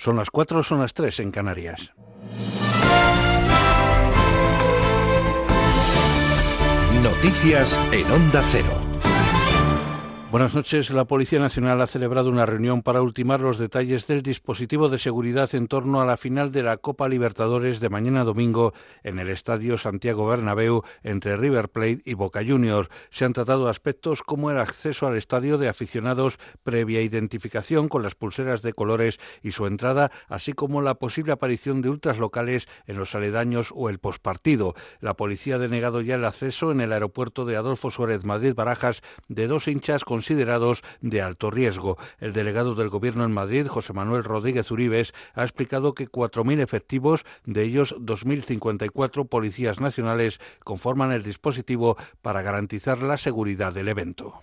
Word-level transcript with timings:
Son 0.00 0.16
las 0.16 0.30
cuatro, 0.30 0.62
son 0.62 0.80
las 0.80 0.94
tres 0.94 1.20
en 1.20 1.30
Canarias. 1.30 1.92
Noticias 7.02 7.78
en 7.92 8.10
Onda 8.10 8.42
Cero. 8.50 8.89
Buenas 10.30 10.54
noches. 10.54 10.90
La 10.90 11.06
Policía 11.06 11.40
Nacional 11.40 11.80
ha 11.80 11.88
celebrado 11.88 12.30
una 12.30 12.46
reunión 12.46 12.82
para 12.82 13.02
ultimar 13.02 13.40
los 13.40 13.58
detalles 13.58 14.06
del 14.06 14.22
dispositivo 14.22 14.88
de 14.88 14.96
seguridad 14.96 15.52
en 15.56 15.66
torno 15.66 16.00
a 16.00 16.06
la 16.06 16.16
final 16.16 16.52
de 16.52 16.62
la 16.62 16.76
Copa 16.76 17.08
Libertadores 17.08 17.80
de 17.80 17.88
mañana 17.88 18.22
domingo 18.22 18.72
en 19.02 19.18
el 19.18 19.28
Estadio 19.28 19.76
Santiago 19.76 20.28
Bernabéu 20.28 20.84
entre 21.02 21.36
River 21.36 21.68
Plate 21.68 22.02
y 22.04 22.14
Boca 22.14 22.44
Juniors. 22.46 22.88
Se 23.10 23.24
han 23.24 23.32
tratado 23.32 23.66
aspectos 23.66 24.22
como 24.22 24.52
el 24.52 24.58
acceso 24.58 25.08
al 25.08 25.16
estadio 25.16 25.58
de 25.58 25.68
aficionados 25.68 26.38
previa 26.62 27.02
identificación 27.02 27.88
con 27.88 28.04
las 28.04 28.14
pulseras 28.14 28.62
de 28.62 28.72
colores 28.72 29.18
y 29.42 29.50
su 29.50 29.66
entrada, 29.66 30.12
así 30.28 30.52
como 30.52 30.80
la 30.80 30.94
posible 30.94 31.32
aparición 31.32 31.82
de 31.82 31.90
ultras 31.90 32.18
locales 32.18 32.68
en 32.86 32.98
los 32.98 33.16
aledaños 33.16 33.72
o 33.74 33.88
el 33.88 33.98
pospartido. 33.98 34.76
La 35.00 35.14
policía 35.14 35.56
ha 35.56 35.58
denegado 35.58 36.02
ya 36.02 36.14
el 36.14 36.24
acceso 36.24 36.70
en 36.70 36.80
el 36.80 36.92
aeropuerto 36.92 37.46
de 37.46 37.56
Adolfo 37.56 37.90
Suárez 37.90 38.24
Madrid 38.24 38.54
Barajas 38.54 39.02
de 39.26 39.48
dos 39.48 39.66
hinchas 39.66 40.04
con 40.04 40.19
considerados 40.20 40.82
de 41.00 41.22
alto 41.22 41.50
riesgo. 41.50 41.96
El 42.18 42.34
delegado 42.34 42.74
del 42.74 42.90
Gobierno 42.90 43.24
en 43.24 43.32
Madrid, 43.32 43.66
José 43.66 43.94
Manuel 43.94 44.22
Rodríguez 44.22 44.70
Uribes, 44.70 45.14
ha 45.32 45.44
explicado 45.44 45.94
que 45.94 46.10
4.000 46.10 46.60
efectivos, 46.60 47.24
de 47.46 47.62
ellos 47.62 47.94
2.054 47.96 49.26
policías 49.26 49.80
nacionales, 49.80 50.38
conforman 50.62 51.12
el 51.12 51.22
dispositivo 51.22 51.96
para 52.20 52.42
garantizar 52.42 53.02
la 53.02 53.16
seguridad 53.16 53.72
del 53.72 53.88
evento. 53.88 54.42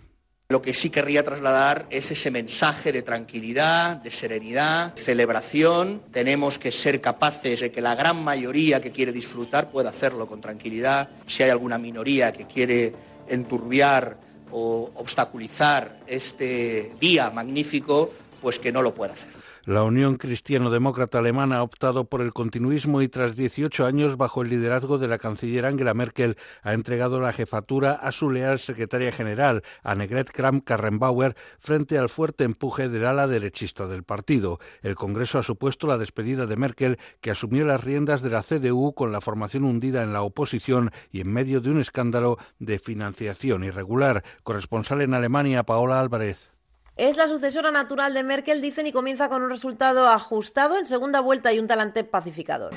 Lo 0.50 0.64
que 0.64 0.74
sí 0.74 0.90
querría 0.90 1.24
trasladar 1.24 1.86
es 1.92 2.10
ese 2.10 2.32
mensaje 2.32 2.92
de 2.92 3.04
tranquilidad, 3.04 3.98
de 3.98 4.10
serenidad, 4.10 4.96
celebración. 4.96 6.02
Tenemos 6.12 6.58
que 6.58 6.72
ser 6.72 7.02
capaces 7.02 7.60
de 7.60 7.72
que 7.72 7.82
la 7.82 7.94
gran 7.94 8.24
mayoría 8.24 8.82
que 8.82 8.90
quiere 8.90 9.12
disfrutar 9.12 9.70
pueda 9.70 9.90
hacerlo 9.90 10.26
con 10.26 10.42
tranquilidad. 10.42 11.10
Si 11.28 11.44
hay 11.44 11.52
alguna 11.52 11.78
minoría 11.78 12.34
que 12.34 12.48
quiere 12.48 12.96
enturbiar 13.30 14.27
o 14.52 14.92
obstaculizar 14.96 16.00
este 16.08 16.94
día 17.00 17.30
magnífico, 17.30 18.12
pues 18.42 18.60
que 18.60 18.72
no 18.72 18.82
lo 18.82 18.94
pueda 18.94 19.14
hacer. 19.14 19.30
La 19.68 19.84
Unión 19.84 20.16
Cristiano-Demócrata 20.16 21.20
Alemana 21.20 21.58
ha 21.58 21.64
optado 21.64 22.06
por 22.06 22.22
el 22.22 22.32
continuismo 22.32 23.02
y 23.02 23.10
tras 23.10 23.36
18 23.36 23.86
años 23.86 24.16
bajo 24.16 24.42
el 24.42 24.48
liderazgo 24.48 24.98
de 24.98 25.10
la 25.10 25.18
canciller 25.18 25.66
Angela 25.66 25.94
Merkel 25.94 26.38
ha 26.64 26.72
entregado 26.72 27.20
la 27.20 27.34
jefatura 27.34 27.92
a 27.92 28.14
su 28.14 28.32
leal 28.32 28.60
secretaria 28.60 29.12
general, 29.12 29.64
Annegret 29.84 30.32
Kramp-Karrenbauer, 30.32 31.36
frente 31.60 31.98
al 31.98 32.08
fuerte 32.08 32.46
empuje 32.46 32.88
del 32.88 33.06
ala 33.06 33.28
derechista 33.28 33.88
del 33.88 34.04
partido. 34.04 34.60
El 34.84 34.96
Congreso 34.96 35.38
ha 35.38 35.44
supuesto 35.44 35.86
la 35.86 35.98
despedida 35.98 36.46
de 36.46 36.56
Merkel, 36.56 36.98
que 37.20 37.32
asumió 37.32 37.66
las 37.66 37.84
riendas 37.84 38.22
de 38.22 38.30
la 38.30 38.44
CDU 38.44 38.94
con 38.94 39.12
la 39.12 39.20
formación 39.20 39.66
hundida 39.66 40.02
en 40.02 40.14
la 40.14 40.22
oposición 40.22 40.92
y 41.12 41.20
en 41.20 41.34
medio 41.34 41.60
de 41.60 41.72
un 41.72 41.82
escándalo 41.82 42.38
de 42.60 42.80
financiación 42.80 43.66
irregular. 43.66 44.24
Corresponsal 44.44 45.02
en 45.02 45.14
Alemania, 45.14 45.64
Paola 45.64 46.00
Álvarez. 46.00 46.57
Es 46.98 47.16
la 47.16 47.28
sucesora 47.28 47.70
natural 47.70 48.16
de 48.16 48.24
Merkel, 48.24 48.60
dicen, 48.60 48.88
y 48.88 48.92
comienza 48.92 49.30
con 49.30 49.44
un 49.44 49.52
resultado 49.52 50.08
ajustado 50.10 50.78
en 50.78 50.88
segunda 50.88 51.20
vuelta 51.20 51.54
y 51.54 51.60
un 51.60 51.68
talante 51.68 52.04
pacificador. 52.04 52.72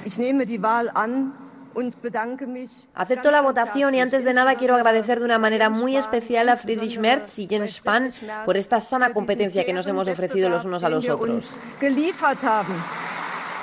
Acepto 2.95 3.31
la 3.31 3.41
votación 3.41 3.95
y 3.95 4.01
antes 4.01 4.23
de 4.25 4.35
nada 4.35 4.57
quiero 4.57 4.75
agradecer 4.75 5.21
de 5.21 5.25
una 5.25 5.39
manera 5.39 5.71
muy 5.71 5.97
especial 5.97 6.51
a 6.51 6.57
Friedrich 6.57 6.99
Merz 6.99 7.39
y 7.39 7.47
Jens 7.49 7.77
Spahn 7.77 8.13
por 8.45 8.59
esta 8.59 8.79
sana 8.81 9.15
competencia 9.15 9.65
que 9.65 9.73
nos 9.73 9.87
hemos 9.87 10.07
ofrecido 10.07 10.51
los 10.51 10.65
unos 10.67 10.85
a 10.85 10.91
los 10.91 11.09
otros. 11.09 11.57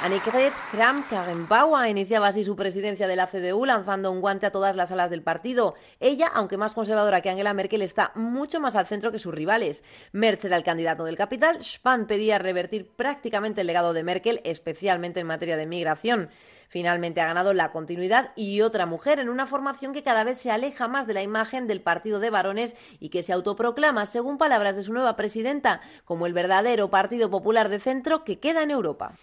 Annegret 0.03 0.53
Kramp-Karrenbauer 0.72 1.89
iniciaba 1.89 2.27
así 2.27 2.44
su 2.44 2.55
presidencia 2.55 3.08
de 3.08 3.16
la 3.16 3.26
CDU 3.26 3.66
lanzando 3.66 4.11
un 4.11 4.21
guante 4.21 4.45
a 4.45 4.52
todas 4.52 4.76
las 4.76 4.92
alas 4.92 5.10
del 5.10 5.23
partido. 5.23 5.73
Ella, 5.99 6.27
aunque 6.27 6.55
más 6.55 6.76
conservadora 6.76 7.21
que 7.21 7.32
Angela 7.32 7.55
Merkel, 7.55 7.82
está 7.82 8.11
mucho 8.14 8.60
más 8.60 8.76
al 8.76 8.86
centro 8.86 9.11
que 9.11 9.17
sus 9.17 9.33
rivales. 9.33 9.83
Merz 10.11 10.45
era 10.45 10.55
el 10.55 10.64
candidato 10.64 11.04
del 11.04 11.17
capital, 11.17 11.64
Spahn 11.64 12.05
pedía 12.05 12.38
revertir 12.38 12.88
prácticamente 12.88 13.61
el 13.61 13.67
legado 13.67 13.94
de 13.94 14.04
Merkel, 14.04 14.39
especialmente 14.44 15.20
en 15.20 15.27
materia 15.27 15.58
de 15.58 15.66
migración. 15.66 16.30
Finalmente 16.70 17.21
ha 17.21 17.27
ganado 17.27 17.54
la 17.54 17.71
continuidad 17.71 18.33
y 18.36 18.61
otra 18.61 18.86
mujer 18.86 19.20
en 19.20 19.30
una 19.30 19.48
formación 19.48 19.94
que 19.94 20.04
cada 20.04 20.23
vez 20.23 20.38
se 20.39 20.52
aleja 20.52 20.88
más 20.88 21.08
de 21.08 21.14
la 21.14 21.23
imagen 21.23 21.66
del 21.66 21.82
partido 21.82 22.20
de 22.20 22.30
varones 22.30 22.76
y 23.00 23.10
que 23.10 23.23
se 23.23 23.33
autoproclama, 23.33 24.05
según 24.05 24.38
palabras 24.38 24.76
de 24.76 24.83
su 24.83 24.94
nueva 24.94 25.16
presidenta, 25.16 25.82
como 26.05 26.27
el 26.27 26.33
verdadero 26.33 26.89
Partido 26.89 27.30
Popular 27.30 27.70
de 27.70 27.80
Centro 27.80 28.23
que 28.23 28.39
queda 28.39 28.64
en 28.64 28.71
Europa. 28.71 29.14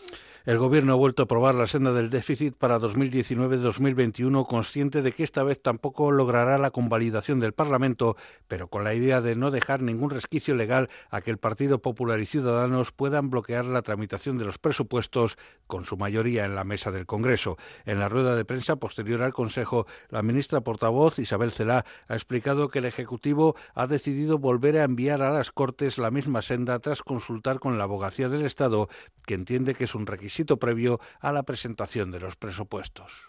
El 0.46 0.58
Gobierno 0.58 0.92
ha 0.92 0.96
vuelto 0.96 1.22
a 1.22 1.24
aprobar 1.24 1.54
la 1.54 1.66
senda 1.66 1.94
del 1.94 2.10
déficit 2.10 2.54
para 2.54 2.78
2019-2021, 2.78 4.46
consciente 4.46 5.00
de 5.00 5.12
que 5.12 5.24
esta 5.24 5.42
vez 5.42 5.62
tampoco 5.62 6.10
logrará 6.10 6.58
la 6.58 6.70
convalidación 6.70 7.40
del 7.40 7.54
Parlamento, 7.54 8.18
pero 8.46 8.68
con 8.68 8.84
la 8.84 8.92
idea 8.92 9.22
de 9.22 9.36
no 9.36 9.50
dejar 9.50 9.80
ningún 9.80 10.10
resquicio 10.10 10.54
legal 10.54 10.90
a 11.08 11.22
que 11.22 11.30
el 11.30 11.38
Partido 11.38 11.78
Popular 11.78 12.20
y 12.20 12.26
Ciudadanos 12.26 12.92
puedan 12.92 13.30
bloquear 13.30 13.64
la 13.64 13.80
tramitación 13.80 14.36
de 14.36 14.44
los 14.44 14.58
presupuestos 14.58 15.38
con 15.66 15.86
su 15.86 15.96
mayoría 15.96 16.44
en 16.44 16.54
la 16.54 16.64
mesa 16.64 16.90
del 16.90 17.06
Congreso. 17.06 17.56
En 17.86 17.98
la 17.98 18.10
rueda 18.10 18.36
de 18.36 18.44
prensa 18.44 18.76
posterior 18.76 19.22
al 19.22 19.32
Consejo, 19.32 19.86
la 20.10 20.22
ministra 20.22 20.60
portavoz 20.60 21.18
Isabel 21.18 21.52
Celá 21.52 21.86
ha 22.06 22.14
explicado 22.16 22.68
que 22.68 22.80
el 22.80 22.84
Ejecutivo 22.84 23.56
ha 23.74 23.86
decidido 23.86 24.38
volver 24.38 24.76
a 24.76 24.84
enviar 24.84 25.22
a 25.22 25.32
las 25.32 25.52
Cortes 25.52 25.96
la 25.96 26.10
misma 26.10 26.42
senda 26.42 26.80
tras 26.80 27.00
consultar 27.00 27.60
con 27.60 27.78
la 27.78 27.84
abogacía 27.84 28.28
del 28.28 28.44
Estado, 28.44 28.90
que 29.24 29.32
entiende 29.32 29.74
que 29.74 29.84
es 29.84 29.94
un 29.94 30.04
requisito 30.04 30.33
previo 30.42 31.00
a 31.20 31.32
la 31.32 31.44
presentación 31.44 32.10
de 32.10 32.20
los 32.20 32.36
presupuestos. 32.36 33.24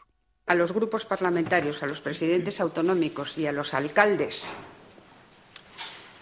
A 0.47 0.55
los 0.55 0.71
grupos 0.71 1.05
parlamentarios, 1.05 1.81
a 1.83 1.87
los 1.87 2.01
presidentes 2.01 2.59
autonómicos 2.59 3.37
y 3.37 3.47
a 3.47 3.51
los 3.51 3.73
alcaldes 3.73 4.51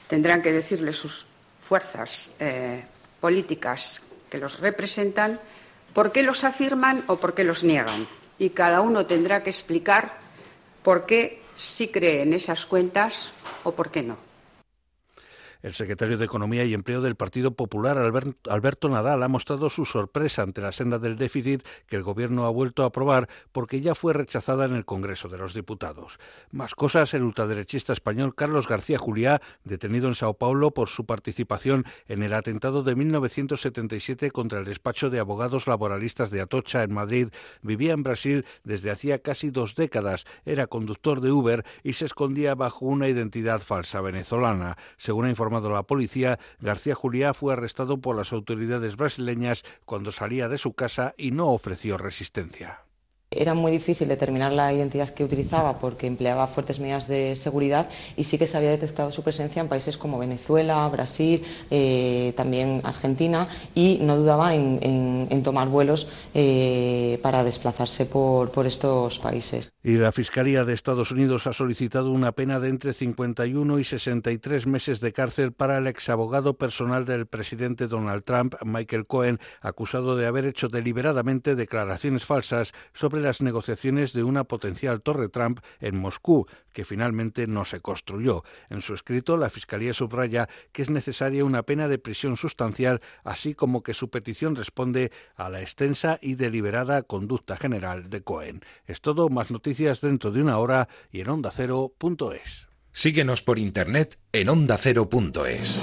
tendrán 0.07 0.41
que 0.41 0.51
decirle 0.51 0.93
sus 0.93 1.25
fuerzas 1.61 2.35
eh, 2.39 2.83
políticas 3.19 4.03
que 4.29 4.37
los 4.37 4.59
representan 4.59 5.39
por 5.93 6.11
qué 6.11 6.23
los 6.23 6.43
afirman 6.43 7.03
o 7.07 7.17
por 7.17 7.33
qué 7.33 7.43
los 7.43 7.63
niegan. 7.63 8.07
Y 8.37 8.49
cada 8.51 8.81
uno 8.81 9.05
tendrá 9.05 9.43
que 9.43 9.49
explicar 9.49 10.17
por 10.83 11.05
qué 11.05 11.41
sí 11.57 11.87
cree 11.87 12.21
en 12.21 12.33
esas 12.33 12.65
cuentas 12.65 13.31
o 13.63 13.73
por 13.73 13.91
qué 13.91 14.03
no. 14.03 14.32
El 15.63 15.73
secretario 15.73 16.17
de 16.17 16.25
Economía 16.25 16.65
y 16.65 16.73
Empleo 16.73 17.01
del 17.01 17.15
Partido 17.15 17.51
Popular, 17.51 17.97
Alberto 17.97 18.89
Nadal, 18.89 19.23
ha 19.23 19.29
mostrado 19.29 19.69
su 19.69 19.85
sorpresa 19.85 20.41
ante 20.41 20.59
la 20.59 20.73
senda 20.73 20.99
del 20.99 21.15
déficit 21.15 21.65
que 21.87 21.95
el 21.95 22.03
Gobierno 22.03 22.45
ha 22.45 22.49
vuelto 22.49 22.83
a 22.83 22.87
aprobar 22.87 23.29
porque 23.53 23.79
ya 23.79 23.95
fue 23.95 24.11
rechazada 24.11 24.65
en 24.65 24.75
el 24.75 24.83
Congreso 24.83 25.29
de 25.29 25.37
los 25.37 25.53
Diputados. 25.53 26.19
Más 26.51 26.75
cosas, 26.75 27.13
el 27.13 27.23
ultraderechista 27.23 27.93
español 27.93 28.35
Carlos 28.35 28.67
García 28.67 28.97
Juliá, 28.97 29.41
detenido 29.63 30.09
en 30.09 30.15
Sao 30.15 30.33
Paulo 30.33 30.71
por 30.71 30.89
su 30.89 31.05
participación 31.05 31.85
en 32.09 32.23
el 32.23 32.33
atentado 32.33 32.83
de 32.83 32.97
1977 32.97 34.31
contra 34.31 34.59
el 34.59 34.65
despacho 34.65 35.09
de 35.09 35.19
abogados 35.19 35.65
laboralistas 35.65 36.29
de 36.29 36.41
Atocha 36.41 36.83
en 36.83 36.93
Madrid, 36.93 37.29
vivía 37.61 37.93
en 37.93 38.03
Brasil 38.03 38.45
desde 38.65 38.91
hacía 38.91 39.19
casi 39.19 39.49
dos 39.49 39.75
décadas, 39.75 40.25
era 40.43 40.67
conductor 40.67 41.21
de 41.21 41.31
Uber 41.31 41.63
y 41.83 41.93
se 41.93 42.03
escondía 42.03 42.53
bajo 42.53 42.85
una 42.85 43.07
identidad 43.07 43.61
falsa 43.61 44.01
venezolana. 44.01 44.77
Según 44.97 45.25
la 45.61 45.83
policía, 45.83 46.39
García 46.59 46.95
Juliá 46.95 47.33
fue 47.33 47.53
arrestado 47.53 47.99
por 47.99 48.15
las 48.15 48.33
autoridades 48.33 48.95
brasileñas 48.95 49.63
cuando 49.85 50.11
salía 50.11 50.49
de 50.49 50.57
su 50.57 50.73
casa 50.73 51.13
y 51.17 51.31
no 51.31 51.49
ofreció 51.49 51.97
resistencia. 51.97 52.83
Era 53.37 53.53
muy 53.53 53.71
difícil 53.71 54.07
determinar 54.07 54.51
la 54.51 54.73
identidad 54.73 55.09
que 55.09 55.23
utilizaba 55.23 55.79
porque 55.79 56.07
empleaba 56.07 56.47
fuertes 56.47 56.79
medidas 56.79 57.07
de 57.07 57.35
seguridad 57.35 57.89
y 58.15 58.23
sí 58.23 58.37
que 58.37 58.47
se 58.47 58.57
había 58.57 58.71
detectado 58.71 59.11
su 59.11 59.23
presencia 59.23 59.61
en 59.61 59.67
países 59.67 59.97
como 59.97 60.19
Venezuela, 60.19 60.87
Brasil, 60.89 61.43
eh, 61.69 62.33
también 62.35 62.81
Argentina 62.83 63.47
y 63.75 63.99
no 64.01 64.17
dudaba 64.17 64.55
en, 64.55 65.43
tomar 65.43 65.67
vuelos 65.67 66.07
eh, 66.33 67.19
para 67.21 67.43
desplazarse 67.43 68.05
por, 68.05 68.51
por, 68.51 68.65
estos 68.65 69.19
países. 69.19 69.73
Y 69.83 69.97
la 69.97 70.11
Fiscalía 70.11 70.63
de 70.63 70.73
Estados 70.73 71.11
Unidos 71.11 71.47
ha 71.47 71.53
solicitado 71.53 72.11
una 72.11 72.31
pena 72.31 72.59
de 72.59 72.69
entre 72.69 72.93
51 72.93 73.79
y 73.79 73.83
63 73.83 74.67
meses 74.67 74.99
de 75.01 75.11
cárcel 75.11 75.51
para 75.51 75.77
el 75.77 75.87
exabogado 75.87 76.53
personal 76.57 77.05
del 77.05 77.25
presidente 77.25 77.87
Donald 77.87 78.23
Trump, 78.23 78.55
Michael 78.63 79.05
Cohen, 79.05 79.39
acusado 79.61 80.15
de 80.15 80.27
haber 80.27 80.45
hecho 80.45 80.69
deliberadamente 80.69 81.55
declaraciones 81.55 82.25
falsas 82.25 82.73
sobre 82.93 83.21
las 83.23 83.41
negociaciones 83.41 84.13
de 84.13 84.23
una 84.23 84.43
potencial 84.43 85.01
torre 85.01 85.29
Trump 85.29 85.59
en 85.79 85.97
Moscú, 85.97 86.45
que 86.73 86.85
finalmente 86.85 87.47
no 87.47 87.65
se 87.65 87.79
construyó. 87.79 88.43
En 88.69 88.81
su 88.81 88.93
escrito, 88.93 89.37
la 89.37 89.49
Fiscalía 89.49 89.93
subraya 89.93 90.47
que 90.71 90.83
es 90.83 90.89
necesaria 90.89 91.45
una 91.45 91.63
pena 91.63 91.87
de 91.87 91.97
prisión 91.97 92.37
sustancial, 92.37 93.01
así 93.23 93.55
como 93.55 93.81
que 93.81 93.93
su 93.93 94.09
petición 94.09 94.55
responde 94.55 95.11
a 95.35 95.49
la 95.49 95.61
extensa 95.61 96.19
y 96.21 96.35
deliberada 96.35 97.03
conducta 97.03 97.57
general 97.57 98.09
de 98.09 98.21
Cohen. 98.21 98.61
Es 98.85 99.01
todo, 99.01 99.29
más 99.29 99.49
noticias 99.51 100.01
dentro 100.01 100.31
de 100.31 100.41
una 100.41 100.57
hora 100.59 100.87
y 101.11 101.21
en 101.21 101.29
ondacero.es. 101.29 102.67
Síguenos 102.91 103.41
por 103.41 103.57
internet 103.57 104.19
en 104.31 104.49
ondacero.es. 104.49 105.79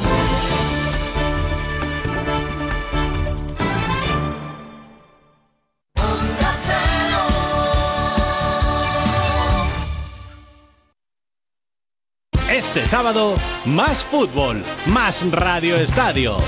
Este 12.81 12.97
sábado, 12.97 13.35
más 13.67 14.03
fútbol, 14.03 14.65
más 14.87 15.31
Radio 15.31 15.77
Estadio. 15.77 16.39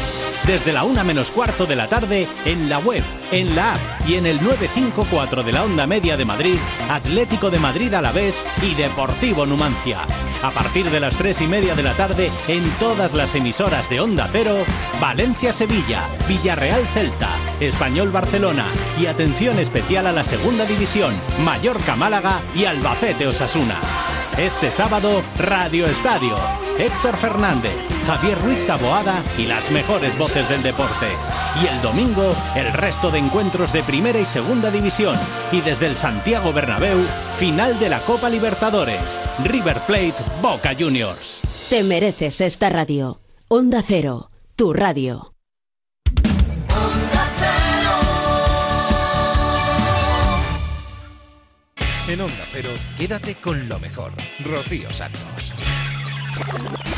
Desde 0.46 0.72
la 0.72 0.82
una 0.82 1.04
menos 1.04 1.30
cuarto 1.30 1.66
de 1.66 1.76
la 1.76 1.88
tarde, 1.88 2.26
en 2.46 2.70
la 2.70 2.78
web, 2.78 3.04
en 3.32 3.54
la 3.54 3.74
app 3.74 4.08
y 4.08 4.14
en 4.14 4.24
el 4.24 4.36
954 4.36 5.42
de 5.42 5.52
la 5.52 5.62
Onda 5.62 5.86
Media 5.86 6.16
de 6.16 6.24
Madrid, 6.24 6.56
Atlético 6.88 7.50
de 7.50 7.58
Madrid 7.58 7.92
a 7.92 8.00
la 8.00 8.12
vez 8.12 8.42
y 8.62 8.74
Deportivo 8.74 9.44
Numancia. 9.44 9.98
A 10.42 10.50
partir 10.52 10.88
de 10.88 11.00
las 11.00 11.16
tres 11.16 11.42
y 11.42 11.46
media 11.46 11.74
de 11.74 11.82
la 11.82 11.92
tarde, 11.92 12.30
en 12.48 12.66
todas 12.80 13.12
las 13.12 13.34
emisoras 13.34 13.90
de 13.90 14.00
Onda 14.00 14.26
Cero, 14.32 14.56
Valencia-Sevilla, 15.02 16.02
Villarreal-Celta, 16.28 17.28
Español-Barcelona 17.60 18.64
y 18.98 19.04
atención 19.04 19.58
especial 19.58 20.06
a 20.06 20.12
la 20.12 20.24
Segunda 20.24 20.64
División, 20.64 21.12
Mallorca-Málaga 21.44 22.40
y 22.54 22.64
Albacete-Osasuna. 22.64 23.76
Este 24.38 24.70
sábado, 24.70 25.22
Radio 25.38 25.86
Estadio. 25.86 26.21
Héctor 26.78 27.16
Fernández, 27.16 27.74
Javier 28.06 28.40
Ruiz 28.42 28.64
Taboada 28.64 29.22
y 29.36 29.46
las 29.46 29.72
mejores 29.72 30.16
voces 30.16 30.48
del 30.48 30.62
deporte. 30.62 31.08
Y 31.60 31.66
el 31.66 31.82
domingo, 31.82 32.32
el 32.54 32.72
resto 32.72 33.10
de 33.10 33.18
encuentros 33.18 33.72
de 33.72 33.82
primera 33.82 34.20
y 34.20 34.24
segunda 34.24 34.70
división. 34.70 35.16
Y 35.50 35.62
desde 35.62 35.86
el 35.86 35.96
Santiago 35.96 36.52
Bernabéu, 36.52 36.98
final 37.38 37.78
de 37.80 37.88
la 37.88 37.98
Copa 38.00 38.28
Libertadores. 38.28 39.20
River 39.42 39.80
Plate, 39.80 40.14
Boca 40.40 40.74
Juniors. 40.78 41.40
Te 41.68 41.82
mereces 41.82 42.40
esta 42.40 42.68
radio. 42.68 43.18
Onda 43.48 43.82
Cero, 43.84 44.30
tu 44.54 44.72
radio. 44.72 45.34
En 52.06 52.20
Onda 52.20 52.46
Cero, 52.52 52.70
quédate 52.96 53.34
con 53.36 53.68
lo 53.68 53.80
mejor. 53.80 54.12
Rocío 54.44 54.92
Santos. 54.92 55.54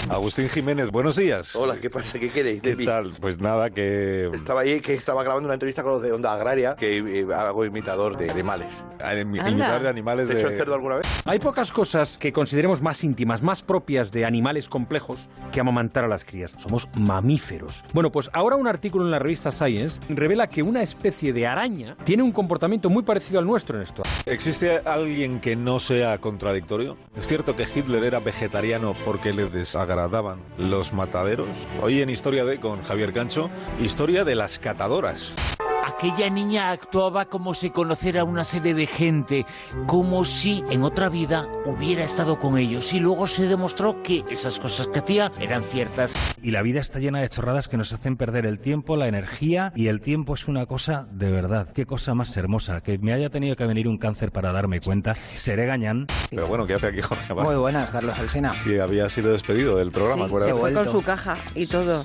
Agustín 0.08 0.48
Jiménez, 0.48 0.90
buenos 0.90 1.16
días. 1.16 1.56
Hola, 1.56 1.78
¿qué 1.80 1.88
pasa? 1.90 2.18
¿Qué 2.18 2.28
queréis 2.30 2.62
de 2.62 2.70
¿Qué 2.70 2.76
mí? 2.76 2.84
tal? 2.84 3.12
Pues 3.20 3.38
nada, 3.38 3.70
que... 3.70 4.30
Estaba 4.32 4.60
ahí, 4.60 4.80
que 4.80 4.94
estaba 4.94 5.22
grabando 5.22 5.46
una 5.46 5.54
entrevista 5.54 5.82
con 5.82 5.92
los 5.92 6.02
de 6.02 6.12
Onda 6.12 6.32
Agraria, 6.32 6.76
que 6.76 6.98
eh, 6.98 7.26
hago 7.34 7.64
imitador 7.64 8.16
de 8.16 8.30
animales. 8.30 8.68
Ah, 9.02 9.14
imitar 9.14 9.82
de 9.82 9.88
animales 9.88 10.28
¿Te 10.28 10.34
he 10.34 10.38
hecho 10.38 10.46
el 10.48 10.52
de... 10.52 10.58
cerdo 10.58 10.74
alguna 10.74 10.96
vez? 10.96 11.06
Hay 11.24 11.38
pocas 11.38 11.72
cosas 11.72 12.16
que 12.18 12.32
consideremos 12.32 12.80
más 12.80 13.02
íntimas, 13.02 13.42
más 13.42 13.62
propias 13.62 14.12
de 14.12 14.24
animales 14.24 14.68
complejos 14.68 15.28
que 15.52 15.60
amamantar 15.60 16.04
a 16.04 16.08
las 16.08 16.24
crías. 16.24 16.54
Somos 16.58 16.88
mamíferos. 16.96 17.84
Bueno, 17.92 18.12
pues 18.12 18.30
ahora 18.34 18.56
un 18.56 18.68
artículo 18.68 19.04
en 19.04 19.10
la 19.10 19.18
revista 19.18 19.50
Science 19.50 20.00
revela 20.08 20.48
que 20.48 20.62
una 20.62 20.82
especie 20.82 21.32
de 21.32 21.46
araña 21.46 21.96
tiene 22.04 22.22
un 22.22 22.32
comportamiento 22.32 22.88
muy 22.90 23.02
parecido 23.02 23.40
al 23.40 23.46
nuestro 23.46 23.76
en 23.76 23.82
esto. 23.82 24.02
¿Existe 24.26 24.80
alguien 24.84 25.40
que 25.40 25.56
no 25.56 25.78
sea 25.78 26.18
contradictorio? 26.18 26.96
¿Es 27.16 27.26
cierto 27.26 27.56
que 27.56 27.66
Hitler 27.74 28.04
era 28.04 28.20
vegetariano 28.20 28.94
porque 29.04 29.32
le 29.34 29.48
desagradaban 29.48 30.38
los 30.58 30.92
mataderos? 30.92 31.48
Hoy 31.82 32.00
en 32.00 32.10
Historia 32.10 32.44
de 32.44 32.60
con 32.60 32.82
Javier 32.82 33.12
Cancho, 33.12 33.50
historia 33.80 34.24
de 34.24 34.34
las 34.34 34.58
catadoras. 34.58 35.34
Aquella 35.86 36.30
niña 36.30 36.70
actuaba 36.70 37.26
como 37.26 37.52
si 37.52 37.68
conociera 37.68 38.24
una 38.24 38.44
serie 38.44 38.72
de 38.72 38.86
gente, 38.86 39.44
como 39.86 40.24
si 40.24 40.64
en 40.70 40.82
otra 40.82 41.10
vida 41.10 41.46
hubiera 41.66 42.04
estado 42.04 42.38
con 42.38 42.56
ellos 42.56 42.94
y 42.94 43.00
luego 43.00 43.26
se 43.26 43.46
demostró 43.46 44.02
que 44.02 44.24
esas 44.30 44.58
cosas 44.58 44.86
que 44.86 45.00
hacía 45.00 45.30
eran 45.38 45.62
ciertas. 45.62 46.14
Y 46.42 46.52
la 46.52 46.62
vida 46.62 46.80
está 46.80 47.00
llena 47.00 47.20
de 47.20 47.28
chorradas 47.28 47.68
que 47.68 47.76
nos 47.76 47.92
hacen 47.92 48.16
perder 48.16 48.46
el 48.46 48.60
tiempo, 48.60 48.96
la 48.96 49.08
energía 49.08 49.72
y 49.76 49.88
el 49.88 50.00
tiempo 50.00 50.32
es 50.32 50.48
una 50.48 50.64
cosa 50.64 51.06
de 51.10 51.30
verdad. 51.30 51.68
Qué 51.74 51.84
cosa 51.84 52.14
más 52.14 52.34
hermosa. 52.38 52.80
Que 52.80 52.96
me 52.96 53.12
haya 53.12 53.28
tenido 53.28 53.54
que 53.54 53.66
venir 53.66 53.86
un 53.86 53.98
cáncer 53.98 54.32
para 54.32 54.52
darme 54.52 54.80
cuenta. 54.80 55.14
Seré 55.34 55.66
gañán. 55.66 56.06
Pero 56.30 56.46
bueno, 56.46 56.66
¿qué 56.66 56.74
hace 56.74 56.86
aquí 56.86 57.02
Jorge 57.02 57.30
Abad? 57.30 57.44
Muy 57.44 57.56
buenas, 57.56 57.90
Carlos 57.90 58.18
Alsina. 58.18 58.48
Sí, 58.50 58.78
había 58.78 59.10
sido 59.10 59.32
despedido 59.32 59.76
del 59.76 59.92
programa, 59.92 60.28
Sí, 60.28 60.46
se 60.46 60.52
vuelto. 60.54 60.82
Con 60.82 60.92
su 60.92 61.02
caja 61.02 61.36
y 61.54 61.66
todo. 61.66 62.02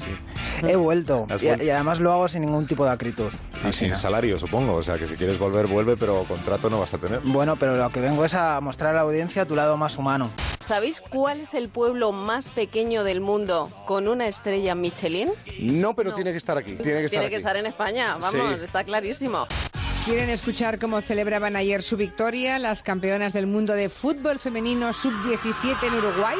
He 0.67 0.75
vuelto. 0.75 1.27
Y, 1.29 1.45
vuelto. 1.45 1.63
y 1.63 1.69
además 1.69 2.01
lo 2.01 2.11
hago 2.11 2.27
sin 2.27 2.41
ningún 2.41 2.67
tipo 2.67 2.83
de 2.83 2.91
acritud. 2.91 3.31
Y 3.69 3.73
sin 3.73 3.95
salario, 3.95 4.37
supongo. 4.39 4.73
O 4.75 4.83
sea, 4.83 4.97
que 4.97 5.05
si 5.07 5.15
quieres 5.15 5.37
volver, 5.39 5.67
vuelve, 5.67 5.95
pero 5.95 6.23
contrato 6.23 6.69
no 6.69 6.79
vas 6.79 6.93
a 6.93 6.97
tener. 6.97 7.19
Bueno, 7.23 7.55
pero 7.55 7.75
lo 7.75 7.89
que 7.89 7.99
vengo 8.01 8.25
es 8.25 8.33
a 8.33 8.59
mostrar 8.61 8.91
a 8.91 8.95
la 8.95 9.01
audiencia 9.01 9.45
tu 9.45 9.55
lado 9.55 9.77
más 9.77 9.97
humano. 9.97 10.29
¿Sabéis 10.59 11.01
cuál 11.01 11.41
es 11.41 11.53
el 11.53 11.69
pueblo 11.69 12.11
más 12.11 12.49
pequeño 12.51 13.03
del 13.03 13.21
mundo 13.21 13.69
con 13.85 14.07
una 14.07 14.27
estrella 14.27 14.75
Michelin? 14.75 15.29
No, 15.61 15.93
pero 15.93 16.13
tiene 16.13 16.31
que 16.31 16.37
estar 16.37 16.57
aquí. 16.57 16.75
Tiene 16.75 16.99
que 16.99 17.05
estar 17.05 17.09
Tiene 17.09 17.25
aquí. 17.25 17.31
que 17.33 17.37
estar 17.37 17.55
en 17.55 17.65
España, 17.65 18.17
vamos, 18.19 18.57
Sí. 18.57 18.63
está 18.63 18.83
clarísimo. 18.83 19.47
¿Quieren 20.05 20.29
escuchar 20.29 20.79
cómo 20.79 21.01
celebraban 21.01 21.55
ayer 21.55 21.83
su 21.83 21.95
victoria 21.97 22.57
las 22.57 22.81
campeonas 22.83 23.33
del 23.33 23.47
mundo 23.47 23.73
de 23.73 23.89
fútbol 23.89 24.39
femenino 24.39 24.91
sub-17 24.93 25.87
en 25.87 25.93
Uruguay? 25.95 26.37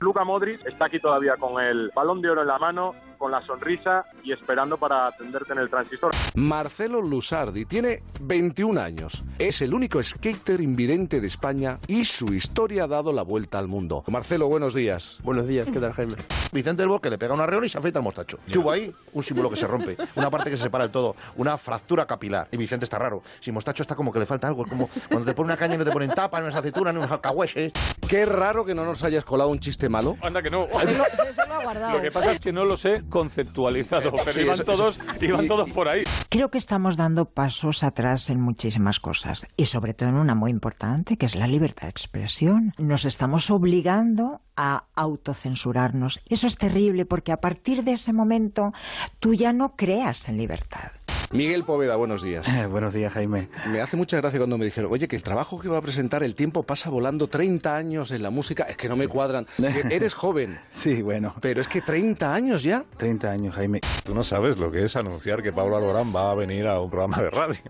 Luka 0.00 0.24
Modric 0.24 0.64
está 0.66 0.86
aquí 0.86 0.98
todavía 0.98 1.34
con 1.38 1.62
el 1.62 1.90
balón 1.94 2.20
de 2.20 2.30
oro 2.30 2.42
en 2.42 2.48
la 2.48 2.58
mano, 2.58 2.94
con 3.24 3.30
la 3.30 3.40
sonrisa 3.40 4.04
y 4.22 4.32
esperando 4.32 4.76
para 4.76 5.06
atenderte 5.06 5.54
en 5.54 5.60
el 5.60 5.70
transistor. 5.70 6.10
Marcelo 6.34 7.00
Lusardi 7.00 7.64
tiene 7.64 8.02
21 8.20 8.78
años. 8.78 9.24
Es 9.38 9.62
el 9.62 9.72
único 9.72 10.02
skater 10.02 10.60
invidente 10.60 11.22
de 11.22 11.26
España 11.26 11.78
y 11.86 12.04
su 12.04 12.34
historia 12.34 12.84
ha 12.84 12.86
dado 12.86 13.14
la 13.14 13.22
vuelta 13.22 13.58
al 13.58 13.66
mundo. 13.66 14.04
Marcelo, 14.08 14.46
buenos 14.48 14.74
días. 14.74 15.20
Buenos 15.22 15.48
días, 15.48 15.66
¿qué 15.72 15.80
tal, 15.80 15.94
Jaime? 15.94 16.16
Vicente 16.52 16.82
del 16.82 16.90
Bosque 16.90 17.08
le 17.08 17.16
pega 17.16 17.32
una 17.32 17.46
reola 17.46 17.64
y 17.64 17.70
se 17.70 17.78
afeita 17.78 18.00
el 18.00 18.04
mostacho. 18.04 18.38
¿Qué 18.46 18.58
hubo 18.58 18.70
ahí? 18.70 18.94
Un 19.14 19.22
símbolo 19.22 19.48
que 19.48 19.56
se 19.56 19.66
rompe, 19.66 19.96
una 20.16 20.30
parte 20.30 20.50
que 20.50 20.58
se 20.58 20.64
separa 20.64 20.84
del 20.84 20.92
todo, 20.92 21.16
una 21.36 21.56
fractura 21.56 22.06
capilar. 22.06 22.48
Y 22.52 22.58
Vicente 22.58 22.84
está 22.84 22.98
raro. 22.98 23.22
Si 23.40 23.50
mostacho 23.50 23.82
está 23.82 23.96
como 23.96 24.12
que 24.12 24.18
le 24.18 24.26
falta 24.26 24.48
algo, 24.48 24.64
es 24.64 24.70
como 24.70 24.90
cuando 25.08 25.24
te 25.24 25.32
ponen 25.32 25.52
una 25.52 25.56
caña 25.56 25.76
y 25.76 25.78
no 25.78 25.84
te 25.84 25.92
ponen 25.92 26.10
tapa, 26.10 26.42
no 26.42 26.48
es 26.48 26.54
aceituna, 26.54 26.92
no 26.92 27.02
es 27.02 27.10
alcahuete. 27.10 27.72
Qué 28.06 28.26
raro 28.26 28.66
que 28.66 28.74
no 28.74 28.84
nos 28.84 29.02
hayas 29.02 29.24
colado 29.24 29.48
un 29.48 29.58
chiste 29.58 29.88
malo. 29.88 30.18
Anda 30.20 30.42
que 30.42 30.50
no. 30.50 30.68
lo 31.48 31.54
ha 31.54 31.62
guardado. 31.62 31.96
Lo 31.96 32.02
que 32.02 32.10
pasa 32.10 32.32
es 32.32 32.40
que 32.40 32.52
no 32.52 32.64
los 32.64 32.84
he 32.84 33.02
conceptualizado, 33.14 34.10
pero 34.12 34.32
Sí, 34.32 34.40
iban 34.40 34.54
eso- 34.54 34.64
todos, 34.64 34.98
eso- 34.98 35.24
iban 35.24 35.46
todos 35.46 35.70
por 35.70 35.88
ahí. 35.88 36.02
Creo 36.28 36.50
que 36.50 36.58
estamos 36.58 36.96
dando 36.96 37.26
pasos 37.26 37.84
atrás 37.84 38.28
en 38.28 38.40
muchísimas 38.40 38.98
cosas 38.98 39.46
y 39.56 39.66
sobre 39.66 39.94
todo 39.94 40.08
en 40.08 40.16
una 40.16 40.34
muy 40.34 40.50
importante 40.50 41.16
que 41.16 41.26
es 41.26 41.36
la 41.36 41.46
libertad 41.46 41.82
de 41.84 41.90
expresión. 41.90 42.74
Nos 42.76 43.04
estamos 43.04 43.50
obligando 43.50 44.40
a 44.56 44.84
autocensurarnos. 44.94 46.20
Eso 46.28 46.46
es 46.46 46.56
terrible 46.56 47.06
porque 47.06 47.32
a 47.32 47.40
partir 47.40 47.84
de 47.84 47.92
ese 47.92 48.12
momento 48.12 48.72
tú 49.20 49.34
ya 49.34 49.52
no 49.52 49.76
creas 49.76 50.28
en 50.28 50.36
libertad. 50.36 50.90
Miguel 51.34 51.64
Poveda, 51.64 51.96
buenos 51.96 52.22
días. 52.22 52.46
buenos 52.70 52.94
días, 52.94 53.12
Jaime. 53.12 53.48
Me 53.66 53.80
hace 53.80 53.96
mucha 53.96 54.16
gracia 54.18 54.38
cuando 54.38 54.56
me 54.56 54.66
dijeron, 54.66 54.92
oye, 54.92 55.08
que 55.08 55.16
el 55.16 55.24
trabajo 55.24 55.58
que 55.58 55.68
va 55.68 55.78
a 55.78 55.82
presentar 55.82 56.22
El 56.22 56.36
tiempo 56.36 56.62
pasa 56.62 56.90
volando 56.90 57.26
30 57.26 57.76
años 57.76 58.12
en 58.12 58.22
la 58.22 58.30
música. 58.30 58.62
Es 58.68 58.76
que 58.76 58.88
no 58.88 58.94
me 58.94 59.08
cuadran. 59.08 59.44
Eres 59.90 60.14
joven. 60.14 60.60
Sí, 60.70 61.02
bueno. 61.02 61.34
Pero 61.40 61.60
es 61.60 61.66
que 61.66 61.80
30 61.80 62.32
años 62.32 62.62
ya. 62.62 62.84
30 62.98 63.30
años, 63.30 63.54
Jaime. 63.56 63.80
Tú 64.04 64.14
no 64.14 64.22
sabes 64.22 64.58
lo 64.58 64.70
que 64.70 64.84
es 64.84 64.94
anunciar 64.94 65.42
que 65.42 65.52
Pablo 65.52 65.76
Alborán 65.76 66.14
va 66.14 66.30
a 66.30 66.36
venir 66.36 66.68
a 66.68 66.80
un 66.80 66.88
programa 66.88 67.20
de 67.20 67.30
radio. 67.30 67.60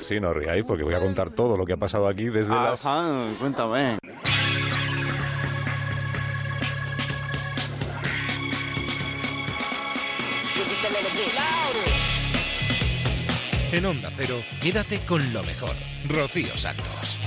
Sí, 0.00 0.18
no 0.18 0.32
ríais 0.32 0.64
porque 0.64 0.82
voy 0.82 0.94
a 0.94 1.00
contar 1.00 1.28
todo 1.28 1.58
lo 1.58 1.66
que 1.66 1.74
ha 1.74 1.76
pasado 1.76 2.08
aquí 2.08 2.24
desde 2.24 2.54
las... 2.54 2.80
cuéntame. 3.38 3.98
En 13.74 13.84
Onda 13.86 14.08
Cero, 14.16 14.40
quédate 14.62 15.00
con 15.00 15.32
lo 15.32 15.42
mejor. 15.42 15.74
Rocío 16.06 16.56
Santos. 16.56 17.18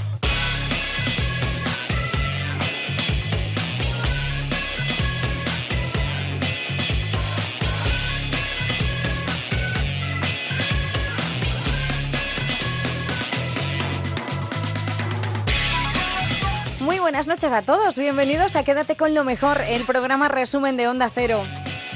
Muy 16.80 17.00
buenas 17.00 17.28
noches 17.28 17.52
a 17.52 17.62
todos, 17.62 17.98
bienvenidos 17.98 18.56
a 18.56 18.64
Quédate 18.64 18.96
con 18.96 19.14
lo 19.14 19.26
mejor, 19.26 19.60
el 19.68 19.84
programa 19.84 20.30
resumen 20.30 20.78
de 20.78 20.88
Onda 20.88 21.12
Cero. 21.14 21.44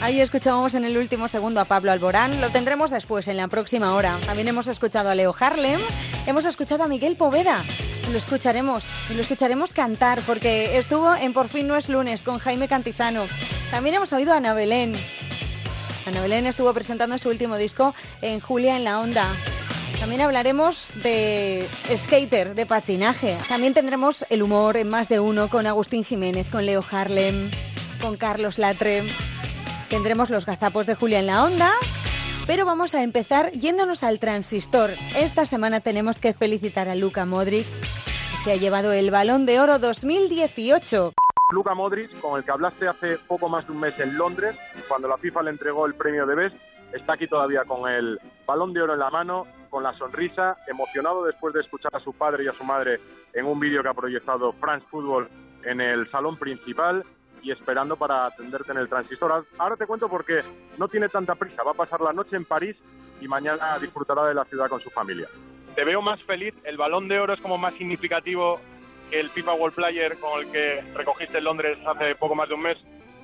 Ahí 0.02 0.20
escuchábamos 0.20 0.74
en 0.74 0.84
el 0.84 0.98
último 0.98 1.28
segundo 1.28 1.62
a 1.62 1.66
Pablo 1.66 1.92
Alborán, 1.92 2.42
lo 2.42 2.50
tendremos 2.50 2.90
después, 2.90 3.28
en 3.28 3.38
la 3.38 3.48
próxima 3.48 3.94
hora. 3.94 4.20
También 4.26 4.48
hemos 4.48 4.68
escuchado 4.68 5.10
a 5.12 5.16
Leo 5.16 5.34
Harlem, 5.40 5.80
hemos 6.26 6.46
escuchado 6.46 6.84
a 6.84 6.88
Miguel 6.88 7.16
Poveda, 7.16 7.64
lo 8.12 8.18
escucharemos, 8.18 8.88
lo 9.16 9.22
escucharemos 9.22 9.74
cantar, 9.74 10.22
porque 10.26 10.80
estuvo 10.80 11.14
en 11.14 11.34
Por 11.34 11.50
fin 11.50 11.68
no 11.68 11.76
es 11.76 11.88
lunes 11.88 12.24
con 12.24 12.40
Jaime 12.40 12.68
Cantizano. 12.68 13.28
También 13.70 13.96
hemos 13.96 14.12
oído 14.12 14.34
a 14.34 14.38
Ana 14.38 14.56
Belén. 14.56 14.96
Ana 16.08 16.22
Belén 16.22 16.48
estuvo 16.48 16.74
presentando 16.74 17.16
su 17.20 17.30
último 17.30 17.58
disco 17.58 17.94
en 18.24 18.40
Julia 18.40 18.78
en 18.78 18.86
la 18.86 19.00
Onda. 19.02 19.36
También 20.00 20.22
hablaremos 20.22 20.94
de 20.96 21.70
skater, 21.96 22.56
de 22.56 22.66
patinaje. 22.66 23.38
También 23.48 23.76
tendremos 23.76 24.26
el 24.32 24.42
humor 24.42 24.78
en 24.78 24.90
más 24.90 25.10
de 25.10 25.20
uno 25.20 25.48
con 25.48 25.68
Agustín 25.68 26.04
Jiménez, 26.04 26.48
con 26.52 26.66
Leo 26.66 26.84
Harlem, 26.90 27.52
con 28.02 28.18
Carlos 28.18 28.58
Latre. 28.58 29.04
Tendremos 29.92 30.30
los 30.30 30.46
gazapos 30.46 30.88
de 30.88 30.96
Julia 30.96 31.20
en 31.20 31.28
la 31.28 31.44
Onda. 31.44 31.70
Pero 32.48 32.66
vamos 32.66 32.96
a 32.96 33.04
empezar 33.04 33.52
yéndonos 33.52 34.04
al 34.04 34.20
transistor. 34.20 34.92
Esta 35.18 35.44
semana 35.44 35.82
tenemos 35.82 36.18
que 36.18 36.34
felicitar 36.34 36.88
a 36.88 36.96
Luka 36.96 37.26
Modric. 37.26 37.66
se 38.42 38.54
ha 38.54 38.56
llevado 38.56 38.94
el 38.94 39.12
Balón 39.12 39.46
de 39.46 39.60
Oro 39.60 39.80
2018. 39.80 41.12
Luka 41.52 41.76
Modric, 41.76 42.22
con 42.22 42.38
el 42.38 42.46
que 42.46 42.52
hablaste 42.52 42.88
hace 42.88 43.18
poco 43.18 43.50
más 43.50 43.68
de 43.68 43.74
un 43.74 43.82
mes 43.82 44.00
en 44.00 44.18
Londres, 44.18 44.56
cuando 44.88 45.10
la 45.10 45.18
FIFA 45.18 45.44
le 45.44 45.50
entregó 45.52 45.86
el 45.86 45.94
premio 45.94 46.26
de 46.26 46.36
Best, 46.36 46.56
está 46.94 47.14
aquí 47.14 47.28
todavía 47.28 47.66
con 47.66 47.92
el 47.92 48.18
balón 48.48 48.72
de 48.72 48.82
oro 48.82 48.94
en 48.94 49.00
la 49.00 49.10
mano, 49.10 49.46
con 49.70 49.84
la 49.84 49.94
sonrisa, 49.98 50.56
emocionado 50.70 51.26
después 51.26 51.54
de 51.54 51.60
escuchar 51.60 51.94
a 51.94 52.00
su 52.00 52.14
padre 52.14 52.46
y 52.46 52.48
a 52.48 52.54
su 52.54 52.64
madre 52.64 53.02
en 53.34 53.46
un 53.46 53.60
vídeo 53.60 53.84
que 53.84 53.90
ha 53.90 53.94
proyectado 53.94 54.54
France 54.54 54.86
Football 54.90 55.28
en 55.66 55.82
el 55.82 56.10
salón 56.10 56.38
principal 56.38 57.04
y 57.42 57.52
esperando 57.52 57.96
para 57.96 58.26
atenderte 58.26 58.72
en 58.72 58.80
el 58.80 58.90
transistor. 58.90 59.46
Ahora 59.58 59.76
te 59.76 59.88
cuento 59.88 60.10
porque 60.10 60.42
no 60.78 60.88
tiene 60.88 61.10
tanta 61.10 61.36
prisa, 61.36 61.64
va 61.64 61.72
a 61.72 61.76
pasar 61.76 62.02
la 62.02 62.14
noche 62.14 62.36
en 62.36 62.46
París 62.46 62.76
y 63.20 63.28
mañana 63.28 63.78
disfrutará 63.80 64.26
de 64.26 64.34
la 64.34 64.46
ciudad 64.46 64.68
con 64.68 64.80
su 64.80 64.90
familia. 64.90 65.28
Te 65.76 65.86
veo 65.86 66.02
más 66.02 66.22
feliz, 66.24 66.54
el 66.64 66.78
balón 66.78 67.08
de 67.08 67.20
oro 67.20 67.34
es 67.34 67.42
como 67.42 67.58
más 67.58 67.74
significativo 67.76 68.60
que 69.10 69.20
el 69.20 69.30
FIFA 69.30 69.54
World 69.54 69.76
Player 69.76 70.18
con 70.18 70.42
el 70.42 70.52
que 70.52 70.82
recogiste 70.96 71.38
en 71.38 71.44
Londres 71.44 71.78
hace 71.86 72.16
poco 72.16 72.36
más 72.36 72.50
de 72.50 72.56
un 72.56 72.62
mes. 72.62 72.78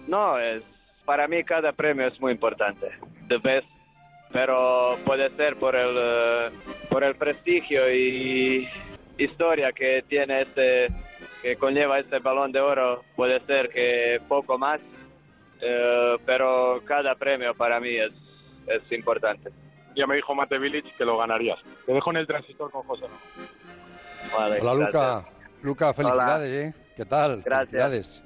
No, 0.07 0.39
es 0.39 0.63
para 1.07 1.27
mí 1.27 1.43
cada 1.43 1.71
premio 1.71 2.07
es 2.07 2.19
muy 2.19 2.33
importante. 2.33 2.91
The 3.29 3.37
best, 3.37 3.67
pero 4.31 4.97
puede 5.05 5.29
ser 5.31 5.57
por 5.57 5.75
el 5.75 5.95
eh, 5.97 6.49
por 6.89 7.03
el 7.03 7.15
prestigio 7.15 7.91
y 7.93 8.67
historia 9.17 9.71
que 9.71 10.03
tiene 10.07 10.41
este 10.41 10.87
que 11.41 11.55
conlleva 11.55 11.99
este 11.99 12.19
balón 12.19 12.51
de 12.51 12.59
oro, 12.59 13.03
puede 13.15 13.39
ser 13.41 13.69
que 13.69 14.19
poco 14.27 14.57
más, 14.57 14.79
eh, 15.61 16.15
pero 16.25 16.81
cada 16.85 17.15
premio 17.15 17.53
para 17.53 17.79
mí 17.79 17.95
es, 17.95 18.11
es 18.67 18.91
importante. 18.91 19.51
Ya 19.95 20.05
me 20.07 20.15
dijo 20.15 20.33
Mate 20.35 20.57
Village 20.57 20.93
que 20.97 21.05
lo 21.05 21.17
ganarías. 21.17 21.59
Te 21.85 21.93
dejo 21.93 22.11
en 22.11 22.17
el 22.17 22.27
transistor 22.27 22.71
con 22.71 22.83
José. 22.83 23.05
Vale, 24.37 24.59
Hola 24.61 24.73
gracias. 24.75 24.77
Luca, 24.77 25.25
Luca, 25.63 25.93
felicidades, 25.93 26.49
¿eh? 26.49 26.79
¿Qué 26.95 27.05
tal? 27.05 27.41
Gracias. 27.43 27.69
Felicidades. 27.69 28.23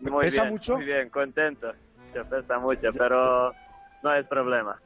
Muy 0.00 0.24
¿Pesa 0.24 0.42
bien, 0.42 0.52
mucho? 0.52 0.76
Muy 0.76 0.84
bien, 0.84 1.08
contento. 1.10 1.72
Se 2.12 2.24
pesa 2.24 2.58
mucho, 2.58 2.88
pero 2.96 3.52
no 4.02 4.14
es 4.14 4.26
problema. 4.26 4.80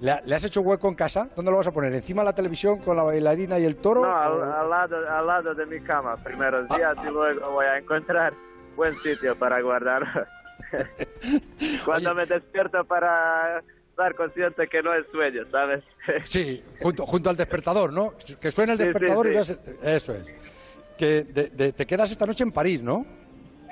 ¿Le, 0.00 0.20
le 0.26 0.34
has 0.34 0.44
hecho 0.44 0.60
hueco 0.60 0.88
en 0.88 0.94
casa? 0.94 1.28
¿Dónde 1.36 1.50
lo 1.50 1.56
vas 1.58 1.66
a 1.66 1.72
poner? 1.72 1.92
¿Encima 1.94 2.22
de 2.22 2.26
la 2.26 2.34
televisión 2.34 2.78
con 2.80 2.96
la 2.96 3.04
bailarina 3.04 3.58
y 3.58 3.64
el 3.64 3.76
toro? 3.76 4.02
No, 4.02 4.16
al, 4.16 4.32
¿O- 4.32 4.42
al 4.60 4.70
lado, 4.70 4.96
al 5.08 5.26
lado 5.26 5.54
de 5.54 5.66
mi 5.66 5.80
cama, 5.80 6.16
primeros 6.16 6.68
días 6.70 6.96
y 7.02 7.10
luego 7.10 7.50
voy 7.52 7.66
a 7.66 7.78
encontrar 7.78 8.34
buen 8.76 8.94
sitio 8.98 9.36
para 9.36 9.60
guardarlo. 9.60 10.26
Cuando 11.84 12.14
me 12.14 12.26
despierto 12.26 12.84
para 12.84 13.62
estar 13.90 14.14
consciente 14.14 14.66
que 14.68 14.82
no 14.82 14.92
es 14.94 15.06
sueño, 15.12 15.42
¿sabes? 15.50 15.84
Sí, 16.24 16.62
junto, 16.82 17.06
junto 17.06 17.30
al 17.30 17.36
despertador, 17.36 17.92
¿no? 17.92 18.12
Que 18.40 18.50
suene 18.50 18.72
el 18.72 18.78
Sí, 18.78 18.84
sí, 18.84 18.90
despertador 18.90 19.26
y 19.26 19.28
sí. 19.28 19.34
veas... 19.34 19.58
Eso 19.82 20.12
es. 20.14 20.34
Que 20.98 21.24
de- 21.24 21.48
de- 21.48 21.72
te 21.72 21.86
quedas 21.86 22.10
esta 22.10 22.26
noche 22.26 22.44
en 22.44 22.52
París, 22.52 22.82
¿no? 22.82 23.06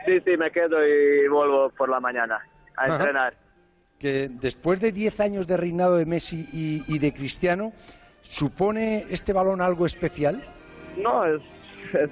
Sí, 0.07 0.19
sí, 0.25 0.37
me 0.37 0.51
quedo 0.51 0.85
y 0.87 1.29
vuelvo 1.29 1.71
por 1.71 1.89
la 1.89 2.01
mañana 2.01 2.41
a 2.77 2.85
Ajá. 2.85 2.95
entrenar. 2.97 3.35
Que 4.03 4.29
después 4.29 4.81
de 4.81 4.91
10 4.91 5.21
años 5.21 5.47
de 5.47 5.57
reinado 5.57 5.97
de 5.97 6.05
Messi 6.05 6.45
y, 6.53 6.83
y 6.93 6.99
de 6.99 7.15
Cristiano, 7.15 7.73
¿supone 8.21 9.07
este 9.09 9.33
balón 9.33 9.61
algo 9.61 9.87
especial? 9.87 10.43
No, 10.97 11.25
es, 11.25 11.41
es 11.95 12.11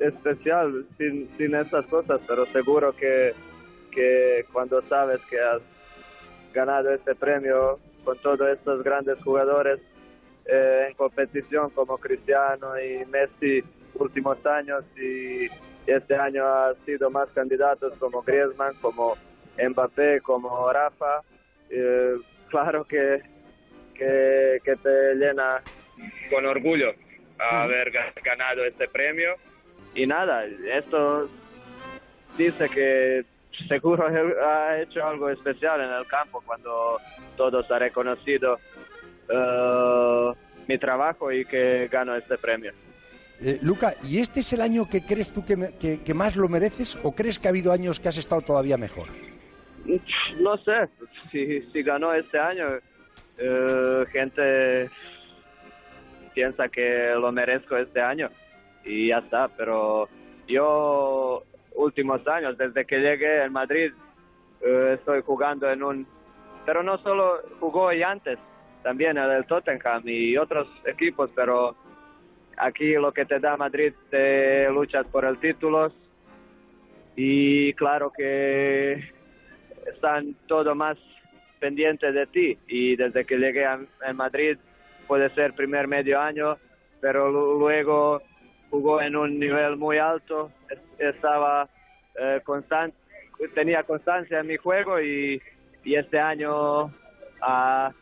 especial 0.00 0.86
sin, 0.96 1.28
sin 1.36 1.54
estas 1.56 1.86
cosas, 1.86 2.20
pero 2.26 2.46
seguro 2.46 2.94
que, 2.94 3.34
que 3.90 4.46
cuando 4.52 4.80
sabes 4.82 5.20
que 5.28 5.40
has 5.40 5.60
ganado 6.52 6.94
este 6.94 7.14
premio 7.16 7.80
con 8.04 8.16
todos 8.18 8.48
estos 8.48 8.84
grandes 8.84 9.20
jugadores 9.22 9.80
eh, 10.46 10.86
en 10.88 10.94
competición 10.94 11.70
como 11.70 11.98
Cristiano 11.98 12.78
y 12.78 13.04
Messi 13.06 13.64
últimos 13.94 14.44
años 14.46 14.84
y 14.96 15.46
este 15.86 16.14
año 16.16 16.44
ha 16.46 16.74
sido 16.84 17.10
más 17.10 17.28
candidatos 17.30 17.92
como 17.98 18.22
Griezmann, 18.22 18.74
como 18.80 19.16
Mbappé, 19.58 20.20
como 20.20 20.72
Rafa, 20.72 21.22
eh, 21.70 22.14
claro 22.48 22.84
que, 22.84 23.22
que, 23.94 24.58
que 24.64 24.76
te 24.76 25.14
llena 25.14 25.62
con 26.30 26.44
orgullo 26.46 26.92
haber 27.38 27.92
ga- 27.92 28.12
ganado 28.22 28.64
este 28.64 28.88
premio. 28.88 29.34
Y 29.94 30.06
nada, 30.06 30.44
esto 30.44 31.28
dice 32.36 32.68
que 32.68 33.24
seguro 33.68 34.06
ha 34.08 34.80
hecho 34.80 35.04
algo 35.06 35.30
especial 35.30 35.80
en 35.80 35.90
el 35.92 36.06
campo 36.06 36.42
cuando 36.44 36.98
todos 37.36 37.70
han 37.70 37.80
reconocido 37.80 38.58
eh, 39.28 40.32
mi 40.66 40.78
trabajo 40.78 41.30
y 41.30 41.44
que 41.44 41.88
gano 41.90 42.16
este 42.16 42.36
premio. 42.38 42.72
Eh, 43.40 43.58
Luca, 43.62 43.94
¿y 44.04 44.18
este 44.20 44.40
es 44.40 44.52
el 44.52 44.60
año 44.60 44.88
que 44.88 45.02
crees 45.02 45.32
tú 45.32 45.44
que, 45.44 45.56
me- 45.56 45.76
que- 45.78 46.02
que 46.02 46.14
más 46.14 46.36
lo 46.36 46.48
mereces 46.48 46.96
o 47.02 47.12
crees 47.14 47.38
que 47.38 47.48
ha 47.48 47.50
habido 47.50 47.72
años 47.72 48.00
que 48.00 48.08
has 48.08 48.16
estado 48.16 48.40
todavía 48.42 48.76
mejor? 48.76 49.08
No 50.40 50.56
sé, 50.58 50.88
si, 51.30 51.62
si 51.70 51.82
ganó 51.82 52.14
este 52.14 52.38
año, 52.38 52.66
eh, 53.38 54.04
gente 54.10 54.90
piensa 56.32 56.68
que 56.68 57.14
lo 57.14 57.30
merezco 57.30 57.76
este 57.76 58.00
año 58.00 58.28
y 58.84 59.08
ya 59.08 59.18
está, 59.18 59.48
pero 59.48 60.08
yo 60.46 61.42
últimos 61.74 62.26
años, 62.26 62.56
desde 62.56 62.84
que 62.84 62.98
llegué 62.98 63.44
en 63.44 63.52
Madrid, 63.52 63.92
eh, 64.60 64.96
estoy 64.98 65.22
jugando 65.22 65.70
en 65.70 65.82
un... 65.82 66.06
Pero 66.64 66.82
no 66.82 66.98
solo 66.98 67.42
jugó 67.60 67.92
y 67.92 68.02
antes, 68.02 68.38
también 68.82 69.18
el 69.18 69.46
Tottenham 69.46 70.02
y 70.06 70.36
otros 70.36 70.66
equipos, 70.86 71.30
pero 71.34 71.76
aquí 72.56 72.92
lo 72.94 73.12
que 73.12 73.26
te 73.26 73.38
da 73.38 73.56
Madrid, 73.56 73.92
te 74.10 74.70
luchas 74.70 75.06
por 75.06 75.24
el 75.24 75.38
título 75.38 75.92
y 77.16 77.72
claro 77.74 78.10
que 78.10 79.13
están 79.92 80.34
todo 80.46 80.74
más 80.74 80.96
pendientes 81.60 82.12
de 82.14 82.26
ti 82.26 82.58
y 82.68 82.96
desde 82.96 83.24
que 83.24 83.36
llegué 83.38 83.64
a, 83.64 83.78
Madrid 84.16 84.58
puede 85.06 85.28
ser 85.30 85.52
primer 85.54 85.86
medio 85.88 86.20
año 86.20 86.56
pero 87.00 87.30
lu- 87.30 87.58
luego 87.58 88.22
jugó 88.70 89.00
en 89.00 89.16
un 89.16 89.38
nivel 89.38 89.76
muy 89.76 89.98
alto 89.98 90.50
es- 90.70 91.14
estaba 91.14 91.68
eh, 92.18 92.40
constan- 92.44 92.92
tenía 93.54 93.82
constancia 93.82 94.40
en 94.40 94.46
mi 94.46 94.56
juego 94.56 95.00
y, 95.00 95.40
este 95.96 96.18
año 96.18 96.92
ah, 97.40 97.92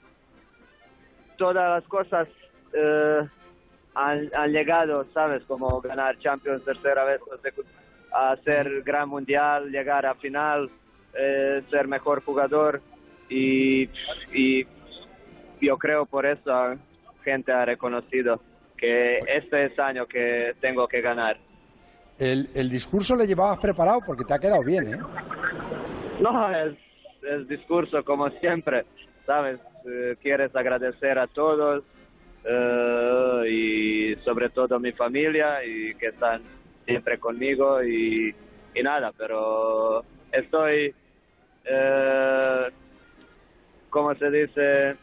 todas 1.37 1.65
las 1.81 1.85
cosas 1.89 2.29
eh, 2.73 3.21
han, 3.95 4.31
han 4.37 4.53
llegado 4.53 5.05
sabes 5.13 5.43
como 5.45 5.81
ganar 5.81 6.19
Champions 6.19 6.65
tercera 6.65 7.05
vez 7.05 7.21
ser 8.45 8.83
gran 8.83 9.09
mundial 9.09 9.71
llegar 9.71 10.05
a 10.07 10.15
final 10.15 10.71
eh, 11.15 11.63
ser 11.71 11.89
mejor 11.89 12.23
jugador 12.23 12.81
y, 13.29 13.89
y 14.33 14.67
yo 15.61 15.79
creo 15.79 16.07
por 16.07 16.27
eso 16.27 16.77
gente 17.25 17.53
ha 17.53 17.65
reconocido 17.65 18.41
que 18.77 19.19
este 19.19 19.67
es 19.67 19.79
año 19.79 20.07
que 20.07 20.55
tengo 20.61 20.89
que 20.89 21.01
ganar. 21.01 21.37
El, 22.19 22.49
el 22.55 22.69
discurso 22.69 23.15
le 23.17 23.27
llevabas 23.27 23.59
preparado 23.59 24.01
porque 24.07 24.25
te 24.25 24.35
ha 24.35 24.39
quedado 24.39 24.63
bien, 24.63 24.95
¿eh? 24.95 24.99
No, 26.21 26.51
es, 26.55 26.75
es 27.23 27.49
discurso 27.49 28.05
como 28.05 28.29
siempre, 28.31 28.85
¿sabes? 29.25 29.61
Eh, 29.89 30.17
quieres 30.21 30.55
agradecer 30.55 31.19
a 31.19 31.27
todos 31.27 31.83
eh, 32.45 33.45
y 33.49 34.17
sobre 34.25 34.51
todo 34.51 34.77
a 34.77 34.79
mi 34.79 34.93
familia 34.93 35.65
y 35.65 35.95
que 35.95 36.09
están 36.09 36.43
siempre 36.85 37.19
conmigo 37.19 37.83
y, 37.83 38.35
y 38.75 38.83
nada, 38.83 39.13
pero 39.17 40.05
estoy, 40.31 40.95
eh, 41.65 42.71
¿cómo 43.91 44.15
se 44.15 44.31
dice? 44.31 44.97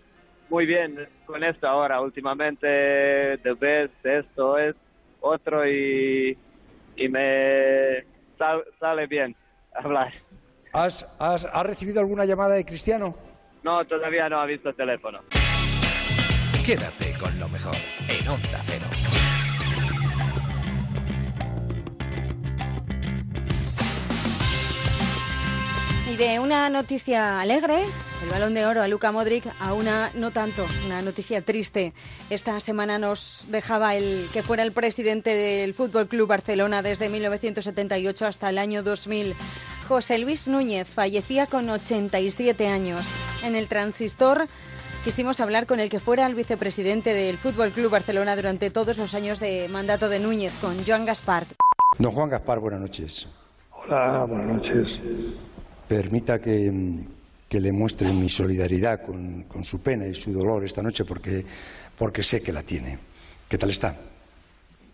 Muy 0.49 0.65
bien 0.65 1.07
con 1.25 1.43
esto 1.43 1.67
ahora, 1.67 2.01
últimamente, 2.01 3.37
The 3.43 3.53
Best, 3.53 4.03
esto 4.05 4.57
es 4.57 4.75
otro 5.21 5.67
y, 5.69 6.35
y 6.95 7.07
me 7.09 8.03
sal- 8.37 8.65
sale 8.79 9.05
bien 9.07 9.35
hablar. 9.75 10.11
¿Has, 10.73 11.07
has, 11.19 11.45
has 11.45 11.65
recibido 11.65 11.99
alguna 11.99 12.25
llamada 12.25 12.55
de 12.55 12.65
Cristiano? 12.65 13.15
No, 13.63 13.85
todavía 13.85 14.27
no 14.29 14.39
ha 14.39 14.45
visto 14.45 14.73
teléfono. 14.73 15.19
Quédate 16.65 17.13
con 17.19 17.39
lo 17.39 17.47
mejor 17.49 17.75
en 18.07 18.27
Onda 18.27 18.61
Cero. 18.63 18.85
De 26.19 26.37
una 26.37 26.69
noticia 26.69 27.39
alegre, 27.39 27.85
el 28.21 28.29
balón 28.29 28.53
de 28.53 28.65
oro 28.65 28.81
a 28.81 28.89
Luka 28.89 29.13
Modric, 29.13 29.45
a 29.61 29.73
una 29.73 30.11
no 30.15 30.31
tanto, 30.31 30.65
una 30.85 31.01
noticia 31.01 31.41
triste. 31.41 31.93
Esta 32.29 32.59
semana 32.59 32.99
nos 32.99 33.45
dejaba 33.47 33.95
el 33.95 34.25
que 34.33 34.43
fuera 34.43 34.63
el 34.63 34.73
presidente 34.73 35.33
del 35.33 35.73
Fútbol 35.73 36.09
Club 36.09 36.27
Barcelona 36.27 36.81
desde 36.81 37.07
1978 37.07 38.25
hasta 38.25 38.49
el 38.49 38.57
año 38.57 38.83
2000. 38.83 39.33
José 39.87 40.17
Luis 40.17 40.49
Núñez 40.49 40.89
fallecía 40.89 41.45
con 41.45 41.69
87 41.69 42.67
años. 42.67 43.05
En 43.45 43.55
el 43.55 43.69
transistor 43.69 44.49
quisimos 45.05 45.39
hablar 45.39 45.67
con 45.67 45.79
el 45.79 45.89
que 45.89 46.01
fuera 46.01 46.25
el 46.25 46.35
vicepresidente 46.35 47.13
del 47.13 47.37
Fútbol 47.37 47.71
Club 47.71 47.91
Barcelona 47.91 48.35
durante 48.35 48.69
todos 48.71 48.97
los 48.97 49.13
años 49.13 49.39
de 49.39 49.69
mandato 49.69 50.09
de 50.09 50.19
Núñez, 50.19 50.51
con 50.59 50.83
Joan 50.85 51.05
Gaspar. 51.05 51.45
Don 51.97 52.11
Juan 52.11 52.27
Gaspar, 52.27 52.59
buenas 52.59 52.81
noches. 52.81 53.25
Hola, 53.71 54.25
buenas 54.25 54.57
noches. 54.57 54.87
Permita 55.89 56.39
que, 56.39 56.71
que 57.49 57.59
le 57.59 57.71
muestre 57.71 58.13
mi 58.13 58.29
solidaridad 58.29 59.01
con, 59.01 59.45
con, 59.45 59.63
su 59.65 59.81
pena 59.81 60.05
y 60.05 60.13
su 60.13 60.31
dolor 60.31 60.63
esta 60.63 60.83
noche 60.83 61.03
porque, 61.03 61.43
porque 61.97 62.21
sé 62.21 62.43
que 62.43 62.53
la 62.53 62.61
tiene. 62.61 62.99
¿Qué 63.49 63.57
tal 63.57 63.71
está? 63.71 63.95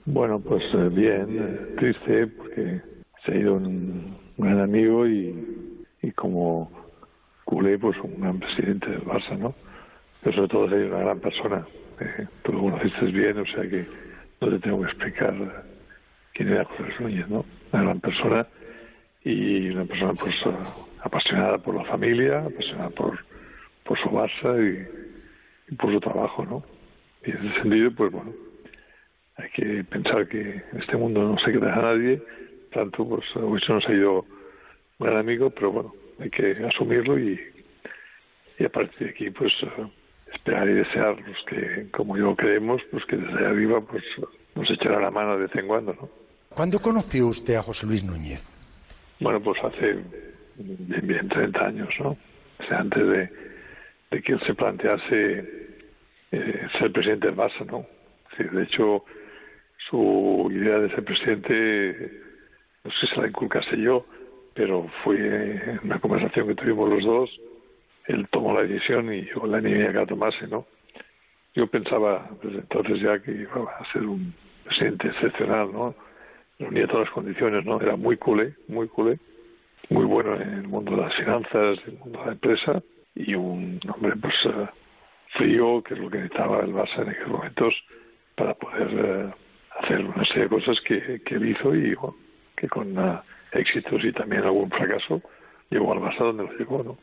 Bueno, 0.05 0.39
pues 0.39 0.63
eh, 0.73 0.89
bien, 0.89 1.75
triste 1.77 2.27
porque 2.27 2.81
se 3.25 3.31
ha 3.33 3.35
ido 3.35 3.55
un 3.55 4.15
gran 4.37 4.61
amigo 4.61 5.05
y, 5.05 5.35
y 6.01 6.11
como 6.11 6.71
culé, 7.43 7.77
pues 7.77 7.97
un 8.01 8.21
gran 8.21 8.39
presidente 8.39 8.89
del 8.89 9.03
Barça, 9.03 9.37
¿no? 9.37 9.53
Pero 10.23 10.35
sobre 10.35 10.47
todo 10.47 10.69
se 10.69 10.75
ha 10.75 10.79
ido 10.79 10.95
una 10.95 11.03
gran 11.03 11.19
persona. 11.19 11.67
Eh, 11.99 12.25
tú 12.41 12.53
lo 12.53 12.61
conociste 12.61 13.05
bien, 13.07 13.37
o 13.37 13.45
sea 13.45 13.69
que 13.69 13.85
no 14.39 14.49
te 14.49 14.59
tengo 14.59 14.79
que 14.79 14.85
explicar 14.85 15.65
quién 16.33 16.49
era 16.49 16.63
José 16.63 16.83
Núñez, 17.01 17.27
¿no? 17.27 17.43
Una 17.73 17.83
gran 17.83 17.99
persona 17.99 18.47
y 19.25 19.69
una 19.69 19.85
persona 19.85 20.13
pues 20.13 20.35
apasionada 21.01 21.57
por 21.57 21.75
la 21.75 21.83
familia, 21.85 22.45
apasionada 22.45 22.91
por, 22.91 23.19
por 23.83 23.99
su 23.99 24.09
Barça 24.09 24.55
y, 24.61 25.73
y 25.73 25.75
por 25.75 25.91
su 25.91 25.99
trabajo, 25.99 26.45
¿no? 26.45 26.63
Y 27.25 27.31
en 27.31 27.37
ese 27.37 27.61
sentido, 27.61 27.91
pues 27.91 28.11
bueno, 28.11 28.33
hay 29.37 29.49
que 29.49 29.83
pensar 29.83 30.27
que 30.27 30.39
en 30.41 30.79
este 30.79 30.95
mundo 30.95 31.23
no 31.23 31.39
se 31.39 31.51
queda 31.51 31.73
a 31.73 31.81
nadie, 31.81 32.21
tanto 32.71 33.07
pues 33.07 33.23
se 33.33 33.73
nos 33.73 33.87
ha 33.87 33.93
ido 33.93 34.25
un 34.99 35.07
gran 35.07 35.17
amigo, 35.17 35.49
pero 35.49 35.71
bueno, 35.71 35.93
hay 36.19 36.29
que 36.29 36.51
asumirlo 36.63 37.17
y, 37.19 37.39
y 38.59 38.63
a 38.63 38.69
partir 38.69 39.07
de 39.07 39.09
aquí 39.09 39.31
pues 39.31 39.53
esperar 40.31 40.69
y 40.69 40.73
desear 40.73 41.19
los 41.21 41.37
que 41.47 41.89
como 41.91 42.15
yo 42.15 42.35
creemos, 42.35 42.79
pues 42.91 43.03
que 43.05 43.17
desde 43.17 43.45
arriba 43.45 43.81
pues 43.81 44.03
nos 44.53 44.69
echará 44.69 44.99
la 44.99 45.09
mano 45.09 45.35
de 45.35 45.47
vez 45.47 45.55
en 45.55 45.67
cuando, 45.67 45.93
¿no? 45.93 46.09
¿Cuándo 46.49 46.79
conoció 46.79 47.27
usted 47.27 47.55
a 47.55 47.63
José 47.63 47.87
Luis 47.87 48.03
Núñez? 48.03 48.54
Bueno, 49.19 49.41
pues 49.41 49.63
hace 49.63 50.03
bien, 50.57 51.07
bien 51.07 51.29
30 51.29 51.65
años, 51.65 51.89
¿no? 51.99 52.09
O 52.59 52.63
sea, 52.67 52.79
antes 52.79 53.07
de, 53.07 53.29
de 54.11 54.21
que 54.21 54.33
él 54.33 54.39
se 54.45 54.53
plantease 54.53 55.65
eh, 56.31 56.67
ser 56.79 56.91
presidente 56.91 57.27
del 57.27 57.35
Barça, 57.35 57.65
¿no? 57.65 57.85
De 58.37 58.63
hecho, 58.63 59.05
su 59.89 60.49
idea 60.51 60.79
de 60.79 60.89
ser 60.89 61.03
presidente, 61.05 62.21
no 62.83 62.91
sé 62.91 63.07
si 63.07 63.13
se 63.13 63.21
la 63.21 63.27
inculcase 63.27 63.77
yo, 63.77 64.05
pero 64.53 64.87
fue 65.03 65.79
una 65.83 65.99
conversación 65.99 66.47
que 66.47 66.55
tuvimos 66.55 66.89
los 66.89 67.03
dos. 67.03 67.41
Él 68.07 68.27
tomó 68.31 68.53
la 68.53 68.63
decisión 68.63 69.13
y 69.13 69.25
yo 69.25 69.45
la 69.45 69.57
animé 69.57 69.85
a 69.85 69.91
que 69.91 69.97
la 69.97 70.05
tomase, 70.05 70.47
¿no? 70.47 70.65
Yo 71.53 71.67
pensaba 71.67 72.29
desde 72.43 72.59
entonces 72.59 72.99
ya 72.99 73.19
que 73.19 73.31
iba 73.31 73.71
a 73.71 73.93
ser 73.93 74.03
un 74.03 74.33
presidente 74.65 75.07
excepcional, 75.07 75.71
¿no? 75.71 75.95
Reunía 76.59 76.87
todas 76.87 77.05
las 77.05 77.13
condiciones, 77.13 77.65
¿no? 77.65 77.81
Era 77.81 77.95
muy 77.95 78.17
culé, 78.17 78.53
muy 78.67 78.87
culé, 78.87 79.19
muy 79.89 80.05
bueno 80.05 80.35
en 80.35 80.49
el 80.49 80.67
mundo 80.67 80.95
de 80.95 81.01
las 81.01 81.15
finanzas, 81.15 81.79
en 81.85 81.93
el 81.93 81.99
mundo 81.99 82.19
de 82.19 82.25
la 82.25 82.31
empresa 82.31 82.83
y 83.15 83.35
un 83.35 83.79
hombre, 83.93 84.13
pues, 84.21 84.33
uh, 84.45 84.67
frío, 85.37 85.81
que 85.83 85.93
es 85.93 85.99
lo 85.99 86.09
que 86.09 86.17
necesitaba 86.17 86.61
el 86.61 86.73
Barça 86.73 87.01
en 87.01 87.09
aquellos 87.09 87.29
momentos 87.29 87.73
para 88.35 88.53
poder 88.53 88.87
uh, 88.87 89.81
hacer 89.81 90.05
una 90.05 90.25
serie 90.25 90.43
de 90.43 90.49
cosas 90.49 90.77
que, 90.85 91.21
que 91.25 91.35
él 91.35 91.49
hizo 91.49 91.75
y 91.75 91.93
bueno, 91.95 92.15
que 92.55 92.67
con 92.67 92.97
uh, 92.97 93.19
éxitos 93.51 94.03
y 94.03 94.11
también 94.11 94.43
algún 94.43 94.69
fracaso 94.69 95.21
llegó 95.69 95.93
al 95.93 95.99
Barça 95.99 96.19
donde 96.19 96.43
lo 96.43 96.53
llegó, 96.53 96.83
¿no? 96.83 96.97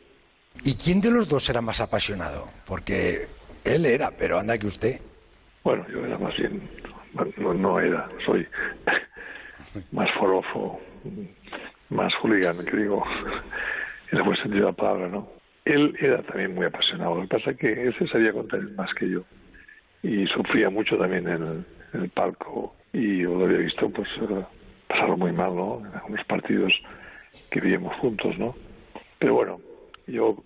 ¿Y 0.64 0.74
quién 0.76 1.00
de 1.00 1.10
los 1.10 1.28
dos 1.28 1.48
era 1.48 1.60
más 1.60 1.80
apasionado? 1.80 2.44
Porque 2.66 3.26
él 3.64 3.86
era, 3.86 4.10
pero 4.10 4.38
anda 4.38 4.58
que 4.58 4.66
usted. 4.66 5.00
Bueno, 5.64 5.86
yo 5.88 6.04
era 6.04 6.18
más 6.18 6.36
bien, 6.36 6.68
no, 7.38 7.54
no 7.54 7.80
era, 7.80 8.08
soy 8.24 8.46
más 9.92 10.10
forofo, 10.12 10.80
más 11.90 12.12
hooligan, 12.16 12.64
que 12.64 12.76
digo, 12.76 13.04
en 14.10 14.18
el 14.18 14.24
buen 14.24 14.36
sentido 14.36 14.66
de 14.66 14.72
la 14.72 14.76
palabra, 14.76 15.08
¿no? 15.08 15.28
Él 15.64 15.96
era 16.00 16.22
también 16.22 16.54
muy 16.54 16.66
apasionado, 16.66 17.14
lo 17.14 17.22
que 17.22 17.28
pasa 17.28 17.50
es 17.52 17.56
que 17.56 17.72
él 17.72 17.94
se 17.98 18.06
sabía 18.08 18.32
contar 18.32 18.60
más 18.76 18.92
que 18.94 19.08
yo 19.08 19.22
y 20.02 20.26
sufría 20.26 20.68
mucho 20.68 20.96
también 20.98 21.28
en 21.28 21.64
el, 21.92 22.08
palco 22.10 22.74
y 22.92 23.18
yo 23.18 23.34
lo 23.36 23.44
había 23.44 23.58
visto 23.58 23.88
pues 23.90 24.08
pasarlo 24.88 25.16
muy 25.16 25.32
mal, 25.32 25.54
¿no? 25.54 25.80
En 25.86 25.94
algunos 25.94 26.24
partidos 26.26 26.72
que 27.50 27.60
vivimos 27.60 27.94
juntos, 27.98 28.36
¿no? 28.38 28.54
Pero 29.18 29.34
bueno, 29.34 29.60
yo 30.06 30.36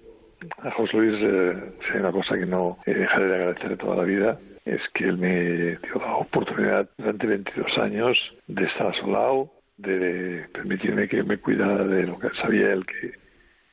a 0.62 0.70
José 0.72 0.96
Luis 0.96 1.18
eh, 1.22 1.72
hay 1.94 2.00
una 2.00 2.12
cosa 2.12 2.36
que 2.36 2.46
no 2.46 2.78
dejaré 2.84 3.26
de 3.26 3.34
agradecer 3.34 3.76
toda 3.78 3.96
la 3.96 4.02
vida, 4.02 4.38
es 4.66 4.82
que 4.92 5.04
él 5.04 5.16
me 5.16 5.76
dio 5.76 5.94
la 5.94 6.16
oportunidad 6.16 6.90
durante 6.98 7.26
22 7.26 7.78
años 7.78 8.18
de 8.48 8.64
estar 8.64 8.88
a 8.88 9.00
su 9.00 9.06
lado, 9.06 9.52
de 9.76 10.44
permitirme 10.52 11.08
que 11.08 11.22
me 11.22 11.38
cuidara 11.38 11.84
de 11.84 12.02
lo 12.02 12.18
que 12.18 12.28
sabía 12.42 12.72
él 12.72 12.84
que 12.84 13.12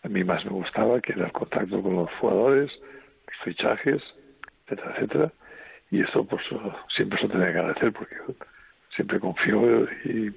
a 0.03 0.07
mí 0.07 0.23
más 0.23 0.45
me 0.45 0.51
gustaba, 0.51 1.01
que 1.01 1.13
era 1.13 1.25
el 1.25 1.31
contacto 1.31 1.81
con 1.81 1.95
los 1.95 2.09
jugadores, 2.19 2.71
los 3.27 3.37
fichajes, 3.43 4.01
etcétera, 4.65 4.93
etcétera. 4.95 5.33
Y 5.89 6.01
esto 6.01 6.23
pues 6.25 6.43
siempre 6.95 7.19
se 7.19 7.27
lo 7.27 7.33
tenía 7.33 7.51
que 7.51 7.59
agradecer 7.59 7.91
porque 7.91 8.15
siempre 8.95 9.19
confío 9.19 9.85
y 10.05 10.31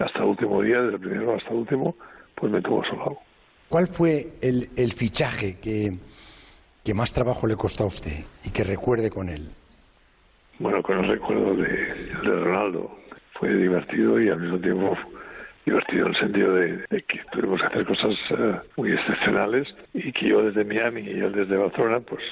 hasta 0.00 0.18
el 0.18 0.24
último 0.24 0.62
día, 0.62 0.80
desde 0.82 0.94
el 0.96 1.00
primero 1.00 1.36
hasta 1.36 1.50
el 1.50 1.56
último, 1.56 1.96
pues 2.34 2.50
me 2.50 2.60
tuvo 2.60 2.82
a 2.82 2.88
su 2.88 2.96
lado. 2.96 3.18
¿Cuál 3.68 3.86
fue 3.86 4.32
el, 4.40 4.68
el 4.76 4.92
fichaje 4.92 5.58
que, 5.60 5.92
que, 6.84 6.92
más 6.92 7.12
trabajo 7.12 7.46
le 7.46 7.56
costó 7.56 7.84
a 7.84 7.86
usted 7.86 8.24
y 8.44 8.50
que 8.50 8.64
recuerde 8.64 9.10
con 9.10 9.28
él? 9.28 9.48
Bueno, 10.58 10.82
con 10.82 10.98
el 10.98 11.08
recuerdo 11.08 11.54
de, 11.54 11.68
de 11.68 12.40
Ronaldo. 12.44 12.96
Fue 13.34 13.52
divertido 13.54 14.20
y 14.20 14.28
al 14.28 14.40
mismo 14.40 14.58
tiempo 14.58 14.96
divertido 15.64 16.06
en 16.06 16.12
el 16.12 16.18
sentido 16.18 16.54
de, 16.54 16.84
que 17.06 17.20
tuvimos 17.30 17.60
que 17.60 17.66
hacer 17.66 17.86
cosas 17.86 18.14
uh, 18.32 18.56
muy 18.76 18.92
excepcionales 18.92 19.68
y 19.94 20.12
que 20.12 20.28
yo 20.28 20.42
desde 20.42 20.64
Miami 20.64 21.02
y 21.02 21.20
él 21.20 21.32
desde 21.32 21.56
Barcelona, 21.56 22.00
pues 22.00 22.22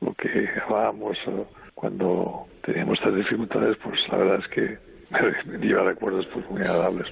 lo 0.00 0.12
que 0.14 0.48
hablábamos 0.64 1.16
uh, 1.26 1.44
cuando 1.74 2.46
teníamos 2.62 2.98
estas 2.98 3.16
dificultades, 3.16 3.76
pues 3.82 4.00
la 4.08 4.18
verdad 4.18 4.40
es 4.40 4.48
que 4.48 4.78
me 5.46 5.58
lleva 5.58 5.84
recuerdos 5.84 6.26
pues 6.32 6.48
muy 6.50 6.60
agradables. 6.62 7.06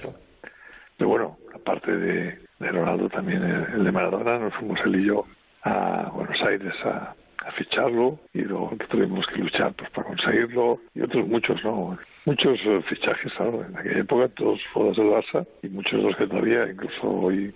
Pero 0.97 1.09
bueno, 1.09 1.37
aparte 1.53 1.95
de, 1.95 2.39
de 2.59 2.67
Ronaldo, 2.69 3.09
también 3.09 3.43
el, 3.43 3.73
el, 3.73 3.83
de 3.83 3.91
Maradona, 3.91 4.39
nos 4.39 4.53
fuimos 4.55 4.79
él 4.85 4.95
y 5.01 5.05
yo 5.05 5.25
a 5.63 6.09
Buenos 6.13 6.41
Aires 6.41 6.73
a, 6.83 7.15
a 7.45 7.51
ficharlo 7.51 8.19
y 8.33 8.41
luego 8.41 8.71
tuvimos 8.89 9.25
que 9.27 9.37
luchar 9.37 9.73
pues 9.73 9.89
para 9.91 10.07
conseguirlo 10.07 10.81
y 10.95 11.01
otros 11.01 11.27
muchos, 11.27 11.63
¿no? 11.63 11.97
Muchos 12.25 12.59
uh, 12.65 12.81
fichajes, 12.89 13.31
claro, 13.33 13.63
en 13.63 13.77
aquella 13.77 13.99
época 13.99 14.27
todos 14.29 14.59
jugadores 14.73 14.97
del 14.97 15.07
Barça 15.07 15.47
y 15.61 15.69
muchos 15.69 15.93
de 15.93 16.01
los 16.01 16.15
que 16.17 16.27
todavía 16.27 16.59
incluso 16.71 17.07
hoy 17.07 17.53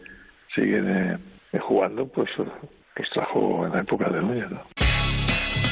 siguen 0.54 1.20
eh, 1.54 1.60
jugando, 1.60 2.08
pues 2.08 2.30
uh, 2.38 2.46
los 2.96 3.10
trajo 3.10 3.66
en 3.66 3.74
la 3.74 3.82
época 3.82 4.10
de 4.10 4.22
Núñez, 4.22 4.52
¿no? 4.52 4.62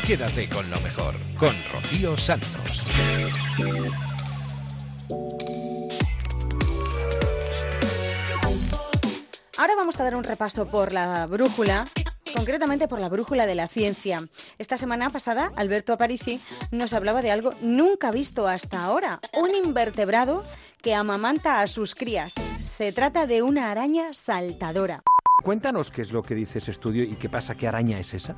Quédate 0.08 0.50
con 0.50 0.70
lo 0.72 0.80
mejor, 0.80 1.14
con 1.38 1.54
Rocío 1.72 2.18
Santos. 2.18 2.86
Ahora 9.60 9.74
vamos 9.76 10.00
a 10.00 10.04
dar 10.04 10.16
un 10.16 10.24
repaso 10.24 10.70
por 10.70 10.94
la 10.94 11.26
brújula 11.28 11.88
concretamente 12.38 12.88
por 12.88 13.00
la 13.00 13.10
brújula 13.10 13.48
de 13.48 13.56
la 13.56 13.68
ciencia. 13.68 14.20
Esta 14.60 14.78
semana 14.78 15.10
pasada, 15.10 15.52
Alberto 15.56 15.92
Aparici 15.92 16.40
nos 16.72 16.94
hablaba 16.94 17.24
de 17.24 17.32
algo 17.32 17.50
nunca 17.62 18.12
visto 18.12 18.48
hasta 18.48 18.84
ahora, 18.84 19.20
un 19.34 19.56
invertebrado 19.56 20.44
que 20.84 20.94
amamanta 20.94 21.62
a 21.62 21.68
sus 21.68 21.96
crías. 21.96 22.36
Se 22.60 22.92
trata 22.92 23.26
de 23.26 23.42
una 23.42 23.72
araña 23.72 24.14
saltadora. 24.14 25.02
Cuéntanos 25.44 25.90
qué 25.90 26.04
es 26.04 26.12
lo 26.12 26.22
que 26.22 26.36
dice 26.36 26.60
ese 26.60 26.72
estudio 26.72 27.04
y 27.04 27.16
qué 27.16 27.28
pasa, 27.28 27.56
qué 27.56 27.68
araña 27.68 28.00
es 28.00 28.14
esa. 28.14 28.36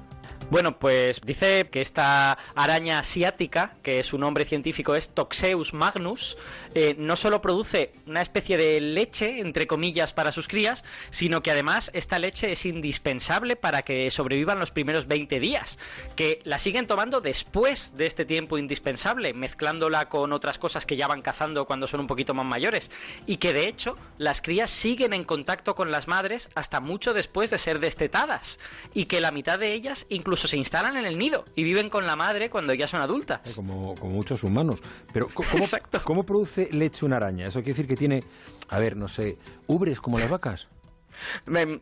Bueno, 0.49 0.79
pues 0.79 1.21
dice 1.21 1.69
que 1.71 1.79
esta 1.79 2.31
araña 2.55 2.97
asiática, 2.97 3.75
que 3.83 4.01
su 4.01 4.17
nombre 4.17 4.45
científico 4.45 4.95
es 4.95 5.09
Toxeus 5.09 5.75
magnus, 5.75 6.37
eh, 6.73 6.95
no 6.97 7.15
solo 7.15 7.39
produce 7.39 7.93
una 8.07 8.23
especie 8.23 8.57
de 8.57 8.81
leche, 8.81 9.41
entre 9.41 9.67
comillas, 9.67 10.11
para 10.11 10.31
sus 10.31 10.47
crías, 10.47 10.83
sino 11.11 11.43
que 11.43 11.51
además 11.51 11.91
esta 11.93 12.17
leche 12.17 12.51
es 12.51 12.65
indispensable 12.65 13.57
para 13.57 13.83
que 13.83 14.09
sobrevivan 14.09 14.57
los 14.57 14.71
primeros 14.71 15.05
20 15.05 15.39
días, 15.39 15.77
que 16.15 16.41
la 16.45 16.57
siguen 16.57 16.87
tomando 16.87 17.21
después 17.21 17.95
de 17.95 18.07
este 18.07 18.25
tiempo 18.25 18.57
indispensable, 18.57 19.35
mezclándola 19.35 20.09
con 20.09 20.33
otras 20.33 20.57
cosas 20.57 20.87
que 20.87 20.97
ya 20.97 21.05
van 21.05 21.21
cazando 21.21 21.67
cuando 21.67 21.85
son 21.85 21.99
un 21.99 22.07
poquito 22.07 22.33
más 22.33 22.47
mayores, 22.47 22.89
y 23.27 23.37
que 23.37 23.53
de 23.53 23.67
hecho 23.67 23.97
las 24.17 24.41
crías 24.41 24.71
siguen 24.71 25.13
en 25.13 25.25
contacto 25.25 25.75
con 25.75 25.91
las 25.91 26.07
madres 26.07 26.49
hasta 26.55 26.79
mucho 26.79 27.13
después 27.13 27.51
de 27.51 27.59
ser 27.59 27.79
destetadas, 27.79 28.59
y 28.95 29.05
que 29.05 29.21
la 29.21 29.31
mitad 29.31 29.59
de 29.59 29.73
ellas 29.73 30.07
incluso 30.09 30.38
se 30.47 30.57
instalan 30.57 30.97
en 30.97 31.05
el 31.05 31.17
nido 31.17 31.45
y 31.55 31.63
viven 31.63 31.89
con 31.89 32.05
la 32.05 32.15
madre 32.15 32.49
cuando 32.49 32.73
ya 32.73 32.87
son 32.87 33.01
adultas. 33.01 33.53
Como, 33.55 33.95
como 33.95 34.13
muchos 34.13 34.43
humanos. 34.43 34.81
Pero 35.13 35.27
¿cómo, 35.33 35.65
¿cómo 36.03 36.23
produce 36.23 36.69
leche 36.71 37.05
una 37.05 37.17
araña? 37.17 37.47
Eso 37.47 37.59
quiere 37.59 37.73
decir 37.73 37.87
que 37.87 37.95
tiene, 37.95 38.23
a 38.69 38.79
ver, 38.79 38.95
no 38.95 39.07
sé, 39.07 39.37
ubres 39.67 39.99
como 40.01 40.19
las 40.19 40.29
vacas. 40.29 40.67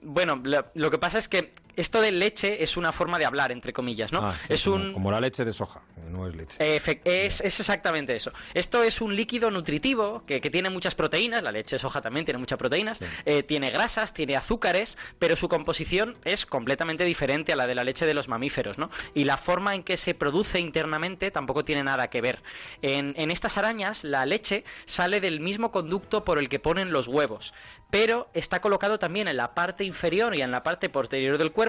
Bueno, 0.01 0.41
lo 0.73 0.91
que 0.91 0.97
pasa 0.97 1.17
es 1.17 1.27
que 1.27 1.53
Esto 1.77 2.01
de 2.01 2.11
leche 2.11 2.61
es 2.61 2.75
una 2.75 2.91
forma 2.91 3.17
de 3.17 3.25
hablar, 3.25 3.53
entre 3.53 3.71
comillas, 3.71 4.11
¿no? 4.11 4.27
Ah, 4.27 4.35
sí, 4.47 4.53
es 4.53 4.63
como, 4.65 4.75
un... 4.75 4.93
como 4.93 5.11
la 5.11 5.21
leche 5.21 5.45
de 5.45 5.53
soja, 5.53 5.81
no 6.09 6.27
es 6.27 6.35
leche. 6.35 6.57
Efe- 6.59 6.99
es, 7.05 7.39
es 7.39 7.59
exactamente 7.59 8.13
eso. 8.15 8.33
Esto 8.53 8.83
es 8.83 8.99
un 8.99 9.15
líquido 9.15 9.51
nutritivo 9.51 10.23
que, 10.25 10.41
que 10.41 10.49
tiene 10.49 10.69
muchas 10.69 10.95
proteínas, 10.95 11.43
la 11.43 11.51
leche 11.51 11.75
de 11.75 11.79
soja 11.79 12.01
también 12.01 12.25
tiene 12.25 12.39
muchas 12.39 12.57
proteínas, 12.57 12.99
eh, 13.25 13.43
tiene 13.43 13.69
grasas, 13.71 14.13
tiene 14.13 14.35
azúcares, 14.35 14.97
pero 15.19 15.35
su 15.35 15.47
composición 15.47 16.17
es 16.25 16.45
completamente 16.45 17.03
diferente 17.03 17.53
a 17.53 17.55
la 17.55 17.67
de 17.67 17.75
la 17.75 17.83
leche 17.83 18.05
de 18.07 18.15
los 18.15 18.27
mamíferos, 18.27 18.77
¿no? 18.79 18.89
Y 19.13 19.25
la 19.25 19.37
forma 19.37 19.75
en 19.75 19.83
que 19.83 19.97
se 19.97 20.15
produce 20.15 20.59
internamente 20.59 21.29
tampoco 21.29 21.63
tiene 21.63 21.83
nada 21.83 22.09
que 22.09 22.21
ver. 22.21 22.41
En, 22.81 23.13
en 23.17 23.29
estas 23.29 23.57
arañas, 23.57 24.03
la 24.03 24.25
leche 24.25 24.63
sale 24.85 25.21
del 25.21 25.39
mismo 25.39 25.71
conducto 25.71 26.23
por 26.25 26.39
el 26.39 26.49
que 26.49 26.57
ponen 26.59 26.91
los 26.91 27.07
huevos, 27.07 27.53
pero 27.91 28.29
está 28.33 28.61
colocado 28.61 28.97
también 28.97 29.27
en 29.27 29.37
la 29.37 29.53
parte 29.53 29.83
inferior 29.83 30.35
y 30.35 30.41
en 30.41 30.49
la 30.51 30.63
parte 30.63 30.89
posterior 30.89 31.37
del 31.37 31.51
cuerpo, 31.51 31.66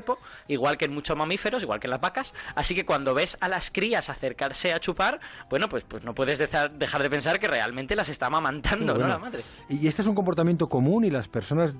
igual 0.49 0.77
que 0.77 0.85
en 0.85 0.95
muchos 0.95 1.17
mamíferos, 1.17 1.63
igual 1.63 1.81
que 1.81 1.87
en 1.87 1.93
las 1.93 2.01
vacas, 2.01 2.35
así 2.55 2.75
que 2.75 2.85
cuando 2.85 3.15
ves 3.15 3.37
a 3.41 3.49
las 3.49 3.71
crías 3.71 4.09
acercarse 4.09 4.73
a 4.73 4.81
chupar, 4.81 5.21
bueno, 5.51 5.69
pues, 5.69 5.85
pues 5.85 6.05
no 6.05 6.15
puedes 6.15 6.39
dejar, 6.39 6.71
de 6.73 7.11
pensar 7.11 7.39
que 7.39 7.49
realmente 7.49 7.97
las 7.97 8.09
está 8.09 8.27
amamantando, 8.27 8.95
Bueno, 8.95 9.09
¿no? 9.09 9.15
La 9.15 9.19
madre. 9.19 9.43
Y 9.69 9.87
este 9.87 10.03
es 10.03 10.09
un 10.09 10.15
comportamiento 10.15 10.69
común 10.69 11.05
y 11.05 11.11
las 11.11 11.29
personas 11.29 11.75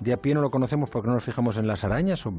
de 0.00 0.12
a 0.12 0.16
pie 0.16 0.34
no 0.34 0.40
lo 0.40 0.50
conocemos 0.50 0.90
porque 0.90 1.08
no 1.08 1.14
nos 1.14 1.24
fijamos 1.24 1.56
en 1.56 1.66
las 1.66 1.84
arañas. 1.84 2.24
O... 2.26 2.34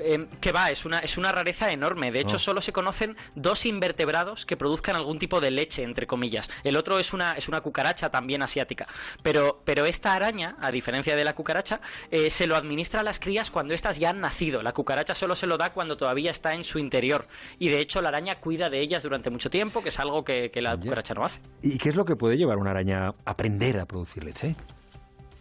Eh, 0.00 0.26
que 0.40 0.52
va, 0.52 0.70
es 0.70 0.84
una, 0.84 0.98
es 1.00 1.18
una 1.18 1.32
rareza 1.32 1.70
enorme. 1.72 2.10
De 2.12 2.20
hecho, 2.20 2.36
Oh. 2.36 2.38
solo 2.38 2.60
se 2.60 2.72
conocen 2.72 3.16
dos 3.34 3.66
invertebrados 3.66 4.46
que 4.46 4.56
produzcan 4.56 4.96
algún 4.96 5.18
tipo 5.18 5.40
de 5.40 5.50
leche, 5.50 5.82
entre 5.82 6.06
comillas. 6.06 6.48
El 6.64 6.76
otro 6.76 6.98
es 6.98 7.12
una, 7.12 7.32
es 7.34 7.48
una 7.48 7.60
cucaracha 7.60 8.10
también 8.10 8.42
asiática. 8.42 8.86
Pero, 9.22 9.62
pero 9.64 9.86
esta 9.86 10.14
araña, 10.14 10.56
a 10.60 10.70
diferencia 10.70 11.16
de 11.16 11.24
la 11.24 11.34
cucaracha, 11.34 11.80
eh, 12.10 12.30
se 12.30 12.46
lo 12.46 12.56
administra 12.56 13.00
a 13.00 13.02
las 13.02 13.18
crías 13.18 13.50
cuando 13.50 13.74
éstas 13.74 13.98
ya 13.98 14.10
han 14.10 14.20
nacido. 14.20 14.62
La 14.62 14.72
cucaracha 14.72 15.14
solo 15.14 15.34
se 15.34 15.46
lo 15.46 15.58
da 15.58 15.72
cuando 15.72 15.96
todavía 15.96 16.30
está 16.30 16.54
en 16.54 16.64
su 16.64 16.78
interior. 16.78 17.26
Y 17.58 17.68
de 17.68 17.80
hecho, 17.80 18.00
la 18.00 18.08
araña 18.08 18.36
cuida 18.40 18.70
de 18.70 18.80
ellas 18.80 19.02
durante 19.02 19.30
mucho 19.30 19.50
tiempo, 19.50 19.82
que 19.82 19.88
es 19.88 19.98
algo 19.98 20.24
que, 20.24 20.50
que 20.50 20.62
la 20.62 20.76
cucaracha 20.76 21.14
no 21.14 21.24
hace. 21.24 21.40
¿Y 21.62 21.78
qué 21.78 21.88
es 21.88 21.96
lo 21.96 22.04
que 22.04 22.16
puede 22.16 22.36
llevar 22.36 22.58
una 22.58 22.70
araña 22.70 23.08
a 23.08 23.14
aprender 23.24 23.78
a 23.80 23.86
producir 23.86 24.24
leche? 24.24 24.54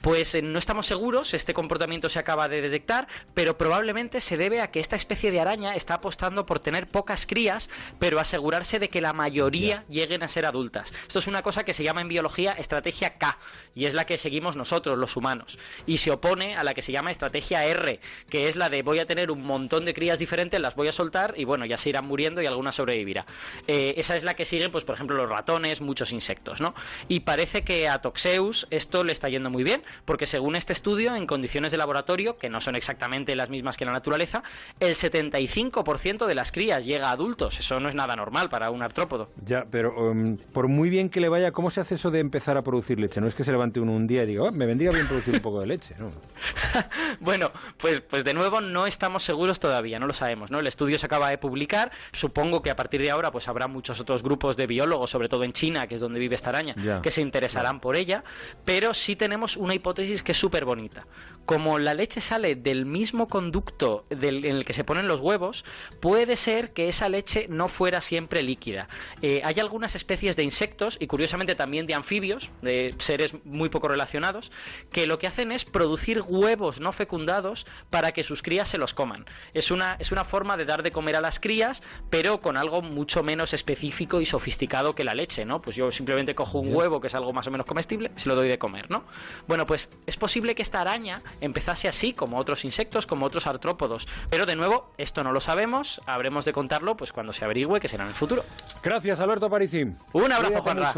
Pues 0.02 0.36
eh, 0.36 0.42
no 0.42 0.60
estamos 0.60 0.86
seguros, 0.86 1.34
este 1.34 1.54
comportamiento 1.54 2.10
se 2.10 2.20
acaba 2.20 2.48
de 2.48 2.62
detectar, 2.62 3.08
pero 3.34 3.58
probablemente 3.58 4.22
se 4.22 4.38
debe 4.38 4.62
a 4.62 4.72
que 4.72 4.80
esta 4.80 4.96
especie 4.96 5.32
de 5.32 5.40
araña 5.40 5.76
está 5.76 5.96
apostando 5.96 6.46
por 6.46 6.60
tener 6.60 6.88
pocas 6.88 7.26
crías, 7.26 7.70
pero 8.00 8.20
asegurarse 8.20 8.80
de 8.80 8.90
que 8.90 9.02
la 9.02 9.14
mayoría 9.14 9.84
lleguen 9.90 10.24
a 10.24 10.28
ser 10.28 10.46
adultas. 10.46 10.94
Esto 11.08 11.20
es 11.20 11.28
una 11.28 11.42
cosa 11.42 11.66
que 11.66 11.74
se 11.74 11.84
llama 11.84 12.02
en 12.02 12.08
biología 12.08 12.54
estrategia 12.54 13.18
K, 13.18 13.38
y 13.76 13.86
es 13.86 13.94
la 13.94 14.06
que 14.06 14.18
seguimos 14.18 14.56
nosotros, 14.56 14.98
los 14.98 15.16
humanos, 15.16 15.58
y 15.86 15.98
se 15.98 16.12
opone 16.12 16.56
a 16.56 16.64
la 16.64 16.74
que 16.74 16.82
se 16.82 16.92
llama 16.92 17.12
estrategia 17.12 17.66
R, 17.66 18.00
que 18.30 18.48
es 18.48 18.56
la 18.56 18.70
de 18.70 18.82
voy 18.82 19.00
a 19.00 19.06
tener 19.06 19.32
un 19.32 19.44
montón 19.44 19.86
de 19.86 19.94
crías 19.94 20.20
diferentes, 20.20 20.60
las 20.60 20.76
voy 20.76 20.88
a 20.88 20.92
soltar 20.92 21.34
y 21.38 21.44
bueno, 21.44 21.66
ya 21.66 21.78
se 21.78 21.90
irán 21.90 22.06
muriendo 22.06 22.42
y 22.42 22.46
alguna 22.46 22.72
sobrevivirá. 22.72 23.26
Eh, 23.68 23.96
esa 23.98 24.16
es 24.16 24.24
la 24.24 24.36
que 24.36 24.46
siguen, 24.46 24.72
pues 24.72 24.84
por 24.84 24.96
ejemplo, 24.96 25.16
los 25.18 25.30
ratones, 25.30 25.82
muchos 25.82 26.12
insectos, 26.12 26.62
¿no? 26.62 26.74
Y 27.08 27.22
parece 27.22 27.64
que 27.64 27.88
a 27.88 28.02
Toxeus 28.02 28.68
esto 28.70 29.04
le 29.04 29.12
está 29.12 29.30
yendo 29.30 29.50
muy 29.50 29.64
bien, 29.64 29.84
porque 30.06 30.28
según 30.28 30.56
este 30.56 30.74
estudio, 30.74 31.16
en 31.16 31.26
condiciones 31.28 31.72
de 31.72 31.78
laboratorio, 31.78 32.38
que 32.38 32.50
no 32.50 32.62
son 32.62 32.76
exactamente 32.76 33.36
las 33.36 33.50
mismas 33.50 33.78
que 33.78 33.84
en 33.84 33.88
la 33.90 33.94
naturaleza, 33.94 34.44
el 34.80 34.96
75% 34.96 36.26
de 36.26 36.36
las 36.36 36.52
crías 36.52 36.86
llega 36.86 37.10
a 37.10 37.12
adultos. 37.12 37.60
Eso 37.60 37.80
no 37.80 37.90
es 37.90 37.96
nada 37.96 38.16
normal 38.16 38.50
para 38.50 38.70
un 38.72 38.82
artrópodo. 38.82 39.30
Ya, 39.46 39.66
pero 39.70 40.12
um, 40.12 40.38
por 40.38 40.68
muy 40.68 40.90
bien 40.90 41.10
que 41.10 41.20
le 41.20 41.30
vaya, 41.30 41.52
¿cómo 41.52 41.70
se 41.70 41.82
hace 41.82 41.96
eso 41.96 42.12
de 42.12 42.20
empezar 42.20 42.58
a 42.58 42.62
producir 42.64 43.00
leche? 43.00 43.22
No 43.22 43.28
es 43.28 43.36
que 43.36 43.44
se 43.44 43.52
levante 43.52 43.80
uno 43.80 43.94
un 43.94 44.08
día 44.08 44.24
y 44.24 44.28
diga, 44.28 44.44
"Oh, 44.44 44.52
me 44.52 44.66
vendría 44.66 44.92
bien 44.92 45.08
producir 45.08 45.34
un 45.34 45.42
poco 45.42 45.60
de 45.62 45.68
leche. 45.68 45.96
¿no? 46.00 46.12
Bueno, 47.20 47.52
pues, 47.78 48.02
pues 48.02 48.24
de 48.24 48.34
nuevo 48.34 48.62
no 48.62 48.86
estamos 48.88 49.24
seguros 49.24 49.60
todavía, 49.60 50.00
no 50.00 50.08
lo 50.08 50.14
sabemos, 50.14 50.52
¿no? 50.52 50.60
El 50.60 50.68
estudio 50.68 50.98
se 50.98 51.06
acaba 51.06 51.30
de 51.30 51.38
publicar, 51.38 51.92
supongo 52.12 52.62
que 52.62 52.70
a 52.70 52.76
partir 52.76 53.02
de 53.02 53.10
ahora 53.12 53.32
pues 53.32 53.48
habrá 53.48 53.68
muchos 53.68 54.00
otros 54.00 54.24
grupos 54.24 54.56
de 54.56 54.68
biólogos, 54.68 55.10
sobre 55.10 55.30
todo 55.30 55.44
en 55.44 55.54
China, 55.54 55.88
que 55.88 55.96
es 55.96 56.02
donde 56.02 56.20
vive 56.20 56.36
esta 56.36 56.50
araña, 56.50 56.76
Ya, 56.78 57.02
que 57.02 57.12
se 57.12 57.22
interesarán 57.22 57.80
por 57.80 57.96
ella, 57.96 58.24
pero 58.66 58.94
sí 58.94 59.16
tenemos 59.16 59.58
una 59.58 59.74
hipótesis 59.78 60.22
que 60.24 60.34
es 60.34 60.38
súper 60.38 60.66
bonita. 60.66 61.08
Como 61.46 61.80
la 61.80 61.94
leche 61.94 62.20
sale 62.20 62.56
del 62.56 62.86
mismo 62.86 63.30
conducto 63.30 64.06
del- 64.10 64.44
en 64.44 64.58
el 64.58 64.66
que 64.66 64.74
se 64.74 64.84
ponen 64.84 65.08
los 65.08 65.22
huevos, 65.22 65.64
puede 66.02 66.36
ser 66.36 66.74
que 66.74 66.90
esa 66.90 67.08
leche 67.08 67.48
no 67.50 67.70
fuera 67.70 68.02
siempre 68.02 68.44
líquida. 68.44 68.90
Eh, 69.22 69.42
hay 69.46 69.60
algunas 69.62 69.96
especies 69.96 70.36
de 70.36 70.44
insectos 70.44 70.98
y 71.00 71.08
curiosamente 71.08 71.56
también 71.56 71.86
de 71.86 71.94
anfibios, 71.94 72.52
de 72.62 72.94
seres 72.98 73.34
muy 73.46 73.70
poco 73.70 73.88
relacionados, 73.88 74.52
que 74.92 75.08
lo 75.08 75.20
que 75.20 75.28
hacen 75.28 75.54
es 75.54 75.64
producir 75.64 76.22
huevos 76.22 76.82
no 76.82 76.92
fecundados 76.92 77.66
para 77.90 78.12
que 78.12 78.24
sus 78.24 78.42
crías 78.42 78.68
se 78.68 78.78
los 78.78 78.94
coman. 78.94 79.26
Es 79.54 79.72
una, 79.72 79.96
es 80.00 80.12
una 80.12 80.26
forma 80.26 80.58
de 80.58 80.66
dar 80.66 80.84
de 80.84 80.92
comer 80.92 81.16
a 81.16 81.22
las 81.22 81.40
crías, 81.40 81.82
pero 82.10 82.42
con 82.42 82.58
algo 82.58 82.82
mucho 82.82 83.24
menos 83.24 83.54
específico 83.54 84.20
y 84.20 84.26
sofisticado 84.26 84.96
que 84.96 85.04
la 85.04 85.14
leche, 85.14 85.46
¿no? 85.46 85.62
Pues 85.62 85.76
yo 85.76 85.92
simplemente 85.92 86.36
cojo 86.36 86.60
un 86.60 86.74
huevo, 86.76 87.00
que 87.00 87.08
es 87.08 87.16
algo 87.16 87.32
más 87.32 87.48
o 87.48 87.52
menos 87.52 87.66
comestible, 87.68 88.12
se 88.16 88.28
lo 88.28 88.36
doy 88.36 88.50
de 88.50 88.58
comer, 88.58 88.90
¿no? 88.90 89.04
Bueno, 89.48 89.67
pues 89.68 89.90
es 90.06 90.18
posible 90.18 90.56
que 90.56 90.62
esta 90.62 90.82
araña 90.82 91.22
empezase 91.42 91.88
así, 91.88 92.14
como 92.14 92.38
otros 92.38 92.66
insectos, 92.66 93.06
como 93.06 93.26
otros 93.26 93.46
artrópodos. 93.46 94.08
Pero 94.30 94.46
de 94.46 94.56
nuevo, 94.56 94.92
esto 94.98 95.24
no 95.24 95.32
lo 95.32 95.40
sabemos, 95.40 96.02
habremos 96.06 96.46
de 96.46 96.54
contarlo 96.54 96.98
pues 96.98 97.14
cuando 97.14 97.34
se 97.34 97.46
averigüe, 97.46 97.80
que 97.80 97.88
será 97.88 98.04
en 98.04 98.10
el 98.10 98.16
futuro. 98.16 98.44
Gracias, 98.82 99.20
Alberto 99.20 99.50
Parisi. 99.50 99.84
Un 100.14 100.32
abrazo, 100.32 100.62
Juanra. 100.62 100.94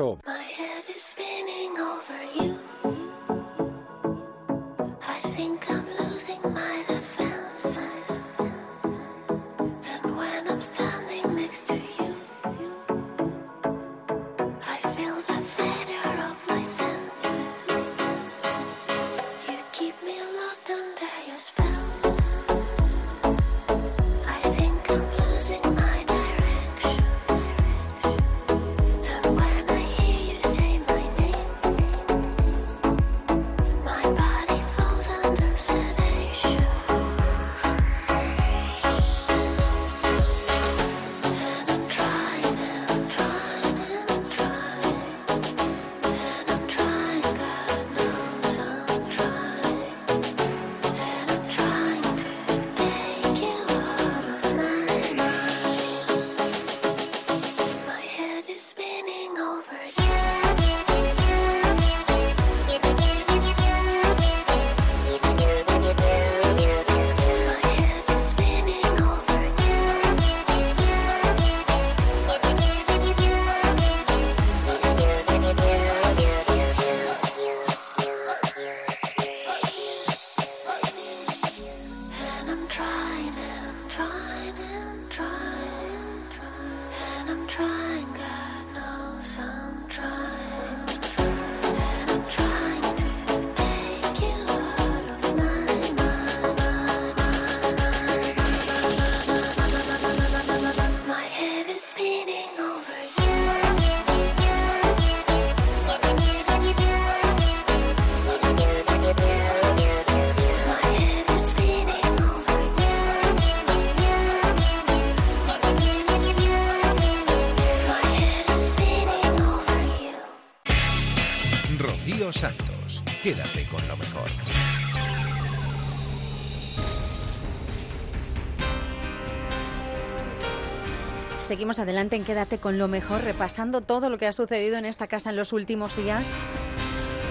Seguimos 131.60 131.80
adelante 131.80 132.16
en 132.16 132.24
Quédate 132.24 132.58
con 132.60 132.78
lo 132.78 132.88
mejor, 132.88 133.22
repasando 133.22 133.82
todo 133.82 134.10
lo 134.10 134.18
que 134.18 134.28
ha 134.28 134.32
sucedido 134.32 134.78
en 134.78 134.86
esta 134.86 135.08
casa 135.08 135.32
en 135.32 135.36
los 135.36 135.52
últimos 135.52 135.98
días. 135.98 136.48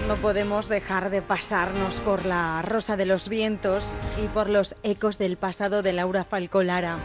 No 0.07 0.17
podemos 0.17 0.69
dejar 0.69 1.09
de 1.09 1.23
pasarnos 1.23 1.99
por 1.99 2.27
la 2.27 2.61
Rosa 2.61 2.95
de 2.95 3.07
los 3.07 3.27
Vientos 3.27 3.99
y 4.23 4.27
por 4.27 4.47
los 4.47 4.75
ecos 4.83 5.17
del 5.17 5.35
pasado 5.37 5.81
de 5.81 5.93
Laura 5.93 6.25
Falcolara. 6.25 6.99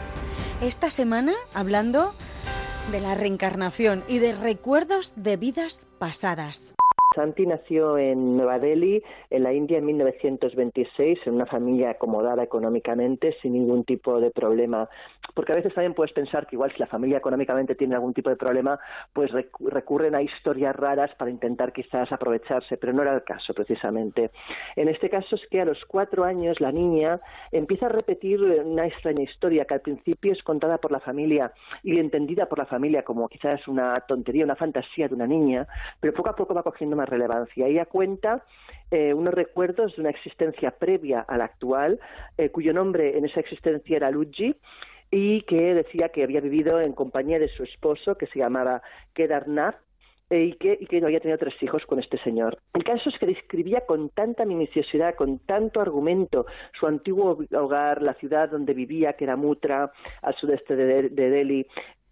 Esta 0.61 0.91
semana 0.91 1.33
hablando 1.55 2.13
de 2.91 3.01
la 3.01 3.15
reencarnación 3.15 4.03
y 4.07 4.19
de 4.19 4.33
recuerdos 4.33 5.13
de 5.15 5.35
vidas 5.35 5.87
pasadas. 5.97 6.75
Santi 7.15 7.45
nació 7.47 7.97
en 7.97 8.37
Nueva 8.37 8.59
Delhi, 8.59 9.01
en 9.29 9.43
la 9.43 9.53
India, 9.53 9.77
en 9.77 9.85
1926, 9.85 11.19
en 11.25 11.35
una 11.35 11.45
familia 11.45 11.91
acomodada 11.91 12.43
económicamente, 12.43 13.35
sin 13.41 13.53
ningún 13.53 13.83
tipo 13.85 14.19
de 14.19 14.31
problema. 14.31 14.87
Porque 15.33 15.53
a 15.53 15.55
veces 15.55 15.73
también 15.73 15.93
puedes 15.93 16.13
pensar 16.13 16.45
que 16.45 16.55
igual 16.55 16.71
si 16.73 16.79
la 16.79 16.87
familia 16.87 17.17
económicamente 17.17 17.75
tiene 17.75 17.95
algún 17.95 18.13
tipo 18.13 18.29
de 18.29 18.35
problema, 18.35 18.77
pues 19.13 19.31
recu- 19.31 19.69
recurren 19.69 20.15
a 20.15 20.21
historias 20.21 20.75
raras 20.75 21.11
para 21.15 21.31
intentar 21.31 21.71
quizás 21.73 22.11
aprovecharse, 22.11 22.77
pero 22.77 22.93
no 22.93 23.01
era 23.01 23.13
el 23.15 23.23
caso 23.23 23.53
precisamente. 23.53 24.31
En 24.75 24.89
este 24.89 25.09
caso 25.09 25.35
es 25.35 25.41
que 25.49 25.61
a 25.61 25.65
los 25.65 25.83
cuatro 25.85 26.23
años 26.23 26.59
la 26.59 26.71
niña 26.71 27.19
empieza 27.51 27.85
a 27.87 27.89
repetir 27.89 28.41
una 28.41 28.85
extraña 28.87 29.23
historia 29.23 29.65
que 29.65 29.73
al 29.75 29.81
principio 29.81 30.33
es 30.33 30.43
contada 30.43 30.77
por 30.77 30.91
la 30.91 30.99
familia 30.99 31.51
y 31.83 31.99
entendida 31.99 32.47
por 32.47 32.59
la 32.59 32.65
familia 32.65 33.03
como 33.03 33.27
quizás 33.29 33.67
una 33.67 33.93
tontería, 34.07 34.43
una 34.43 34.55
fantasía 34.55 35.07
de 35.07 35.15
una 35.15 35.27
niña, 35.27 35.67
pero 35.99 36.13
poco 36.13 36.29
a 36.29 36.35
poco 36.35 36.53
va 36.53 36.63
cogiendo 36.63 36.95
más 36.95 37.04
relevancia. 37.05 37.67
Ella 37.67 37.85
cuenta 37.85 38.43
eh, 38.91 39.13
unos 39.13 39.33
recuerdos 39.33 39.95
de 39.95 40.01
una 40.01 40.11
existencia 40.11 40.71
previa 40.71 41.21
a 41.21 41.37
la 41.37 41.45
actual, 41.45 41.99
eh, 42.37 42.49
cuyo 42.49 42.73
nombre 42.73 43.17
en 43.17 43.25
esa 43.25 43.39
existencia 43.39 43.97
era 43.97 44.11
Luigi, 44.11 44.55
y 45.11 45.41
que 45.43 45.73
decía 45.73 46.09
que 46.09 46.23
había 46.23 46.41
vivido 46.41 46.81
en 46.81 46.93
compañía 46.93 47.39
de 47.39 47.47
su 47.47 47.63
esposo, 47.63 48.15
que 48.15 48.27
se 48.27 48.39
llamaba 48.39 48.81
Kedarnath, 49.13 49.75
eh, 50.31 50.45
y 50.45 50.53
que, 50.53 50.75
y 50.81 50.87
que 50.87 50.97
había 51.05 51.19
tenido 51.19 51.37
tres 51.37 51.53
hijos 51.61 51.85
con 51.85 51.99
este 51.99 52.17
señor. 52.17 52.57
El 52.73 52.83
caso 52.83 53.09
es 53.09 53.19
que 53.19 53.27
describía 53.27 53.81
con 53.81 54.09
tanta 54.09 54.43
minuciosidad, 54.43 55.13
con 55.13 55.37
tanto 55.37 55.81
argumento, 55.81 56.47
su 56.79 56.87
antiguo 56.87 57.37
hogar, 57.53 58.01
la 58.01 58.15
ciudad 58.15 58.49
donde 58.49 58.73
vivía, 58.73 59.13
que 59.13 59.25
era 59.25 59.35
Mutra, 59.35 59.91
al 60.23 60.35
sudeste 60.35 60.75
de, 60.75 61.09
de 61.09 61.29
Delhi, 61.29 61.67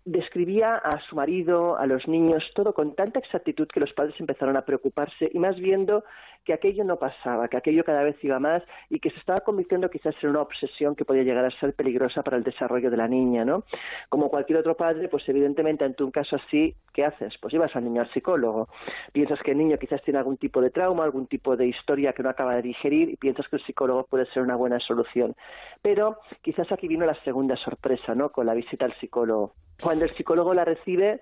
describía 0.05 0.75
a 0.75 0.99
su 1.07 1.15
marido, 1.15 1.77
a 1.77 1.85
los 1.85 2.07
niños, 2.07 2.43
todo 2.55 2.73
con 2.73 2.95
tanta 2.95 3.19
exactitud 3.19 3.67
que 3.67 3.79
los 3.79 3.93
padres 3.93 4.15
empezaron 4.19 4.57
a 4.57 4.65
preocuparse 4.65 5.29
y 5.33 5.39
más 5.39 5.57
viendo 5.57 6.03
que 6.43 6.53
aquello 6.53 6.83
no 6.83 6.97
pasaba, 6.97 7.47
que 7.47 7.57
aquello 7.57 7.83
cada 7.83 8.03
vez 8.03 8.15
iba 8.23 8.39
más 8.39 8.63
y 8.89 8.99
que 8.99 9.09
se 9.09 9.17
estaba 9.17 9.39
convirtiendo 9.39 9.89
quizás 9.89 10.15
en 10.21 10.31
una 10.31 10.41
obsesión 10.41 10.95
que 10.95 11.05
podía 11.05 11.23
llegar 11.23 11.45
a 11.45 11.51
ser 11.51 11.73
peligrosa 11.73 12.21
para 12.23 12.37
el 12.37 12.43
desarrollo 12.43 12.91
de 12.91 12.97
la 12.97 13.07
niña, 13.07 13.45
¿no? 13.45 13.63
Como 14.09 14.29
cualquier 14.29 14.59
otro 14.59 14.75
padre, 14.75 15.07
pues 15.07 15.27
evidentemente 15.29 15.85
ante 15.85 16.03
un 16.03 16.11
caso 16.11 16.35
así, 16.35 16.75
¿qué 16.93 17.05
haces? 17.05 17.33
Pues 17.41 17.53
llevas 17.53 17.75
al 17.75 17.85
niño 17.85 18.01
al 18.01 18.11
psicólogo. 18.11 18.67
Piensas 19.11 19.39
que 19.41 19.51
el 19.51 19.57
niño 19.57 19.77
quizás 19.77 20.01
tiene 20.03 20.19
algún 20.19 20.37
tipo 20.37 20.61
de 20.61 20.69
trauma, 20.69 21.03
algún 21.03 21.27
tipo 21.27 21.55
de 21.55 21.67
historia 21.67 22.13
que 22.13 22.23
no 22.23 22.29
acaba 22.29 22.55
de 22.55 22.61
digerir 22.61 23.09
y 23.09 23.15
piensas 23.15 23.47
que 23.47 23.57
el 23.57 23.63
psicólogo 23.63 24.05
puede 24.05 24.25
ser 24.27 24.43
una 24.43 24.55
buena 24.55 24.79
solución. 24.79 25.35
Pero 25.81 26.17
quizás 26.41 26.71
aquí 26.71 26.87
vino 26.87 27.05
la 27.05 27.15
segunda 27.23 27.55
sorpresa, 27.55 28.15
¿no? 28.15 28.29
Con 28.29 28.45
la 28.45 28.53
visita 28.53 28.85
al 28.85 28.93
psicólogo. 28.99 29.53
Cuando 29.81 30.05
el 30.05 30.15
psicólogo 30.15 30.53
la 30.53 30.65
recibe, 30.65 31.19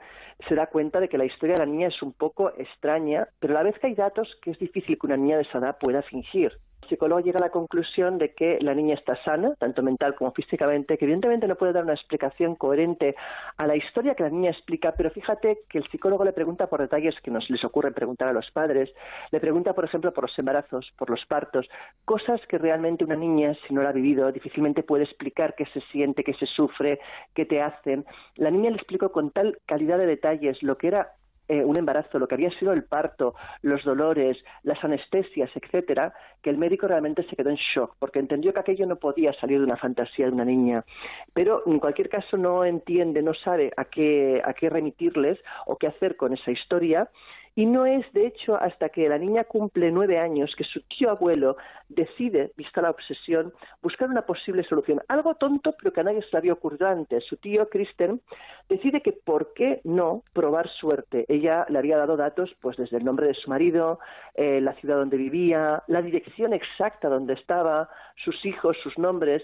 se 0.48 0.56
da 0.56 0.68
cuenta 0.68 1.00
de 1.00 1.08
que 1.08 1.18
la 1.18 1.26
historia 1.26 1.56
de 1.56 1.66
la 1.66 1.72
niña 1.72 1.88
es 1.88 2.02
un 2.02 2.14
poco 2.14 2.52
extraña, 2.58 3.28
pero 3.40 3.54
a 3.54 3.58
la 3.58 3.64
vez 3.64 3.80
que 3.80 3.88
hay 3.88 3.96
datos 3.96 4.38
que 4.42 4.52
es 4.52 4.60
difícil 4.60 5.00
que 5.00 5.08
una 5.12 5.24
niña 5.24 5.38
de 5.38 5.44
esa 5.44 5.74
pueda 5.74 6.02
fingir. 6.02 6.58
El 6.84 6.90
psicólogo 6.90 7.22
llega 7.22 7.38
a 7.38 7.44
la 7.44 7.52
conclusión 7.52 8.18
de 8.18 8.34
que 8.34 8.58
la 8.60 8.74
niña 8.74 8.96
está 8.96 9.16
sana, 9.24 9.56
tanto 9.58 9.82
mental 9.82 10.14
como 10.16 10.32
físicamente, 10.32 10.98
que 10.98 11.06
evidentemente 11.06 11.48
no 11.48 11.56
puede 11.56 11.72
dar 11.72 11.84
una 11.84 11.94
explicación 11.94 12.56
coherente 12.56 13.16
a 13.56 13.66
la 13.66 13.78
historia 13.78 14.14
que 14.14 14.24
la 14.24 14.30
niña 14.30 14.52
explica, 14.52 14.94
pero 14.98 15.10
fíjate 15.10 15.60
que 15.70 15.78
el 15.78 15.88
psicólogo 15.88 16.26
le 16.26 16.34
pregunta 16.34 16.68
por 16.68 16.82
detalles 16.82 17.16
que 17.22 17.32
nos 17.32 17.50
les 17.50 17.64
ocurre 17.64 17.92
preguntar 17.92 18.28
a 18.28 18.34
los 18.34 18.52
padres, 18.52 18.92
le 19.32 19.40
pregunta, 19.40 19.74
por 19.74 19.86
ejemplo, 19.86 20.12
por 20.12 20.26
los 20.26 20.38
embarazos, 20.38 20.92
por 20.98 21.10
los 21.10 21.26
partos, 21.26 21.70
cosas 22.04 22.42
que 22.48 22.58
realmente 22.58 23.06
una 23.06 23.16
niña, 23.16 23.56
si 23.68 23.74
no 23.74 23.84
la 23.84 23.90
ha 23.90 23.94
vivido, 23.94 24.32
difícilmente 24.32 24.84
puede 24.84 25.06
explicar 25.06 25.56
qué 25.56 25.66
se 25.68 25.80
siente, 25.92 26.26
qué 26.26 26.34
se 26.34 26.46
sufre, 26.46 27.00
qué 27.34 27.46
te 27.46 27.62
hacen. 27.62 28.06
La 28.36 28.52
niña 28.52 28.70
le 28.70 28.78
explicó 28.78 29.14
con 29.14 29.32
tal 29.32 29.60
calidad 29.66 29.98
de 29.98 30.08
detalles 30.08 30.62
lo 30.62 30.78
que 30.78 30.88
era 30.88 31.14
eh, 31.52 31.66
un 31.66 31.78
embarazo, 31.78 32.18
lo 32.18 32.30
que 32.30 32.36
había 32.36 32.50
sido 32.52 32.72
el 32.72 32.86
parto, 32.86 33.36
los 33.62 33.84
dolores, 33.84 34.38
las 34.64 34.82
anestesias, 34.86 35.50
etcétera, 35.54 36.14
que 36.42 36.50
el 36.50 36.58
médico 36.58 36.88
realmente 36.88 37.24
se 37.24 37.36
quedó 37.36 37.50
en 37.50 37.58
shock, 37.58 37.98
porque 38.00 38.20
entendió 38.20 38.54
que 38.54 38.62
aquello 38.62 38.86
no 38.86 38.96
podía 38.96 39.34
salir 39.34 39.58
de 39.60 39.66
una 39.66 39.76
fantasía 39.76 40.28
de 40.28 40.32
una 40.32 40.46
niña. 40.46 40.86
Pero 41.34 41.64
en 41.66 41.80
cualquier 41.80 42.08
caso 42.08 42.38
no 42.38 42.64
entiende, 42.64 43.22
no 43.22 43.34
sabe 43.34 43.74
a 43.76 43.84
qué, 43.84 44.42
a 44.46 44.54
qué 44.54 44.70
remitirles 44.70 45.40
o 45.66 45.76
qué 45.76 45.88
hacer 45.88 46.16
con 46.16 46.32
esa 46.32 46.52
historia. 46.52 47.10
Y 47.56 47.66
no 47.66 47.86
es, 47.86 48.06
de 48.14 48.28
hecho, 48.28 48.56
hasta 48.56 48.90
que 48.90 49.10
la 49.10 49.18
niña 49.18 49.44
cumple 49.44 49.92
nueve 49.92 50.18
años 50.18 50.56
que 50.56 50.64
su 50.64 50.82
tío 50.84 51.10
abuelo 51.10 51.58
decide, 51.90 52.52
vista 52.56 52.82
la 52.82 52.90
obsesión, 52.90 53.54
buscar 53.82 54.10
una 54.10 54.22
posible 54.22 54.64
solución. 54.64 55.02
Algo 55.10 55.36
tonto, 55.36 55.76
pero 55.78 55.92
que 55.92 56.00
a 56.00 56.04
nadie 56.04 56.22
se 56.22 56.30
le 56.32 56.38
había 56.38 56.54
ocurrido 56.54 56.88
antes. 56.88 57.26
Su 57.26 57.38
tío, 57.38 57.68
Kristen, 57.70 58.22
decide 58.70 59.02
que 59.02 59.12
por 59.12 59.54
qué 59.54 59.82
no 59.84 60.24
probar 60.34 60.70
suerte. 60.70 61.26
Ella 61.28 61.66
le 61.68 61.80
había 61.80 61.98
dado 61.98 62.16
datos, 62.16 62.56
pues 62.62 62.78
desde 62.78 62.98
el 62.98 63.04
nombre 63.04 63.28
de 63.28 63.34
su 63.34 63.50
marido, 63.50 64.00
eh, 64.36 64.62
la 64.62 64.74
ciudad 64.76 64.96
donde 64.96 65.18
vivía, 65.18 65.84
la 65.88 66.02
dirección 66.02 66.54
exacta 66.54 67.10
donde 67.10 67.34
estaba, 67.34 67.90
sus 68.16 68.46
hijos, 68.46 68.78
sus 68.82 68.98
nombres. 68.98 69.44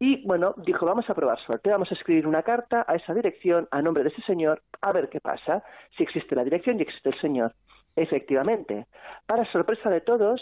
Y 0.00 0.24
bueno, 0.24 0.54
dijo, 0.58 0.86
vamos 0.86 1.10
a 1.10 1.14
probar 1.14 1.38
suerte, 1.40 1.70
vamos 1.70 1.90
a 1.90 1.94
escribir 1.94 2.26
una 2.26 2.42
carta 2.42 2.84
a 2.86 2.94
esa 2.94 3.14
dirección, 3.14 3.66
a 3.72 3.82
nombre 3.82 4.04
de 4.04 4.10
ese 4.10 4.22
señor, 4.22 4.62
a 4.80 4.92
ver 4.92 5.08
qué 5.08 5.20
pasa, 5.20 5.64
si 5.96 6.04
existe 6.04 6.36
la 6.36 6.44
dirección 6.44 6.78
y 6.78 6.82
existe 6.82 7.08
el 7.08 7.20
señor. 7.20 7.54
Efectivamente, 7.96 8.86
para 9.26 9.50
sorpresa 9.50 9.90
de 9.90 10.00
todos, 10.00 10.40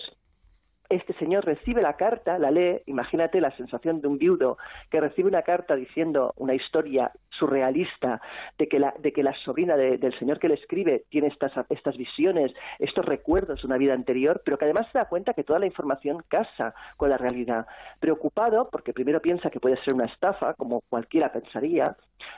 este 0.89 1.13
señor 1.15 1.45
recibe 1.45 1.83
la 1.83 1.95
carta, 1.95 2.39
la 2.39 2.51
lee, 2.51 2.83
imagínate 2.87 3.41
la 3.41 3.51
sensación 3.57 4.01
de 4.01 4.09
un 4.09 4.19
viudo 4.19 4.59
que 4.91 5.01
recibe 5.01 5.29
una 5.29 5.43
carta 5.43 5.75
diciendo 5.77 6.33
una 6.37 6.55
historia 6.55 7.13
surrealista 7.31 8.21
de 8.59 8.69
que 8.69 8.79
la, 8.79 8.95
de 8.99 9.13
que 9.13 9.23
la 9.23 9.35
sobrina 9.35 9.77
de- 9.77 9.99
del 9.99 10.19
señor 10.19 10.39
que 10.39 10.49
le 10.49 10.55
escribe 10.55 11.05
tiene 11.09 11.29
estas, 11.29 11.53
estas 11.69 11.97
visiones, 11.97 12.53
estos 12.79 13.05
recuerdos 13.05 13.61
de 13.63 13.67
una 13.67 13.77
vida 13.79 13.95
anterior, 13.95 14.43
pero 14.45 14.59
que 14.59 14.65
además 14.65 14.87
se 14.93 14.99
da 14.99 15.09
cuenta 15.09 15.35
que 15.35 15.45
toda 15.45 15.59
la 15.59 15.67
información 15.67 16.23
casa 16.29 16.75
con 16.97 17.11
la 17.11 17.19
realidad. 17.19 17.67
Preocupado, 18.01 18.69
porque 18.71 18.93
primero 18.93 19.21
piensa 19.21 19.51
que 19.51 19.61
puede 19.61 19.77
ser 19.83 19.95
una 19.95 20.05
estafa, 20.07 20.55
como 20.55 20.83
cualquiera 20.89 21.33
pensaría, 21.33 21.97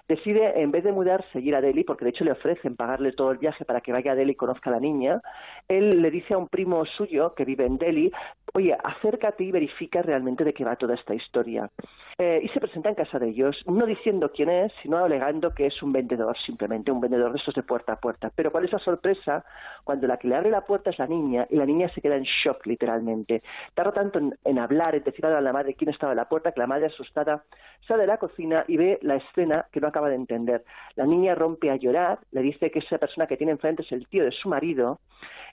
decide, 0.08 0.60
en 0.60 0.70
vez 0.70 0.84
de 0.84 0.92
mudarse, 0.92 1.40
ir 1.40 1.54
a 1.54 1.60
Delhi, 1.60 1.84
porque 1.84 2.04
de 2.04 2.10
hecho 2.10 2.24
le 2.24 2.32
ofrecen 2.32 2.76
pagarle 2.76 3.12
todo 3.12 3.30
el 3.30 3.38
viaje 3.38 3.64
para 3.64 3.80
que 3.80 3.92
vaya 3.92 4.12
a 4.12 4.14
Delhi 4.14 4.32
y 4.32 4.36
conozca 4.36 4.70
a 4.70 4.72
la 4.74 4.80
niña, 4.80 5.20
él 5.68 6.02
le 6.02 6.10
dice 6.10 6.34
a 6.34 6.38
un 6.38 6.48
primo 6.48 6.84
suyo 6.84 7.34
que 7.34 7.44
vive 7.44 7.66
en 7.66 7.78
Delhi, 7.78 8.12
oye, 8.54 8.76
acércate 8.82 9.44
y 9.44 9.52
verifica 9.52 10.02
realmente 10.02 10.44
de 10.44 10.52
qué 10.52 10.64
va 10.64 10.76
toda 10.76 10.94
esta 10.94 11.14
historia. 11.14 11.70
Eh, 12.18 12.40
y 12.42 12.48
se 12.48 12.60
presenta 12.60 12.88
en 12.88 12.94
casa 12.94 13.18
de 13.18 13.28
ellos, 13.28 13.62
no 13.66 13.86
diciendo 13.86 14.32
quién 14.32 14.48
es, 14.48 14.72
sino 14.82 14.98
alegando 14.98 15.54
que 15.54 15.66
es 15.66 15.82
un 15.82 15.92
vendedor, 15.92 16.36
simplemente 16.38 16.90
un 16.90 17.00
vendedor 17.00 17.32
de 17.32 17.38
estos 17.38 17.54
de 17.54 17.62
puerta 17.62 17.92
a 17.92 18.00
puerta. 18.00 18.30
Pero 18.34 18.50
cuál 18.50 18.64
es 18.64 18.72
la 18.72 18.78
sorpresa 18.78 19.44
cuando 19.84 20.06
la 20.06 20.16
que 20.16 20.28
le 20.28 20.36
abre 20.36 20.50
la 20.50 20.62
puerta 20.62 20.90
es 20.90 20.98
la 20.98 21.06
niña 21.06 21.46
y 21.48 21.56
la 21.56 21.66
niña 21.66 21.88
se 21.94 22.00
queda 22.00 22.16
en 22.16 22.24
shock 22.24 22.66
literalmente. 22.66 23.42
Tarda 23.74 23.92
tanto 23.92 24.18
en, 24.18 24.36
en 24.44 24.58
hablar, 24.58 24.94
en 24.94 25.04
decir 25.04 25.24
a 25.26 25.40
la 25.40 25.52
madre 25.52 25.74
quién 25.74 25.90
estaba 25.90 26.12
en 26.12 26.16
la 26.16 26.28
puerta, 26.28 26.52
que 26.52 26.60
la 26.60 26.66
madre 26.66 26.86
asustada 26.86 27.44
sale 27.86 28.02
de 28.02 28.06
la 28.08 28.18
cocina 28.18 28.64
y 28.66 28.76
ve 28.76 28.98
la 29.02 29.16
escena 29.16 29.66
que 29.70 29.80
no 29.80 29.88
acaba 29.88 30.08
de 30.08 30.16
entender. 30.16 30.64
La 30.96 31.06
niña 31.06 31.34
rompe 31.34 31.70
a 31.70 31.76
llorar, 31.76 32.18
le 32.32 32.42
dice 32.42 32.70
que 32.70 32.80
esa 32.80 32.98
persona 32.98 33.26
que 33.26 33.36
tiene 33.36 33.52
enfrente 33.52 33.82
es 33.82 33.92
el 33.92 34.06
tío 34.08 34.24
de 34.24 34.32
su 34.32 34.48
marido 34.48 35.00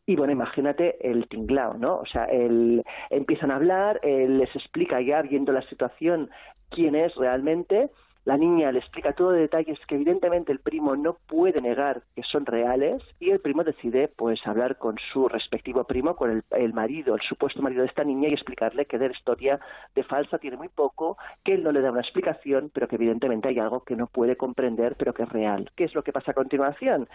y 0.06 0.16
bueno, 0.16 0.34
imagínate 0.34 0.98
el 1.10 1.28
tinglao, 1.28 1.76
¿no? 1.76 1.98
O 1.98 2.06
sea, 2.06 2.26
el, 2.26 2.84
empiezan 3.10 3.52
a 3.52 3.56
hablar, 3.56 4.00
él 4.04 4.38
les 4.38 4.56
explica 4.56 5.02
ya, 5.02 5.22
viendo 5.24 5.52
la 5.52 5.64
situación, 5.64 6.30
quién 6.70 6.96
es 6.96 7.16
realmente. 7.16 7.90
La 8.26 8.38
niña 8.38 8.72
le 8.72 8.80
explica 8.80 9.14
todo 9.14 9.32
de 9.32 9.42
detalles 9.42 9.78
que 9.88 9.94
evidentemente 9.94 10.52
el 10.52 10.60
primo 10.60 10.96
no 10.96 11.14
puede 11.28 11.62
negar 11.62 12.02
que 12.16 12.24
son 12.24 12.48
reales 12.48 13.04
y 13.20 13.30
el 13.30 13.40
primo 13.40 13.64
decide 13.64 14.08
pues 14.08 14.40
hablar 14.48 14.80
con 14.80 14.96
su 15.14 15.28
respectivo 15.28 15.84
primo, 15.84 16.16
con 16.16 16.44
el, 16.50 16.74
marido, 16.74 17.14
el 17.14 17.22
supuesto 17.22 17.62
marido 17.62 17.84
de 17.84 17.88
esta 17.88 18.04
niña 18.04 18.28
y 18.28 18.34
explicarle 18.34 18.88
que 18.88 18.98
de 18.98 19.10
la 19.10 19.14
historia 19.14 19.60
de 19.94 20.04
falsa 20.04 20.40
tiene 20.40 20.58
muy 20.58 20.70
poco, 20.70 21.20
que 21.44 21.54
él 21.54 21.64
no 21.64 21.72
le 21.72 21.82
da 21.82 21.92
una 21.92 22.02
explicación, 22.02 22.72
pero 22.74 22.88
que 22.88 22.96
evidentemente 22.96 23.50
hay 23.50 23.60
algo 23.60 23.84
que 23.84 23.96
no 23.96 24.08
puede 24.08 24.36
comprender, 24.36 24.96
pero 24.98 25.14
que 25.14 25.22
es 25.22 25.30
real. 25.30 25.70
¿Qué 25.76 25.84
es 25.84 25.94
lo 25.94 26.04
que 26.04 26.12
pasa 26.12 26.32
a 26.32 26.34
continuación? 26.34 27.08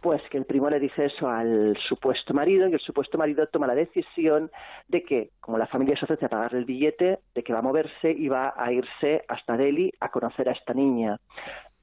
Pues 0.00 0.22
que 0.30 0.38
el 0.38 0.44
primo 0.44 0.70
le 0.70 0.78
dice 0.78 1.06
eso 1.06 1.28
al 1.28 1.76
supuesto 1.88 2.34
marido 2.34 2.68
y 2.68 2.74
el 2.74 2.80
supuesto 2.80 3.18
marido 3.18 3.48
toma 3.48 3.66
la 3.66 3.74
decisión 3.74 4.48
de 4.86 5.02
que, 5.02 5.30
como 5.40 5.58
la 5.58 5.66
familia 5.66 5.96
se 5.96 6.04
ofrece 6.04 6.26
a 6.26 6.28
pagarle 6.28 6.60
el 6.60 6.66
billete, 6.66 7.18
de 7.34 7.42
que 7.42 7.52
va 7.52 7.58
a 7.58 7.62
moverse 7.62 8.12
y 8.12 8.28
va 8.28 8.54
a 8.56 8.72
irse 8.72 9.24
hasta 9.26 9.56
Delhi 9.56 9.92
a 9.98 10.10
conocer 10.10 10.48
a 10.48 10.51
esta 10.52 10.74
niña. 10.74 11.18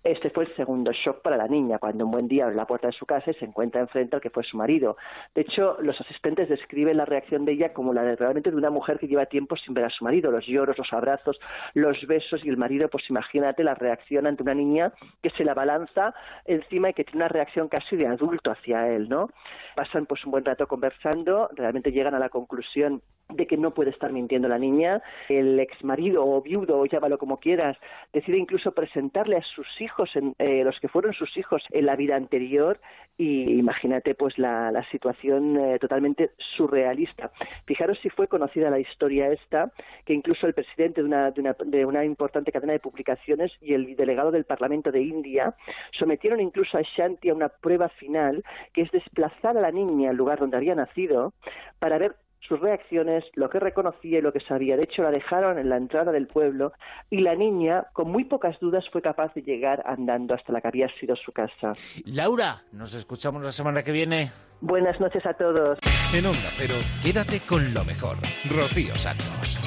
Este 0.03 0.29
fue 0.29 0.45
el 0.45 0.55
segundo 0.55 0.93
shock 0.93 1.21
para 1.21 1.35
la 1.35 1.47
niña, 1.47 1.77
cuando 1.77 2.05
un 2.05 2.11
buen 2.11 2.27
día 2.29 2.45
abre 2.45 2.55
la 2.55 2.65
puerta 2.65 2.87
de 2.87 2.93
su 2.93 3.05
casa 3.05 3.31
y 3.31 3.33
se 3.33 3.43
encuentra 3.43 3.81
enfrente 3.81 4.15
al 4.15 4.21
que 4.21 4.29
fue 4.29 4.45
su 4.45 4.55
marido. 4.55 4.95
De 5.35 5.41
hecho, 5.41 5.75
los 5.81 5.99
asistentes 5.99 6.47
describen 6.47 6.95
la 6.95 7.03
reacción 7.03 7.43
de 7.43 7.51
ella 7.51 7.73
como 7.73 7.93
la 7.93 8.03
de 8.03 8.15
realmente 8.15 8.49
de 8.49 8.55
una 8.55 8.69
mujer 8.69 8.97
que 8.97 9.09
lleva 9.09 9.25
tiempo 9.25 9.57
sin 9.57 9.73
ver 9.73 9.83
a 9.83 9.89
su 9.89 10.05
marido, 10.05 10.31
los 10.31 10.45
lloros, 10.47 10.77
los 10.77 10.93
abrazos, 10.93 11.37
los 11.73 12.07
besos 12.07 12.45
y 12.45 12.49
el 12.49 12.55
marido, 12.55 12.87
pues 12.87 13.09
imagínate 13.09 13.61
la 13.61 13.75
reacción 13.75 14.25
ante 14.25 14.41
una 14.41 14.53
niña 14.53 14.93
que 15.21 15.31
se 15.31 15.43
la 15.43 15.53
balanza 15.53 16.13
encima 16.45 16.91
y 16.91 16.93
que 16.93 17.03
tiene 17.03 17.17
una 17.17 17.27
reacción 17.27 17.67
casi 17.67 17.97
de 17.97 18.07
adulto 18.07 18.51
hacia 18.51 18.87
él, 18.87 19.09
¿no? 19.09 19.29
Pasan 19.75 20.05
pues 20.05 20.23
un 20.23 20.31
buen 20.31 20.45
rato 20.45 20.65
conversando, 20.65 21.49
realmente 21.55 21.91
llegan 21.91 22.15
a 22.15 22.19
la 22.19 22.29
conclusión 22.29 23.01
de 23.29 23.45
que 23.45 23.57
no 23.57 23.73
puede 23.73 23.91
estar 23.91 24.11
mintiendo 24.11 24.47
la 24.47 24.57
niña. 24.57 25.01
El 25.29 25.59
ex 25.59 25.83
marido 25.83 26.25
o 26.25 26.41
viudo, 26.41 26.79
o 26.79 26.85
llámalo 26.85 27.17
como 27.17 27.37
quieras, 27.37 27.77
decide 28.11 28.37
incluso 28.37 28.71
presentarle 28.71 29.37
a 29.37 29.43
sus 29.43 29.67
hijos, 29.79 30.15
en, 30.15 30.35
eh, 30.39 30.63
los 30.63 30.79
que 30.79 30.87
fueron 30.87 31.13
sus 31.13 31.37
hijos 31.37 31.63
en 31.69 31.85
la 31.85 31.95
vida 31.95 32.15
anterior, 32.15 32.79
y 33.17 33.59
imagínate 33.59 34.15
pues 34.15 34.37
la, 34.37 34.69
situación 34.91 35.57
eh, 35.57 35.77
totalmente 35.79 36.31
surrealista. 36.37 37.31
Fijaros 37.65 37.99
si 38.01 38.09
fue 38.09 38.27
conocida 38.27 38.69
la 38.69 38.79
historia 38.79 39.31
esta, 39.31 39.71
que 40.05 40.13
incluso 40.13 40.47
el 40.47 40.53
presidente 40.53 41.01
de 41.01 41.07
una, 41.07 41.31
de 41.31 41.41
una, 41.41 41.55
de 41.65 41.85
una 41.85 42.05
importante 42.05 42.51
cadena 42.51 42.73
de 42.73 42.79
publicaciones 42.79 43.51
y 43.61 43.73
el 43.73 43.95
delegado 43.95 44.31
del 44.31 44.45
Parlamento 44.45 44.91
de 44.91 45.01
India 45.01 45.53
sometieron 45.91 46.39
incluso 46.39 46.77
a 46.77 46.81
Shanti 46.81 47.29
a 47.29 47.33
una 47.33 47.49
prueba 47.49 47.89
final, 47.89 48.43
que 48.73 48.81
es 48.81 48.91
desplazar 48.91 49.57
a 49.57 49.61
la 49.61 49.71
niña 49.71 50.09
al 50.09 50.15
lugar 50.15 50.39
donde 50.39 50.57
había 50.57 50.75
nacido 50.75 51.33
para 51.79 51.97
ver 51.97 52.15
sus 52.47 52.59
reacciones, 52.59 53.23
lo 53.35 53.49
que 53.49 53.59
reconocía 53.59 54.19
y 54.19 54.21
lo 54.21 54.33
que 54.33 54.39
sabía. 54.39 54.75
De 54.75 54.83
hecho, 54.83 55.03
la 55.03 55.11
dejaron 55.11 55.57
en 55.59 55.69
la 55.69 55.77
entrada 55.77 56.11
del 56.11 56.27
pueblo 56.27 56.73
y 57.09 57.21
la 57.21 57.35
niña, 57.35 57.85
con 57.93 58.11
muy 58.11 58.25
pocas 58.25 58.59
dudas, 58.59 58.85
fue 58.91 59.01
capaz 59.01 59.33
de 59.33 59.41
llegar 59.41 59.83
andando 59.85 60.33
hasta 60.33 60.51
la 60.53 60.61
que 60.61 60.67
había 60.67 60.87
sido 60.99 61.15
su 61.15 61.31
casa. 61.31 61.73
Laura, 62.05 62.63
nos 62.71 62.93
escuchamos 62.93 63.43
la 63.43 63.51
semana 63.51 63.83
que 63.83 63.91
viene. 63.91 64.31
Buenas 64.61 64.99
noches 64.99 65.25
a 65.25 65.33
todos. 65.33 65.79
En 66.13 66.25
Onda 66.25 66.49
Cero, 66.57 66.75
quédate 67.01 67.39
con 67.41 67.73
lo 67.73 67.85
mejor. 67.85 68.17
Rocío 68.49 68.95
Santos. 68.95 69.59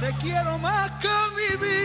Te 0.00 0.10
quiero 0.22 0.58
más 0.58 0.90
que 1.00 1.08
a 1.08 1.28
mi 1.36 1.56
vida. 1.56 1.80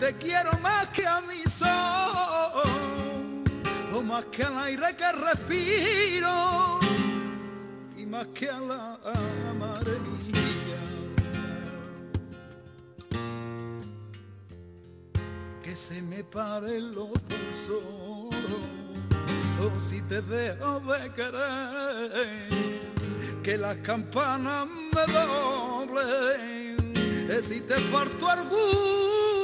Te 0.00 0.14
quiero 0.16 0.50
más 0.60 0.88
que 0.88 1.06
a 1.06 1.20
mi 1.22 1.42
sol. 1.48 2.01
Más 4.22 4.30
que 4.30 4.44
al 4.44 4.58
aire 4.58 4.96
que 4.96 5.12
respiro. 5.12 6.78
Y 7.96 8.06
más 8.06 8.26
que 8.28 8.48
a 8.48 8.60
la 8.60 9.00
madre 9.58 9.98
mía. 9.98 10.78
Que 15.60 15.74
se 15.74 16.02
me 16.02 16.22
paren 16.22 16.94
los 16.94 17.08
pulsos 17.08 17.82
o 19.60 19.80
si 19.90 20.00
te 20.02 20.22
dejo 20.22 20.80
de 20.80 21.12
querer, 21.12 22.50
que 23.42 23.58
las 23.58 23.76
campanas 23.78 24.66
me 24.66 25.12
doblen, 25.12 26.92
eh, 27.28 27.40
si 27.42 27.60
te 27.60 27.76
falto 27.76 28.28
alguna 28.28 29.41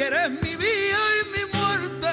y 0.00 0.02
eres 0.02 0.30
mi 0.30 0.56
vida 0.56 1.00
y 1.18 1.22
mi 1.34 1.44
muerte, 1.58 2.12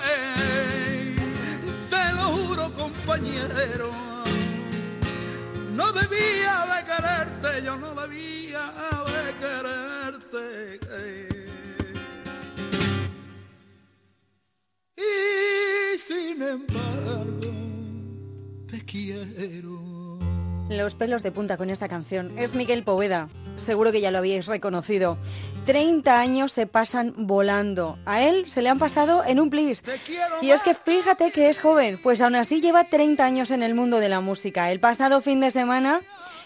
te 1.89 2.13
lo 2.15 2.23
juro 2.35 2.73
compañero, 2.73 3.91
no 5.71 5.91
debía 5.93 6.65
de 6.73 6.79
quererte, 6.83 7.63
yo 7.63 7.77
no 7.77 7.95
debía 7.95 8.73
de 9.13 9.23
quererte. 9.39 10.79
y 14.97 15.97
sin 15.97 16.41
embargo 16.41 17.53
te 18.69 18.83
quiero. 18.83 19.96
Los 20.69 20.95
pelos 20.95 21.23
de 21.23 21.31
punta 21.31 21.55
con 21.55 21.69
esta 21.69 21.87
canción. 21.87 22.37
Es 22.37 22.53
Miguel 22.53 22.83
Poveda. 22.83 23.29
Seguro 23.55 23.91
que 23.91 24.01
ya 24.01 24.11
lo 24.11 24.17
habíais 24.17 24.47
reconocido. 24.47 25.17
30 25.65 26.19
años 26.19 26.51
se 26.51 26.67
pasan 26.67 27.13
volando. 27.15 27.97
A 28.05 28.21
él 28.21 28.49
se 28.49 28.61
le 28.61 28.69
han 28.69 28.77
pasado 28.77 29.23
en 29.25 29.39
un 29.39 29.49
plis. 29.49 29.83
Y 30.41 30.51
es 30.51 30.61
que 30.63 30.75
fíjate 30.75 31.31
que 31.31 31.49
es 31.49 31.61
joven, 31.61 31.99
pues 32.03 32.21
aún 32.21 32.35
así 32.35 32.61
lleva 32.61 32.83
30 32.83 33.23
años 33.23 33.51
en 33.51 33.63
el 33.63 33.75
mundo 33.75 33.99
de 33.99 34.09
la 34.09 34.19
música. 34.19 34.69
El 34.71 34.79
pasado 34.79 35.21
fin 35.21 35.39
de 35.39 35.51
semana 35.51 36.01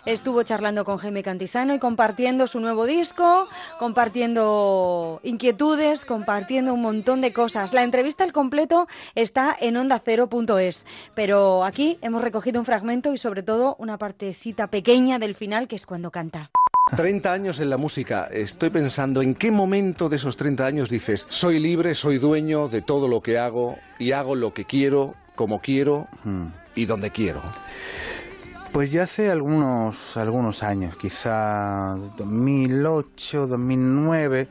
estuvo 0.05 0.43
charlando 0.43 0.83
con 0.83 0.97
Jaime 0.97 1.23
Cantizano 1.23 1.73
y 1.73 1.79
compartiendo 1.79 2.47
su 2.47 2.59
nuevo 2.59 2.85
disco, 2.85 3.47
compartiendo 3.79 5.19
inquietudes, 5.23 6.05
compartiendo 6.05 6.73
un 6.73 6.81
montón 6.81 7.21
de 7.21 7.33
cosas. 7.33 7.73
La 7.73 7.83
entrevista 7.83 8.23
al 8.23 8.33
completo 8.33 8.87
está 9.15 9.55
en 9.59 9.77
ondacero.es, 9.77 10.85
pero 11.13 11.63
aquí 11.63 11.97
hemos 12.01 12.21
recogido 12.21 12.59
un 12.59 12.65
fragmento 12.65 13.13
y 13.13 13.17
sobre 13.17 13.43
todo 13.43 13.75
una 13.79 13.97
partecita 13.97 14.67
pequeña 14.67 15.19
del 15.19 15.35
final 15.35 15.67
que 15.67 15.75
es 15.75 15.85
cuando 15.85 16.11
canta. 16.11 16.51
30 16.95 17.31
años 17.31 17.59
en 17.59 17.69
la 17.69 17.77
música. 17.77 18.27
Estoy 18.31 18.69
pensando 18.69 19.21
en 19.21 19.35
qué 19.35 19.51
momento 19.51 20.09
de 20.09 20.17
esos 20.17 20.35
30 20.35 20.65
años 20.65 20.89
dices, 20.89 21.25
soy 21.29 21.59
libre, 21.59 21.95
soy 21.95 22.17
dueño 22.17 22.67
de 22.67 22.81
todo 22.81 23.07
lo 23.07 23.21
que 23.21 23.37
hago 23.37 23.77
y 23.97 24.11
hago 24.11 24.35
lo 24.35 24.53
que 24.53 24.65
quiero, 24.65 25.15
como 25.35 25.61
quiero 25.61 26.07
y 26.75 26.85
donde 26.85 27.11
quiero. 27.11 27.41
Pues 28.71 28.91
ya 28.91 29.03
hace 29.03 29.29
algunos, 29.29 30.15
algunos 30.15 30.63
años, 30.63 30.95
quizá 30.95 31.95
2008, 32.17 33.47
2009, 33.47 34.47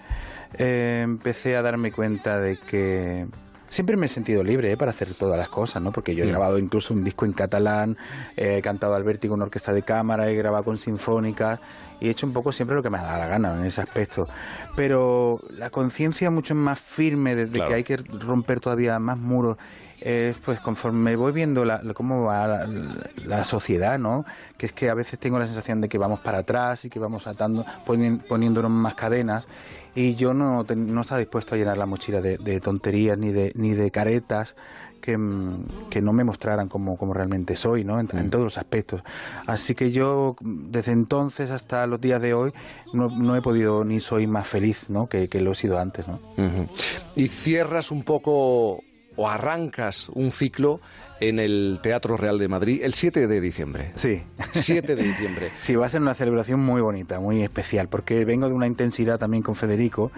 eh, 0.58 1.00
empecé 1.02 1.56
a 1.56 1.62
darme 1.62 1.90
cuenta 1.90 2.38
de 2.38 2.58
que 2.58 3.26
siempre 3.70 3.96
me 3.96 4.06
he 4.06 4.08
sentido 4.10 4.42
libre 4.44 4.72
eh, 4.72 4.76
para 4.76 4.90
hacer 4.90 5.14
todas 5.14 5.38
las 5.38 5.48
cosas, 5.48 5.80
¿no? 5.82 5.90
Porque 5.90 6.14
yo 6.14 6.24
he 6.24 6.26
Mm. 6.26 6.30
grabado 6.30 6.58
incluso 6.58 6.92
un 6.92 7.02
disco 7.02 7.24
en 7.24 7.32
catalán, 7.32 7.96
eh, 8.36 8.56
he 8.58 8.62
cantado 8.62 8.94
al 8.94 9.04
vértigo 9.04 9.36
en 9.36 9.42
orquesta 9.42 9.72
de 9.72 9.82
cámara, 9.82 10.28
he 10.28 10.34
grabado 10.34 10.64
con 10.64 10.76
sinfónicas 10.76 11.58
y 11.98 12.08
he 12.08 12.10
hecho 12.10 12.26
un 12.26 12.34
poco 12.34 12.52
siempre 12.52 12.76
lo 12.76 12.82
que 12.82 12.90
me 12.90 12.98
ha 12.98 13.02
dado 13.02 13.18
la 13.20 13.26
gana 13.26 13.56
en 13.58 13.64
ese 13.64 13.80
aspecto. 13.80 14.28
Pero 14.76 15.40
la 15.48 15.70
conciencia 15.70 16.30
mucho 16.30 16.54
más 16.54 16.78
firme 16.78 17.34
de, 17.34 17.46
de 17.46 17.52
Claro. 17.52 17.68
que 17.70 17.74
hay 17.74 17.84
que 17.84 17.96
romper 17.96 18.60
todavía 18.60 18.98
más 18.98 19.16
muros 19.16 19.56
eh, 20.02 20.34
pues 20.44 20.60
conforme 20.60 21.14
voy 21.16 21.32
viendo 21.32 21.64
la- 21.64 21.82
cómo 21.94 22.24
va 22.24 22.46
la, 22.46 22.68
la 23.24 23.44
sociedad, 23.44 23.98
¿no? 23.98 24.24
Que 24.56 24.66
es 24.66 24.72
que 24.72 24.88
a 24.90 24.94
veces 24.94 25.18
tengo 25.18 25.38
la 25.38 25.46
sensación 25.46 25.80
de 25.80 25.88
que 25.88 25.98
vamos 25.98 26.20
para 26.20 26.38
atrás 26.38 26.84
y 26.84 26.90
que 26.90 26.98
vamos 26.98 27.26
atando, 27.26 27.64
poniéndonos 28.28 28.70
más 28.70 28.94
cadenas 28.94 29.44
y 29.94 30.14
yo 30.14 30.34
no, 30.34 30.64
no 30.64 31.00
estaba 31.00 31.18
dispuesto 31.18 31.54
a 31.54 31.58
llenar 31.58 31.76
la 31.76 31.86
mochila 31.86 32.20
de, 32.20 32.38
de 32.38 32.60
tonterías 32.60 33.18
ni 33.18 33.32
de, 33.32 33.52
ni 33.56 33.72
de 33.72 33.90
caretas 33.90 34.54
que, 35.00 35.16
mm, 35.16 35.88
que 35.90 36.00
no 36.02 36.12
me 36.12 36.24
mostraran 36.24 36.68
como, 36.68 36.96
como 36.96 37.12
realmente 37.14 37.56
soy, 37.56 37.84
¿no? 37.84 37.98
En, 37.98 38.08
en 38.16 38.30
todos 38.30 38.44
los 38.44 38.58
aspectos. 38.58 39.02
Así 39.46 39.74
que 39.74 39.90
yo, 39.90 40.36
desde 40.40 40.92
entonces 40.92 41.50
hasta 41.50 41.86
los 41.86 42.00
días 42.00 42.20
de 42.20 42.34
hoy, 42.34 42.52
no, 42.92 43.08
no 43.08 43.34
he 43.34 43.40
podido 43.42 43.82
ni 43.84 44.00
soy 44.00 44.26
más 44.26 44.46
feliz, 44.46 44.90
¿no? 44.90 45.08
Que, 45.08 45.28
que 45.28 45.40
lo 45.40 45.52
he 45.52 45.54
sido 45.54 45.78
antes, 45.78 46.06
¿no? 46.06 46.20
Y 47.16 47.28
cierras 47.28 47.90
un 47.90 48.02
poco 48.02 48.84
o 49.16 49.28
arrancas 49.28 50.08
un 50.10 50.32
ciclo 50.32 50.80
en 51.20 51.38
el 51.38 51.80
Teatro 51.82 52.16
Real 52.16 52.38
de 52.38 52.48
Madrid 52.48 52.80
el 52.82 52.94
7 52.94 53.26
de 53.26 53.40
diciembre. 53.40 53.92
Sí. 53.96 54.22
7 54.52 54.96
de 54.96 55.02
diciembre. 55.02 55.50
Sí, 55.62 55.74
va 55.74 55.86
a 55.86 55.88
ser 55.88 56.00
una 56.00 56.14
celebración 56.14 56.60
muy 56.60 56.80
bonita, 56.80 57.20
muy 57.20 57.42
especial, 57.42 57.88
porque 57.88 58.24
vengo 58.24 58.48
de 58.48 58.54
una 58.54 58.66
intensidad 58.66 59.18
también 59.18 59.42
con 59.42 59.56
Federico, 59.56 60.10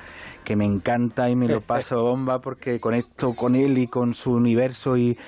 que 0.44 0.54
me 0.56 0.64
encanta 0.64 1.28
y 1.30 1.34
me 1.36 1.48
lo 1.48 1.60
paso 1.62 2.02
bomba 2.02 2.40
porque 2.40 2.78
conecto 2.80 3.34
con 3.34 3.56
él 3.56 3.78
y 3.78 3.86
con 3.88 4.14
su 4.14 4.32
universo 4.32 4.96
y, 4.96 5.18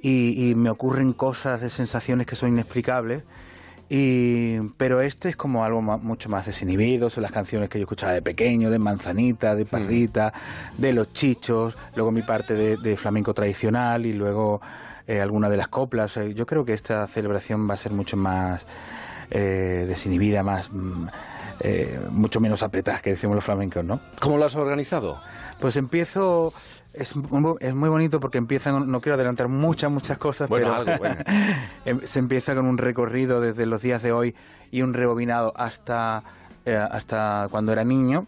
y- 0.00 0.50
y 0.50 0.54
me 0.54 0.70
ocurren 0.70 1.12
cosas 1.12 1.60
de 1.60 1.68
sensaciones 1.68 2.26
que 2.26 2.34
son 2.36 2.48
inexplicables. 2.48 3.22
Y, 3.92 4.60
pero 4.76 5.00
este 5.00 5.28
es 5.30 5.36
como 5.36 5.64
algo 5.64 5.82
ma- 5.82 5.96
mucho 5.96 6.28
más 6.28 6.46
desinhibido, 6.46 7.10
son 7.10 7.22
las 7.24 7.32
canciones 7.32 7.68
que 7.68 7.78
yo 7.80 7.82
escuchaba 7.82 8.12
de 8.12 8.22
pequeño, 8.22 8.70
de 8.70 8.78
Manzanita, 8.78 9.56
de 9.56 9.64
Parrita, 9.64 10.32
de 10.78 10.92
Los 10.92 11.12
Chichos, 11.12 11.76
luego 11.96 12.12
mi 12.12 12.22
parte 12.22 12.54
de, 12.54 12.76
de 12.76 12.96
flamenco 12.96 13.34
tradicional 13.34 14.06
y 14.06 14.12
luego 14.12 14.60
eh, 15.08 15.20
alguna 15.20 15.48
de 15.48 15.56
las 15.56 15.66
coplas. 15.66 16.16
Eh, 16.18 16.34
Yo 16.34 16.46
creo 16.46 16.64
que 16.64 16.72
esta 16.72 17.04
celebración 17.08 17.68
va 17.68 17.74
a 17.74 17.78
ser 17.78 17.90
mucho 17.90 18.16
más 18.16 18.64
eh, 19.32 19.86
desinhibida, 19.88 20.44
más 20.44 20.70
mm, 20.72 21.06
eh, 21.62 22.00
mucho 22.10 22.38
menos 22.38 22.62
apretada, 22.62 23.00
que 23.00 23.10
decimos 23.10 23.34
los 23.34 23.44
flamencos, 23.44 23.84
¿no? 23.84 24.00
¿Cómo 24.20 24.38
lo 24.38 24.44
has 24.44 24.54
organizado? 24.54 25.20
Pues 25.58 25.76
empiezo, 25.76 26.54
es, 26.94 27.14
mu- 27.16 27.56
es 27.60 27.74
muy 27.74 27.88
bonito 27.88 28.20
porque 28.20 28.38
empiezan, 28.38 28.90
no 28.90 29.00
quiero 29.00 29.14
adelantar 29.14 29.48
muchas, 29.48 29.90
muchas 29.90 30.18
cosas, 30.18 30.48
Bueno, 30.48 30.74
pero 30.76 30.92
algo, 30.92 31.02
venga. 31.02 31.24
em- 31.84 32.00
se 32.04 32.18
empieza 32.18 32.54
con 32.54 32.66
un 32.66 32.78
recorrido 32.78 33.40
desde 33.40 33.66
los 33.66 33.82
días 33.82 34.02
de 34.02 34.12
hoy 34.12 34.34
y 34.70 34.82
un 34.82 34.94
rebobinado 34.94 35.52
hasta, 35.56 36.22
eh, 36.64 36.76
hasta 36.76 37.48
cuando 37.50 37.72
era 37.72 37.84
niño. 37.84 38.26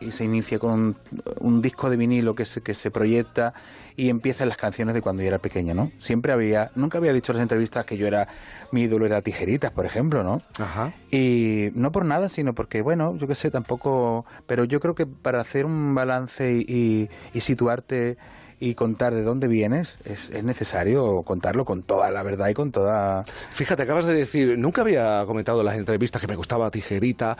Y 0.00 0.12
se 0.12 0.24
inicia 0.24 0.58
con 0.58 0.70
un, 0.72 0.96
un 1.40 1.62
disco 1.62 1.90
de 1.90 1.96
vinilo 1.96 2.34
que 2.34 2.44
se, 2.44 2.62
que 2.62 2.74
se 2.74 2.90
proyecta 2.90 3.52
y 3.96 4.08
empiezan 4.08 4.48
las 4.48 4.56
canciones 4.56 4.94
de 4.94 5.02
cuando 5.02 5.22
yo 5.22 5.28
era 5.28 5.38
pequeño, 5.38 5.74
¿no? 5.74 5.92
Siempre 5.98 6.32
había, 6.32 6.70
nunca 6.74 6.98
había 6.98 7.12
dicho 7.12 7.32
en 7.32 7.38
las 7.38 7.42
entrevistas 7.42 7.84
que 7.84 7.96
yo 7.98 8.06
era, 8.06 8.26
mi 8.72 8.82
ídolo 8.82 9.04
era 9.06 9.20
Tijeritas, 9.20 9.70
por 9.72 9.84
ejemplo, 9.84 10.22
¿no? 10.24 10.40
Ajá. 10.58 10.94
Y 11.10 11.68
no 11.74 11.92
por 11.92 12.04
nada, 12.06 12.28
sino 12.30 12.54
porque, 12.54 12.80
bueno, 12.82 13.14
yo 13.18 13.26
qué 13.28 13.34
sé, 13.34 13.50
tampoco, 13.50 14.24
pero 14.46 14.64
yo 14.64 14.80
creo 14.80 14.94
que 14.94 15.06
para 15.06 15.40
hacer 15.40 15.66
un 15.66 15.94
balance 15.94 16.50
y, 16.50 16.60
y- 16.66 17.08
y 17.34 17.40
situarte 17.40 18.16
y 18.60 18.74
contar 18.74 19.14
de 19.14 19.22
dónde 19.22 19.48
vienes, 19.48 19.96
es, 20.04 20.28
es 20.30 20.44
necesario 20.44 21.22
contarlo 21.22 21.64
con 21.64 21.82
toda 21.82 22.10
la 22.10 22.22
verdad 22.22 22.48
y 22.48 22.54
con 22.54 22.70
toda... 22.70 23.24
Fíjate, 23.52 23.82
acabas 23.82 24.04
de 24.04 24.12
decir, 24.14 24.58
nunca 24.58 24.82
había 24.82 25.24
comentado 25.26 25.60
en 25.60 25.66
las 25.66 25.76
entrevistas 25.76 26.20
que 26.20 26.28
me 26.28 26.36
gustaba 26.36 26.70
Tijerita. 26.70 27.38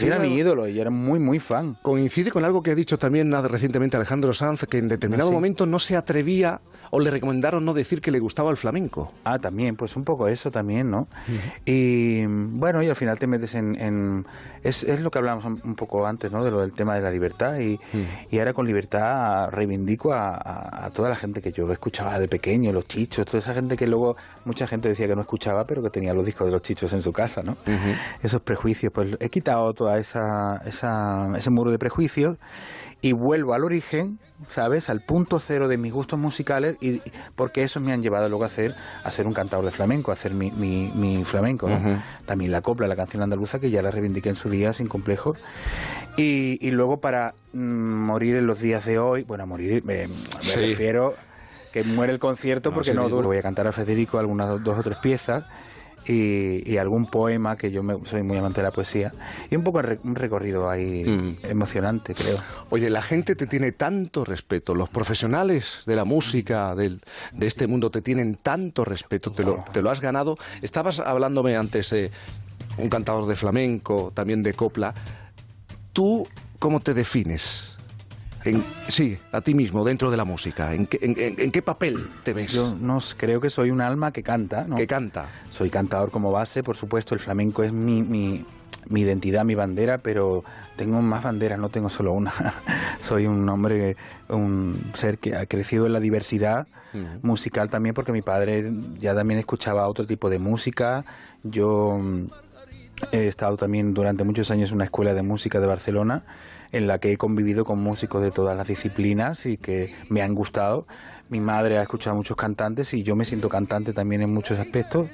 Era 0.00 0.18
mi 0.18 0.34
ídolo 0.34 0.66
y 0.66 0.80
era 0.80 0.90
muy, 0.90 1.18
muy 1.18 1.38
fan. 1.40 1.76
Coincide 1.82 2.30
con 2.30 2.44
algo 2.44 2.62
que 2.62 2.70
ha 2.70 2.74
dicho 2.74 2.98
también 2.98 3.28
nada 3.28 3.48
recientemente 3.48 3.98
Alejandro 3.98 4.32
Sanz, 4.32 4.64
que 4.68 4.78
en 4.78 4.88
determinado 4.88 5.28
Ah, 5.28 5.30
sí. 5.30 5.34
momento 5.34 5.66
no 5.66 5.78
se 5.78 5.94
atrevía 5.96 6.60
o 6.94 7.00
le 7.00 7.10
recomendaron 7.10 7.64
no 7.64 7.72
decir 7.72 8.02
que 8.02 8.10
le 8.10 8.18
gustaba 8.18 8.50
el 8.50 8.58
flamenco. 8.58 9.10
Ah, 9.24 9.38
también, 9.38 9.76
pues 9.76 9.96
un 9.96 10.04
poco 10.04 10.28
eso 10.28 10.50
también, 10.50 10.90
¿no? 10.90 11.08
Y 11.64 12.26
bueno, 12.26 12.82
y 12.82 12.88
al 12.90 12.96
final 12.96 13.18
te 13.18 13.26
metes 13.26 13.54
en... 13.54 13.80
en- 13.80 14.26
es, 14.62 14.82
es 14.84 15.00
lo 15.00 15.10
que 15.10 15.18
hablamos 15.18 15.44
un 15.44 15.74
poco 15.74 16.06
antes, 16.06 16.30
¿no? 16.30 16.44
De 16.44 16.50
lo 16.50 16.60
del 16.60 16.72
tema 16.72 16.94
de 16.94 17.00
la 17.00 17.10
libertad 17.10 17.58
y, 17.58 17.80
y 18.30 18.38
ahora 18.38 18.52
con 18.52 18.66
libertad 18.66 19.48
reivindico 19.50 20.12
a, 20.12 20.34
a- 20.36 20.84
a 20.86 20.90
toda 20.90 21.08
la 21.08 21.16
gente 21.16 21.40
que 21.40 21.50
yo 21.50 21.70
escuchaba 21.72 22.18
de 22.18 22.28
pequeño, 22.28 22.72
los 22.72 22.86
chichos, 22.86 23.24
toda 23.24 23.38
esa 23.38 23.54
gente 23.54 23.76
que 23.76 23.86
luego 23.86 24.16
mucha 24.44 24.66
gente 24.66 24.88
decía 24.90 25.08
que 25.08 25.14
no 25.16 25.22
escuchaba, 25.22 25.66
pero 25.66 25.82
que 25.82 25.88
tenía 25.90 26.12
los 26.12 26.26
discos 26.26 26.46
de 26.46 26.52
los 26.52 26.60
chichos 26.62 26.92
en 26.92 27.00
su 27.02 27.12
casa, 27.12 27.42
¿no? 27.42 27.56
Esos 28.22 28.42
prejuicios, 28.42 28.92
pues 28.92 29.16
he 29.18 29.30
quitado 29.30 29.72
toda 29.72 29.98
esa, 29.98 30.60
esa 30.66 31.30
ese 31.36 31.48
muro 31.50 31.70
de 31.70 31.78
prejuicios 31.78 32.36
y 33.00 33.12
vuelvo 33.12 33.54
al 33.54 33.64
origen, 33.64 34.18
¿sabes? 34.48 34.88
Al 34.88 35.00
punto 35.00 35.40
cero 35.40 35.68
de 35.68 35.76
mis 35.76 35.92
gustos 35.92 36.18
musicales 36.18 36.76
y 36.80 37.00
porque 37.36 37.62
esos 37.62 37.82
me 37.82 37.92
han 37.92 38.02
llevado 38.02 38.28
luego 38.28 38.44
a 38.44 38.46
hacer 38.46 38.74
a 39.04 39.10
ser 39.10 39.26
un 39.26 39.34
cantador 39.34 39.64
de 39.64 39.70
flamenco, 39.72 40.10
a 40.10 40.14
hacer 40.14 40.34
mi, 40.34 40.50
mi, 40.50 40.90
mi 40.94 41.24
flamenco. 41.24 41.68
También 42.26 42.50
la 42.52 42.60
copla, 42.62 42.86
la 42.86 42.96
canción 42.96 43.22
andaluza 43.22 43.58
que 43.60 43.70
ya 43.70 43.82
la 43.82 43.90
reivindiqué 43.90 44.28
en 44.30 44.36
su 44.36 44.48
día 44.50 44.72
sin 44.72 44.86
complejos 44.88 45.38
y, 46.16 46.58
y 46.66 46.70
luego 46.70 47.00
para 47.00 47.34
mm, 47.52 47.58
morir 47.58 48.36
en 48.36 48.46
los 48.46 48.60
días 48.60 48.84
de 48.84 48.98
hoy, 48.98 49.22
bueno, 49.22 49.46
morir 49.46 49.84
me, 49.84 50.06
me 50.08 50.14
Sí. 50.40 50.60
refiero 50.60 51.14
que 51.72 51.84
muere 51.84 52.12
el 52.12 52.18
concierto 52.18 52.70
No, 52.70 52.74
porque 52.74 52.90
sí, 52.90 52.96
no 52.96 53.08
duro. 53.08 53.28
Voy 53.28 53.38
a 53.38 53.42
cantar 53.42 53.66
a 53.66 53.72
Federico 53.72 54.18
algunas 54.18 54.48
do- 54.48 54.58
dos 54.58 54.78
o 54.78 54.82
tres 54.82 54.98
piezas 54.98 55.44
y, 56.06 56.68
y 56.70 56.78
algún 56.78 57.06
poema 57.06 57.56
que 57.56 57.70
yo 57.70 57.82
me- 57.82 57.98
soy 58.06 58.22
muy 58.22 58.36
amante 58.38 58.60
de 58.60 58.64
la 58.68 58.70
poesía 58.72 59.12
y 59.50 59.56
un 59.56 59.62
poco 59.62 59.82
re- 59.82 59.98
un 60.04 60.14
recorrido 60.14 60.68
ahí 60.68 61.04
Mm. 61.04 61.36
emocionante 61.44 62.14
creo 62.14 62.36
Oye, 62.70 62.90
la 62.90 63.02
gente 63.02 63.34
te 63.36 63.46
tiene 63.46 63.72
tanto 63.72 64.24
respeto, 64.24 64.74
los 64.74 64.88
profesionales 64.88 65.82
de 65.86 65.94
la 65.96 66.04
música, 66.04 66.74
del, 66.74 67.00
de 67.32 67.46
este 67.46 67.66
mundo, 67.66 67.90
te 67.90 68.02
tienen 68.02 68.36
tanto 68.42 68.84
respeto, 68.84 69.30
te 69.30 69.44
lo, 69.44 69.64
te 69.72 69.82
lo 69.82 69.90
has 69.90 70.00
ganado. 70.00 70.38
Estabas 70.62 71.00
hablándome 71.00 71.56
antes 71.56 71.90
de 71.90 72.10
un 72.78 72.88
cantador 72.88 73.26
de 73.26 73.36
flamenco, 73.36 74.10
también 74.14 74.42
de 74.42 74.54
copla. 74.54 74.94
¿Tú 75.92 76.26
cómo 76.58 76.80
te 76.80 76.94
defines? 76.94 77.71
En- 78.44 78.64
sí, 78.88 79.18
a 79.30 79.40
ti 79.40 79.54
mismo, 79.54 79.84
dentro 79.84 80.10
de 80.10 80.16
la 80.16 80.24
música. 80.24 80.74
¿En 80.74 80.86
qué, 80.86 80.98
en- 81.02 81.14
en- 81.18 81.40
en 81.40 81.50
qué 81.52 81.62
papel 81.62 81.98
te 82.24 82.32
ves? 82.32 82.52
Yo 82.52 82.74
no 82.80 82.98
creo 83.16 83.40
que 83.40 83.50
soy 83.50 83.70
un 83.70 83.80
alma 83.80 84.12
que 84.12 84.22
canta, 84.22 84.64
¿no? 84.66 84.76
Que 84.76 84.86
canta. 84.86 85.26
Soy 85.50 85.70
cantador 85.70 86.10
como 86.10 86.32
base, 86.32 86.62
por 86.62 86.76
supuesto, 86.76 87.14
el 87.14 87.20
flamenco 87.20 87.62
es 87.62 87.72
mi, 87.72 88.02
mi, 88.02 88.44
mi 88.88 89.00
identidad, 89.02 89.44
mi 89.44 89.54
bandera, 89.54 89.98
pero 89.98 90.42
tengo 90.76 91.00
más 91.02 91.22
banderas, 91.22 91.58
no 91.58 91.68
tengo 91.68 91.88
solo 91.88 92.12
una. 92.12 92.32
soy 93.00 93.26
un 93.26 93.48
hombre, 93.48 93.96
un 94.28 94.78
ser 94.94 95.18
que 95.18 95.36
ha 95.36 95.46
crecido 95.46 95.86
en 95.86 95.92
la 95.92 96.00
diversidad 96.00 96.66
musical 97.22 97.70
también, 97.70 97.94
porque 97.94 98.12
mi 98.12 98.20
padre 98.20 98.70
ya 98.98 99.14
también 99.14 99.38
escuchaba 99.40 99.88
otro 99.88 100.04
tipo 100.06 100.28
de 100.28 100.38
música. 100.38 101.06
Yo 101.42 101.98
mm, 101.98 102.24
he 103.12 103.28
estado 103.28 103.56
también 103.56 103.94
durante 103.94 104.24
muchos 104.24 104.50
años 104.50 104.68
en 104.70 104.76
una 104.76 104.84
escuela 104.84 105.14
de 105.14 105.22
música 105.22 105.58
de 105.58 105.66
Barcelona 105.66 106.22
en 106.72 106.86
la 106.86 106.98
que 106.98 107.12
he 107.12 107.16
convivido 107.18 107.64
con 107.64 107.78
músicos 107.80 108.22
de 108.22 108.30
todas 108.30 108.56
las 108.56 108.68
disciplinas 108.68 109.46
y 109.46 109.58
que 109.58 109.94
me 110.08 110.22
han 110.22 110.34
gustado. 110.34 110.86
Mi 111.28 111.38
madre 111.40 111.78
ha 111.78 111.82
escuchado 111.82 112.16
muchos 112.16 112.36
cantantes 112.36 112.92
y 112.94 113.02
yo 113.02 113.14
me 113.14 113.24
siento 113.24 113.48
cantante 113.48 113.92
también 113.92 114.22
en 114.22 114.32
muchos 114.32 114.58
aspectos. 114.58 115.08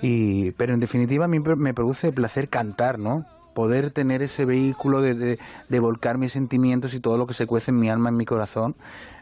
Y, 0.00 0.52
pero 0.52 0.74
en 0.74 0.80
definitiva 0.80 1.26
a 1.26 1.28
mí 1.28 1.38
me 1.40 1.74
produce 1.74 2.12
placer 2.12 2.48
cantar, 2.48 2.98
¿no? 2.98 3.24
Poder 3.54 3.90
tener 3.90 4.22
ese 4.22 4.44
vehículo 4.44 5.02
de, 5.02 5.14
de- 5.68 5.80
volcar 5.80 6.18
mis 6.18 6.32
sentimientos 6.32 6.94
y 6.94 7.00
todo 7.00 7.18
lo 7.18 7.26
que 7.26 7.34
se 7.34 7.46
cuece 7.46 7.70
en 7.70 7.78
mi 7.78 7.90
alma, 7.90 8.08
en 8.08 8.16
mi 8.16 8.24
corazón, 8.24 8.74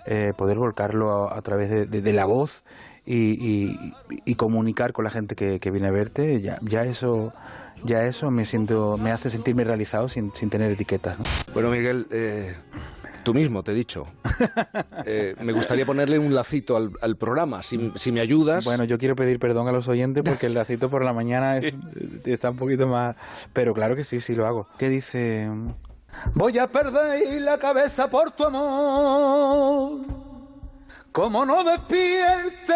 eh, 0.07 0.33
poder 0.37 0.57
volcarlo 0.59 1.29
a, 1.29 1.37
a 1.37 1.43
través 1.43 1.69
de, 1.69 1.87
de- 1.87 2.13
la 2.13 2.27
voz 2.27 2.63
y, 3.05 3.17
y- 3.45 3.95
y 4.25 4.35
comunicar 4.37 4.93
con 4.93 5.05
la 5.05 5.11
gente 5.11 5.35
que, 5.35 5.71
viene 5.71 5.89
a 5.89 5.91
verte, 5.91 6.41
ya 6.63 6.85
eso, 6.85 7.33
ya 7.85 8.05
eso 8.05 8.31
me 8.31 8.45
siento, 8.45 8.97
me 8.99 9.11
hace 9.13 9.31
sentirme 9.31 9.65
realizado 9.65 10.09
sin, 10.09 10.33
sin 10.35 10.51
tener 10.51 10.71
etiquetas. 10.71 11.19
¿no? 11.19 11.25
Bueno, 11.55 11.71
Miguel, 11.71 12.07
eh, 12.11 12.55
tú 13.23 13.35
mismo 13.35 13.63
te 13.63 13.73
he 13.73 13.75
dicho. 13.75 14.07
Eh, 15.07 15.35
me 15.41 15.53
gustaría 15.53 15.85
ponerle 15.87 16.19
un 16.19 16.35
lacito 16.35 16.77
al, 16.77 16.93
al 17.01 17.17
programa. 17.17 17.63
Si, 17.63 17.93
si 17.95 18.13
me 18.13 18.21
ayudas. 18.21 18.65
Bueno, 18.65 18.85
yo 18.85 18.99
quiero 18.99 19.17
pedir 19.17 19.39
perdón 19.39 19.69
a 19.69 19.73
los 19.73 19.89
oyentes 19.89 20.23
porque 20.25 20.47
el 20.47 20.55
lacito 20.55 20.89
por 20.91 21.05
la 21.05 21.13
mañana 21.13 21.59
es- 21.59 21.75
está 22.25 22.51
un 22.51 22.57
poquito 22.57 22.87
más... 22.87 23.17
Pero 23.53 23.75
claro 23.75 23.97
que 23.97 24.05
sí, 24.05 24.21
sí 24.21 24.35
lo 24.35 24.47
hago. 24.47 24.67
¿Qué 24.79 24.89
dice? 24.89 25.49
Voy 26.35 26.59
a 26.59 26.67
perder 26.67 27.41
la 27.43 27.59
cabeza 27.59 28.09
por 28.11 28.33
tu 28.33 28.45
amor. 28.45 30.01
Como 31.13 31.45
no 31.45 31.65
despierte 31.65 32.73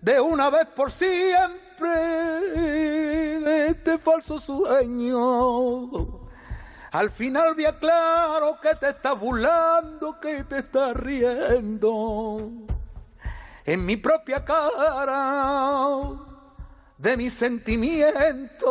de 0.00 0.20
una 0.20 0.50
vez 0.50 0.66
por 0.76 0.90
de 1.80 3.66
este 3.68 3.98
falso 3.98 4.38
sueño. 4.38 5.90
Al 6.92 7.10
final 7.10 7.54
vi 7.56 7.64
claro 7.80 8.58
que 8.62 8.74
te 8.76 8.90
estás 8.90 9.18
burlando, 9.18 10.20
que 10.20 10.44
te 10.44 10.58
estás 10.58 10.94
riendo. 10.96 12.52
En 13.64 13.84
mi 13.84 13.96
propia 13.96 14.44
cara, 14.44 16.12
de 16.98 17.16
mi 17.16 17.30
sentimiento, 17.30 18.70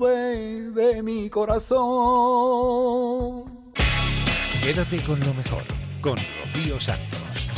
de, 0.00 0.72
de 0.72 1.02
mi 1.02 1.30
corazón. 1.30 1.72
Quédate 4.62 5.02
con 5.02 5.18
lo 5.20 5.32
mejor, 5.34 5.62
con 6.02 6.16
Rocío 6.16 6.78
Santos. 6.78 7.48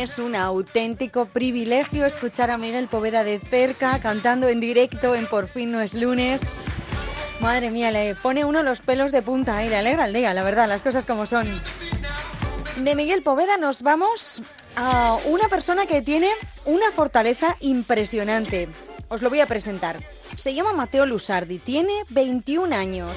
Es 0.00 0.18
un 0.18 0.34
auténtico 0.34 1.26
privilegio 1.26 2.06
escuchar 2.06 2.50
a 2.50 2.56
Miguel 2.56 2.88
Poveda 2.88 3.22
de 3.22 3.38
cerca, 3.38 4.00
cantando 4.00 4.48
en 4.48 4.58
directo 4.58 5.14
en 5.14 5.26
Por 5.26 5.46
fin 5.46 5.72
no 5.72 5.82
es 5.82 5.92
lunes. 5.92 6.40
Madre 7.38 7.70
mía, 7.70 7.90
le 7.90 8.14
pone 8.14 8.46
uno 8.46 8.62
los 8.62 8.80
pelos 8.80 9.12
de 9.12 9.20
punta 9.20 9.62
y 9.62 9.68
le 9.68 9.76
alegra 9.76 10.06
el 10.06 10.14
día, 10.14 10.32
la 10.32 10.42
verdad, 10.42 10.66
las 10.68 10.80
cosas 10.80 11.04
como 11.04 11.26
son. 11.26 11.48
De 12.78 12.94
Miguel 12.94 13.22
Poveda 13.22 13.58
nos 13.58 13.82
vamos 13.82 14.40
a 14.74 15.18
una 15.26 15.48
persona 15.48 15.84
que 15.84 16.00
tiene 16.00 16.30
una 16.64 16.90
fortaleza 16.92 17.58
impresionante. 17.60 18.70
Os 19.08 19.20
lo 19.20 19.28
voy 19.28 19.40
a 19.40 19.46
presentar. 19.46 20.02
Se 20.34 20.54
llama 20.54 20.72
Mateo 20.72 21.04
Lusardi, 21.04 21.58
tiene 21.58 21.92
21 22.08 22.74
años. 22.74 23.12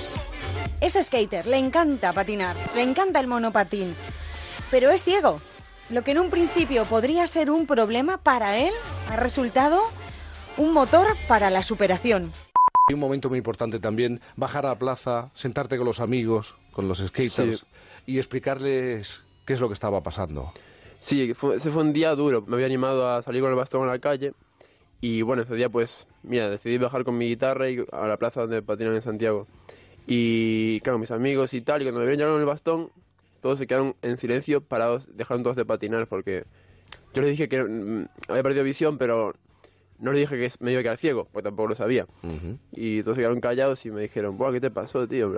Es 0.81 0.97
skater, 1.01 1.47
le 1.47 1.59
encanta 1.59 2.11
patinar, 2.11 2.57
le 2.75 2.81
encanta 2.81 3.21
el 3.21 3.27
monopatín, 3.27 3.95
pero 4.69 4.91
es 4.91 5.05
ciego. 5.05 5.39
Lo 5.89 6.01
que 6.03 6.11
en 6.11 6.19
un 6.19 6.29
principio 6.29 6.85
podría 6.85 7.27
ser 7.27 7.51
un 7.51 7.67
problema 7.67 8.17
para 8.17 8.57
él 8.57 8.71
ha 9.09 9.15
resultado 9.15 9.81
un 10.57 10.73
motor 10.73 11.07
para 11.27 11.49
la 11.49 11.63
superación. 11.63 12.31
Hay 12.89 12.93
un 12.95 12.99
momento 12.99 13.29
muy 13.29 13.37
importante 13.37 13.79
también, 13.79 14.19
bajar 14.35 14.65
a 14.65 14.69
la 14.69 14.79
plaza, 14.79 15.29
sentarte 15.33 15.77
con 15.77 15.85
los 15.85 15.99
amigos, 15.99 16.55
con 16.71 16.87
los 16.87 16.99
skaters 16.99 17.59
Sí. 17.59 17.65
y 18.05 18.17
explicarles 18.17 19.23
qué 19.45 19.53
es 19.53 19.59
lo 19.59 19.67
que 19.67 19.73
estaba 19.73 20.01
pasando. 20.01 20.51
Sí, 20.99 21.33
fue- 21.33 21.57
ese 21.57 21.69
fue 21.71 21.81
un 21.81 21.93
día 21.93 22.15
duro. 22.15 22.43
Me 22.47 22.55
había 22.55 22.65
animado 22.65 23.07
a 23.09 23.21
salir 23.23 23.41
con 23.41 23.49
el 23.51 23.55
bastón 23.57 23.87
a 23.87 23.91
la 23.91 23.99
calle. 23.99 24.33
Y 25.01 25.21
bueno, 25.21 25.41
ese 25.43 25.55
día 25.55 25.69
pues, 25.69 26.07
mira, 26.23 26.49
decidí 26.49 26.77
bajar 26.77 27.03
con 27.03 27.17
mi 27.17 27.27
guitarra 27.27 27.69
y 27.69 27.83
a 27.91 28.07
la 28.07 28.17
plaza 28.17 28.41
donde 28.41 28.61
patinan 28.61 28.95
en 28.95 29.01
Santiago. 29.01 29.47
Y 30.07 30.79
claro, 30.81 30.97
mis 30.97 31.11
amigos 31.11 31.53
y 31.53 31.61
tal, 31.61 31.81
y 31.81 31.85
cuando 31.85 31.99
me 31.99 32.05
vieron 32.05 32.19
llegar 32.19 32.33
con 32.33 32.39
el 32.41 32.45
bastón, 32.47 32.89
todos 33.43 33.59
se 33.59 33.67
quedaron 33.67 33.95
en 34.01 34.17
silencio, 34.17 34.61
parados, 34.61 35.07
dejaron 35.15 35.43
todos 35.43 35.57
de 35.57 35.65
patinar 35.65 36.07
porque 36.07 36.45
yo 37.13 37.21
les 37.21 37.31
dije 37.31 37.49
que 37.49 37.61
mm, 37.61 38.07
había 38.29 38.41
perdido 38.41 38.63
visión, 38.63 38.97
pero 38.97 39.35
no 39.99 40.13
les 40.13 40.21
dije 40.21 40.39
que 40.39 40.63
me 40.63 40.71
iba 40.71 40.79
a 40.79 40.83
quedar 40.83 40.97
ciego, 40.97 41.27
porque 41.31 41.43
tampoco 41.43 41.69
lo 41.69 41.75
sabía. 41.75 42.07
Y 42.71 43.03
todos 43.03 43.15
se 43.15 43.21
quedaron 43.21 43.41
callados 43.41 43.85
y 43.85 43.91
me 43.91 44.01
dijeron, 44.01 44.37
Buah, 44.37 44.53
¿qué 44.53 44.61
te 44.61 44.71
pasó, 44.71 45.07
tío? 45.07 45.29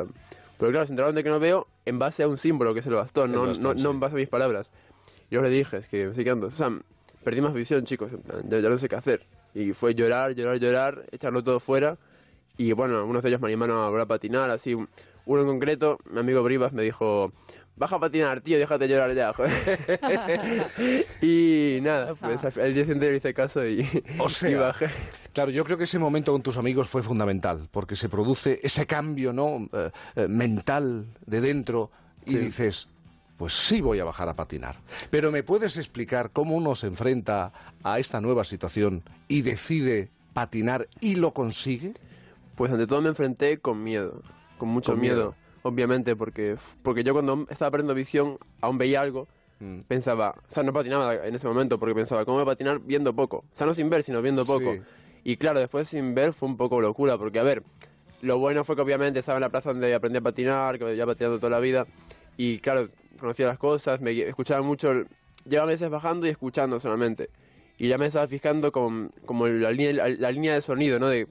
Pero 0.58 0.72
claro, 0.72 0.86
se 0.86 0.94
enteraron 0.94 1.16
de 1.16 1.24
que 1.24 1.30
no 1.30 1.40
veo 1.40 1.68
en 1.84 1.98
base 2.00 2.22
a 2.24 2.28
un 2.28 2.38
símbolo 2.38 2.74
que 2.74 2.80
es 2.80 2.86
el 2.88 2.94
bastón, 2.94 3.32
El 3.32 3.36
no, 3.38 3.48
bastón, 3.48 3.64
no, 3.64 3.74
no 3.74 3.80
sí. 3.80 3.88
en 3.88 4.00
base 4.00 4.16
a 4.16 4.20
mis 4.20 4.30
palabras. 4.30 4.72
Yo 5.32 5.42
les 5.42 5.52
dije, 5.52 5.78
es 5.78 5.88
que 5.88 6.04
me 6.06 6.10
estoy 6.12 6.24
quedando. 6.24 6.48
O 6.48 6.52
sea, 6.52 6.70
perdí 7.24 7.42
más 7.42 7.54
visión, 7.54 7.84
chicos, 7.86 8.12
ya, 8.48 8.60
ya 8.60 8.70
no 8.70 8.78
sé 8.78 8.88
qué 8.88 8.96
hacer. 8.96 9.26
Y 9.56 9.74
fue 9.74 9.96
llorar, 9.96 10.36
llorar, 10.36 10.60
llorar, 10.60 11.04
echarlo 11.12 11.44
todo 11.44 11.60
fuera. 11.60 11.98
Y 12.56 12.72
bueno, 12.72 13.00
algunos 13.00 13.24
de 13.24 13.30
ellos 13.30 13.42
me 13.42 13.48
animaron 13.48 13.80
a 13.80 13.88
volver 13.88 14.02
a 14.02 14.06
patinar, 14.06 14.52
así. 14.52 14.76
Uno 15.26 15.42
en 15.42 15.48
concreto, 15.48 15.98
mi 16.10 16.20
amigo 16.20 16.44
Brivas, 16.44 16.72
me 16.72 16.84
dijo, 16.84 17.34
baja 17.76 17.96
a 17.98 18.00
patinar, 18.00 18.42
tío, 18.42 18.58
déjate 18.58 18.88
llorar 18.88 19.14
ya, 19.14 19.34
joder. 19.34 19.52
y 21.22 21.80
nada, 21.82 22.14
pues 22.16 22.44
el 22.58 22.74
día 22.74 22.84
siguiente 22.84 23.12
le 23.12 23.18
hice 23.18 23.34
caso 23.34 23.66
y, 23.66 23.88
O 24.20 24.30
sea, 24.30 24.50
y 24.50 24.56
bajé. 24.56 24.90
Claro, 25.34 25.52
yo 25.52 25.64
creo 25.66 25.78
que 25.78 25.84
ese 25.84 26.00
momento 26.00 26.32
con 26.32 26.42
tus 26.42 26.58
amigos 26.58 26.88
fue 26.88 27.04
fundamental, 27.04 27.68
porque 27.72 27.96
se 27.96 28.08
produce 28.10 28.60
ese 28.64 28.86
cambio 28.86 29.34
¿no? 29.34 29.68
Eh, 29.74 29.92
eh, 30.16 30.28
mental 30.28 31.08
de 31.26 31.42
dentro 31.42 31.92
y 32.26 32.32
Sí. 32.32 32.38
dices, 32.38 32.88
pues 33.38 33.54
sí 33.54 33.82
voy 33.82 34.00
a 34.00 34.06
bajar 34.06 34.30
a 34.30 34.34
patinar. 34.36 34.78
Pero 35.10 35.32
¿me 35.32 35.44
puedes 35.44 35.78
explicar 35.78 36.32
cómo 36.32 36.56
uno 36.56 36.74
se 36.76 36.88
enfrenta 36.88 37.52
a 37.84 38.00
esta 38.00 38.22
nueva 38.22 38.46
situación 38.46 39.04
y 39.28 39.42
decide 39.42 40.10
patinar 40.34 40.88
y 41.02 41.16
lo 41.16 41.34
consigue? 41.34 41.94
Pues 42.56 42.72
ante 42.72 42.88
todo 42.88 43.02
me 43.02 43.10
enfrenté 43.10 43.60
con 43.60 43.84
miedo, 43.84 44.22
con 44.58 44.70
mucho 44.70 44.94
Con 44.94 45.02
miedo, 45.02 45.16
miedo. 45.16 45.36
Obviamente, 45.66 46.16
porque, 46.16 46.58
porque 46.84 47.04
yo 47.04 47.14
cuando 47.14 47.48
estaba 47.50 47.70
aprendiendo 47.70 47.96
visión 47.96 48.38
aún 48.62 48.78
veía 48.78 49.02
algo, 49.02 49.28
Mm. 49.58 49.80
pensaba, 49.88 50.36
o 50.38 50.52
sea, 50.52 50.64
no 50.64 50.74
patinaba 50.74 51.16
en 51.16 51.34
ese 51.34 51.48
momento 51.48 51.80
porque 51.80 51.96
pensaba, 51.96 52.26
¿cómo 52.26 52.36
voy 52.36 52.44
a 52.44 52.46
patinar 52.46 52.80
viendo 52.80 53.16
poco? 53.16 53.38
O 53.38 53.58
sea, 53.58 53.66
no 53.66 53.74
sin 53.74 53.90
ver, 53.90 54.04
sino 54.04 54.22
viendo 54.22 54.44
poco. 54.44 54.74
Sí. 54.74 54.82
Y 55.24 55.38
claro, 55.38 55.62
después 55.62 55.88
sin 55.88 56.14
ver 56.14 56.34
fue 56.34 56.50
un 56.50 56.58
poco 56.58 56.82
locura, 56.82 57.18
porque 57.18 57.40
a 57.40 57.44
ver, 57.44 57.64
lo 58.22 58.38
bueno 58.38 58.66
fue 58.66 58.76
que 58.76 58.82
obviamente 58.82 59.20
estaba 59.20 59.38
en 59.38 59.42
la 59.42 59.50
plaza 59.50 59.72
donde 59.72 59.96
aprendí 59.96 60.18
a 60.18 60.22
patinar, 60.22 60.78
que 60.78 60.96
ya 60.98 61.06
patinando 61.06 61.40
toda 61.40 61.52
la 61.52 61.60
vida, 61.60 61.88
y 62.36 62.60
claro, 62.60 62.90
conocía 63.18 63.48
las 63.48 63.58
cosas, 63.58 64.02
me 64.02 64.12
escuchaba 64.28 64.62
mucho, 64.62 64.92
llevaba 65.46 65.72
meses 65.72 65.90
bajando 65.90 66.28
y 66.28 66.32
escuchando 66.32 66.80
solamente. 66.82 67.30
Y 67.78 67.88
ya 67.88 67.98
me 67.98 68.08
estaba 68.08 68.28
fijando 68.28 68.74
con, 68.74 69.14
como 69.26 69.48
la 69.48 69.72
línea, 69.72 69.94
la, 69.94 70.10
la 70.10 70.32
línea 70.32 70.54
de 70.54 70.62
sonido, 70.62 71.00
¿no? 71.00 71.08
De, 71.08 71.28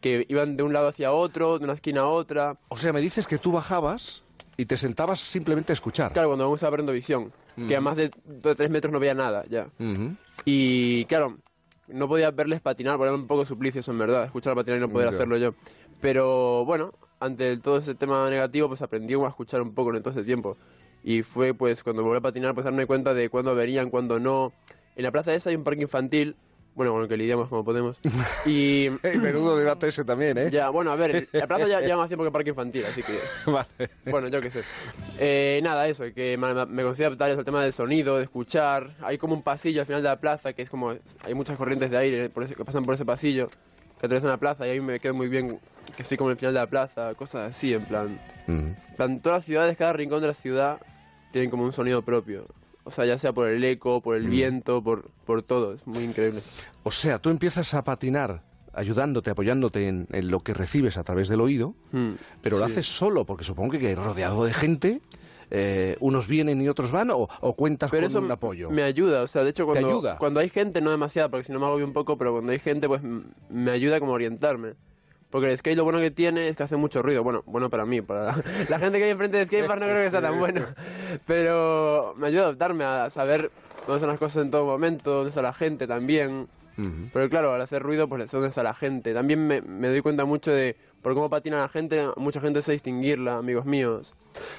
que 0.00 0.26
iban 0.28 0.56
de 0.56 0.62
un 0.62 0.72
lado 0.72 0.88
hacia 0.88 1.12
otro, 1.12 1.58
de 1.58 1.64
una 1.64 1.74
esquina 1.74 2.02
a 2.02 2.06
otra. 2.06 2.56
O 2.68 2.76
sea, 2.76 2.92
me 2.92 3.00
dices 3.00 3.26
que 3.26 3.38
tú 3.38 3.52
bajabas 3.52 4.22
y 4.56 4.66
te 4.66 4.76
sentabas 4.76 5.20
simplemente 5.20 5.72
a 5.72 5.74
escuchar. 5.74 6.12
Claro, 6.12 6.28
cuando 6.28 6.44
vamos 6.44 6.62
a 6.62 6.68
aprendo 6.68 6.92
visión, 6.92 7.32
que 7.68 7.76
a 7.76 7.80
más 7.80 7.96
de, 7.96 8.10
de 8.24 8.54
tres 8.54 8.70
metros 8.70 8.92
no 8.92 8.98
veía 9.00 9.14
nada 9.14 9.44
ya. 9.48 9.68
Y 10.44 11.04
claro, 11.06 11.38
no 11.88 12.08
podía 12.08 12.30
verles 12.30 12.60
patinar, 12.60 12.96
porque 12.96 13.08
era 13.08 13.16
un 13.16 13.26
poco 13.26 13.44
suplicio 13.44 13.80
eso 13.80 13.92
en 13.92 13.98
verdad, 13.98 14.24
escuchar 14.24 14.54
patinar 14.54 14.78
y 14.78 14.80
no 14.80 14.88
poder 14.88 15.08
hacerlo 15.08 15.36
yo. 15.36 15.54
Pero 16.00 16.64
bueno, 16.64 16.92
ante 17.20 17.56
todo 17.58 17.78
ese 17.78 17.94
tema 17.94 18.28
negativo, 18.28 18.68
pues 18.68 18.82
aprendí 18.82 19.14
a 19.14 19.28
escuchar 19.28 19.62
un 19.62 19.74
poco 19.74 19.94
en 19.94 20.02
todo 20.02 20.12
ese 20.12 20.24
tiempo. 20.24 20.56
Y 21.02 21.22
fue 21.22 21.54
pues 21.54 21.82
cuando 21.82 22.02
volví 22.02 22.18
a 22.18 22.20
patinar, 22.20 22.54
pues 22.54 22.64
darme 22.64 22.86
cuenta 22.86 23.14
de 23.14 23.28
cuándo 23.28 23.54
venían, 23.54 23.90
cuándo 23.90 24.18
no. 24.18 24.52
En 24.96 25.04
la 25.04 25.12
plaza 25.12 25.32
esa 25.34 25.50
hay 25.50 25.56
un 25.56 25.64
parque 25.64 25.82
infantil, 25.82 26.36
bueno, 26.76 26.92
con 26.92 27.02
el 27.02 27.08
que 27.08 27.16
lidiamos 27.16 27.48
como 27.48 27.64
podemos. 27.64 27.98
Y... 28.46 28.88
menudo 29.20 29.56
debate 29.56 29.88
ese 29.88 30.04
también, 30.04 30.38
¿eh? 30.38 30.50
Ya, 30.52 30.68
bueno, 30.70 30.92
a 30.92 30.96
ver, 30.96 31.26
la 31.32 31.46
plaza 31.48 31.66
ya 31.66 31.80
lleva 31.80 31.96
más 31.96 32.08
tiempo 32.08 32.22
que 32.24 32.30
parque 32.30 32.50
infantil, 32.50 32.84
así 32.84 33.02
que... 33.02 33.12
Vale. 33.50 33.66
Bueno, 34.04 34.28
yo 34.28 34.40
qué 34.40 34.50
sé. 34.50 34.62
Eh, 35.18 35.60
nada, 35.64 35.88
eso, 35.88 36.04
que 36.14 36.36
me, 36.36 36.66
me 36.66 36.82
considero 36.84 37.08
adaptar 37.08 37.30
al 37.32 37.44
tema 37.44 37.64
del 37.64 37.72
sonido, 37.72 38.18
de 38.18 38.24
escuchar. 38.24 38.90
Hay 39.02 39.18
como 39.18 39.34
un 39.34 39.42
pasillo 39.42 39.80
al 39.80 39.86
final 39.86 40.02
de 40.02 40.08
la 40.10 40.20
plaza, 40.20 40.52
que 40.52 40.62
es 40.62 40.70
como... 40.70 40.90
Hay 41.24 41.34
muchas 41.34 41.58
corrientes 41.58 41.90
de 41.90 41.96
aire 41.96 42.28
por 42.30 42.44
ese- 42.44 42.54
que 42.54 42.64
pasan 42.64 42.84
por 42.84 42.94
ese 42.94 43.04
pasillo, 43.04 43.48
que 43.98 44.06
atraviesan 44.06 44.30
la 44.30 44.36
plaza, 44.36 44.66
y 44.66 44.70
ahí 44.70 44.80
me 44.80 45.00
quedo 45.00 45.14
muy 45.14 45.28
bien 45.28 45.58
que 45.96 46.02
estoy 46.02 46.18
como 46.18 46.28
en 46.30 46.32
el 46.32 46.38
final 46.38 46.52
de 46.54 46.60
la 46.60 46.66
plaza, 46.66 47.14
cosas 47.14 47.50
así, 47.50 47.72
en 47.72 47.84
plan... 47.86 48.20
En 48.46 48.76
plan, 48.96 49.18
todas 49.20 49.38
las 49.38 49.44
ciudades, 49.46 49.76
cada 49.76 49.92
rincón 49.94 50.20
de 50.20 50.28
la 50.28 50.34
ciudad, 50.34 50.78
tienen 51.32 51.50
como 51.50 51.64
un 51.64 51.72
sonido 51.72 52.02
propio. 52.02 52.46
O 52.86 52.90
sea, 52.92 53.04
ya 53.04 53.18
sea 53.18 53.32
por 53.32 53.48
el 53.48 53.62
eco, 53.64 54.00
por 54.00 54.16
el 54.16 54.24
Mm. 54.28 54.30
viento, 54.30 54.82
por, 54.82 55.10
por 55.26 55.42
todo. 55.42 55.74
Es 55.74 55.86
muy 55.86 56.04
increíble. 56.04 56.40
O 56.84 56.90
sea, 56.92 57.18
tú 57.18 57.30
empiezas 57.30 57.74
a 57.74 57.82
patinar 57.84 58.42
ayudándote, 58.72 59.30
apoyándote 59.30 59.88
en, 59.88 60.06
en 60.12 60.30
lo 60.30 60.40
que 60.40 60.54
recibes 60.54 60.96
a 60.96 61.02
través 61.04 61.28
del 61.28 61.40
oído, 61.40 61.74
pero 62.42 62.58
lo 62.58 62.64
haces 62.64 62.86
solo, 62.86 63.24
porque 63.24 63.42
supongo 63.42 63.72
que 63.78 63.94
rodeado 63.94 64.44
de 64.44 64.52
gente, 64.52 65.00
eh, 65.50 65.96
unos 66.00 66.26
vienen 66.28 66.60
y 66.60 66.68
otros 66.68 66.92
van, 66.92 67.10
o, 67.10 67.26
o 67.40 67.52
cuentas 67.54 67.90
Pero 67.90 68.02
con 68.02 68.10
eso 68.10 68.18
un 68.20 68.30
apoyo. 68.30 68.70
me 68.70 68.82
ayuda, 68.82 69.22
o 69.22 69.28
sea, 69.28 69.44
de 69.44 69.50
hecho 69.50 69.64
¿Te 69.72 69.80
cuando, 69.80 70.16
cuando 70.18 70.40
hay 70.40 70.48
gente, 70.50 70.80
no 70.80 70.90
demasiado, 70.90 71.30
porque 71.30 71.44
si 71.44 71.52
no 71.52 71.58
me 71.58 71.66
agobio 71.66 71.86
un 71.86 71.92
poco, 71.92 72.18
pero 72.18 72.32
cuando 72.32 72.52
hay 72.52 72.58
gente, 72.58 72.86
pues 72.86 73.00
me 73.48 73.70
ayuda 73.70 73.98
como 73.98 74.12
a 74.12 74.16
orientarme. 74.16 74.74
Porque 75.30 75.50
el 75.50 75.58
skate 75.58 75.76
lo 75.76 75.84
bueno 75.84 75.98
que 75.98 76.10
tiene 76.10 76.48
es 76.48 76.56
que 76.56 76.62
hace 76.62 76.76
mucho 76.76 77.02
ruido. 77.02 77.22
Bueno, 77.24 77.42
bueno 77.46 77.68
para 77.68 77.84
mí, 77.84 78.00
para 78.00 78.24
la, 78.26 78.42
la 78.70 78.78
gente 78.78 78.98
que 78.98 79.04
hay 79.04 79.10
enfrente 79.10 79.38
de 79.38 79.46
skatepark 79.46 79.80
no 79.80 79.86
creo 79.86 80.04
que 80.04 80.10
sea 80.10 80.22
tan 80.22 80.38
bueno. 80.38 80.62
Pero 81.26 82.14
me 82.16 82.28
ayuda 82.28 82.42
a 82.42 82.44
adaptarme 82.46 82.84
a 82.84 83.10
saber 83.10 83.50
dónde 83.86 83.96
están 83.96 84.10
las 84.10 84.18
cosas 84.18 84.42
en 84.44 84.50
todo 84.50 84.64
momento, 84.66 85.10
dónde 85.12 85.30
está 85.30 85.42
la 85.42 85.52
gente 85.52 85.86
también. 85.86 86.48
Pero 87.14 87.30
claro, 87.30 87.54
al 87.54 87.62
hacer 87.62 87.82
ruido, 87.82 88.06
pues 88.06 88.30
sé 88.30 88.36
dónde 88.36 88.50
está 88.50 88.62
la 88.62 88.74
gente. 88.74 89.14
También 89.14 89.46
me, 89.46 89.62
me 89.62 89.88
doy 89.88 90.02
cuenta 90.02 90.26
mucho 90.26 90.52
de 90.52 90.76
por 91.00 91.14
cómo 91.14 91.30
patina 91.30 91.58
la 91.58 91.68
gente, 91.70 92.06
mucha 92.16 92.38
gente 92.40 92.60
sabe 92.60 92.74
distinguirla, 92.74 93.38
amigos 93.38 93.64
míos. 93.64 94.12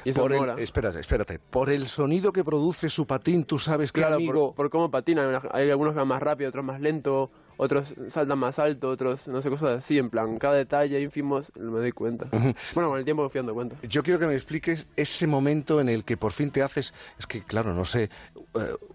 Y 0.04 0.10
eso 0.10 0.22
Por 0.22 0.34
el- 0.34 0.58
espérate, 0.60 1.00
espérate. 1.00 1.38
Por 1.38 1.70
el 1.70 1.88
sonido 1.88 2.34
que 2.34 2.44
produce 2.44 2.90
su 2.90 3.06
patín, 3.06 3.44
tú 3.44 3.60
sabes 3.60 3.92
que 3.92 4.02
Claro, 4.02 4.16
amigo... 4.16 4.48
por, 4.48 4.56
por 4.56 4.70
cómo 4.72 4.90
patinan. 4.90 5.40
Hay 5.52 5.70
algunos 5.70 5.94
que 5.94 6.00
van 6.00 6.08
más 6.08 6.22
rápido, 6.22 6.50
otros 6.50 6.66
más 6.66 6.82
lento, 6.82 7.30
otros 7.58 7.94
saltan 8.10 8.40
más 8.40 8.60
alto, 8.60 8.90
otros, 8.90 9.28
no 9.28 9.42
sé, 9.42 9.50
cosas 9.50 9.80
así. 9.80 9.98
En 9.98 10.10
plan, 10.10 10.38
cada 10.38 10.56
detalle 10.56 11.02
ínfimo 11.02 11.42
me 11.56 11.80
doy 11.80 11.92
cuenta. 11.92 12.28
Bueno, 12.74 12.90
con 12.90 13.00
el 13.00 13.06
tiempo 13.06 13.24
me 13.24 13.30
fui 13.30 13.40
dando 13.40 13.54
cuenta. 13.54 13.76
Yo 13.84 14.04
quiero 14.04 14.20
que 14.20 14.28
me 14.28 14.36
expliques 14.36 14.88
ese 14.96 15.28
momento 15.28 15.82
en 15.82 15.90
el 15.90 16.04
que 16.04 16.18
por 16.18 16.32
fin 16.32 16.52
te 16.52 16.62
haces, 16.62 16.94
es 17.18 17.26
que 17.26 17.42
claro, 17.42 17.74
no 17.74 17.86
sé, 17.86 18.04
eh, 18.04 18.10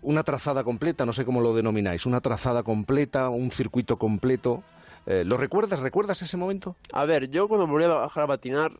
una 0.02 0.22
trazada 0.22 0.64
completa, 0.64 1.04
no 1.04 1.12
sé 1.12 1.24
cómo 1.24 1.40
lo 1.40 1.54
denomináis, 1.54 2.06
una 2.06 2.20
trazada 2.20 2.62
completa, 2.62 3.28
un 3.28 3.50
circuito 3.50 3.98
completo. 3.98 4.62
Eh, 5.06 5.24
¿Lo 5.24 5.36
recuerdas? 5.36 5.80
¿Recuerdas 5.80 6.22
ese 6.22 6.36
momento? 6.36 6.76
A 6.92 7.04
ver, 7.04 7.28
yo 7.30 7.48
cuando 7.48 7.66
volví 7.66 7.84
a 7.84 7.88
bajar 7.88 8.24
a 8.24 8.26
patinar, 8.28 8.72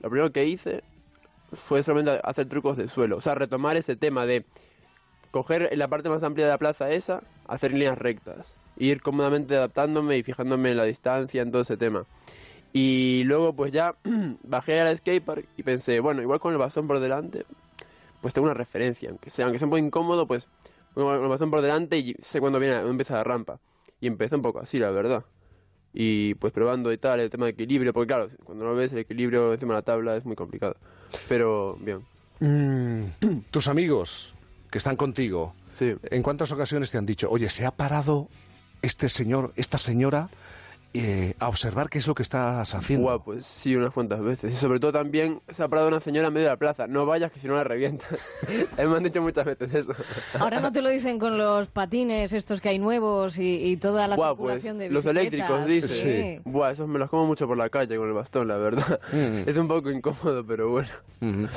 lo 0.00 0.10
primero 0.10 0.32
que 0.32 0.44
hice 0.44 0.82
fue 1.52 1.82
solamente 1.82 2.20
hacer 2.24 2.48
trucos 2.48 2.76
de 2.76 2.88
suelo. 2.88 3.16
O 3.16 3.20
sea, 3.20 3.34
retomar 3.34 3.76
ese 3.76 3.94
tema 3.94 4.26
de 4.26 4.44
coger 5.30 5.68
en 5.72 5.78
la 5.78 5.88
parte 5.88 6.08
más 6.08 6.22
amplia 6.22 6.46
de 6.46 6.52
la 6.52 6.58
plaza 6.58 6.90
esa, 6.90 7.22
hacer 7.46 7.72
líneas 7.72 7.98
rectas. 7.98 8.56
Ir 8.76 9.02
cómodamente 9.02 9.56
adaptándome 9.56 10.18
y 10.18 10.22
fijándome 10.22 10.72
en 10.72 10.76
la 10.76 10.84
distancia, 10.84 11.42
en 11.42 11.50
todo 11.50 11.62
ese 11.62 11.76
tema. 11.76 12.04
Y 12.72 13.22
luego 13.24 13.54
pues 13.54 13.72
ya 13.72 13.94
bajé 14.42 14.80
al 14.80 14.98
skatepark 14.98 15.46
y 15.56 15.62
pensé, 15.62 16.00
bueno, 16.00 16.22
igual 16.22 16.40
con 16.40 16.52
el 16.52 16.58
bastón 16.58 16.88
por 16.88 16.98
delante, 16.98 17.44
pues 18.20 18.34
tengo 18.34 18.46
una 18.46 18.54
referencia, 18.54 19.10
aunque 19.10 19.30
sea, 19.30 19.44
aunque 19.44 19.58
sea 19.58 19.66
un 19.66 19.70
poco 19.70 19.78
incómodo, 19.78 20.26
pues 20.26 20.48
pongo 20.92 21.14
el 21.14 21.28
bastón 21.28 21.50
por 21.50 21.60
delante 21.60 21.98
y 21.98 22.16
sé 22.22 22.40
cuándo 22.40 22.58
viene, 22.58 22.80
empieza 22.80 23.14
la 23.14 23.24
rampa. 23.24 23.60
Y 24.00 24.08
empecé 24.08 24.34
un 24.34 24.42
poco 24.42 24.58
así, 24.58 24.78
la 24.78 24.90
verdad. 24.90 25.24
Y 25.92 26.34
pues 26.34 26.52
probando 26.52 26.92
y 26.92 26.98
tal, 26.98 27.20
el 27.20 27.30
tema 27.30 27.44
de 27.46 27.52
equilibrio, 27.52 27.92
porque 27.92 28.08
claro, 28.08 28.28
cuando 28.42 28.64
no 28.64 28.74
ves 28.74 28.92
el 28.92 28.98
equilibrio 28.98 29.52
encima 29.52 29.74
de 29.74 29.78
la 29.78 29.82
tabla 29.82 30.16
es 30.16 30.24
muy 30.24 30.34
complicado. 30.34 30.76
Pero 31.28 31.78
bien. 31.80 32.00
Mm, 32.40 33.04
tus 33.52 33.68
amigos 33.68 34.34
que 34.70 34.78
están 34.78 34.96
contigo, 34.96 35.54
¿en 35.78 36.22
cuántas 36.24 36.50
ocasiones 36.50 36.90
te 36.90 36.98
han 36.98 37.06
dicho, 37.06 37.30
oye, 37.30 37.48
se 37.48 37.64
ha 37.64 37.70
parado 37.70 38.28
este 38.84 39.08
señor, 39.08 39.52
esta 39.56 39.78
señora, 39.78 40.28
eh, 40.96 41.34
a 41.40 41.48
observar 41.48 41.88
qué 41.88 41.98
es 41.98 42.06
lo 42.06 42.14
que 42.14 42.22
estás 42.22 42.72
haciendo? 42.72 43.06
Guau, 43.06 43.24
pues 43.24 43.44
sí, 43.44 43.74
unas 43.74 43.92
cuantas 43.92 44.22
veces. 44.22 44.52
Y 44.52 44.56
sobre 44.56 44.78
todo 44.78 44.92
también 44.92 45.40
se 45.48 45.62
ha 45.62 45.68
parado 45.68 45.88
una 45.88 45.98
señora 45.98 46.28
en 46.28 46.34
medio 46.34 46.46
de 46.46 46.52
la 46.52 46.56
plaza. 46.56 46.86
No 46.86 47.04
vayas 47.04 47.32
que 47.32 47.40
si 47.40 47.48
no 47.48 47.54
la 47.54 47.64
revientas. 47.64 48.30
Mí 48.48 48.64
me 48.86 48.96
han 48.96 49.02
dicho 49.02 49.20
muchas 49.20 49.44
veces 49.44 49.74
eso. 49.74 49.92
Ahora 50.38 50.60
no 50.60 50.70
te 50.70 50.82
lo 50.82 50.90
dicen 50.90 51.18
con 51.18 51.36
los 51.36 51.66
patines 51.66 52.32
estos 52.32 52.60
que 52.60 52.68
hay 52.68 52.78
nuevos 52.78 53.38
y, 53.38 53.56
y 53.56 53.76
toda 53.76 54.06
la 54.06 54.14
Guau, 54.14 54.36
pues 54.36 54.62
de 54.62 54.88
los 54.88 55.04
eléctricos, 55.04 55.66
dice. 55.66 55.88
Sí. 55.88 56.42
Buah, 56.44 56.70
esos 56.70 56.86
me 56.86 57.00
los 57.00 57.10
como 57.10 57.26
mucho 57.26 57.48
por 57.48 57.58
la 57.58 57.70
calle 57.70 57.96
con 57.96 58.06
el 58.06 58.14
bastón, 58.14 58.46
la 58.46 58.56
verdad. 58.56 59.00
Mm. 59.12 59.48
Es 59.48 59.56
un 59.56 59.66
poco 59.66 59.90
incómodo, 59.90 60.46
pero 60.46 60.70
bueno. 60.70 60.90
Ujú. 61.20 61.48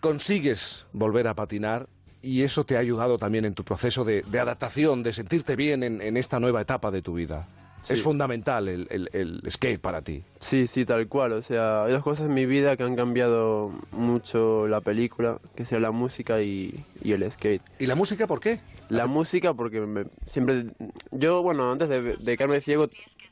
Consigues 0.00 0.84
volver 0.92 1.28
a 1.28 1.34
patinar 1.34 1.86
y 2.22 2.42
eso 2.42 2.64
te 2.64 2.76
ha 2.76 2.80
ayudado 2.80 3.18
también 3.18 3.44
en 3.44 3.54
tu 3.54 3.64
proceso 3.64 4.04
de, 4.04 4.22
de 4.22 4.38
adaptación, 4.40 5.02
de 5.02 5.12
sentirte 5.12 5.56
bien 5.56 5.82
en, 5.82 6.00
en 6.00 6.16
esta 6.16 6.38
nueva 6.40 6.60
etapa 6.60 6.90
de 6.90 7.02
tu 7.02 7.14
vida. 7.14 7.46
Sí. 7.82 7.94
Es 7.94 8.02
fundamental 8.02 8.68
el, 8.68 8.86
el- 8.90 9.10
el 9.12 9.42
skate 9.50 9.80
para 9.80 10.02
ti. 10.02 10.22
Sí, 10.38 10.68
sí, 10.68 10.84
tal 10.84 11.08
cual. 11.08 11.32
O 11.32 11.42
sea, 11.42 11.82
hay 11.84 11.92
dos 11.92 12.04
cosas 12.04 12.28
en 12.28 12.34
mi 12.34 12.46
vida 12.46 12.76
que 12.76 12.84
han 12.84 12.94
cambiado 12.94 13.72
mucho 13.90 14.68
la 14.68 14.80
película, 14.80 15.38
que 15.56 15.64
sea 15.64 15.80
la 15.80 15.90
música 15.90 16.40
y, 16.42 16.84
y 17.02 17.10
el 17.10 17.28
skate. 17.32 17.60
¿Y 17.80 17.86
la 17.86 17.96
música 17.96 18.28
por 18.28 18.38
qué? 18.38 18.60
La 18.88 19.06
música 19.08 19.54
porque 19.54 19.80
me- 19.80 20.04
siempre... 20.28 20.66
Yo, 21.10 21.42
bueno, 21.42 21.72
antes 21.72 21.88
de, 21.88 22.16
de 22.16 22.36
quedarme 22.36 22.60
ciego 22.60 22.88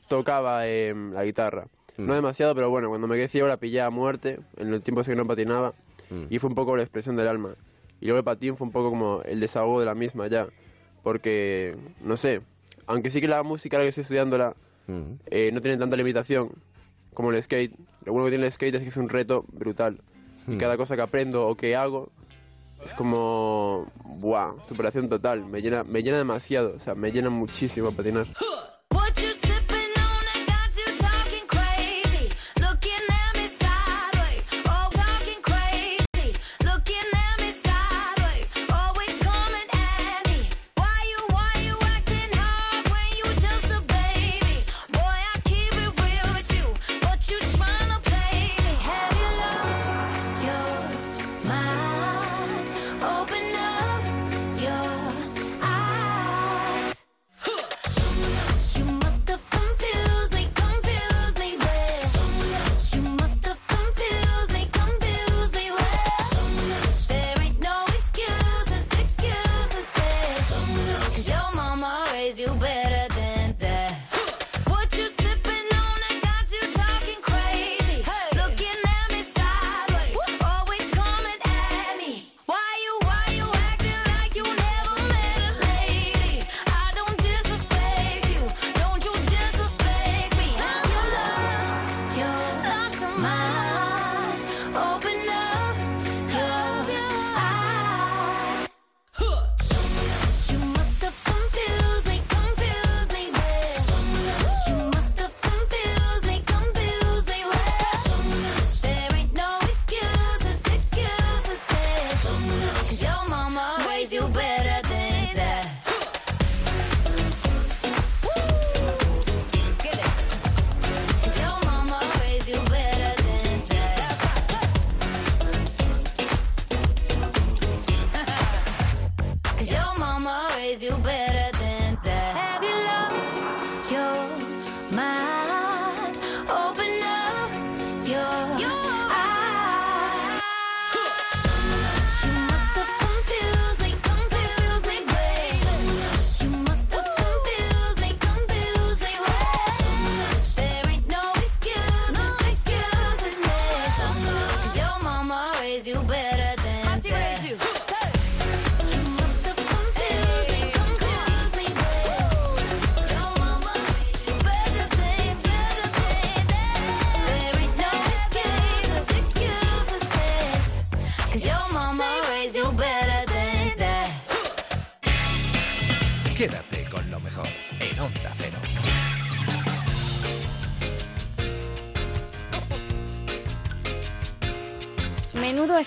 tocaba 0.09 0.67
eh, 0.67 0.93
la 1.13 1.23
guitarra. 1.23 1.67
No 1.97 2.15
demasiado, 2.15 2.55
pero 2.55 2.69
bueno, 2.69 2.89
cuando 2.89 3.07
me 3.07 3.15
quedé 3.15 3.27
ciego 3.27 3.47
la 3.47 3.57
pillé 3.57 3.79
a 3.81 3.89
muerte, 3.89 4.39
en 4.57 4.73
el 4.73 4.81
tiempo 4.81 5.01
ese 5.01 5.11
que 5.11 5.15
no 5.17 5.25
patinaba, 5.27 5.73
y 6.29 6.39
fue 6.39 6.49
un 6.49 6.55
poco 6.55 6.75
la 6.75 6.81
expresión 6.83 7.15
del 7.15 7.27
alma. 7.27 7.51
Y 8.01 8.05
luego 8.07 8.17
el 8.17 8.23
patín 8.25 8.57
fue 8.57 8.67
un 8.67 8.73
poco 8.73 8.89
como 8.89 9.21
el 9.23 9.39
desahogo 9.39 9.79
de 9.79 9.85
la 9.85 9.95
misma 9.95 10.27
ya, 10.27 10.47
porque, 11.03 11.77
no 12.01 12.17
sé, 12.17 12.41
aunque 12.87 13.09
sí 13.11 13.21
que 13.21 13.27
la 13.27 13.43
música 13.43 13.77
ahora 13.77 13.85
que 13.85 13.89
estoy 13.89 14.01
estudiándola 14.01 14.55
eh, 15.27 15.51
no 15.53 15.61
tiene 15.61 15.77
tanta 15.77 15.95
limitación 15.95 16.51
como 17.13 17.31
el 17.31 17.41
skate, 17.41 17.73
lo 18.05 18.11
bueno 18.11 18.25
que 18.25 18.31
tiene 18.31 18.45
el 18.47 18.51
skate 18.51 18.75
es 18.75 18.81
que 18.81 18.89
es 18.89 18.97
un 18.97 19.07
reto 19.07 19.45
brutal. 19.53 20.01
Y 20.47 20.51
Mm. 20.55 20.57
cada 20.57 20.75
cosa 20.75 20.95
que 20.95 21.01
aprendo 21.03 21.47
o 21.47 21.55
que 21.55 21.75
hago 21.75 22.09
es 22.83 22.91
como, 22.93 23.85
buah, 24.21 24.53
superación 24.67 25.07
total, 25.07 25.45
me 25.45 25.61
llena, 25.61 25.83
me 25.83 26.01
llena 26.01 26.17
demasiado, 26.17 26.73
o 26.75 26.79
sea, 26.79 26.95
me 26.95 27.11
llena 27.11 27.29
muchísimo 27.29 27.91
patinar. 27.91 28.25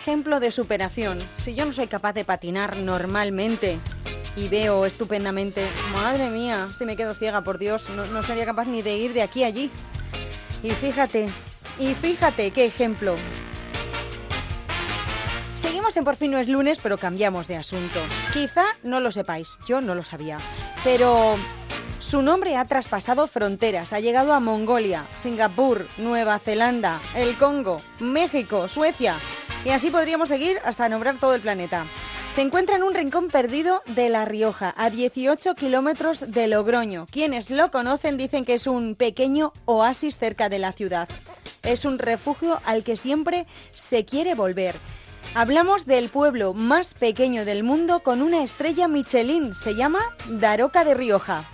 Ejemplo 0.05 0.39
de 0.39 0.51
superación. 0.51 1.19
Si 1.39 1.55
yo 1.55 1.65
no 1.65 1.73
soy 1.73 1.87
capaz 1.87 2.13
de 2.13 2.27
patinar 2.27 2.77
normalmente 2.77 3.81
y 4.37 4.49
veo 4.49 4.85
estupendamente, 4.85 5.67
madre 5.95 6.29
mía, 6.29 6.69
si 6.77 6.85
me 6.85 6.95
quedo 6.95 7.15
ciega, 7.15 7.43
por 7.43 7.57
Dios, 7.57 7.89
no, 7.89 8.05
no 8.05 8.23
sería 8.23 8.45
capaz 8.45 8.67
ni 8.67 8.83
de 8.83 8.99
ir 8.99 9.15
de 9.15 9.23
aquí 9.23 9.45
a 9.45 9.47
allí. 9.47 9.71
Y 10.63 10.73
fíjate, 10.73 11.31
y 11.79 11.95
fíjate 11.95 12.51
qué 12.51 12.67
ejemplo. 12.67 13.15
Seguimos 15.55 15.97
en 15.97 16.05
Por 16.05 16.17
fin 16.17 16.33
no 16.33 16.39
es 16.39 16.51
lunes, 16.51 16.79
pero 16.83 16.99
cambiamos 16.99 17.49
de 17.49 17.57
asunto. 17.57 17.99
Quizá 18.35 18.65
no 18.83 19.01
lo 19.01 19.11
sepáis, 19.11 19.57
yo 19.67 19.81
no 19.81 19.95
lo 19.95 20.05
sabía. 20.05 20.37
Pero 20.85 21.39
su 21.99 22.21
nombre 22.21 22.59
ha 22.59 22.67
traspasado 22.67 23.27
fronteras, 23.27 23.95
ha 23.95 24.01
llegado 24.01 24.35
a 24.35 24.41
Mongolia, 24.41 25.07
Singapur, 25.17 25.87
Nueva 25.97 26.39
Zelanda, 26.39 27.01
el 27.17 27.39
Congo, 27.39 27.81
México, 28.01 28.69
Suecia. 28.69 29.17
Y 29.65 29.71
así 29.71 29.91
podríamos 29.91 30.29
seguir 30.29 30.59
hasta 30.65 30.89
nombrar 30.89 31.19
todo 31.19 31.35
el 31.35 31.41
planeta. 31.41 31.87
Se 32.31 32.43
encuentra 32.43 32.77
en 32.77 32.83
un 32.83 32.95
rincón 32.95 33.29
perdido 33.29 33.83
de 33.87 34.09
La 34.09 34.25
Rioja, 34.25 34.75
a 34.77 34.91
18 34.91 35.55
kilómetros 35.55 36.33
de 36.33 36.49
Logroño. 36.49 37.07
Quienes 37.11 37.49
lo 37.49 37.71
conocen 37.71 38.17
dicen 38.17 38.45
que 38.45 38.55
es 38.55 38.67
un 38.67 38.95
pequeño 38.95 39.53
oasis 39.65 40.19
cerca 40.19 40.49
de 40.49 40.59
la 40.59 40.73
ciudad. 40.73 41.09
Es 41.63 41.85
un 41.85 41.99
refugio 41.99 42.61
al 42.65 42.83
que 42.83 42.97
siempre 42.97 43.47
se 43.73 44.05
quiere 44.05 44.35
volver. 44.35 44.75
Hablamos 45.35 45.87
del 45.87 46.11
pueblo 46.11 46.53
más 46.53 46.95
pequeño 46.95 47.45
del 47.45 47.63
mundo 47.65 48.01
con 48.01 48.21
una 48.21 48.43
estrella 48.43 48.87
Michelin. 48.87 49.55
Se 49.55 49.75
llama 49.75 50.01
Daroca 50.29 50.85
de 50.85 50.95
Rioja. 50.95 51.49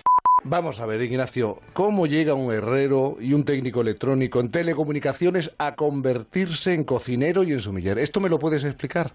Vamos 0.45 0.81
a 0.81 0.87
ver, 0.87 1.03
Ignacio, 1.03 1.59
¿cómo 1.75 2.07
llega 2.07 2.33
un 2.33 2.51
herrero 2.51 3.17
y 3.21 3.35
un 3.35 3.45
técnico 3.45 3.83
electrónico 3.83 4.41
en 4.41 4.51
telecomunicaciones 4.51 5.55
a 5.59 5.75
convertirse 5.77 6.73
en 6.73 6.85
cocinero 6.85 7.43
y 7.43 7.53
en 7.53 7.61
sumiller? 7.61 7.99
¿Esto 7.99 8.21
me 8.21 8.31
lo 8.31 8.39
puedes 8.39 8.65
explicar? 8.65 9.11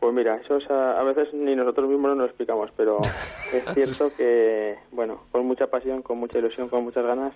Pues 0.00 0.12
mira, 0.12 0.36
eso 0.44 0.56
es 0.56 0.68
a, 0.68 0.98
a 0.98 1.04
veces 1.04 1.32
ni 1.32 1.54
nosotros 1.54 1.88
mismos 1.88 2.10
nos 2.10 2.18
lo 2.18 2.24
explicamos, 2.24 2.70
pero 2.76 3.00
es 3.54 3.64
cierto 3.74 4.10
que, 4.16 4.74
bueno, 4.90 5.20
con 5.30 5.46
mucha 5.46 5.68
pasión, 5.68 6.02
con 6.02 6.18
mucha 6.18 6.38
ilusión, 6.38 6.68
con 6.68 6.82
muchas 6.82 7.06
ganas 7.06 7.32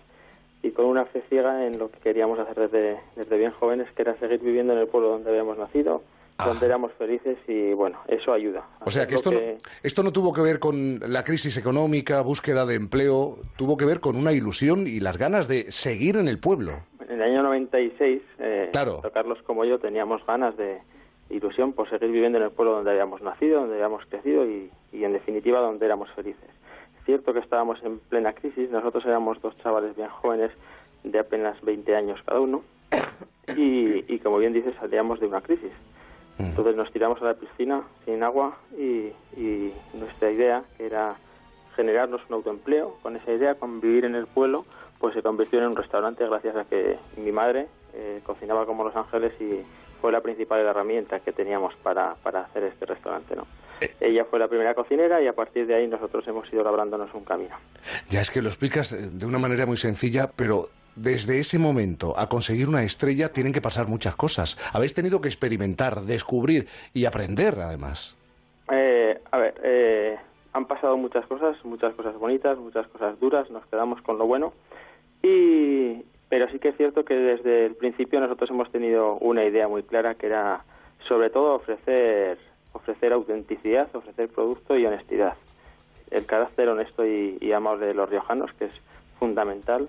y 0.63 0.73
con 0.73 0.87
una 0.87 1.05
fe 1.05 1.23
ciega 1.29 1.67
en 1.67 1.79
lo 1.79 1.89
que 1.91 2.01
queríamos 2.01 2.39
hacer 2.41 2.69
desde, 2.69 2.99
desde 3.15 3.39
bien 3.39 3.53
jóvenes, 3.53 3.89
que 3.93 4.03
era 4.03 4.17
seguir 4.17 4.41
viviendo 4.41 4.73
en 4.73 4.81
el 4.81 4.89
pueblo 4.89 5.11
donde 5.11 5.31
habíamos 5.31 5.57
nacido, 5.57 6.03
donde 6.45 6.67
éramos 6.67 6.93
felices 6.93 7.39
y, 7.49 7.73
bueno, 7.73 7.99
eso 8.09 8.33
ayuda. 8.33 8.65
O 8.85 8.91
sea 8.91 9.07
que 9.07 9.15
esto, 9.15 9.31
no, 9.31 9.39
esto 9.83 10.03
no 10.03 10.13
tuvo 10.13 10.33
que 10.33 10.43
ver 10.43 10.59
con 10.59 11.01
la 11.07 11.25
crisis 11.25 11.57
económica, 11.57 12.21
búsqueda 12.23 12.67
de 12.67 12.75
empleo, 12.75 13.39
tuvo 13.57 13.77
que 13.77 13.85
ver 13.85 14.01
con 14.01 14.17
una 14.17 14.33
ilusión 14.33 14.87
y 14.87 15.01
las 15.01 15.17
ganas 15.19 15.49
de 15.49 15.71
seguir 15.71 16.17
en 16.17 16.29
el 16.29 16.39
pueblo. 16.39 16.73
En 17.09 17.21
el 17.21 17.23
año 17.23 17.43
96, 17.43 18.23
eh, 18.39 18.69
Claro. 18.73 18.95
tanto 18.95 19.13
Carlos 19.13 19.39
como 19.45 19.65
yo 19.65 19.79
teníamos 19.79 20.25
ganas 20.27 20.57
de 20.57 20.79
ilusión 21.31 21.73
por 21.73 21.89
seguir 21.89 22.11
viviendo 22.11 22.39
en 22.39 22.45
el 22.45 22.51
pueblo 22.51 22.75
donde 22.75 22.91
habíamos 22.91 23.23
nacido, 23.23 23.61
donde 23.61 23.75
habíamos 23.75 24.05
crecido 24.07 24.45
y, 24.47 24.71
y, 24.93 25.05
en 25.05 25.13
definitiva 25.13 25.61
donde 25.61 25.87
éramos 25.87 26.11
felices. 26.13 26.49
Es 26.99 27.05
cierto 27.07 27.33
que 27.33 27.39
estábamos 27.41 27.83
en 27.83 27.99
plena 27.99 28.33
crisis, 28.33 28.71
nosotros 28.71 29.05
éramos 29.07 29.41
dos 29.41 29.57
chavales 29.59 29.97
bien 29.97 30.09
jóvenes 30.09 30.51
de 31.05 31.19
apenas 31.19 31.61
20 31.63 31.97
años 31.97 32.21
cada 32.27 32.41
uno 32.41 32.63
y, 33.57 34.13
y 34.13 34.19
como 34.19 34.39
bien 34.39 34.53
dices 34.53 34.75
salíamos 34.81 35.21
de 35.21 35.27
una 35.27 35.41
crisis. 35.41 35.73
Entonces 36.49 36.77
nos 36.77 36.91
tiramos 36.93 37.21
a 37.23 37.27
la 37.27 37.35
piscina 37.35 37.83
sin 38.05 38.23
agua 38.23 38.57
y, 38.77 39.13
y 39.37 39.73
nuestra 39.95 40.31
idea, 40.31 40.63
que 40.77 40.87
era 40.87 41.17
generarnos 41.77 42.21
un 42.29 42.35
autoempleo, 42.35 42.97
con 43.03 43.17
esa 43.17 43.33
idea, 43.33 43.55
con 43.55 43.81
vivir 43.81 44.05
en 44.05 44.15
el 44.15 44.27
pueblo, 44.27 44.65
pues 44.99 45.15
se 45.15 45.23
convirtió 45.23 45.59
en 45.61 45.67
un 45.67 45.77
restaurante 45.77 46.27
gracias 46.27 46.57
a 46.57 46.65
que 46.65 46.99
mi 47.17 47.33
madre 47.33 47.69
eh, 47.95 48.21
cocinaba 48.25 48.67
como 48.67 48.85
Los 48.85 48.95
Ángeles 48.95 49.33
y 49.41 49.63
fue 50.01 50.13
la 50.13 50.21
principal 50.21 50.61
herramienta 50.61 51.21
que 51.21 51.33
teníamos 51.33 51.75
para, 51.83 52.15
para 52.17 52.43
hacer 52.43 52.65
este 52.65 52.87
restaurante. 52.87 53.35
¿no? 53.37 53.47
Ella 54.01 54.25
fue 54.25 54.39
la 54.39 54.49
primera 54.49 54.75
cocinera 54.75 55.23
y 55.23 55.27
a 55.27 55.33
partir 55.33 55.67
de 55.67 55.75
ahí 55.75 55.87
nosotros 55.87 56.27
hemos 56.29 56.51
ido 56.53 56.63
labrándonos 56.63 57.13
un 57.15 57.25
camino. 57.25 57.57
Ya 58.09 58.21
es 58.21 58.31
que 58.31 58.43
lo 58.43 58.49
explicas 58.49 58.93
eh, 58.93 59.09
de 59.11 59.27
una 59.27 59.39
manera 59.39 59.67
muy 59.67 59.77
sencilla, 59.77 60.31
pero 60.35 60.67
desde 60.97 61.39
ese 61.39 61.59
momento 61.59 62.19
a 62.19 62.29
conseguir 62.29 62.69
una 62.69 62.83
estrella 62.83 63.33
tienen 63.33 63.53
que 63.53 63.61
pasar 63.61 63.87
muchas 63.89 64.17
cosas. 64.17 64.57
Habéis 64.73 64.95
tenido 64.95 65.21
que 65.21 65.29
experimentar, 65.29 66.03
descubrir 66.03 66.67
y 66.93 67.05
aprender, 67.05 67.59
además. 67.61 68.17
Eh, 68.71 69.21
a 69.31 69.39
ver, 69.39 69.55
eh, 69.63 70.17
han 70.53 70.67
pasado 70.67 70.97
muchas 70.97 71.27
cosas, 71.27 71.57
muchas 71.65 71.95
cosas 71.95 72.17
bonitas, 72.17 72.59
muchas 72.59 72.87
cosas 72.89 73.19
duras, 73.21 73.51
nos 73.51 73.65
quedamos 73.67 74.01
con 74.03 74.19
lo 74.19 74.27
bueno. 74.27 74.53
Y, 75.23 76.03
pero 76.29 76.49
sí 76.51 76.59
que 76.59 76.69
es 76.69 76.77
cierto 76.77 77.05
que 77.05 77.15
desde 77.15 77.67
el 77.67 77.75
principio 77.75 78.21
nosotros 78.21 78.51
hemos 78.51 78.71
tenido 78.71 79.17
una 79.17 79.45
idea 79.45 79.69
muy 79.69 79.83
clara 79.83 80.15
que 80.15 80.27
era 80.27 80.65
sobre 81.09 81.31
todo 81.31 81.55
ofrecer, 81.55 82.39
ofrecer 82.73 83.13
autenticidad, 83.13 83.89
ofrecer 83.95 84.29
producto 84.29 84.77
y 84.77 84.87
honestidad. 84.87 85.35
El 86.11 86.27
carácter 86.27 86.69
honesto 86.69 87.07
y, 87.07 87.39
y 87.41 87.53
amable 87.53 87.87
de 87.87 87.95
los 87.95 88.09
riojanos, 88.09 88.53
que 88.55 88.67
es 88.67 88.73
fundamental, 89.19 89.89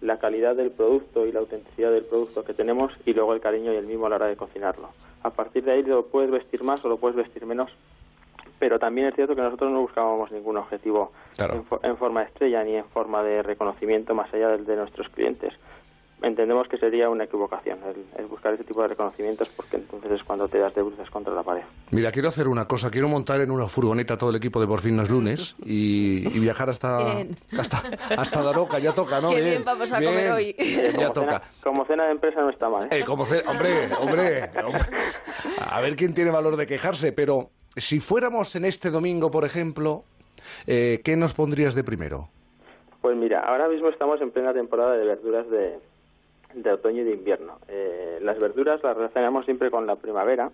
la 0.00 0.18
calidad 0.18 0.54
del 0.56 0.70
producto 0.70 1.26
y 1.26 1.32
la 1.32 1.40
autenticidad 1.40 1.90
del 1.90 2.04
producto 2.04 2.44
que 2.44 2.54
tenemos 2.54 2.92
y 3.04 3.14
luego 3.14 3.32
el 3.34 3.40
cariño 3.40 3.72
y 3.72 3.76
el 3.76 3.86
mimo 3.86 4.06
a 4.06 4.10
la 4.10 4.16
hora 4.16 4.26
de 4.26 4.36
cocinarlo. 4.36 4.90
A 5.22 5.30
partir 5.30 5.64
de 5.64 5.72
ahí 5.72 5.82
lo 5.82 6.06
puedes 6.06 6.30
vestir 6.30 6.62
más 6.62 6.84
o 6.84 6.88
lo 6.88 6.98
puedes 6.98 7.16
vestir 7.16 7.46
menos, 7.46 7.70
pero 8.58 8.78
también 8.78 9.08
es 9.08 9.14
cierto 9.14 9.34
que 9.34 9.42
nosotros 9.42 9.70
no 9.70 9.80
buscábamos 9.80 10.30
ningún 10.30 10.56
objetivo 10.56 11.12
en, 11.38 11.64
en 11.82 11.96
forma 11.96 12.20
de 12.20 12.26
estrella 12.26 12.64
ni 12.64 12.76
en 12.76 12.84
forma 12.86 13.22
de 13.22 13.42
reconocimiento 13.42 14.14
más 14.14 14.32
allá 14.32 14.48
del 14.48 14.66
de 14.66 14.76
nuestros 14.76 15.08
clientes. 15.08 15.52
Entendemos 16.22 16.66
que 16.68 16.78
sería 16.78 17.10
una 17.10 17.24
equivocación 17.24 17.78
el, 17.86 18.04
el 18.18 18.26
buscar 18.26 18.54
ese 18.54 18.64
tipo 18.64 18.80
de 18.80 18.88
reconocimientos 18.88 19.48
porque 19.50 19.76
entonces 19.76 20.10
es 20.12 20.24
cuando 20.24 20.48
te 20.48 20.58
das 20.58 20.74
de 20.74 20.80
bruces 20.82 21.10
contra 21.10 21.34
la 21.34 21.42
pared. 21.42 21.62
Mira, 21.90 22.10
quiero 22.10 22.28
hacer 22.28 22.48
una 22.48 22.66
cosa. 22.66 22.90
Quiero 22.90 23.06
montar 23.08 23.42
en 23.42 23.50
una 23.50 23.68
furgoneta 23.68 24.16
todo 24.16 24.30
el 24.30 24.36
equipo 24.36 24.58
de 24.60 24.66
Por 24.66 24.80
fin 24.80 24.96
no 24.96 25.02
es 25.02 25.10
lunes 25.10 25.56
y, 25.64 26.26
y 26.34 26.40
viajar 26.40 26.70
hasta, 26.70 27.18
hasta, 27.58 27.82
hasta 28.16 28.42
Daroca. 28.42 28.78
Ya 28.78 28.94
toca, 28.94 29.20
¿no? 29.20 29.28
Qué 29.28 29.42
bien 29.42 29.62
vamos 29.64 29.92
a 29.92 29.96
comer 30.02 30.30
hoy. 30.32 30.56
Ya 30.98 31.12
toca. 31.12 31.42
Como 31.62 31.84
cena 31.84 32.06
de 32.06 32.12
empresa 32.12 32.40
no 32.40 32.48
está 32.48 32.68
mal. 32.70 32.84
¿eh? 32.86 33.00
Eh, 33.00 33.04
como 33.04 33.26
ce- 33.26 33.44
hombre, 33.46 33.92
hombre, 34.00 34.50
hombre. 34.64 34.80
A 35.70 35.80
ver 35.82 35.96
quién 35.96 36.14
tiene 36.14 36.30
valor 36.30 36.56
de 36.56 36.66
quejarse, 36.66 37.12
pero 37.12 37.50
si 37.76 38.00
fuéramos 38.00 38.56
en 38.56 38.64
este 38.64 38.90
domingo, 38.90 39.30
por 39.30 39.44
ejemplo, 39.44 40.04
eh, 40.66 41.02
¿qué 41.04 41.14
nos 41.16 41.34
pondrías 41.34 41.74
de 41.74 41.84
primero? 41.84 42.30
Pues 43.02 43.16
mira, 43.16 43.40
ahora 43.40 43.68
mismo 43.68 43.90
estamos 43.90 44.20
en 44.22 44.30
plena 44.30 44.52
temporada 44.54 44.96
de 44.96 45.04
verduras 45.04 45.48
de, 45.50 45.78
de 46.56 46.72
otoño 46.72 47.02
y 47.02 47.04
de 47.04 47.12
invierno. 47.12 47.58
Eh, 47.68 48.18
las 48.22 48.38
verduras 48.38 48.82
las 48.82 48.96
relacionamos 48.96 49.44
siempre 49.44 49.70
con 49.70 49.86
la 49.86 49.96
primavera 49.96 50.50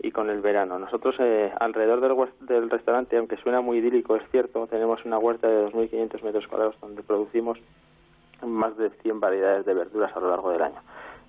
y 0.00 0.10
con 0.10 0.28
el 0.28 0.40
verano. 0.40 0.78
Nosotros 0.78 1.14
eh, 1.20 1.52
alrededor 1.58 2.00
del, 2.00 2.46
del 2.46 2.68
restaurante, 2.68 3.16
aunque 3.16 3.36
suena 3.36 3.60
muy 3.60 3.78
idílico, 3.78 4.16
es 4.16 4.28
cierto, 4.30 4.66
tenemos 4.66 5.04
una 5.04 5.18
huerta 5.18 5.48
de 5.48 5.68
2.500 5.68 6.22
metros 6.22 6.46
cuadrados 6.48 6.76
donde 6.80 7.02
producimos 7.02 7.58
más 8.44 8.76
de 8.76 8.90
100 8.90 9.20
variedades 9.20 9.64
de 9.64 9.74
verduras 9.74 10.14
a 10.14 10.20
lo 10.20 10.30
largo 10.30 10.50
del 10.50 10.62
año. 10.62 10.80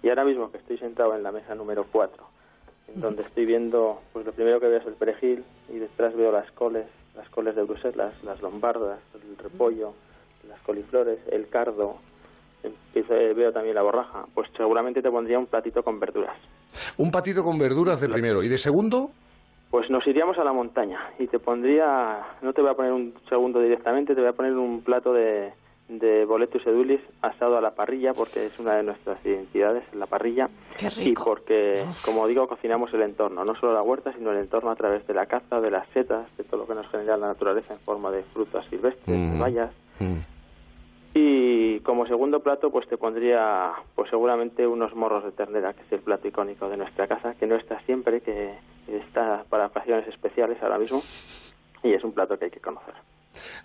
Y 0.02 0.10
ahora 0.10 0.26
mismo 0.26 0.52
que 0.52 0.58
estoy 0.58 0.78
sentado 0.78 1.16
en 1.16 1.24
la 1.24 1.32
mesa 1.32 1.56
número 1.56 1.86
4, 1.92 2.24
en 2.94 3.02
donde 3.02 3.22
estoy 3.22 3.46
viendo, 3.46 4.02
pues 4.14 4.26
lo 4.26 4.32
primero 4.32 4.60
que 4.60 4.68
veo 4.68 4.80
es 4.80 4.86
el 4.86 4.94
perejil 4.94 5.44
y 5.70 5.78
detrás 5.78 6.16
veo 6.16 6.32
las 6.32 6.52
coles, 6.52 6.86
las 7.16 7.30
coles 7.30 7.56
de 7.56 7.64
Bruselas, 7.64 8.14
las 8.24 8.42
lombardas, 8.42 9.00
el 9.14 9.38
repollo, 9.38 9.94
las 10.48 10.60
coliflores, 10.62 11.20
el 11.32 11.48
cardo, 11.50 11.98
empiezo- 12.68 13.36
veo 13.36 13.52
también 13.52 13.76
la 13.76 13.82
borraja, 13.82 14.26
pues 14.34 14.50
seguramente 14.56 15.02
te 15.02 15.10
pondría 15.12 15.40
un 15.40 15.48
platito 15.48 15.84
con 15.84 16.00
verduras. 16.00 16.36
Un 16.98 17.12
patito 17.12 17.44
con 17.44 17.58
verduras 17.58 18.00
de 18.02 18.10
primero. 18.10 18.44
¿Y 18.44 18.48
de 18.50 18.58
segundo? 18.58 19.10
Pues 19.72 19.90
nos 19.90 20.06
iríamos 20.08 20.38
a 20.38 20.44
la 20.44 20.54
montaña 20.54 21.00
y 21.20 21.28
te 21.28 21.40
pondría, 21.40 22.20
no 22.42 22.54
te 22.54 22.62
voy 22.62 22.72
a 22.72 22.74
poner 22.76 22.94
un 22.94 23.14
segundo 23.28 23.60
directamente, 23.60 24.16
te 24.16 24.22
voy 24.22 24.30
a 24.30 24.34
poner 24.34 24.54
un 24.54 24.82
plato 24.82 25.12
de, 25.12 25.52
de 25.90 26.24
boletus 26.24 26.66
edulis 26.66 27.02
asado 27.22 27.58
a 27.58 27.62
la 27.62 27.72
parrilla 27.72 28.14
porque 28.14 28.46
es 28.46 28.58
una 28.60 28.76
de 28.76 28.84
nuestras 28.84 29.18
identidades, 29.26 29.84
la 29.94 30.06
parrilla. 30.06 30.50
Qué 30.78 30.90
Y 31.02 31.14
porque, 31.14 31.84
como 32.06 32.28
digo, 32.28 32.48
cocinamos 32.48 32.94
el 32.94 33.02
entorno, 33.02 33.44
no 33.44 33.56
solo 33.56 33.74
la 33.74 33.82
huerta, 33.82 34.14
sino 34.14 34.32
el 34.32 34.38
entorno 34.38 34.72
a 34.72 34.76
través 34.78 35.06
de 35.06 35.14
la 35.14 35.26
caza, 35.26 35.60
de 35.60 35.72
las 35.72 35.86
setas, 35.90 36.26
de 36.38 36.46
todo 36.46 36.62
lo 36.62 36.68
que 36.68 36.76
nos 36.76 36.88
genera 36.90 37.18
la 37.18 37.28
naturaleza 37.28 37.74
en 37.74 37.80
forma 37.82 38.10
de 38.12 38.24
frutas 38.24 38.66
silvestres, 38.70 39.06
de 39.06 39.36
Mm. 40.00 40.20
Y 41.20 41.80
como 41.80 42.06
segundo 42.06 42.42
plato, 42.42 42.70
pues 42.70 42.88
te 42.88 42.96
pondría, 42.96 43.74
pues 43.96 44.08
seguramente 44.12 44.68
unos 44.68 44.94
morros 44.94 45.24
de 45.24 45.32
ternera, 45.32 45.74
que 45.74 45.82
es 45.82 45.92
el 45.92 46.02
plato 46.02 46.28
icónico 46.28 46.70
de 46.70 46.78
nuestra 46.78 47.08
casa, 47.08 47.34
que 47.34 47.48
no 47.48 47.56
está 47.56 47.80
siempre, 47.88 48.22
que 48.22 48.54
está 48.88 49.44
para 49.50 49.66
ocasiones 49.66 50.08
especiales 50.08 50.62
ahora 50.62 50.78
mismo, 50.78 51.02
y 51.82 51.94
es 51.94 52.04
un 52.04 52.12
plato 52.12 52.38
que 52.38 52.46
hay 52.46 52.52
que 52.52 52.60
conocer. 52.60 52.94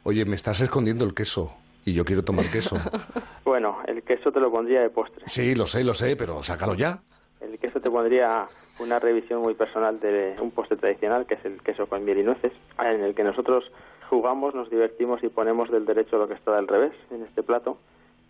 Oye, 0.03 0.25
me 0.25 0.35
estás 0.35 0.63
escondiendo 0.63 1.05
el 1.05 1.13
queso 1.13 1.53
y 1.85 1.93
yo 1.93 2.07
quiero 2.07 2.25
tomar 2.25 2.47
queso. 2.51 2.77
Bueno, 3.45 3.81
el 3.87 4.03
queso 4.03 4.33
te 4.33 4.41
lo 4.41 4.51
pondría 4.51 4.81
de 4.81 4.89
postre. 4.89 5.25
Sí, 5.27 5.55
lo 5.55 5.67
sé, 5.67 5.85
lo 5.85 5.93
sé, 5.93 6.17
pero 6.17 6.43
sácalo 6.43 6.75
ya. 6.75 7.03
El 7.43 7.59
queso 7.59 7.81
te 7.81 7.91
pondría 7.91 8.47
una 8.81 8.99
revisión 8.99 9.43
muy 9.43 9.53
personal 9.53 10.01
de 10.01 10.37
un 10.41 10.53
postre 10.53 10.79
tradicional, 10.79 11.27
que 11.27 11.35
es 11.35 11.45
el 11.45 11.61
queso 11.61 11.87
con 11.87 12.03
miel 12.03 12.19
y 12.19 12.23
nueces, 12.23 12.53
en 12.79 13.03
el 13.03 13.15
que 13.15 13.25
nosotros 13.25 13.71
jugamos, 14.17 14.55
nos 14.55 14.69
divertimos 14.69 15.23
y 15.25 15.29
ponemos 15.31 15.71
del 15.71 15.87
derecho 15.87 16.19
lo 16.19 16.29
que 16.29 16.35
está 16.35 16.55
del 16.55 16.69
revés 16.69 16.93
en 17.11 17.23
este 17.23 17.43
plato. 17.43 17.79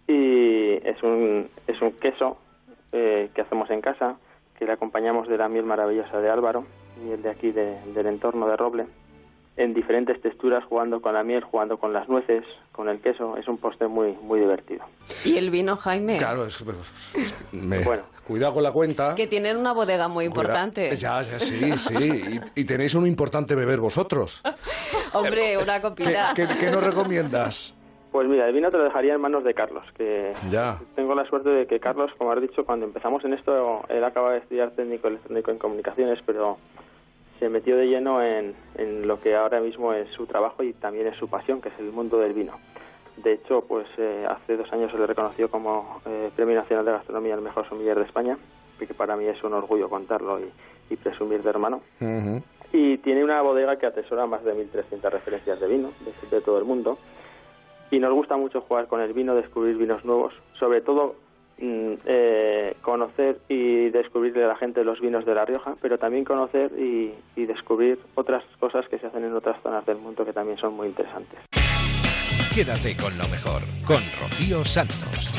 Y 0.07 0.75
es 0.87 1.03
un, 1.03 1.49
es 1.67 1.83
un 1.83 1.91
queso 1.93 2.37
eh, 2.93 3.31
que 3.35 3.41
hacemos 3.41 3.69
en 3.71 3.81
casa, 3.81 4.15
que 4.57 4.65
le 4.65 4.73
acompañamos 4.73 5.27
de 5.27 5.37
la 5.39 5.49
miel 5.49 5.65
maravillosa 5.65 6.21
de 6.21 6.31
Álvaro, 6.31 6.65
miel 7.05 7.21
de 7.23 7.31
aquí 7.31 7.51
de- 7.51 7.79
del 7.95 8.07
entorno 8.07 8.47
de 8.47 8.57
Roble, 8.57 8.87
en 9.57 9.75
diferentes 9.75 10.21
texturas, 10.23 10.65
jugando 10.65 11.01
con 11.03 11.15
la 11.15 11.25
miel, 11.25 11.43
jugando 11.43 11.77
con 11.79 11.93
las 11.93 12.09
nueces, 12.09 12.45
con 12.71 12.89
el 12.89 13.01
queso. 13.01 13.37
Es 13.37 13.49
un 13.49 13.59
postre 13.59 13.89
muy, 13.89 14.13
muy 14.23 14.39
divertido. 14.41 14.85
Y 15.25 15.37
el 15.37 15.51
vino, 15.51 15.77
Jaime. 15.77 16.17
Claro, 16.17 16.47
es, 16.47 16.65
me- 17.53 17.83
Bueno. 17.85 18.03
cuidado 18.27 18.55
con 18.55 18.63
la 18.63 18.73
cuenta. 18.73 19.15
Que 19.15 19.27
tienen 19.27 19.57
una 19.59 19.73
bodega 19.73 20.07
muy 20.09 20.27
Cuida- 20.29 20.41
importante. 20.43 20.97
Ya, 20.97 21.21
ya, 21.23 21.39
sí, 21.39 21.77
sí. 21.77 21.95
Y, 22.55 22.61
y 22.61 22.65
tenéis 22.65 22.95
un 22.95 23.07
importante 23.07 23.55
beber 23.55 23.81
vosotros. 23.81 24.43
Hombre, 25.19 25.59
una 25.59 25.77
¿Qué, 25.77 25.83
copita. 25.83 26.33
qué- 26.35 26.47
qué 26.61 26.71
nos 26.71 26.83
recomiendas? 26.85 27.75
Pues 28.11 28.29
mira, 28.29 28.47
el 28.47 28.53
vino 28.53 28.71
te 28.71 28.77
lo 28.77 28.85
dejaría 28.85 29.15
en 29.15 29.21
manos 29.23 29.43
de 29.43 29.55
Carlos, 29.55 29.85
que 29.97 30.33
Ya. 30.51 30.79
tengo 30.95 31.15
la 31.15 31.25
suerte 31.27 31.49
de 31.49 31.67
que 31.67 31.81
Carlos, 31.81 32.11
como 32.19 32.31
has 32.33 32.41
dicho, 32.43 32.65
cuando 32.67 32.85
empezamos 32.85 33.25
en 33.25 33.33
esto, 33.33 33.83
él 33.89 34.05
acaba 34.05 34.33
de 34.33 34.39
estudiar 34.41 34.71
técnico 34.73 35.09
electrónico 35.09 35.51
en 35.51 35.59
comunicaciones, 35.59 36.19
pero 36.27 36.59
se 37.41 37.49
metió 37.49 37.75
de 37.77 37.87
lleno 37.87 38.23
en, 38.23 38.55
en 38.77 39.09
lo 39.09 39.19
que 39.21 39.35
ahora 39.35 39.61
mismo 39.61 39.95
es 39.95 40.09
su 40.11 40.27
trabajo 40.27 40.63
y 40.63 40.75
también 40.75 41.07
es 41.07 41.17
su 41.17 41.27
pasión, 41.29 41.63
que 41.63 41.71
es 41.71 41.79
el 41.79 41.91
mundo 41.91 42.19
del 42.19 42.35
vino. 42.35 42.53
De 43.17 43.33
hecho, 43.33 43.63
pues 43.67 43.87
eh, 43.97 44.27
hace 44.29 44.57
dos 44.59 44.71
años 44.73 44.91
se 44.93 44.99
le 44.99 45.07
reconoció 45.07 45.51
como 45.51 46.01
eh, 46.07 46.31
Premio 46.37 46.55
Nacional 46.57 46.85
de 46.85 46.93
Gastronomía 46.93 47.35
el 47.35 47.41
mejor 47.41 47.67
sommelier 47.69 47.99
de 47.99 48.05
España, 48.05 48.37
y 48.79 48.87
que 48.87 48.95
para 48.95 49.17
mí 49.17 49.25
es 49.27 49.43
un 49.43 49.55
orgullo 49.55 49.89
contarlo 49.89 50.39
y, 50.39 50.51
y 50.91 50.97
presumir 50.97 51.43
de 51.43 51.49
hermano. 51.51 51.81
Y 52.73 52.99
tiene 52.99 53.23
una 53.23 53.43
bodega 53.43 53.77
que 53.77 53.87
atesora 53.87 54.27
más 54.27 54.45
de 54.45 54.55
1.300 54.55 55.11
referencias 55.11 55.61
de 55.61 55.69
vino 55.69 55.93
de, 56.31 56.41
todo 56.41 56.59
el 56.59 56.65
mundo. 56.65 56.99
Y 57.91 57.99
nos 57.99 58.13
gusta 58.13 58.37
mucho 58.37 58.63
jugar 58.63 58.87
con 58.87 59.01
el 59.01 59.13
vino, 59.13 59.35
descubrir 59.35 59.77
vinos 59.77 60.05
nuevos, 60.05 60.33
sobre 60.59 60.81
todo 60.81 61.15
mm, 61.59 61.93
eh, 62.07 62.75
conocer 62.81 63.39
y 63.49 63.91
descubrirle 63.91 64.45
a 64.45 64.49
la 64.49 64.57
gente 64.57 64.85
los 64.85 65.01
vinos 65.01 65.27
de 65.27 65.35
La 65.35 65.45
Rioja, 65.45 65.77
pero 65.83 65.99
también 65.99 66.25
conocer 66.25 66.73
y 66.79 67.45
descubrir 67.45 67.99
otras 68.15 68.43
cosas 68.59 68.89
que 68.89 68.99
se 68.99 69.07
hacen 69.09 69.25
en 69.25 69.35
otras 69.35 69.61
zonas 69.63 69.85
del 69.85 69.99
mundo 69.99 70.25
que 70.25 70.33
también 70.33 70.57
son 70.57 70.75
muy 70.75 70.89
interesantes. 70.89 71.41
Quédate 72.55 72.95
con 72.99 73.17
lo 73.17 73.27
mejor, 73.29 73.63
con 73.87 74.03
Rocío 74.21 74.63
Santos. 74.63 75.33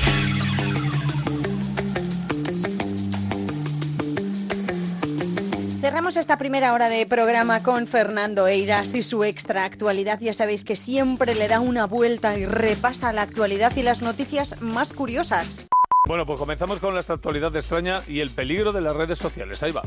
Cerramos 5.83 6.15
esta 6.15 6.37
primera 6.37 6.71
hora 6.71 6.87
de 6.87 7.05
programa 7.05 7.61
con 7.61 7.87
Fernando 7.87 8.47
Eiras 8.47 8.95
y 8.95 9.03
su 9.03 9.25
extra 9.25 9.65
actualidad. 9.65 10.17
Ya 10.21 10.33
sabéis 10.33 10.63
que 10.63 10.77
siempre 10.77 11.35
le 11.35 11.49
da 11.49 11.59
una 11.59 11.87
vuelta 11.87 12.37
y 12.37 12.45
repasa 12.45 13.11
la 13.11 13.23
actualidad 13.23 13.75
y 13.75 13.83
las 13.83 14.01
noticias 14.01 14.61
más 14.61 14.93
curiosas. 14.93 15.67
Bueno, 16.07 16.25
pues 16.25 16.39
comenzamos 16.39 16.79
con 16.79 16.95
la 16.95 17.01
actualidad 17.01 17.51
de 17.51 17.59
extraña 17.59 18.01
y 18.07 18.21
el 18.21 18.29
peligro 18.29 18.71
de 18.71 18.79
las 18.79 18.95
redes 18.95 19.19
sociales. 19.19 19.61
Ahí 19.61 19.73
va. 19.73 19.81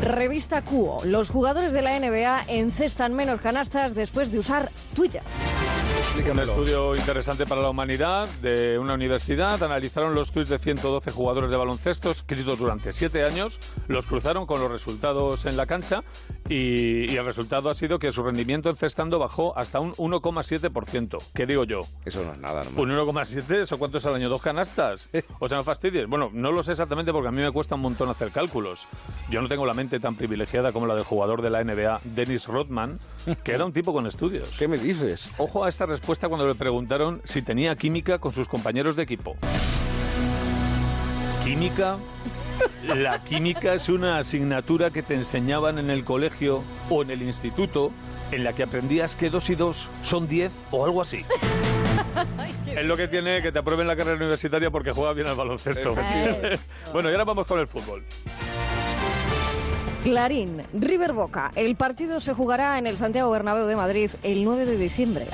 Revista 0.00 0.62
Cuo. 0.62 0.98
Los 1.04 1.28
jugadores 1.28 1.72
de 1.72 1.82
la 1.82 1.98
NBA 1.98 2.44
encestan 2.46 3.14
menos 3.14 3.40
canastas 3.40 3.96
después 3.96 4.30
de 4.30 4.38
usar 4.38 4.70
Twitter. 4.94 5.22
Un 6.18 6.38
estudio 6.38 6.96
interesante 6.96 7.46
para 7.46 7.62
la 7.62 7.70
humanidad 7.70 8.28
de 8.42 8.78
una 8.78 8.94
universidad. 8.94 9.62
Analizaron 9.62 10.14
los 10.14 10.30
tweets 10.32 10.50
de 10.50 10.58
112 10.58 11.10
jugadores 11.12 11.50
de 11.50 11.56
baloncesto 11.56 12.10
escritos 12.10 12.58
durante 12.58 12.92
siete 12.92 13.24
años, 13.24 13.58
los 13.88 14.06
cruzaron 14.06 14.44
con 14.44 14.60
los 14.60 14.70
resultados 14.70 15.46
en 15.46 15.56
la 15.56 15.66
cancha 15.66 16.02
y, 16.48 17.10
y 17.10 17.16
el 17.16 17.24
resultado 17.24 17.70
ha 17.70 17.74
sido 17.74 17.98
que 17.98 18.12
su 18.12 18.22
rendimiento 18.22 18.68
encestando 18.70 19.18
bajó 19.18 19.56
hasta 19.56 19.80
un 19.80 19.92
1,7%. 19.94 21.18
¿Qué 21.34 21.46
digo 21.46 21.64
yo? 21.64 21.80
Eso 22.04 22.22
no 22.24 22.32
es 22.32 22.38
nada, 22.38 22.62
¿Un 22.76 22.90
1,7? 22.90 23.62
¿Eso 23.62 23.78
cuánto 23.78 23.98
es 23.98 24.04
al 24.06 24.14
año? 24.14 24.28
¿Dos 24.28 24.42
canastas? 24.42 25.08
O 25.38 25.48
sea, 25.48 25.58
no 25.58 25.64
fastidies. 25.64 26.06
Bueno, 26.06 26.30
no 26.32 26.52
lo 26.52 26.62
sé 26.62 26.72
exactamente 26.72 27.12
porque 27.12 27.28
a 27.28 27.32
mí 27.32 27.40
me 27.40 27.50
cuesta 27.50 27.76
un 27.76 27.80
montón 27.80 28.08
hacer 28.08 28.30
cálculos. 28.30 28.86
Yo 29.30 29.40
no 29.40 29.48
tengo 29.48 29.64
la 29.64 29.74
mente 29.74 29.98
tan 30.00 30.16
privilegiada 30.16 30.72
como 30.72 30.86
la 30.86 30.94
del 30.94 31.04
jugador 31.04 31.40
de 31.40 31.50
la 31.50 31.64
NBA, 31.64 32.02
Dennis 32.04 32.46
Rodman, 32.46 32.98
que 33.42 33.52
era 33.52 33.64
un 33.64 33.72
tipo 33.72 33.92
con 33.92 34.06
estudios. 34.06 34.50
¿Qué 34.58 34.68
me 34.68 34.76
dices? 34.76 35.30
Ojo 35.38 35.64
a 35.64 35.68
esta 35.68 35.86
respuesta 35.86 36.09
cuando 36.18 36.46
le 36.48 36.54
preguntaron 36.56 37.22
si 37.24 37.40
tenía 37.40 37.76
química 37.76 38.18
con 38.18 38.32
sus 38.32 38.48
compañeros 38.48 38.96
de 38.96 39.04
equipo. 39.04 39.36
¿Química? 41.44 41.96
La 42.86 43.22
química 43.22 43.74
es 43.74 43.88
una 43.88 44.18
asignatura 44.18 44.90
que 44.90 45.02
te 45.02 45.14
enseñaban 45.14 45.78
en 45.78 45.88
el 45.88 46.04
colegio 46.04 46.62
o 46.90 47.02
en 47.02 47.10
el 47.10 47.22
instituto 47.22 47.92
en 48.32 48.44
la 48.44 48.52
que 48.52 48.64
aprendías 48.64 49.14
que 49.14 49.30
dos 49.30 49.50
y 49.50 49.54
dos 49.54 49.88
son 50.02 50.28
10 50.28 50.50
o 50.72 50.84
algo 50.84 51.00
así. 51.00 51.24
Es 52.66 52.84
lo 52.84 52.96
que 52.96 53.08
tiene 53.08 53.40
que 53.40 53.52
te 53.52 53.60
aprueben 53.60 53.86
la 53.86 53.96
carrera 53.96 54.16
universitaria 54.16 54.70
porque 54.70 54.92
juega 54.92 55.12
bien 55.12 55.28
al 55.28 55.36
baloncesto. 55.36 55.94
Bueno, 56.92 57.08
y 57.08 57.12
ahora 57.12 57.24
vamos 57.24 57.46
con 57.46 57.60
el 57.60 57.68
fútbol. 57.68 58.04
Clarín, 60.02 60.62
River 60.72 61.12
Boca. 61.12 61.52
El 61.54 61.76
partido 61.76 62.20
se 62.20 62.32
jugará 62.32 62.78
en 62.78 62.86
el 62.86 62.96
Santiago 62.96 63.30
Bernabéu 63.30 63.66
de 63.66 63.76
Madrid 63.76 64.10
el 64.22 64.44
9 64.44 64.64
de 64.64 64.76
diciembre. 64.76 65.26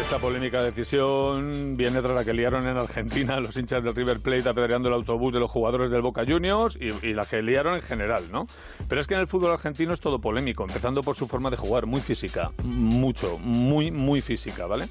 Esta 0.00 0.18
polémica 0.18 0.62
decisión 0.62 1.76
viene 1.76 2.02
tras 2.02 2.14
la 2.14 2.24
que 2.24 2.34
liaron 2.34 2.68
en 2.68 2.76
Argentina 2.76 3.40
los 3.40 3.56
hinchas 3.56 3.82
del 3.82 3.94
River 3.94 4.20
Plate 4.20 4.48
apedreando 4.48 4.88
el 4.88 4.94
autobús 4.94 5.32
de 5.32 5.40
los 5.40 5.50
jugadores 5.50 5.90
del 5.90 6.02
Boca 6.02 6.24
Juniors 6.26 6.78
y, 6.80 7.06
y 7.06 7.14
la 7.14 7.24
que 7.24 7.42
liaron 7.42 7.74
en 7.74 7.82
general, 7.82 8.24
¿no? 8.30 8.46
Pero 8.88 9.00
es 9.00 9.06
que 9.06 9.14
en 9.14 9.20
el 9.20 9.26
fútbol 9.26 9.52
argentino 9.52 9.92
es 9.92 10.00
todo 10.00 10.20
polémico, 10.20 10.64
empezando 10.64 11.02
por 11.02 11.16
su 11.16 11.26
forma 11.26 11.50
de 11.50 11.56
jugar, 11.56 11.86
muy 11.86 12.00
física, 12.00 12.52
mucho, 12.62 13.38
muy, 13.38 13.90
muy 13.90 14.20
física, 14.20 14.66
¿vale? 14.66 14.86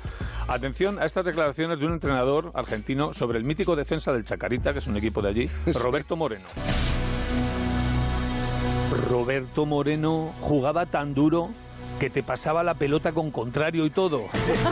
Atención 0.47 0.99
a 0.99 1.05
estas 1.05 1.23
declaraciones 1.23 1.79
de 1.79 1.85
un 1.85 1.93
entrenador 1.93 2.51
argentino 2.55 3.13
sobre 3.13 3.37
el 3.37 3.43
mítico 3.43 3.75
defensa 3.75 4.11
del 4.11 4.25
Chacarita, 4.25 4.73
que 4.73 4.79
es 4.79 4.87
un 4.87 4.97
equipo 4.97 5.21
de 5.21 5.29
allí, 5.29 5.49
Roberto 5.81 6.15
Moreno. 6.15 6.47
Roberto 9.09 9.65
Moreno 9.65 10.33
jugaba 10.41 10.87
tan 10.87 11.13
duro 11.13 11.49
que 11.99 12.09
te 12.09 12.23
pasaba 12.23 12.63
la 12.63 12.73
pelota 12.73 13.11
con 13.11 13.31
contrario 13.31 13.85
y 13.85 13.89
todo. 13.89 14.25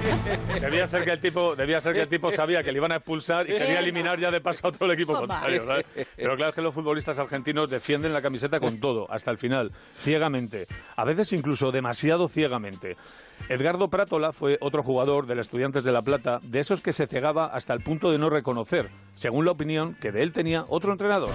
Debía 0.62 0.88
ser 0.88 1.04
que 1.06 1.12
el 1.12 1.20
tipo, 1.20 1.56
debía 1.56 1.80
ser 1.82 1.94
que 1.94 2.02
el 2.02 2.10
tipo 2.10 2.32
sabía 2.32 2.64
que 2.64 2.72
le 2.72 2.80
iban 2.80 2.92
a 2.92 2.98
expulsar 2.98 3.50
y 3.50 3.54
quería 3.54 3.80
eliminar 3.80 4.20
ya 4.20 4.32
de 4.32 4.42
paso 4.42 4.68
a 4.68 4.70
otro 4.70 4.86
el 4.86 4.94
equipo 4.94 5.14
contrario. 5.14 5.66
¿sabes? 5.66 5.86
Pero 6.16 6.36
claro 6.36 6.50
es 6.50 6.56
que 6.56 6.62
los 6.62 6.74
futbolistas 6.74 7.20
argentinos 7.20 7.70
defienden 7.70 8.14
la 8.14 8.22
camiseta 8.22 8.60
con 8.60 8.80
todo, 8.80 9.12
hasta 9.12 9.32
el 9.32 9.38
final, 9.38 9.72
ciegamente. 10.00 10.68
A 10.96 11.04
veces 11.04 11.34
incluso 11.34 11.72
demasiado 11.72 12.28
ciegamente. 12.28 12.98
Edgardo 13.50 13.90
Prátola 13.90 14.32
fue 14.32 14.58
otro 14.62 14.84
jugador 14.84 15.26
del 15.28 15.40
Estudiantes 15.40 15.84
de 15.84 15.92
La 15.92 16.02
Plata, 16.02 16.40
de 16.44 16.60
esos 16.60 16.82
que 16.82 16.94
se 16.94 17.08
cegaba 17.08 17.48
hasta 17.48 17.74
el 17.74 17.82
punto 17.82 18.12
de 18.12 18.18
no 18.18 18.30
reconocer, 18.30 18.90
según 19.16 19.46
la 19.46 19.52
opinión 19.52 19.96
que 19.96 20.12
de 20.12 20.24
él 20.24 20.34
tenía 20.34 20.66
otro 20.68 20.92
entrenador. 20.92 21.32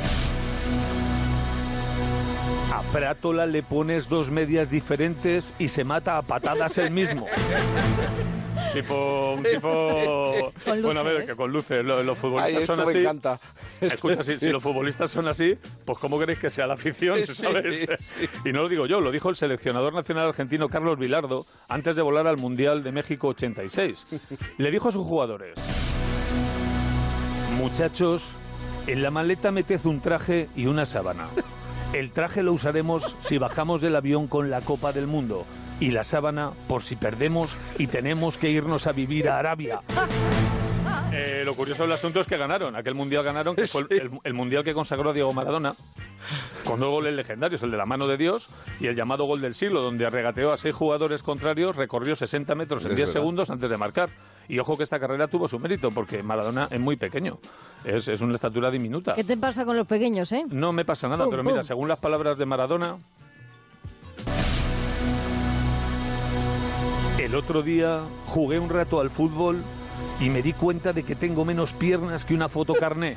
A 2.72 2.82
Prátola 2.92 3.46
le 3.46 3.62
pones 3.62 4.08
dos 4.08 4.30
medias 4.30 4.70
diferentes 4.70 5.52
y 5.58 5.68
se 5.68 5.84
mata 5.84 6.18
a 6.18 6.22
patadas 6.22 6.76
él 6.78 6.90
mismo. 6.90 7.26
tipo, 8.74 9.34
un 9.36 9.42
tipo... 9.42 10.52
Con 10.64 10.82
bueno, 10.82 11.00
a 11.00 11.02
ver, 11.02 11.24
que 11.24 11.34
con 11.34 11.50
luces. 11.50 11.82
Lo- 11.82 12.02
Los, 12.02 12.18
futbolistas 12.18 12.54
Ay, 12.56 12.60
esto 12.62 12.76
son 12.76 12.84
me 12.84 12.90
así. 12.90 12.98
encanta. 13.00 13.40
Escucha, 13.80 14.22
si, 14.22 14.38
si 14.38 14.50
los 14.50 14.62
futbolistas 14.62 15.10
son 15.10 15.26
así, 15.28 15.56
pues 15.84 15.98
¿cómo 15.98 16.18
queréis 16.18 16.38
que 16.38 16.50
sea 16.50 16.66
la 16.66 16.74
afición? 16.74 17.18
Sí, 17.26 17.34
¿sabes? 17.34 17.86
sí. 18.18 18.28
Y 18.44 18.52
no 18.52 18.62
lo 18.62 18.68
digo 18.68 18.84
yo, 18.86 19.00
lo 19.00 19.10
dijo 19.10 19.30
el 19.30 19.36
seleccionador 19.36 19.94
nacional 19.94 20.28
argentino 20.28 20.68
Carlos 20.68 20.98
Vilardo 20.98 21.46
antes 21.68 21.96
de 21.96 22.02
volar 22.02 22.26
al 22.26 22.36
Mundial 22.36 22.82
de 22.82 22.92
México 22.92 23.28
86. 23.28 24.04
Le 24.58 24.70
dijo 24.70 24.90
a 24.90 24.92
sus 24.92 25.06
jugadores, 25.06 25.54
muchachos, 27.56 28.24
en 28.86 29.02
la 29.02 29.10
maleta 29.10 29.50
meted 29.50 29.80
un 29.84 30.00
traje 30.00 30.48
y 30.54 30.66
una 30.66 30.84
sábana. 30.84 31.26
El 31.92 32.12
traje 32.12 32.42
lo 32.42 32.52
usaremos 32.52 33.16
si 33.22 33.38
bajamos 33.38 33.80
del 33.80 33.96
avión 33.96 34.26
con 34.28 34.50
la 34.50 34.60
Copa 34.60 34.92
del 34.92 35.06
Mundo 35.06 35.46
y 35.80 35.90
la 35.90 36.04
sábana 36.04 36.50
por 36.68 36.82
si 36.82 36.96
perdemos 36.96 37.56
y 37.78 37.86
tenemos 37.86 38.36
que 38.36 38.50
irnos 38.50 38.86
a 38.86 38.92
vivir 38.92 39.28
a 39.28 39.38
Arabia. 39.38 39.80
Eh, 41.12 41.42
lo 41.44 41.54
curioso 41.54 41.84
del 41.84 41.92
asunto 41.92 42.20
es 42.20 42.26
que 42.26 42.36
ganaron. 42.36 42.76
Aquel 42.76 42.94
mundial 42.94 43.24
ganaron, 43.24 43.56
que 43.56 43.66
fue 43.66 43.82
el, 43.90 44.00
el- 44.00 44.10
el 44.22 44.34
mundial 44.34 44.62
que 44.64 44.74
consagró 44.74 45.10
a 45.10 45.12
Diego 45.14 45.32
Maradona, 45.32 45.72
con 46.64 46.78
dos 46.78 46.90
goles 46.90 47.14
legendarios, 47.14 47.62
el 47.62 47.70
de 47.70 47.76
la 47.78 47.86
mano 47.86 48.06
de 48.06 48.16
Dios 48.18 48.48
y 48.80 48.86
el 48.86 48.94
llamado 48.94 49.24
gol 49.24 49.40
del 49.40 49.54
siglo, 49.54 49.80
donde 49.80 50.08
regateó 50.10 50.52
a 50.52 50.56
seis 50.58 50.74
jugadores 50.74 51.22
contrarios, 51.22 51.76
recorrió 51.76 52.14
60 52.14 52.54
metros 52.54 52.84
en 52.84 52.90
Es 52.92 52.96
10 52.96 53.08
verdad. 53.08 53.20
segundos 53.20 53.50
antes 53.50 53.70
de 53.70 53.76
marcar. 53.78 54.10
Y 54.48 54.58
ojo 54.58 54.76
que 54.76 54.82
esta 54.84 54.98
carrera 54.98 55.28
tuvo 55.28 55.46
su 55.46 55.58
mérito, 55.58 55.90
porque 55.90 56.22
Maradona 56.22 56.68
es 56.70 56.80
muy 56.80 56.96
pequeño. 56.96 57.38
Es, 57.84 58.08
es 58.08 58.20
una 58.22 58.34
estatura 58.34 58.70
diminuta. 58.70 59.14
¿Qué 59.14 59.24
te 59.24 59.36
pasa 59.36 59.64
con 59.64 59.76
los 59.76 59.86
pequeños, 59.86 60.32
eh? 60.32 60.44
No 60.48 60.72
me 60.72 60.84
pasa 60.84 61.06
nada, 61.06 61.24
Pum, 61.24 61.30
pero 61.30 61.44
mira, 61.44 61.62
según 61.62 61.88
las 61.88 61.98
palabras 61.98 62.38
de 62.38 62.46
Maradona, 62.46 62.96
el 67.18 67.34
otro 67.34 67.62
día 67.62 68.00
jugué 68.26 68.58
un 68.58 68.70
rato 68.70 69.00
al 69.00 69.10
fútbol 69.10 69.62
y 70.20 70.30
me 70.30 70.42
di 70.42 70.52
cuenta 70.52 70.92
de 70.92 71.02
que 71.04 71.14
tengo 71.14 71.44
menos 71.44 71.72
piernas 71.72 72.24
que 72.24 72.34
una 72.34 72.48
fotocarné. 72.48 73.16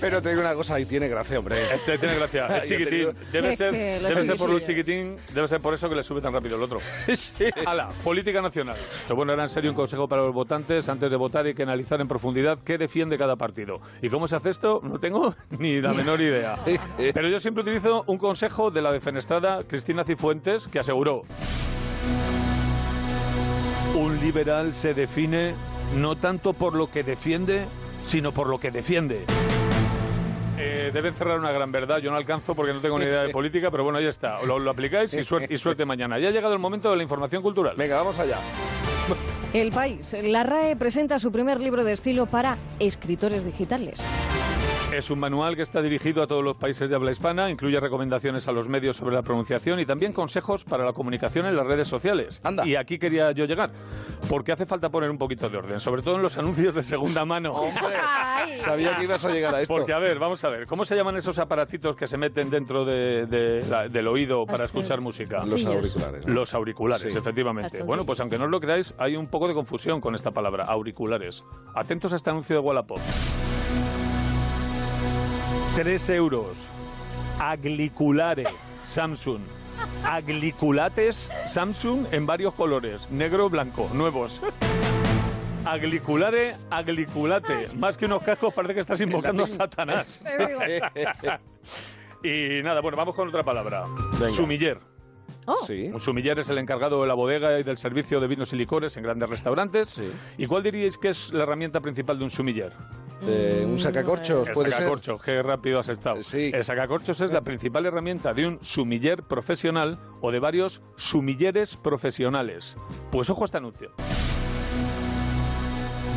Pero 0.00 0.22
te 0.22 0.30
digo 0.30 0.40
una 0.40 0.54
cosa, 0.54 0.78
y 0.80 0.86
tiene 0.86 1.08
gracia, 1.08 1.38
hombre. 1.38 1.62
Este 1.74 1.98
tiene 1.98 2.14
gracia. 2.16 2.48
Te 2.62 2.68
chiquitín. 2.68 2.98
digo- 2.98 3.12
Debe 3.32 3.50
Sí, 3.50 3.56
ser, 3.56 3.72
debe 3.72 4.26
ser 4.26 4.36
por 4.36 4.50
lo 4.50 4.58
chiquitín. 4.60 5.16
debe 5.34 5.48
ser 5.48 5.60
por 5.60 5.74
eso 5.74 5.88
que 5.88 5.94
le 5.94 6.02
sube 6.02 6.20
tan 6.20 6.32
rápido 6.32 6.56
el 6.56 6.62
otro. 6.62 6.78
Ala, 7.66 7.88
política 8.02 8.40
nacional. 8.40 8.76
Esto, 8.76 9.14
bueno, 9.14 9.32
era 9.32 9.42
en 9.42 9.48
serio 9.48 9.70
un 9.70 9.76
consejo 9.76 10.08
para 10.08 10.22
los 10.22 10.34
votantes. 10.34 10.88
Antes 10.88 11.10
de 11.10 11.16
votar 11.16 11.46
hay 11.46 11.54
que 11.54 11.62
analizar 11.62 12.00
en 12.00 12.08
profundidad 12.08 12.58
qué 12.64 12.78
defiende 12.78 13.18
cada 13.18 13.36
partido. 13.36 13.80
¿Y 14.02 14.08
cómo 14.08 14.26
se 14.28 14.36
hace 14.36 14.50
esto? 14.50 14.80
No 14.82 14.98
tengo 14.98 15.34
ni 15.58 15.80
la 15.80 15.92
menor 15.92 16.20
idea. 16.20 16.58
Pero 16.96 17.28
yo 17.28 17.40
siempre 17.40 17.62
utilizo 17.62 18.04
un 18.06 18.18
consejo 18.18 18.70
de 18.70 18.82
la 18.82 18.92
defenestrada 18.92 19.62
Cristina 19.64 20.04
Cifuentes, 20.04 20.66
que 20.68 20.78
aseguró 20.78 21.22
un 23.96 24.20
liberal 24.20 24.74
se 24.74 24.94
define 24.94 25.54
no 25.96 26.16
tanto 26.16 26.52
por 26.52 26.74
lo 26.74 26.90
que 26.90 27.02
defiende, 27.02 27.64
sino 28.06 28.30
por 28.32 28.48
lo 28.48 28.58
que 28.58 28.70
defiende. 28.70 29.24
Eh, 30.58 30.90
deben 30.92 31.14
cerrar 31.14 31.38
una 31.38 31.52
gran 31.52 31.72
verdad. 31.72 31.98
Yo 31.98 32.10
no 32.10 32.16
alcanzo 32.16 32.54
porque 32.54 32.72
no 32.72 32.80
tengo 32.80 32.98
ni 32.98 33.06
idea 33.06 33.22
de 33.22 33.28
política, 33.32 33.70
pero 33.70 33.84
bueno, 33.84 33.98
ahí 33.98 34.06
está. 34.06 34.42
Lo, 34.44 34.58
lo 34.58 34.70
aplicáis 34.70 35.12
y 35.14 35.24
suerte, 35.24 35.52
y 35.52 35.58
suerte 35.58 35.84
mañana. 35.84 36.18
Ya 36.18 36.28
ha 36.28 36.30
llegado 36.30 36.52
el 36.52 36.58
momento 36.58 36.90
de 36.90 36.96
la 36.96 37.02
información 37.02 37.42
cultural. 37.42 37.74
Venga, 37.76 37.96
vamos 37.96 38.18
allá. 38.18 38.38
El 39.52 39.72
país. 39.72 40.14
La 40.22 40.42
RAE 40.42 40.76
presenta 40.76 41.18
su 41.18 41.32
primer 41.32 41.60
libro 41.60 41.84
de 41.84 41.92
estilo 41.92 42.26
para 42.26 42.58
escritores 42.78 43.44
digitales. 43.44 43.98
Es 44.94 45.10
un 45.10 45.18
manual 45.18 45.56
que 45.56 45.62
está 45.62 45.82
dirigido 45.82 46.22
a 46.22 46.26
todos 46.26 46.42
los 46.42 46.56
países 46.56 46.88
de 46.88 46.96
habla 46.96 47.10
hispana, 47.10 47.50
incluye 47.50 47.78
recomendaciones 47.80 48.48
a 48.48 48.52
los 48.52 48.68
medios 48.68 48.96
sobre 48.96 49.14
la 49.14 49.22
pronunciación 49.22 49.78
y 49.80 49.84
también 49.84 50.12
consejos 50.12 50.64
para 50.64 50.84
la 50.84 50.92
comunicación 50.94 51.44
en 51.44 51.54
las 51.56 51.66
redes 51.66 51.86
sociales. 51.88 52.40
Y 52.64 52.76
aquí 52.76 52.98
quería 52.98 53.32
yo 53.32 53.44
llegar, 53.44 53.70
porque 54.30 54.52
hace 54.52 54.64
falta 54.64 54.88
poner 54.88 55.10
un 55.10 55.18
poquito 55.18 55.50
de 55.50 55.58
orden, 55.58 55.80
sobre 55.80 56.02
todo 56.02 56.16
en 56.16 56.22
los 56.22 56.38
anuncios 56.38 56.74
de 56.74 56.82
segunda 56.82 57.24
mano. 57.26 57.52
Sabía 58.54 58.96
que 58.96 59.04
ibas 59.04 59.24
a 59.24 59.30
llegar 59.32 59.54
a 59.56 59.60
esto. 59.60 59.74
Porque, 59.74 59.92
a 59.92 59.98
ver, 59.98 60.18
vamos 60.18 60.42
a 60.44 60.48
ver, 60.48 60.66
¿cómo 60.66 60.84
se 60.84 60.96
llaman 60.96 61.16
esos 61.16 61.38
aparatitos 61.40 61.94
que 61.96 62.06
se 62.06 62.16
meten 62.16 62.48
dentro 62.48 62.84
de- 62.84 63.26
de 63.26 63.66
la- 63.68 63.88
del 63.88 64.06
oído 64.08 64.46
para 64.46 64.64
escuchar 64.64 65.00
música? 65.02 65.44
Los 65.44 65.64
auriculares, 65.66 66.26
¿no? 66.26 66.32
Los 66.34 66.54
auriculares, 66.54 67.12
Sí. 67.12 67.18
efectivamente. 67.18 67.82
Bueno, 67.82 68.06
pues 68.06 68.20
aunque 68.20 68.38
no 68.38 68.44
os 68.44 68.50
lo 68.50 68.60
creáis, 68.60 68.94
hay 68.98 69.16
un 69.16 69.26
poco 69.26 69.48
de 69.48 69.52
confusión 69.54 70.00
con 70.00 70.14
esta 70.14 70.30
palabra, 70.30 70.64
auriculares. 70.64 71.44
Atentos 71.74 72.12
a 72.12 72.16
este 72.16 72.30
anuncio 72.30 72.56
de 72.56 72.60
Wallapop. 72.60 72.98
3 75.76 76.08
euros. 76.08 76.56
Agliculares 77.38 78.48
Samsung. 78.86 79.42
Agliculates 80.06 81.28
Samsung 81.50 82.06
en 82.12 82.24
varios 82.24 82.54
colores, 82.54 83.10
negro, 83.10 83.50
blanco, 83.50 83.90
nuevos. 83.92 84.40
Agliculare, 85.66 86.56
agliculate. 86.70 87.68
Más 87.76 87.98
que 87.98 88.06
unos 88.06 88.22
cascos 88.22 88.54
parece 88.54 88.72
que 88.72 88.80
estás 88.80 89.02
invocando 89.02 89.44
a 89.44 89.46
Satanás. 89.46 90.22
y 92.24 92.62
nada, 92.62 92.80
bueno, 92.80 92.96
vamos 92.96 93.14
con 93.14 93.28
otra 93.28 93.44
palabra. 93.44 93.84
Venga. 94.18 94.32
Sumiller. 94.32 94.95
Oh. 95.46 95.66
Un 95.92 96.00
sumiller 96.00 96.38
es 96.38 96.48
el 96.48 96.58
encargado 96.58 97.00
de 97.02 97.08
la 97.08 97.14
bodega 97.14 97.58
y 97.58 97.62
del 97.62 97.78
servicio 97.78 98.20
de 98.20 98.26
vinos 98.26 98.52
y 98.52 98.56
licores 98.56 98.96
en 98.96 99.04
grandes 99.04 99.28
restaurantes. 99.28 100.00
¿Y 100.36 100.46
cuál 100.46 100.62
diríais 100.62 100.98
que 100.98 101.10
es 101.10 101.32
la 101.32 101.44
herramienta 101.44 101.80
principal 101.80 102.18
de 102.18 102.24
un 102.24 102.30
sumiller? 102.30 102.72
Eh, 103.22 103.64
un 103.66 103.78
sacacorchos, 103.78 104.48
El 104.48 104.54
puede 104.54 104.70
ser. 104.70 104.78
sacacorchos, 104.80 105.22
qué 105.22 105.42
rápido 105.42 105.78
has 105.78 105.88
estado. 105.88 106.20
El 106.34 106.64
sacacorchos 106.64 107.20
es 107.20 107.30
la 107.30 107.40
principal 107.42 107.86
herramienta 107.86 108.34
de 108.34 108.46
un 108.46 108.58
sumiller 108.62 109.22
profesional 109.22 109.98
o 110.20 110.30
de 110.30 110.38
varios 110.38 110.82
sumilleres 110.96 111.76
profesionales. 111.76 112.76
Pues 113.10 113.30
ojo 113.30 113.42
a 113.42 113.46
este 113.46 113.56
anuncio. 113.56 113.92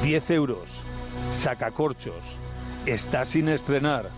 10 0.04 0.32
euros. 0.32 0.68
Sacacorchos. 1.34 2.16
Está 2.86 3.26
sin 3.26 3.50
estrenar. 3.50 4.10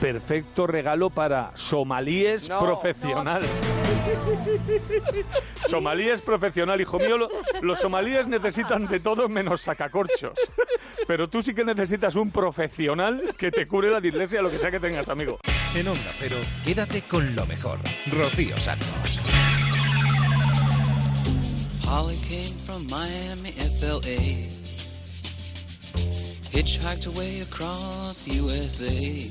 Perfecto 0.00 0.66
regalo 0.66 1.10
para 1.10 1.52
somalíes 1.54 2.48
No, 2.48 2.60
profesional. 2.60 3.42
Somalíes 5.68 6.20
profesional, 6.20 6.80
hijo 6.80 6.98
mío. 6.98 7.16
lo- 7.18 7.30
los 7.62 7.78
somalíes 7.80 8.26
necesitan 8.28 8.86
de 8.86 9.00
todo 9.00 9.28
menos 9.28 9.62
sacacorchos. 9.62 10.32
Pero 11.06 11.28
tú 11.28 11.42
sí 11.42 11.54
que 11.54 11.64
necesitas 11.64 12.14
un 12.14 12.30
profesional 12.30 13.34
que 13.38 13.50
te 13.50 13.66
cure 13.66 13.90
la 13.90 14.00
dislexia, 14.00 14.42
lo 14.42 14.50
que 14.50 14.58
sea 14.58 14.70
que 14.70 14.80
tengas, 14.80 15.08
amigo. 15.08 15.38
En 15.74 15.88
Onda 15.88 16.12
Cero, 16.18 16.36
quédate 16.64 17.02
con 17.02 17.34
lo 17.34 17.46
mejor. 17.46 17.78
Rocío 18.12 18.58
Santos. 18.60 19.20
Holly 21.88 22.16
came 22.28 22.54
from 22.64 22.86
Miami, 22.90 23.50
FLA. 23.50 24.50
Hitchhiked 26.52 27.06
away 27.06 27.42
across 27.42 28.26
USA. 28.28 29.30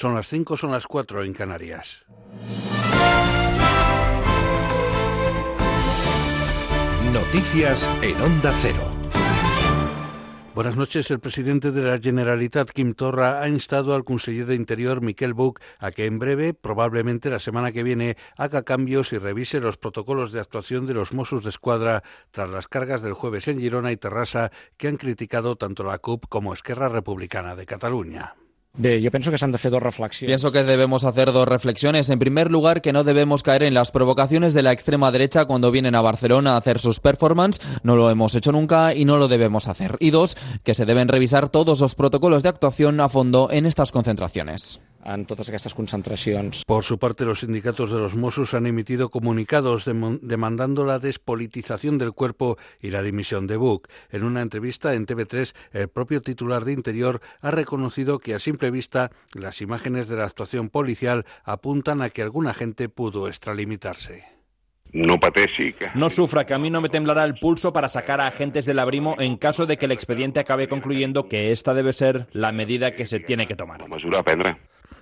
Son 0.00 0.14
las 0.14 0.28
5, 0.28 0.56
son 0.56 0.70
las 0.70 0.86
4 0.86 1.24
en 1.24 1.34
Canarias. 1.34 2.06
Noticias 7.12 7.86
en 8.00 8.18
Onda 8.18 8.50
Cero. 8.62 8.90
Buenas 10.54 10.78
noches. 10.78 11.10
El 11.10 11.20
presidente 11.20 11.70
de 11.70 11.82
la 11.82 11.98
Generalitat, 11.98 12.70
Quim 12.70 12.94
Torra, 12.94 13.42
ha 13.42 13.48
instado 13.50 13.94
al 13.94 14.04
conseller 14.04 14.46
de 14.46 14.54
Interior, 14.54 15.02
Miquel 15.02 15.34
Buch, 15.34 15.60
a 15.78 15.90
que 15.90 16.06
en 16.06 16.18
breve, 16.18 16.54
probablemente 16.54 17.28
la 17.28 17.38
semana 17.38 17.70
que 17.70 17.82
viene, 17.82 18.16
haga 18.38 18.62
cambios 18.62 19.12
y 19.12 19.18
revise 19.18 19.60
los 19.60 19.76
protocolos 19.76 20.32
de 20.32 20.40
actuación 20.40 20.86
de 20.86 20.94
los 20.94 21.12
Mossos 21.12 21.42
de 21.42 21.50
Escuadra 21.50 22.02
tras 22.30 22.48
las 22.48 22.68
cargas 22.68 23.02
del 23.02 23.12
jueves 23.12 23.48
en 23.48 23.60
Girona 23.60 23.92
y 23.92 23.98
Terrassa 23.98 24.50
que 24.78 24.88
han 24.88 24.96
criticado 24.96 25.56
tanto 25.56 25.84
la 25.84 25.98
CUP 25.98 26.24
como 26.30 26.54
Esquerra 26.54 26.88
Republicana 26.88 27.54
de 27.54 27.66
Cataluña. 27.66 28.34
Bé, 28.72 29.00
jo 29.02 29.10
penso 29.10 29.32
que 29.32 29.38
s'han 29.38 29.50
de 29.50 29.58
fer 29.58 29.72
dos 29.72 29.82
reflexions. 29.82 30.28
Pienso 30.28 30.52
que 30.52 30.62
debemos 30.62 31.04
hacer 31.04 31.32
dos 31.32 31.46
reflexiones. 31.46 32.08
En 32.08 32.18
primer 32.18 32.50
lugar, 32.50 32.80
que 32.80 32.92
no 32.92 33.02
debemos 33.04 33.42
caer 33.42 33.64
en 33.64 33.74
las 33.74 33.90
provocaciones 33.90 34.54
de 34.54 34.62
la 34.62 34.72
extrema 34.72 35.10
derecha 35.10 35.44
cuando 35.44 35.70
vienen 35.70 35.96
a 35.96 36.00
Barcelona 36.00 36.54
a 36.54 36.58
hacer 36.58 36.78
sus 36.78 37.00
performances. 37.00 37.60
No 37.82 37.96
lo 37.96 38.10
hemos 38.10 38.34
hecho 38.34 38.52
nunca 38.52 38.94
y 38.94 39.04
no 39.04 39.16
lo 39.16 39.28
debemos 39.28 39.66
hacer. 39.66 39.96
Y 39.98 40.10
dos, 40.10 40.36
que 40.62 40.74
se 40.74 40.86
deben 40.86 41.08
revisar 41.08 41.48
todos 41.48 41.80
los 41.80 41.94
protocolos 41.94 42.42
de 42.42 42.48
actuación 42.48 43.00
a 43.00 43.08
fondo 43.08 43.48
en 43.50 43.66
estas 43.66 43.90
concentraciones. 43.90 44.80
En 45.04 45.26
totes 45.26 45.48
aquestes 45.48 45.74
concentracions. 45.74 46.64
Por 46.66 46.84
su 46.84 46.98
parte, 46.98 47.24
los 47.24 47.40
sindicatos 47.40 47.90
de 47.90 47.98
los 47.98 48.14
Mossos 48.14 48.54
han 48.54 48.66
emitido 48.66 49.10
comunicados 49.10 49.86
dem- 49.86 50.20
demandando 50.20 50.84
la 50.84 50.98
despolitización 50.98 51.98
del 51.98 52.12
cuerpo 52.12 52.58
y 52.80 52.90
la 52.90 53.02
dimisión 53.02 53.46
de 53.46 53.56
Buch. 53.56 53.86
En 54.10 54.24
una 54.24 54.42
entrevista 54.42 54.94
en 54.94 55.06
TV3, 55.06 55.54
el 55.72 55.88
propio 55.88 56.22
titular 56.22 56.64
de 56.64 56.72
Interior 56.72 57.20
ha 57.40 57.50
reconocido 57.50 58.18
que 58.18 58.34
a 58.34 58.38
simple 58.38 58.70
vista 58.70 59.10
las 59.34 59.60
imágenes 59.60 60.08
de 60.08 60.16
la 60.16 60.24
actuación 60.24 60.68
policial 60.68 61.24
apuntan 61.44 62.02
a 62.02 62.10
que 62.10 62.22
alguna 62.22 62.54
gente 62.54 62.88
pudo 62.88 63.28
extralimitarse. 63.28 64.39
No 64.92 65.20
pateixi 65.20 65.72
que... 65.72 65.90
No 65.94 66.10
sufra, 66.10 66.44
que 66.44 66.54
a 66.54 66.58
mí 66.58 66.70
no 66.70 66.80
me 66.80 66.88
temblará 66.88 67.24
el 67.24 67.34
pulso 67.34 67.72
para 67.72 67.88
sacar 67.88 68.20
a 68.20 68.26
agentes 68.26 68.66
del 68.66 68.78
abrimo 68.78 69.16
en 69.18 69.36
caso 69.36 69.66
de 69.66 69.76
que 69.76 69.86
el 69.86 69.92
expediente 69.92 70.40
acabe 70.40 70.68
concluyendo 70.68 71.28
que 71.28 71.52
esta 71.52 71.74
debe 71.74 71.92
ser 71.92 72.26
la 72.32 72.52
medida 72.52 72.92
que 72.92 73.06
se 73.06 73.20
tiene 73.20 73.46
que 73.46 73.56
tomar. 73.56 73.84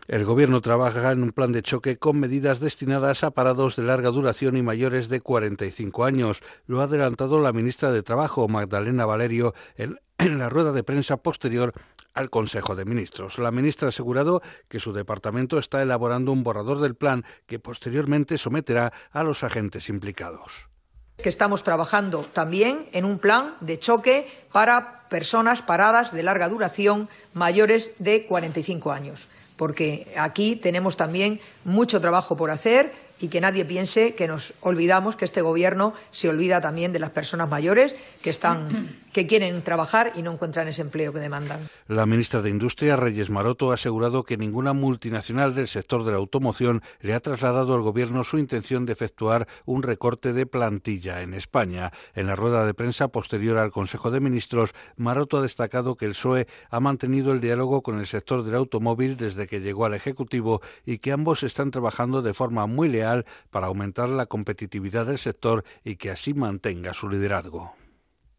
El 0.09 0.24
Gobierno 0.24 0.61
trabaja 0.61 1.12
en 1.12 1.22
un 1.22 1.32
plan 1.32 1.53
de 1.53 1.62
choque 1.62 1.99
con 1.99 2.18
medidas 2.18 2.61
destinadas 2.61 3.24
a 3.24 3.30
parados 3.30 3.76
de 3.76 3.82
larga 3.82 4.11
duración 4.11 4.57
y 4.57 4.62
mayores 4.62 5.09
de 5.09 5.20
45 5.20 6.05
años. 6.05 6.43
Lo 6.66 6.80
ha 6.80 6.84
adelantado 6.84 7.41
la 7.41 7.53
ministra 7.53 7.93
de 7.93 8.03
Trabajo, 8.03 8.49
Magdalena 8.49 9.05
Valerio, 9.07 9.55
en 9.76 10.39
la 10.39 10.49
rueda 10.49 10.72
de 10.72 10.82
prensa 10.82 11.18
posterior 11.18 11.72
al 12.18 12.30
Consejo 12.30 12.74
de 12.74 12.84
Ministros. 12.84 13.38
La 13.38 13.52
ministra 13.52 13.86
ha 13.86 13.88
asegurado 13.90 14.42
que 14.68 14.80
su 14.80 14.92
departamento 14.92 15.56
está 15.58 15.82
elaborando 15.82 16.32
un 16.32 16.42
borrador 16.42 16.80
del 16.80 16.96
plan 16.96 17.24
que 17.46 17.60
posteriormente 17.60 18.38
someterá 18.38 18.92
a 19.12 19.22
los 19.22 19.44
agentes 19.44 19.88
implicados. 19.88 20.68
que 21.16 21.28
estamos 21.28 21.64
trabajando 21.64 22.28
también 22.32 22.88
en 22.92 23.04
un 23.04 23.18
plan 23.18 23.56
de 23.60 23.78
choque 23.78 24.28
para 24.52 25.08
personas 25.08 25.62
paradas 25.62 26.12
de 26.12 26.22
larga 26.22 26.48
duración 26.48 27.08
mayores 27.34 27.90
de 27.98 28.24
45 28.24 28.92
años, 28.92 29.28
porque 29.56 30.12
aquí 30.16 30.54
tenemos 30.54 30.96
también 30.96 31.40
mucho 31.64 32.00
trabajo 32.00 32.36
por 32.36 32.52
hacer 32.52 32.92
y 33.20 33.28
que 33.28 33.40
nadie 33.40 33.64
piense 33.64 34.14
que 34.14 34.28
nos 34.28 34.54
olvidamos 34.60 35.16
que 35.16 35.24
este 35.24 35.42
gobierno 35.42 35.94
se 36.10 36.28
olvida 36.28 36.60
también 36.60 36.92
de 36.92 36.98
las 36.98 37.10
personas 37.10 37.48
mayores 37.48 37.94
que 38.22 38.30
están 38.30 38.68
que 39.12 39.26
quieren 39.26 39.62
trabajar 39.62 40.12
y 40.14 40.22
no 40.22 40.32
encuentran 40.32 40.68
ese 40.68 40.82
empleo 40.82 41.12
que 41.12 41.18
demandan. 41.18 41.68
La 41.88 42.06
ministra 42.06 42.42
de 42.42 42.50
Industria, 42.50 42.94
Reyes 42.94 43.30
Maroto, 43.30 43.70
ha 43.70 43.74
asegurado 43.74 44.22
que 44.22 44.36
ninguna 44.36 44.74
multinacional 44.74 45.54
del 45.54 45.66
sector 45.66 46.04
de 46.04 46.12
la 46.12 46.18
automoción 46.18 46.82
le 47.00 47.14
ha 47.14 47.20
trasladado 47.20 47.74
al 47.74 47.82
Gobierno 47.82 48.22
su 48.22 48.38
intención 48.38 48.86
de 48.86 48.92
efectuar 48.92 49.48
un 49.64 49.82
recorte 49.82 50.32
de 50.32 50.46
plantilla 50.46 51.22
en 51.22 51.34
España. 51.34 51.90
En 52.14 52.26
la 52.26 52.36
rueda 52.36 52.64
de 52.66 52.74
prensa 52.74 53.08
posterior 53.08 53.56
al 53.56 53.72
Consejo 53.72 54.10
de 54.10 54.20
Ministros, 54.20 54.74
Maroto 54.96 55.38
ha 55.38 55.42
destacado 55.42 55.96
que 55.96 56.04
el 56.04 56.12
PSOE 56.12 56.46
ha 56.70 56.80
mantenido 56.80 57.32
el 57.32 57.40
diálogo 57.40 57.82
con 57.82 57.98
el 57.98 58.06
sector 58.06 58.44
del 58.44 58.54
automóvil 58.54 59.16
desde 59.16 59.46
que 59.46 59.60
llegó 59.60 59.86
al 59.86 59.94
Ejecutivo 59.94 60.60
y 60.84 60.98
que 60.98 61.12
ambos 61.12 61.42
están 61.42 61.70
trabajando 61.70 62.22
de 62.22 62.34
forma 62.34 62.66
muy 62.66 62.88
leal 62.88 63.07
para 63.50 63.66
aumentar 63.66 64.09
la 64.09 64.26
competitividad 64.26 65.06
del 65.06 65.18
sector 65.18 65.64
y 65.84 65.96
que 65.96 66.11
así 66.11 66.34
mantenga 66.34 66.94
su 66.94 67.09
liderazgo. 67.09 67.72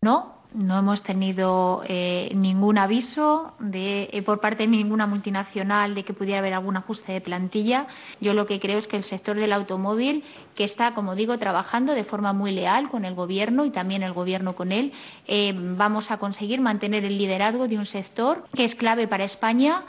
No, 0.01 0.39
no 0.53 0.80
hemos 0.80 1.03
tenido 1.03 1.84
eh, 1.86 2.32
ningún 2.34 2.80
aviso 2.80 3.53
de, 3.59 4.09
eh, 4.11 4.22
por 4.24 4.39
parte 4.39 4.63
de 4.63 4.67
ninguna 4.67 5.05
multinacional 5.05 5.93
de 5.93 6.03
que 6.03 6.13
pudiera 6.13 6.39
haber 6.39 6.53
algún 6.53 6.76
ajuste 6.76 7.11
de 7.11 7.22
plantilla. 7.22 7.86
Yo 8.20 8.34
lo 8.34 8.47
que 8.47 8.59
creo 8.59 8.80
es 8.80 8.88
que 8.88 8.97
el 8.97 9.03
sector 9.03 9.38
del 9.38 9.53
automóvil, 9.53 10.24
que 10.55 10.63
está, 10.63 10.95
como 10.95 11.15
digo, 11.15 11.38
trabajando 11.38 11.93
de 11.93 12.03
forma 12.03 12.34
muy 12.34 12.51
leal 12.51 12.89
con 12.89 13.05
el 13.05 13.13
Gobierno 13.13 13.63
y 13.65 13.70
también 13.70 14.01
el 14.01 14.13
Gobierno 14.13 14.55
con 14.55 14.72
él, 14.72 14.91
eh, 15.28 15.53
vamos 15.55 16.09
a 16.09 16.17
conseguir 16.17 16.61
mantener 16.61 17.05
el 17.05 17.17
liderazgo 17.17 17.67
de 17.67 17.78
un 17.78 17.86
sector 17.86 18.45
que 18.55 18.65
es 18.65 18.76
clave 18.76 19.07
para 19.07 19.26
España 19.26 19.84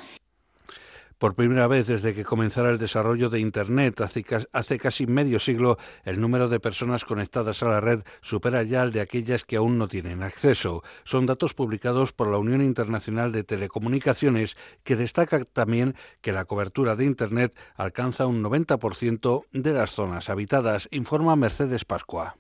Por 1.21 1.35
primera 1.35 1.69
vez 1.69 1.87
desde 1.87 2.15
que 2.15 2.25
comenzara 2.25 2.71
el 2.71 2.79
desarrollo 2.79 3.29
de 3.29 3.41
Internet 3.41 4.01
hace, 4.01 4.25
ca- 4.25 4.47
hace 4.55 4.79
casi 4.79 5.07
medio 5.07 5.39
siglo, 5.39 5.77
el 6.05 6.19
número 6.19 6.49
de 6.49 6.61
personas 6.61 7.05
conectadas 7.05 7.63
a 7.63 7.69
la 7.69 7.79
red 7.83 8.05
supera 8.23 8.63
ya 8.63 8.81
al 8.81 8.91
de 8.91 9.03
aquellas 9.03 9.45
que 9.45 9.57
aún 9.57 9.77
no 9.77 9.87
tienen 9.87 10.23
acceso. 10.23 10.83
Son 11.05 11.27
datos 11.27 11.53
publicados 11.53 12.15
por 12.15 12.29
la 12.29 12.39
Unión 12.39 12.63
Internacional 12.63 13.33
de 13.33 13.45
Telecomunicaciones, 13.45 14.57
que 14.83 14.97
destaca 14.97 15.45
también 15.45 15.95
que 16.23 16.33
la 16.33 16.47
cobertura 16.47 16.97
de 16.97 17.05
Internet 17.05 17.55
alcanza 17.77 18.27
un 18.27 18.43
90% 18.43 19.43
de 19.53 19.73
las 19.75 19.91
zonas 19.91 20.31
habitadas, 20.31 20.89
informa 20.91 21.37
Mercedes 21.37 21.85
Pascua. 21.85 22.37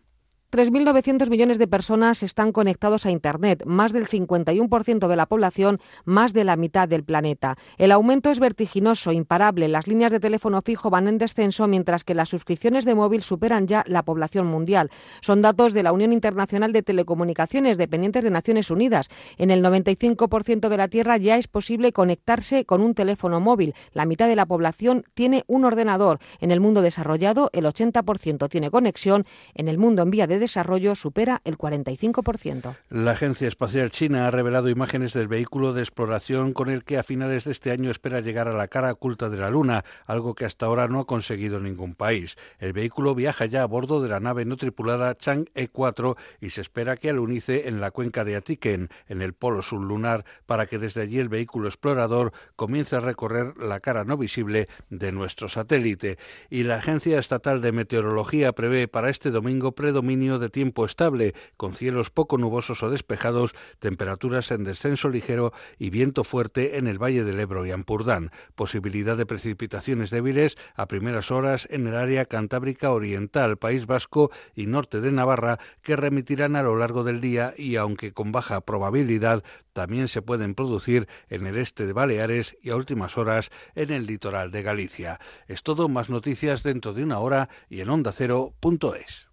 3.900 0.50 1.30
millones 1.30 1.58
de 1.58 1.68
personas 1.68 2.24
están 2.24 2.50
conectados 2.50 3.06
a 3.06 3.12
Internet, 3.12 3.62
más 3.66 3.92
del 3.92 4.08
51% 4.08 5.06
de 5.06 5.14
la 5.14 5.26
población, 5.26 5.78
más 6.04 6.32
de 6.32 6.42
la 6.42 6.56
mitad 6.56 6.88
del 6.88 7.04
planeta. 7.04 7.56
El 7.78 7.92
aumento 7.92 8.30
es 8.30 8.40
vertiginoso, 8.40 9.12
imparable. 9.12 9.68
Las 9.68 9.86
líneas 9.86 10.10
de 10.10 10.18
teléfono 10.18 10.60
fijo 10.60 10.90
van 10.90 11.06
en 11.06 11.18
descenso, 11.18 11.68
mientras 11.68 12.02
que 12.02 12.14
las 12.14 12.30
suscripciones 12.30 12.84
de 12.84 12.96
móvil 12.96 13.22
superan 13.22 13.68
ya 13.68 13.84
la 13.86 14.02
población 14.02 14.48
mundial. 14.48 14.90
Son 15.20 15.40
datos 15.40 15.72
de 15.72 15.84
la 15.84 15.92
Unión 15.92 16.12
Internacional 16.12 16.72
de 16.72 16.82
Telecomunicaciones, 16.82 17.78
dependientes 17.78 18.24
de 18.24 18.30
Naciones 18.30 18.72
Unidas. 18.72 19.08
En 19.38 19.52
el 19.52 19.62
95% 19.62 20.68
de 20.68 20.76
la 20.76 20.88
Tierra 20.88 21.16
ya 21.16 21.36
es 21.36 21.46
posible 21.46 21.92
conectarse 21.92 22.64
con 22.64 22.80
un 22.80 22.94
teléfono 22.94 23.38
móvil. 23.38 23.72
La 23.92 24.04
mitad 24.04 24.26
de 24.26 24.34
la 24.34 24.46
población 24.46 25.04
tiene 25.14 25.44
un 25.46 25.64
ordenador. 25.64 26.18
En 26.40 26.50
el 26.50 26.58
mundo 26.58 26.82
desarrollado, 26.82 27.50
el 27.52 27.66
80% 27.66 28.48
tiene 28.48 28.72
conexión. 28.72 29.26
En 29.54 29.68
el 29.68 29.78
mundo 29.78 30.02
en 30.02 30.10
vía 30.10 30.26
de 30.26 30.39
desarrollo 30.40 30.96
supera 30.96 31.40
el 31.44 31.56
45%. 31.56 32.74
La 32.88 33.12
Agencia 33.12 33.46
Espacial 33.46 33.90
China 33.90 34.26
ha 34.26 34.30
revelado 34.32 34.68
imágenes 34.68 35.12
del 35.12 35.28
vehículo 35.28 35.72
de 35.72 35.82
exploración 35.82 36.52
con 36.52 36.68
el 36.68 36.82
que 36.82 36.98
a 36.98 37.04
finales 37.04 37.44
de 37.44 37.52
este 37.52 37.70
año 37.70 37.90
espera 37.90 38.20
llegar 38.20 38.48
a 38.48 38.52
la 38.52 38.66
cara 38.68 38.92
oculta 38.92 39.28
de 39.28 39.36
la 39.36 39.50
Luna, 39.50 39.84
algo 40.06 40.34
que 40.34 40.44
hasta 40.44 40.66
ahora 40.66 40.88
no 40.88 41.00
ha 41.00 41.06
conseguido 41.06 41.60
ningún 41.60 41.94
país. 41.94 42.36
El 42.58 42.72
vehículo 42.72 43.14
viaja 43.14 43.46
ya 43.46 43.62
a 43.62 43.66
bordo 43.66 44.02
de 44.02 44.08
la 44.08 44.20
nave 44.20 44.44
no 44.44 44.56
tripulada 44.56 45.16
Chang'e 45.16 45.68
4 45.68 46.16
y 46.40 46.50
se 46.50 46.60
espera 46.60 46.96
que 46.96 47.10
alunice 47.10 47.68
en 47.68 47.80
la 47.80 47.90
cuenca 47.90 48.24
de 48.24 48.36
Atiken, 48.36 48.88
en 49.08 49.22
el 49.22 49.34
polo 49.34 49.62
sur 49.62 49.80
lunar, 49.80 50.24
para 50.46 50.66
que 50.66 50.78
desde 50.78 51.02
allí 51.02 51.18
el 51.18 51.28
vehículo 51.28 51.68
explorador 51.68 52.32
comience 52.56 52.96
a 52.96 53.00
recorrer 53.00 53.56
la 53.58 53.80
cara 53.80 54.04
no 54.04 54.16
visible 54.16 54.68
de 54.88 55.12
nuestro 55.12 55.48
satélite. 55.48 56.18
Y 56.48 56.64
la 56.64 56.76
Agencia 56.76 57.18
Estatal 57.18 57.60
de 57.60 57.72
Meteorología 57.72 58.52
prevé 58.52 58.88
para 58.88 59.10
este 59.10 59.30
domingo 59.30 59.72
predominio 59.72 60.29
de 60.38 60.50
tiempo 60.50 60.84
estable, 60.84 61.34
con 61.56 61.74
cielos 61.74 62.10
poco 62.10 62.38
nubosos 62.38 62.82
o 62.82 62.90
despejados, 62.90 63.54
temperaturas 63.78 64.50
en 64.50 64.64
descenso 64.64 65.08
ligero 65.08 65.52
y 65.78 65.90
viento 65.90 66.24
fuerte 66.24 66.78
en 66.78 66.86
el 66.86 67.02
Valle 67.02 67.24
del 67.24 67.40
Ebro 67.40 67.66
y 67.66 67.70
Ampurdán. 67.70 68.30
Posibilidad 68.54 69.16
de 69.16 69.26
precipitaciones 69.26 70.10
débiles 70.10 70.56
a 70.74 70.86
primeras 70.86 71.30
horas 71.30 71.66
en 71.70 71.86
el 71.86 71.94
área 71.94 72.24
cantábrica 72.26 72.92
oriental, 72.92 73.56
País 73.56 73.86
Vasco 73.86 74.30
y 74.54 74.66
norte 74.66 75.00
de 75.00 75.12
Navarra, 75.12 75.58
que 75.82 75.96
remitirán 75.96 76.56
a 76.56 76.62
lo 76.62 76.76
largo 76.76 77.04
del 77.04 77.20
día 77.20 77.54
y, 77.56 77.76
aunque 77.76 78.12
con 78.12 78.32
baja 78.32 78.60
probabilidad, 78.60 79.42
también 79.72 80.08
se 80.08 80.22
pueden 80.22 80.54
producir 80.54 81.08
en 81.28 81.46
el 81.46 81.56
este 81.56 81.86
de 81.86 81.92
Baleares 81.92 82.56
y 82.62 82.70
a 82.70 82.76
últimas 82.76 83.16
horas 83.16 83.50
en 83.74 83.90
el 83.90 84.06
litoral 84.06 84.50
de 84.50 84.62
Galicia. 84.62 85.20
Es 85.46 85.62
todo, 85.62 85.88
más 85.88 86.10
noticias 86.10 86.62
dentro 86.62 86.92
de 86.92 87.02
una 87.02 87.18
hora 87.18 87.48
y 87.68 87.80
en 87.80 87.90
ondacero.es. 87.90 89.29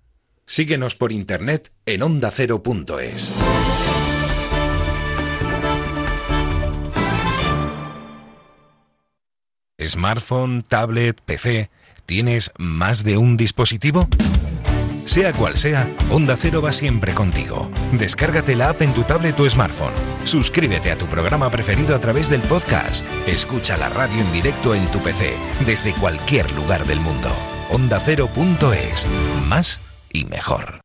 Síguenos 0.50 0.96
por 0.96 1.12
internet 1.12 1.72
en 1.86 2.02
ondacero.es. 2.02 3.34
Smartphone, 9.86 10.64
tablet, 10.64 11.20
PC, 11.22 11.70
¿tienes 12.06 12.52
más 12.58 13.04
de 13.04 13.18
un 13.18 13.36
dispositivo? 13.36 14.08
Sea 15.04 15.34
cual 15.34 15.58
sea, 15.58 15.94
Onda 16.10 16.38
Cero 16.38 16.62
va 16.62 16.72
siempre 16.72 17.14
contigo. 17.14 17.70
Descárgate 17.92 18.56
la 18.56 18.70
app 18.70 18.82
en 18.82 18.94
tu 18.94 19.04
tablet 19.04 19.38
o 19.42 19.50
smartphone. 19.50 19.94
Suscríbete 20.24 20.92
a 20.92 20.98
tu 20.98 21.08
programa 21.08 21.52
preferido 21.52 21.94
a 21.94 22.00
través 22.00 22.30
del 22.30 22.42
podcast. 22.42 23.06
Escucha 23.28 23.78
la 23.78 23.90
radio 23.90 24.22
en 24.22 24.32
directo 24.32 24.74
en 24.74 24.90
tu 24.92 25.00
PC, 25.00 25.36
desde 25.66 25.94
cualquier 25.94 26.50
lugar 26.54 26.86
del 26.86 27.02
mundo. 27.02 27.30
OndaCero.es. 27.70 29.06
Más 29.48 29.82
y 30.18 30.26
mejor. 30.26 30.82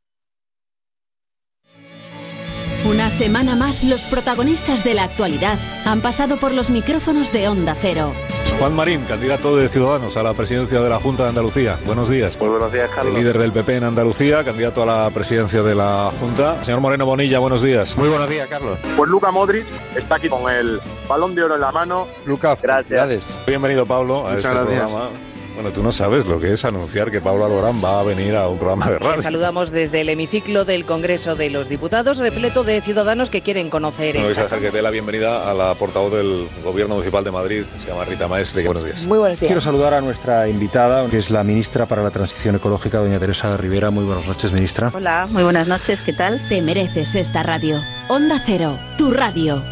Una 2.84 3.10
semana 3.10 3.54
más, 3.54 3.84
los 3.84 4.02
protagonistas 4.02 4.82
de 4.82 4.94
la 4.94 5.04
actualidad 5.04 5.56
han 5.86 6.00
pasado 6.00 6.36
por 6.36 6.52
los 6.52 6.68
micrófonos 6.68 7.32
de 7.32 7.48
Onda 7.48 7.76
Cero. 7.80 8.12
Juan 8.58 8.74
Marín, 8.74 9.04
candidato 9.04 9.56
de 9.56 9.68
Ciudadanos 9.68 10.16
a 10.16 10.22
la 10.22 10.34
presidencia 10.34 10.80
de 10.80 10.90
la 10.90 10.98
Junta 10.98 11.22
de 11.22 11.28
Andalucía. 11.30 11.78
Buenos 11.86 12.10
días. 12.10 12.38
Muy 12.38 12.48
buenos 12.48 12.72
días, 12.72 12.90
Carlos. 12.94 13.14
El 13.14 13.20
líder 13.20 13.38
del 13.38 13.52
PP 13.52 13.76
en 13.76 13.84
Andalucía, 13.84 14.44
candidato 14.44 14.82
a 14.82 14.86
la 14.86 15.10
presidencia 15.10 15.62
de 15.62 15.74
la 15.74 16.10
Junta. 16.20 16.62
Señor 16.64 16.80
Moreno 16.80 17.06
Bonilla, 17.06 17.38
buenos 17.38 17.62
días. 17.62 17.96
Muy 17.96 18.08
buenos 18.08 18.28
días, 18.28 18.48
Carlos. 18.48 18.78
Pues 18.96 19.08
Luca 19.08 19.30
Modric 19.30 19.64
está 19.96 20.16
aquí 20.16 20.28
con 20.28 20.52
el 20.52 20.80
balón 21.08 21.34
de 21.34 21.44
oro 21.44 21.54
en 21.54 21.60
la 21.60 21.72
mano. 21.72 22.08
Lucas, 22.26 22.60
gracias. 22.60 23.28
Bienvenido, 23.46 23.86
Pablo, 23.86 24.26
a 24.26 24.32
Muchas 24.34 24.44
este 24.44 24.54
gracias. 24.54 24.80
programa. 24.86 25.31
Bueno, 25.54 25.70
tú 25.70 25.82
no 25.82 25.92
sabes 25.92 26.24
lo 26.26 26.40
que 26.40 26.52
es 26.54 26.64
anunciar 26.64 27.10
que 27.10 27.20
Pablo 27.20 27.44
Alborán 27.44 27.82
va 27.84 28.00
a 28.00 28.02
venir 28.02 28.34
a 28.34 28.48
un 28.48 28.58
programa 28.58 28.88
de 28.90 28.98
radio. 28.98 29.22
saludamos 29.22 29.70
desde 29.70 30.00
el 30.00 30.08
hemiciclo 30.08 30.64
del 30.64 30.84
Congreso 30.86 31.36
de 31.36 31.50
los 31.50 31.68
Diputados, 31.68 32.18
repleto 32.18 32.64
de 32.64 32.80
ciudadanos 32.80 33.28
que 33.28 33.42
quieren 33.42 33.68
conocer 33.68 34.16
No 34.16 34.22
vais 34.22 34.30
a 34.38 34.42
esta. 34.42 34.56
dejar 34.56 34.60
que 34.60 34.76
dé 34.76 34.82
la 34.82 34.90
bienvenida 34.90 35.50
a 35.50 35.54
la 35.54 35.74
portavoz 35.74 36.12
del 36.12 36.48
Gobierno 36.64 36.94
Municipal 36.94 37.22
de 37.22 37.30
Madrid, 37.30 37.64
se 37.80 37.88
llama 37.88 38.04
Rita 38.06 38.26
Maestre. 38.28 38.64
Buenos 38.64 38.84
días. 38.84 39.04
Muy 39.04 39.18
buenos 39.18 39.38
días. 39.38 39.48
Quiero 39.48 39.60
saludar 39.60 39.92
a 39.94 40.00
nuestra 40.00 40.48
invitada, 40.48 41.06
que 41.10 41.18
es 41.18 41.30
la 41.30 41.44
ministra 41.44 41.84
para 41.86 42.02
la 42.02 42.10
Transición 42.10 42.56
Ecológica, 42.56 42.98
doña 42.98 43.18
Teresa 43.18 43.54
Rivera. 43.58 43.90
Muy 43.90 44.04
buenas 44.04 44.26
noches, 44.26 44.52
ministra. 44.52 44.90
Hola, 44.94 45.26
muy 45.30 45.42
buenas 45.42 45.68
noches, 45.68 46.00
¿qué 46.04 46.14
tal? 46.14 46.40
Te 46.48 46.62
mereces 46.62 47.14
esta 47.14 47.42
radio. 47.42 47.80
Onda 48.08 48.42
Cero, 48.44 48.78
tu 48.96 49.10
radio. 49.12 49.62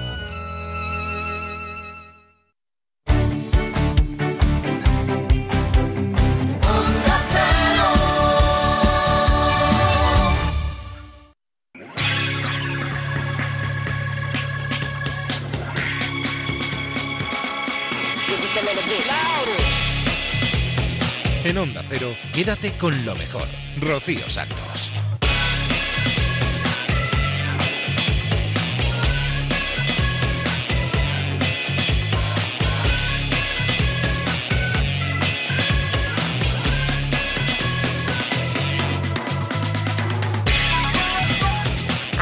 Quédate 22.40 22.72
con 22.78 23.04
lo 23.04 23.14
mejor. 23.16 23.46
Rocío 23.82 24.30
Santos. 24.30 24.90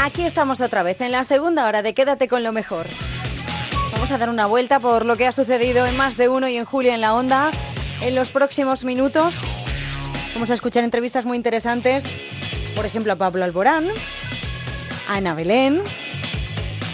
Aquí 0.03 0.25
estamos 0.25 0.61
otra 0.61 0.83
vez, 0.83 1.01
en 1.01 1.12
la 1.12 1.23
segunda 1.23 1.69
hora 1.69 1.83
de 1.83 1.95
Quédate 1.95 2.27
con 2.27 2.43
lo 2.43 2.51
mejor. 2.51 2.89
Vamos 3.93 4.11
a 4.11 4.19
dar 4.19 4.31
una 4.31 4.47
vuelta 4.47 4.81
por 4.81 5.07
lo 5.07 5.16
que 5.16 5.29
ha 5.29 5.33
sucedido 5.33 5.87
en 5.87 5.97
más 5.97 6.16
de 6.16 6.29
uno 6.29 6.49
y 6.49 6.57
en 6.57 6.64
Julio 6.64 6.93
en 6.93 7.03
la 7.03 7.14
Onda. 7.14 7.53
En 8.01 8.16
los 8.16 8.33
próximos 8.33 8.85
minutos 8.85 9.45
vamos 10.39 10.51
a 10.51 10.55
escuchar 10.55 10.84
entrevistas 10.84 11.24
muy 11.24 11.36
interesantes, 11.36 12.05
por 12.76 12.86
ejemplo 12.86 13.12
a 13.12 13.16
Pablo 13.16 13.43
Alborán, 13.43 13.89
a 15.09 15.16
Ana 15.16 15.34
Belén. 15.34 15.82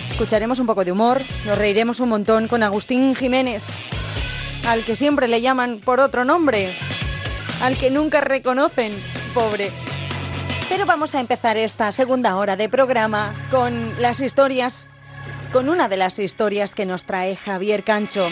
Escucharemos 0.09 0.61
un 0.61 0.67
poco 0.67 0.83
de 0.83 0.93
humor, 0.93 1.21
nos 1.45 1.59
reiremos 1.59 2.01
un 2.01 2.09
montón 2.09 2.49
con 2.49 2.63
Agustín 2.63 3.15
Jiménez, 3.15 3.63
al 4.67 4.83
que 4.83 4.97
siempre 4.97 5.29
le 5.29 5.43
llaman 5.43 5.83
por 5.85 6.01
otro 6.01 6.25
nombre, 6.25 6.75
al 7.61 7.77
que 7.77 7.91
nunca 7.91 8.23
reconocen, 8.23 8.95
pobre. 9.35 9.71
Pero 10.71 10.87
vamos 10.87 11.15
a 11.15 11.21
empezar 11.21 11.59
esta 11.59 11.93
segunda 11.93 12.37
hora 12.37 12.57
de 12.57 12.71
programa 12.71 13.35
con 13.51 14.01
las 14.01 14.21
historias, 14.21 14.89
con 15.53 15.69
una 15.69 15.89
de 15.89 15.99
las 15.99 16.19
historias 16.19 16.75
que 16.75 16.87
nos 16.87 17.05
trae 17.05 17.37
Javier 17.37 17.85
Cancho. 17.85 18.27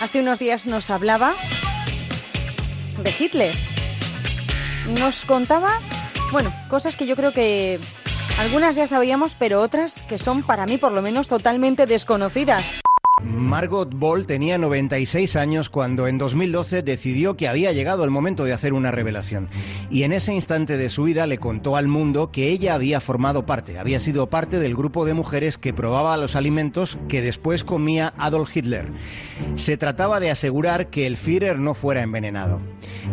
Hace 0.00 0.20
unos 0.20 0.40
días 0.40 0.66
nos 0.66 0.90
hablaba 0.90 1.36
de 3.04 3.14
Hitler. 3.16 3.77
Nos 4.88 5.26
contaba, 5.26 5.80
bueno, 6.32 6.50
cosas 6.68 6.96
que 6.96 7.06
yo 7.06 7.14
creo 7.14 7.32
que 7.32 7.78
algunas 8.38 8.74
ya 8.74 8.86
sabíamos, 8.86 9.34
pero 9.34 9.60
otras 9.60 10.02
que 10.02 10.18
son 10.18 10.42
para 10.42 10.64
mí 10.64 10.78
por 10.78 10.92
lo 10.92 11.02
menos 11.02 11.28
totalmente 11.28 11.86
desconocidas. 11.86 12.80
Margot 13.24 13.92
Ball 13.92 14.26
tenía 14.26 14.58
96 14.58 15.36
años 15.36 15.70
cuando 15.70 16.06
en 16.06 16.18
2012 16.18 16.82
decidió 16.82 17.36
que 17.36 17.48
había 17.48 17.72
llegado 17.72 18.04
el 18.04 18.10
momento 18.10 18.44
de 18.44 18.52
hacer 18.52 18.72
una 18.72 18.90
revelación. 18.90 19.48
Y 19.90 20.04
en 20.04 20.12
ese 20.12 20.32
instante 20.32 20.76
de 20.76 20.90
su 20.90 21.04
vida 21.04 21.26
le 21.26 21.38
contó 21.38 21.76
al 21.76 21.88
mundo 21.88 22.30
que 22.30 22.48
ella 22.48 22.74
había 22.74 23.00
formado 23.00 23.46
parte, 23.46 23.78
había 23.78 24.00
sido 24.00 24.28
parte 24.28 24.58
del 24.58 24.76
grupo 24.76 25.04
de 25.04 25.14
mujeres 25.14 25.58
que 25.58 25.72
probaba 25.72 26.16
los 26.16 26.36
alimentos 26.36 26.98
que 27.08 27.22
después 27.22 27.64
comía 27.64 28.14
Adolf 28.18 28.56
Hitler. 28.56 28.86
Se 29.56 29.76
trataba 29.76 30.20
de 30.20 30.30
asegurar 30.30 30.88
que 30.88 31.06
el 31.06 31.16
Führer 31.16 31.58
no 31.58 31.74
fuera 31.74 32.02
envenenado. 32.02 32.60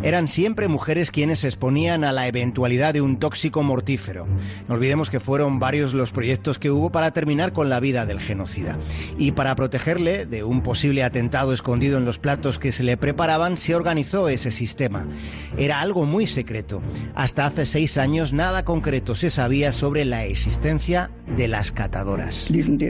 Eran 0.03 0.27
siempre 0.27 0.67
mujeres 0.67 1.11
quienes 1.11 1.39
se 1.39 1.47
exponían 1.47 2.03
a 2.03 2.11
la 2.11 2.27
eventualidad 2.27 2.93
de 2.93 3.01
un 3.01 3.17
tóxico 3.17 3.63
mortífero. 3.63 4.27
No 4.67 4.75
olvidemos 4.75 5.09
que 5.09 5.19
fueron 5.19 5.59
varios 5.59 5.93
los 5.93 6.11
proyectos 6.11 6.59
que 6.59 6.69
hubo 6.69 6.91
para 6.91 7.11
terminar 7.11 7.53
con 7.53 7.69
la 7.69 7.79
vida 7.79 8.05
del 8.05 8.19
genocida. 8.19 8.77
Y 9.17 9.31
para 9.31 9.55
protegerle 9.95 10.25
de 10.25 10.43
un 10.43 10.61
posible 10.61 11.03
atentado 11.03 11.53
escondido 11.53 11.97
en 11.97 12.05
los 12.05 12.19
platos 12.19 12.59
que 12.59 12.71
se 12.71 12.83
le 12.83 12.97
preparaban, 12.97 13.57
se 13.57 13.75
organizó 13.75 14.27
ese 14.29 14.51
sistema. 14.51 15.07
Era 15.57 15.79
algo 15.81 16.05
muy 16.05 16.27
secreto. 16.27 16.81
Hasta 17.13 17.45
hace 17.45 17.65
seis 17.65 17.97
años 17.97 18.33
nada 18.33 18.65
concreto 18.65 19.15
se 19.15 19.29
sabía 19.29 19.71
sobre 19.71 20.05
la 20.05 20.25
existencia 20.25 21.11
de 21.37 21.47
las 21.47 21.71
catadoras. 21.71 22.49
Este 22.51 22.89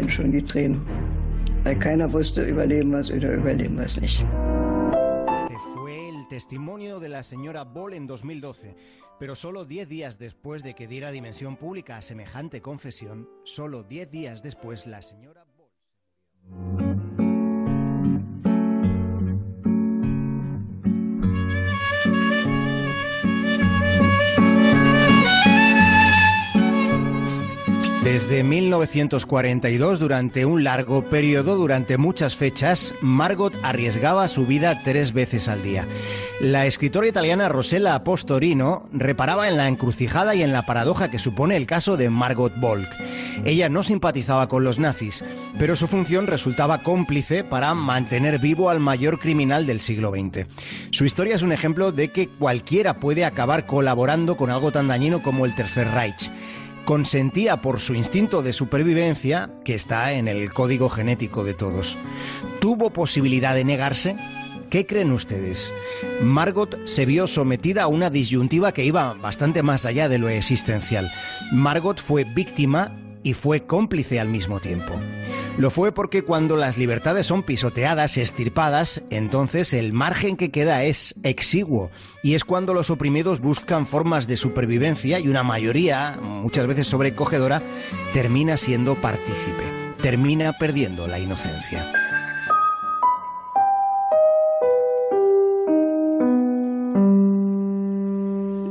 fue 5.74 6.10
el 6.10 6.28
testimonio 6.28 7.00
de 7.00 7.10
la 7.10 7.24
señora 7.24 7.64
Ball 7.64 7.94
en 7.94 8.08
2012. 8.08 8.76
Pero 9.18 9.36
solo 9.36 9.64
10 9.64 9.88
días 9.88 10.20
después 10.20 10.62
de 10.62 10.74
que 10.74 10.88
diera 10.88 11.10
dimensión 11.12 11.56
pública 11.56 11.96
a 11.96 12.02
semejante 12.02 12.62
confesión, 12.62 13.30
solo 13.46 13.84
10 13.84 14.12
días 14.12 14.44
después 14.44 14.88
la 14.88 15.02
señora... 15.02 15.46
Desde 28.06 28.44
1942, 28.44 29.98
durante 29.98 30.46
un 30.46 30.64
largo 30.64 31.10
periodo, 31.10 31.56
durante 31.56 31.98
muchas 31.98 32.36
fechas, 32.36 32.94
Margot 33.02 33.58
arriesgaba 33.64 34.28
su 34.28 34.46
vida 34.46 34.84
tres 34.84 35.12
veces 35.12 35.48
al 35.48 35.64
día. 35.64 35.88
La 36.40 36.68
escritora 36.68 37.08
italiana 37.08 37.50
Rosella 37.50 38.04
Postorino 38.04 38.88
reparaba 38.94 39.50
en 39.50 39.58
la 39.58 39.68
encrucijada 39.68 40.36
y 40.36 40.44
en 40.44 40.54
la 40.54 40.68
paradoja 40.68 41.10
que 41.10 41.18
supone 41.18 41.58
el 41.58 41.66
caso 41.66 41.98
de 41.98 42.12
Margot 42.12 42.54
Volk. 42.60 42.88
Ella 43.44 43.70
no 43.70 43.82
simpatizaba 43.82 44.48
con 44.50 44.64
los 44.64 44.78
nazis, 44.78 45.24
pero 45.58 45.76
su 45.76 45.88
función 45.88 46.28
resultaba 46.28 46.84
cómplice 46.84 47.44
para 47.44 47.74
mantener 47.74 48.38
vivo 48.38 48.70
al 48.70 48.80
mayor 48.80 49.18
criminal 49.18 49.66
del 49.66 49.82
siglo 49.82 50.12
XX. 50.12 50.46
Su 50.92 51.06
historia 51.06 51.34
es 51.34 51.42
un 51.42 51.52
ejemplo 51.52 51.92
de 51.92 52.10
que 52.10 52.30
cualquiera 52.30 53.00
puede 53.00 53.26
acabar 53.26 53.66
colaborando 53.66 54.38
con 54.38 54.52
algo 54.52 54.72
tan 54.72 54.88
dañino 54.90 55.24
como 55.24 55.48
el 55.48 55.56
Tercer 55.56 55.88
Reich 55.88 56.30
consentía 56.86 57.58
por 57.58 57.80
su 57.80 57.96
instinto 57.96 58.42
de 58.42 58.54
supervivencia, 58.54 59.50
que 59.64 59.76
está 59.76 60.14
en 60.14 60.28
el 60.28 60.54
código 60.54 60.90
genético 60.90 61.44
de 61.44 61.54
todos. 61.54 61.98
¿Tuvo 62.62 62.92
posibilidad 62.92 63.56
de 63.56 63.66
negarse? 63.66 64.16
¿Qué 64.70 64.86
creen 64.86 65.12
ustedes? 65.12 65.74
Margot 66.22 66.80
se 66.86 67.06
vio 67.06 67.28
sometida 67.28 67.84
a 67.84 67.88
una 67.88 68.10
disyuntiva 68.10 68.74
que 68.74 68.86
iba 68.86 69.14
bastante 69.14 69.64
más 69.64 69.86
allá 69.86 70.10
de 70.10 70.18
lo 70.18 70.30
existencial. 70.30 71.12
Margot 71.52 72.02
fue 72.02 72.24
víctima 72.24 72.96
y 73.26 73.34
fue 73.34 73.66
cómplice 73.66 74.20
al 74.20 74.30
mismo 74.30 74.60
tiempo. 74.60 74.94
Lo 75.58 75.72
fue 75.72 75.92
porque 75.92 76.22
cuando 76.22 76.56
las 76.58 76.78
libertades 76.78 77.26
son 77.26 77.42
pisoteadas, 77.42 78.18
estirpadas, 78.18 79.02
entonces 79.10 79.74
el 79.74 79.94
margen 79.94 80.38
que 80.38 80.52
queda 80.52 80.84
es 80.84 81.16
exiguo 81.24 81.90
y 82.22 82.36
es 82.36 82.44
cuando 82.44 82.76
los 82.76 82.92
oprimidos 82.92 83.40
buscan 83.40 83.88
formas 83.88 84.28
de 84.28 84.38
supervivencia 84.38 85.20
y 85.20 85.28
una 85.28 85.42
mayoría, 85.42 86.20
muchas 86.22 86.68
veces 86.68 86.86
sobrecogedora, 86.86 87.64
termina 88.14 88.58
siendo 88.58 88.94
partícipe, 88.94 89.64
termina 90.04 90.54
perdiendo 90.54 91.08
la 91.08 91.18
inocencia. 91.18 92.05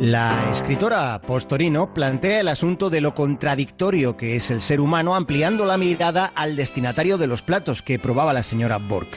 La 0.05 0.51
escritora 0.53 1.19
Postorino 1.23 1.95
plantea 1.95 2.41
el 2.41 2.49
asunto 2.49 2.91
de 2.91 3.01
lo 3.01 3.15
contradictorio 3.15 4.19
que 4.19 4.37
es 4.37 4.51
el 4.51 4.61
ser 4.61 4.83
humano 4.83 5.15
ampliando 5.15 5.65
la 5.65 5.79
mirada 5.79 6.31
al 6.35 6.57
destinatario 6.57 7.17
de 7.17 7.27
los 7.27 7.41
platos 7.41 7.81
que 7.81 7.99
probaba 7.99 8.35
la 8.35 8.43
señora 8.43 8.77
Borg. 8.77 9.09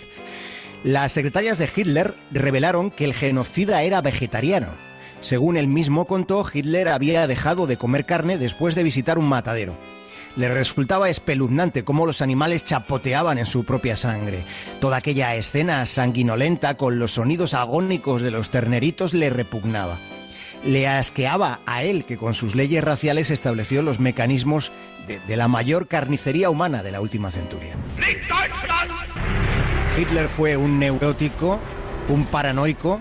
Las 0.85 1.11
secretarias 1.11 1.57
de 1.57 1.69
Hitler 1.75 2.15
revelaron 2.31 2.89
que 2.89 3.03
el 3.03 3.13
genocida 3.13 3.81
era 3.81 3.99
vegetariano. 3.99 4.69
Según 5.19 5.57
él 5.57 5.67
mismo 5.67 6.07
contó, 6.07 6.45
Hitler 6.53 6.87
había 6.87 7.27
dejado 7.27 7.67
de 7.67 7.75
comer 7.75 8.05
carne 8.05 8.37
después 8.37 8.73
de 8.73 8.83
visitar 8.83 9.17
un 9.19 9.27
matadero. 9.27 9.75
Le 10.37 10.47
resultaba 10.47 11.09
espeluznante 11.09 11.83
cómo 11.83 12.05
los 12.05 12.21
animales 12.21 12.63
chapoteaban 12.63 13.37
en 13.39 13.45
su 13.45 13.65
propia 13.65 13.97
sangre. 13.97 14.45
Toda 14.79 14.95
aquella 14.95 15.35
escena 15.35 15.85
sanguinolenta 15.85 16.77
con 16.77 16.97
los 16.97 17.11
sonidos 17.11 17.53
agónicos 17.53 18.21
de 18.21 18.31
los 18.31 18.51
terneritos 18.51 19.13
le 19.13 19.29
repugnaba 19.29 19.99
le 20.63 20.87
asqueaba 20.87 21.59
a 21.65 21.83
él 21.83 22.05
que 22.05 22.17
con 22.17 22.33
sus 22.33 22.55
leyes 22.55 22.83
raciales 22.83 23.31
estableció 23.31 23.81
los 23.81 23.99
mecanismos 23.99 24.71
de, 25.07 25.37
la 25.37 25.47
mayor 25.47 25.87
carnicería 25.87 26.49
humana 26.49 26.83
de 26.83 26.91
la 26.91 27.01
última 27.01 27.31
centuria. 27.31 27.75
Hitler 29.97 30.29
fue 30.29 30.57
un 30.57 30.79
neurótico, 30.79 31.59
un 32.09 32.25
paranoico, 32.25 32.99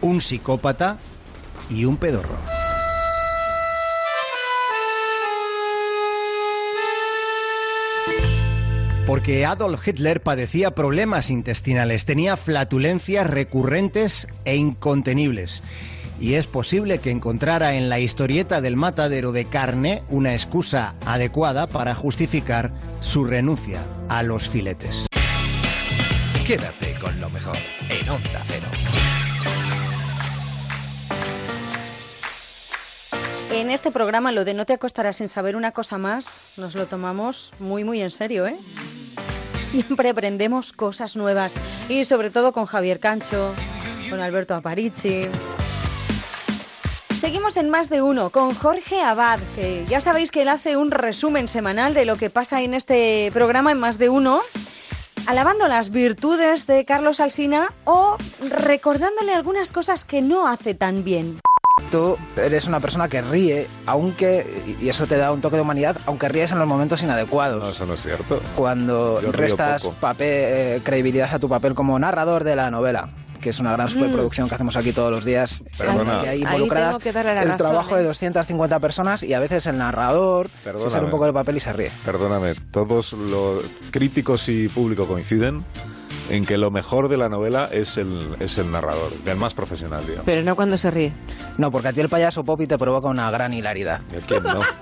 un 0.00 0.20
psicópata 0.20 0.98
y 1.68 1.84
un 1.84 1.96
pedorro. 1.96 2.36
Porque 9.06 9.46
Adolf 9.46 9.88
Hitler 9.88 10.22
padecía 10.22 10.74
problemas 10.74 11.30
intestinales, 11.30 12.04
tenía 12.04 12.36
flatulencias 12.36 13.26
recurrentes 13.26 14.28
e 14.44 14.56
incontenibles 14.56 15.62
y 16.20 16.34
es 16.34 16.46
posible 16.46 16.98
que 16.98 17.10
encontrara 17.10 17.74
en 17.74 17.88
la 17.88 18.00
historieta 18.00 18.60
del 18.60 18.76
matadero 18.76 19.32
de 19.32 19.44
carne 19.44 20.02
una 20.08 20.32
excusa 20.32 20.94
adecuada 21.06 21.66
para 21.66 21.94
justificar 21.94 22.72
su 23.00 23.24
renuncia 23.24 23.80
a 24.08 24.22
los 24.22 24.48
filetes. 24.48 25.06
Quédate 26.46 26.98
con 27.00 27.20
lo 27.20 27.30
mejor 27.30 27.56
en 27.88 28.08
Onda 28.08 28.42
Cero. 28.46 28.66
En 33.50 33.70
este 33.70 33.90
programa 33.90 34.30
lo 34.30 34.44
de 34.44 34.54
no 34.54 34.66
te 34.66 34.74
acostarás 34.74 35.16
sin 35.16 35.28
saber 35.28 35.56
una 35.56 35.72
cosa 35.72 35.98
más, 35.98 36.48
nos 36.56 36.74
lo 36.74 36.86
tomamos 36.86 37.52
muy 37.58 37.82
muy 37.82 38.00
en 38.00 38.10
serio, 38.10 38.46
¿eh? 38.46 38.56
Siempre 39.62 40.10
aprendemos 40.10 40.72
cosas 40.72 41.16
nuevas 41.16 41.54
y 41.88 42.04
sobre 42.04 42.30
todo 42.30 42.52
con 42.52 42.66
Javier 42.66 43.00
Cancho, 43.00 43.54
con 44.10 44.20
Alberto 44.20 44.54
Aparici, 44.54 45.28
Seguimos 47.20 47.56
en 47.56 47.68
más 47.68 47.88
de 47.88 48.00
uno 48.00 48.30
con 48.30 48.54
Jorge 48.54 49.02
Abad, 49.02 49.40
que 49.56 49.84
ya 49.86 50.00
sabéis 50.00 50.30
que 50.30 50.42
él 50.42 50.48
hace 50.48 50.76
un 50.76 50.92
resumen 50.92 51.48
semanal 51.48 51.92
de 51.92 52.04
lo 52.04 52.16
que 52.16 52.30
pasa 52.30 52.62
en 52.62 52.74
este 52.74 53.30
programa 53.32 53.72
en 53.72 53.80
más 53.80 53.98
de 53.98 54.08
uno, 54.08 54.38
alabando 55.26 55.66
las 55.66 55.90
virtudes 55.90 56.68
de 56.68 56.84
Carlos 56.84 57.18
Alsina 57.18 57.72
o 57.84 58.16
recordándole 58.64 59.34
algunas 59.34 59.72
cosas 59.72 60.04
que 60.04 60.22
no 60.22 60.46
hace 60.46 60.74
tan 60.74 61.02
bien. 61.02 61.40
Tú 61.90 62.16
eres 62.36 62.68
una 62.68 62.78
persona 62.78 63.08
que 63.08 63.20
ríe, 63.20 63.66
aunque, 63.86 64.76
y 64.80 64.88
eso 64.88 65.08
te 65.08 65.16
da 65.16 65.32
un 65.32 65.40
toque 65.40 65.56
de 65.56 65.62
humanidad, 65.62 65.96
aunque 66.06 66.28
ríes 66.28 66.52
en 66.52 66.60
los 66.60 66.68
momentos 66.68 67.02
inadecuados. 67.02 67.60
No, 67.60 67.70
eso 67.70 67.84
no 67.84 67.94
es 67.94 68.02
cierto. 68.02 68.40
Cuando 68.54 69.20
restas 69.32 69.88
papel, 70.00 70.26
eh, 70.28 70.80
credibilidad 70.84 71.34
a 71.34 71.40
tu 71.40 71.48
papel 71.48 71.74
como 71.74 71.98
narrador 71.98 72.44
de 72.44 72.54
la 72.54 72.70
novela 72.70 73.10
que 73.40 73.50
es 73.50 73.60
una 73.60 73.72
gran 73.72 73.88
superproducción 73.88 74.48
que 74.48 74.54
hacemos 74.54 74.76
aquí 74.76 74.92
todos 74.92 75.10
los 75.10 75.24
días. 75.24 75.62
Perdona. 75.76 76.22
Y 76.24 76.28
ahí 76.28 76.42
involucradas 76.42 76.98
el 77.04 77.56
trabajo 77.56 77.96
de 77.96 78.04
250 78.04 78.80
personas 78.80 79.22
y 79.22 79.34
a 79.34 79.40
veces 79.40 79.66
el 79.66 79.78
narrador 79.78 80.48
se 80.64 80.90
sale 80.90 81.04
un 81.06 81.10
poco 81.10 81.24
del 81.24 81.34
papel 81.34 81.56
y 81.56 81.60
se 81.60 81.72
ríe. 81.72 81.90
Perdóname, 82.04 82.54
todos 82.70 83.12
los 83.12 83.64
críticos 83.90 84.48
y 84.48 84.68
público 84.68 85.06
coinciden 85.06 85.64
en 86.30 86.44
que 86.44 86.58
lo 86.58 86.70
mejor 86.70 87.08
de 87.08 87.16
la 87.16 87.28
novela 87.28 87.68
es 87.72 87.96
el, 87.96 88.36
es 88.40 88.58
el 88.58 88.70
narrador, 88.70 89.12
el 89.24 89.36
más 89.36 89.54
profesional, 89.54 90.02
digamos. 90.02 90.24
Pero 90.26 90.42
no 90.42 90.56
cuando 90.56 90.76
se 90.76 90.90
ríe. 90.90 91.12
No, 91.56 91.70
porque 91.70 91.88
a 91.88 91.92
ti 91.92 92.00
el 92.00 92.08
payaso 92.08 92.44
Poppy 92.44 92.66
te 92.66 92.76
provoca 92.78 93.08
una 93.08 93.30
gran 93.30 93.54
hilaridad. 93.54 94.00
¿Y 94.12 94.16
a 94.16 94.20
quién 94.20 94.42
no? 94.42 94.60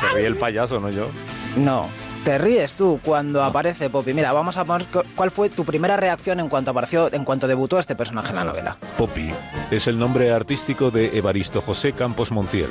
Se 0.00 0.08
ríe 0.14 0.26
el 0.26 0.36
payaso, 0.36 0.80
no 0.80 0.90
yo. 0.90 1.08
No, 1.56 1.88
te 2.24 2.38
ríes 2.38 2.74
tú 2.74 2.98
cuando 3.04 3.42
aparece 3.42 3.90
Poppy. 3.90 4.14
Mira, 4.14 4.32
vamos 4.32 4.56
a 4.56 4.64
poner 4.64 4.86
cuál 5.14 5.30
fue 5.30 5.50
tu 5.50 5.64
primera 5.64 5.96
reacción 5.96 6.40
en 6.40 6.48
cuanto 6.48 6.70
apareció, 6.70 7.12
en 7.12 7.24
cuanto 7.24 7.46
debutó 7.46 7.78
este 7.78 7.94
personaje 7.94 8.30
en 8.30 8.36
la 8.36 8.44
novela. 8.44 8.76
Poppy 8.96 9.30
es 9.70 9.86
el 9.86 9.98
nombre 9.98 10.32
artístico 10.32 10.90
de 10.90 11.16
Evaristo 11.18 11.60
José 11.60 11.92
Campos 11.92 12.30
Montiel, 12.30 12.68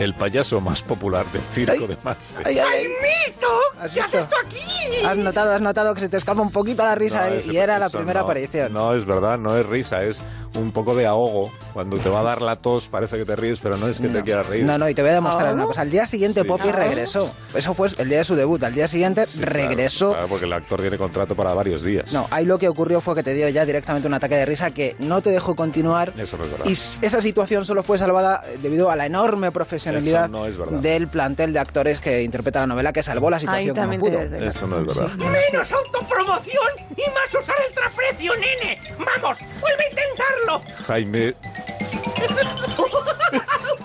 el 0.00 0.14
payaso 0.14 0.60
más 0.60 0.82
popular 0.82 1.26
del 1.26 1.42
circo 1.42 1.86
de 1.86 1.96
Marte. 2.02 2.22
¡Ay, 2.44 2.58
ay, 2.58 2.86
mito! 3.28 3.48
¿Qué 3.92 4.00
haces 4.00 4.28
tú 4.28 4.36
aquí? 4.44 5.04
Has 5.04 5.18
notado, 5.18 5.52
has 5.52 5.60
notado 5.60 5.92
que 5.94 6.00
se 6.00 6.08
te 6.08 6.16
escapa 6.16 6.40
un 6.40 6.50
poquito 6.50 6.82
la 6.84 6.94
risa 6.94 7.28
No, 7.28 7.52
y- 7.52 7.56
era 7.56 7.78
la 7.78 7.90
primera 7.90 8.20
no. 8.20 8.24
aparición. 8.26 8.72
No, 8.72 8.94
es 8.94 9.04
verdad, 9.04 9.36
no 9.38 9.56
es 9.56 9.66
risa, 9.66 10.02
es 10.04 10.22
un 10.54 10.72
poco 10.72 10.94
de 10.94 11.04
ahogo. 11.06 11.52
Cuando 11.74 11.98
te 11.98 12.08
va 12.08 12.20
a 12.20 12.22
dar 12.22 12.40
la 12.40 12.56
tos 12.56 12.88
parece 12.88 13.18
que 13.18 13.24
te 13.24 13.36
ríes, 13.36 13.58
pero 13.60 13.76
no 13.76 13.88
es 13.88 13.98
que 14.00 14.08
te 14.08 14.22
quieras 14.22 14.46
reír. 14.46 14.64
No, 14.64 14.78
no, 14.78 14.88
y 14.88 14.94
te 14.94 15.02
voy 15.02 15.10
a 15.10 15.14
demostrar 15.14 15.52
una 15.52 15.64
cosa. 15.66 15.82
Al 15.82 15.90
día 15.90 16.06
siguiente 16.06 16.40
Sí. 16.42 16.46
Poppy 16.48 16.70
regresó. 16.70 17.30
Eso 17.54 17.74
fue 17.74 17.88
el 17.98 18.08
día 18.08 18.18
de 18.18 18.24
su 18.24 18.34
debut. 18.36 18.62
Al 18.62 18.72
día 18.74 18.88
siguiente 18.94 19.26
Sí, 19.26 19.38
claro, 19.38 19.52
regresó. 19.52 20.10
claro, 20.12 20.28
porque 20.28 20.44
el 20.46 20.52
actor 20.52 20.80
tiene 20.80 20.96
contrato 20.96 21.34
para 21.36 21.52
varios 21.52 21.82
días. 21.82 22.12
No, 22.12 22.26
ahí 22.30 22.44
lo 22.46 22.58
que 22.58 22.68
ocurrió 22.68 23.00
fue 23.00 23.14
que 23.14 23.22
te 23.22 23.34
dio 23.34 23.48
ya 23.48 23.64
directamente 23.66 24.08
un 24.08 24.14
ataque 24.14 24.36
de 24.36 24.46
risa 24.46 24.70
que 24.70 24.96
no 24.98 25.20
te 25.20 25.30
dejó 25.30 25.54
continuar. 25.54 26.12
Eso 26.16 26.36
no 26.38 26.44
es 26.44 26.50
verdad. 26.50 26.66
Y 26.66 26.72
esa 26.72 27.20
situación 27.20 27.64
solo 27.64 27.82
fue 27.82 27.98
salvada 27.98 28.42
eh, 28.46 28.58
debido 28.62 28.90
a 28.90 28.96
la 28.96 29.06
enorme 29.06 29.50
profesionalidad 29.52 30.28
no 30.28 30.44
del 30.80 31.08
plantel 31.08 31.52
de 31.52 31.58
actores 31.58 32.00
que 32.00 32.22
interpreta 32.22 32.60
la 32.60 32.66
novela 32.66 32.92
que 32.92 33.02
salvó 33.02 33.30
la 33.30 33.38
situación 33.40 33.76
como 33.76 33.98
pudo. 33.98 34.20
Eso 34.20 34.66
no 34.66 34.80
es 34.80 34.86
verdad. 34.98 35.10
Menos 35.16 35.72
autopromoción 35.72 36.68
y 36.96 37.02
más 37.10 37.34
usar 37.42 37.56
el 37.68 37.74
traprecio, 37.74 38.32
nene. 38.36 38.78
Vamos, 38.98 39.38
vuelve 39.60 39.84
a 39.84 39.88
intentarlo. 39.90 40.60
Jaime, 40.86 41.34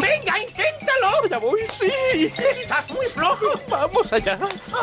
Venga, 0.00 0.38
inténtalo. 0.40 1.28
Ya 1.28 1.38
voy, 1.38 1.60
sí. 1.70 2.32
Estás 2.62 2.90
muy 2.90 3.06
flojo. 3.06 3.46
Vamos 3.68 4.12
allá. 4.12 4.38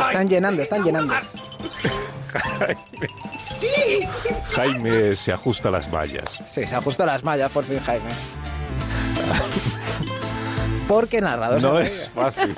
Están 0.08 0.28
llenando, 0.28 0.62
están 0.62 0.84
llenando. 0.84 1.16
Sí. 3.60 4.00
Jaime 4.56 5.16
se 5.16 5.32
ajusta 5.32 5.72
las 5.72 5.92
mallas. 5.92 6.26
Sí, 6.46 6.68
se 6.68 6.76
ajustó 6.76 7.06
las 7.06 7.24
mallas 7.24 7.52
por 7.52 7.64
fin, 7.64 7.80
Jaime. 7.80 8.10
Porque 10.88 11.18
el 11.18 11.24
narrador 11.24 11.62
No 11.62 11.82
se 11.82 11.88
es 11.88 12.10
fácil. 12.10 12.56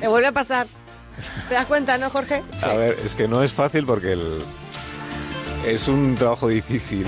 Me 0.00 0.08
vuelve 0.08 0.28
a 0.28 0.32
pasar. 0.32 0.66
¿Te 1.48 1.54
das 1.54 1.66
cuenta, 1.66 1.98
no, 1.98 2.10
Jorge? 2.10 2.42
A 2.62 2.72
ver, 2.74 2.98
es 3.04 3.14
que 3.14 3.28
no 3.28 3.42
es 3.42 3.52
fácil 3.52 3.84
porque 3.86 4.12
el... 4.12 4.42
es 5.64 5.86
un 5.88 6.14
trabajo 6.14 6.48
difícil. 6.48 7.06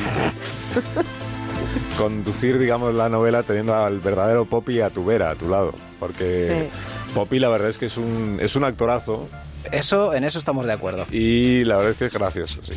Conducir, 1.97 2.59
digamos, 2.59 2.95
la 2.95 3.09
novela 3.09 3.43
teniendo 3.43 3.75
al 3.75 4.01
verdadero 4.01 4.45
Poppy 4.45 4.81
a 4.81 4.91
tu 4.91 5.05
vera, 5.05 5.31
a 5.31 5.35
tu 5.35 5.49
lado. 5.49 5.75
Porque 6.01 6.69
Poppy 7.15 7.39
la 7.39 7.49
verdad 7.49 7.71
es 7.71 7.79
que 7.79 7.87
es 7.87 7.97
un, 7.97 8.39
es 8.41 8.57
un 8.57 8.65
actorazo. 8.65 9.29
Eso, 9.73 10.13
en 10.15 10.25
eso 10.25 10.39
estamos 10.39 10.67
de 10.67 10.73
acuerdo. 10.73 11.07
Y 11.11 11.65
la 11.65 11.77
verdad 11.77 11.93
es 11.93 11.99
que 11.99 12.05
es 12.07 12.13
gracioso, 12.13 12.61
sí. 12.65 12.75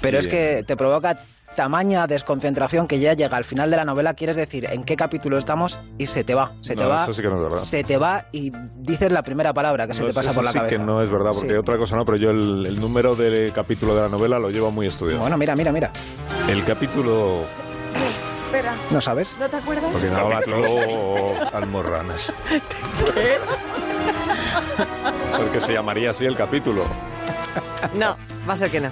Pero 0.00 0.18
Y 0.18 0.20
es 0.20 0.26
bien. 0.28 0.38
que 0.58 0.62
te 0.64 0.76
provoca 0.76 1.18
tamaña 1.56 2.06
desconcentración 2.06 2.86
que 2.86 3.00
ya 3.00 3.12
llega 3.14 3.36
al 3.36 3.44
final 3.44 3.70
de 3.70 3.76
la 3.76 3.84
novela, 3.84 4.14
quieres 4.14 4.36
decir 4.36 4.66
en 4.70 4.84
qué 4.84 4.94
capítulo 4.96 5.36
estamos 5.36 5.80
y 5.98 6.06
se 6.06 6.22
te 6.22 6.32
va, 6.34 6.52
se 6.60 6.76
te 6.76 6.84
va, 6.84 7.02
eso 7.02 7.12
sí 7.12 7.22
que 7.22 7.28
no 7.28 7.36
es 7.36 7.42
verdad. 7.42 7.58
se 7.58 7.82
te 7.82 7.96
va 7.96 8.26
y 8.30 8.52
dices 8.76 9.10
la 9.10 9.22
primera 9.24 9.52
palabra 9.52 9.88
que 9.88 9.94
se 9.94 10.04
te 10.04 10.12
pasa 10.12 10.30
eso 10.30 10.36
por 10.36 10.44
la 10.44 10.52
sí 10.52 10.58
cabeza. 10.58 10.76
que 10.76 10.82
no 10.82 11.02
es 11.02 11.10
verdad, 11.10 11.32
porque 11.34 11.50
Sí. 11.50 11.56
otra 11.56 11.76
cosa 11.76 11.96
no, 11.96 12.04
pero 12.04 12.18
yo 12.18 12.30
el, 12.30 12.66
el 12.66 12.80
número 12.80 13.16
del 13.16 13.52
capítulo 13.52 13.96
de 13.96 14.02
la 14.02 14.08
novela 14.08 14.38
lo 14.38 14.48
llevo 14.50 14.70
muy 14.70 14.86
estudiado. 14.86 15.20
Bueno, 15.22 15.36
mira, 15.36 15.56
mira, 15.56 15.72
mira. 15.72 15.90
El 16.48 16.64
capítulo... 16.64 17.40
Espera. 18.46 18.74
¿No 18.90 19.00
sabes? 19.00 19.36
¿No 19.38 19.48
te 19.48 19.56
acuerdas? 19.56 19.90
Porque 19.92 20.08
no 20.10 20.28
Capítulo 20.28 21.34
Almorranas. 21.52 22.32
Porque 25.36 25.60
se 25.60 25.72
llamaría 25.72 26.10
así 26.10 26.24
el 26.24 26.36
capítulo. 26.36 26.84
No, 27.94 28.16
va 28.48 28.52
a 28.54 28.56
ser 28.56 28.70
que 28.70 28.80
no. 28.80 28.90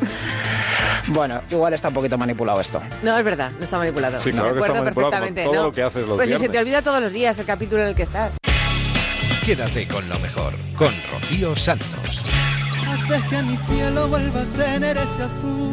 Bueno, 1.09 1.41
igual 1.51 1.73
está 1.75 1.89
un 1.89 1.95
poquito 1.95 2.17
manipulado 2.19 2.61
esto. 2.61 2.81
No, 3.03 3.17
es 3.19 3.25
verdad, 3.25 3.51
no 3.59 3.65
está 3.65 3.79
manipulado. 3.79 4.21
Sí, 4.21 4.31
claro 4.31 4.49
Me 4.49 4.61
que 4.61 4.67
está 4.67 4.81
manipulado, 4.81 5.11
perfectamente. 5.11 5.45
todo 5.45 5.55
¿no? 5.55 5.63
lo 5.65 5.73
que 5.73 5.83
haces 5.83 6.07
los 6.07 6.17
Pues 6.17 6.31
si 6.31 6.37
se 6.37 6.49
te 6.49 6.59
olvida 6.59 6.83
todos 6.83 7.01
los 7.01 7.13
días 7.13 7.39
el 7.39 7.47
capítulo 7.47 7.83
en 7.83 7.89
el 7.89 7.95
que 7.95 8.03
estás. 8.05 8.33
Quédate 9.45 9.89
con 9.89 10.09
lo 10.09 10.19
mejor, 10.21 10.55
con 10.77 10.93
Rocío 11.11 11.57
Santos. 11.57 12.25
Haces 12.87 13.23
que 13.31 13.43
mi 13.43 13.57
cielo 13.57 14.09
vuelva 14.09 14.41
a 14.43 14.45
tener 14.45 14.97
ese 14.99 15.23
azul. 15.23 15.68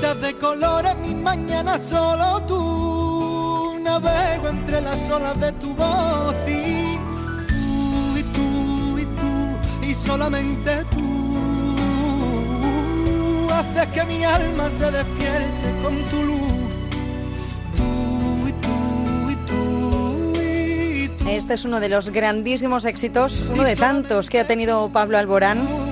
Pintas 0.00 0.20
de 0.22 0.34
colores 0.38 0.96
mi 0.96 1.14
mañana 1.14 1.78
solo 1.78 2.42
tú. 2.48 3.78
Navego 3.82 4.48
entre 4.48 4.80
las 4.80 5.10
olas 5.10 5.38
de 5.38 5.52
tu 5.52 5.74
voz 5.74 6.34
y 6.48 6.96
tú 7.46 8.16
y 8.16 8.22
tú 8.32 8.98
y 8.98 9.04
tú 9.04 9.58
y 9.86 9.94
solamente 9.94 10.86
tú. 10.90 11.36
Haces 13.52 13.88
que 13.88 14.04
mi 14.06 14.24
alma 14.24 14.70
se 14.70 14.90
despierte 14.90 15.82
con 15.82 16.02
tu 16.04 16.22
luz. 16.22 16.50
Este 21.28 21.54
es 21.54 21.64
uno 21.66 21.78
de 21.78 21.90
los 21.90 22.08
grandísimos 22.08 22.86
éxitos, 22.86 23.50
uno 23.52 23.64
de 23.64 23.76
tantos 23.76 24.30
que 24.30 24.40
ha 24.40 24.46
tenido 24.46 24.88
Pablo 24.88 25.18
Alborán. 25.18 25.89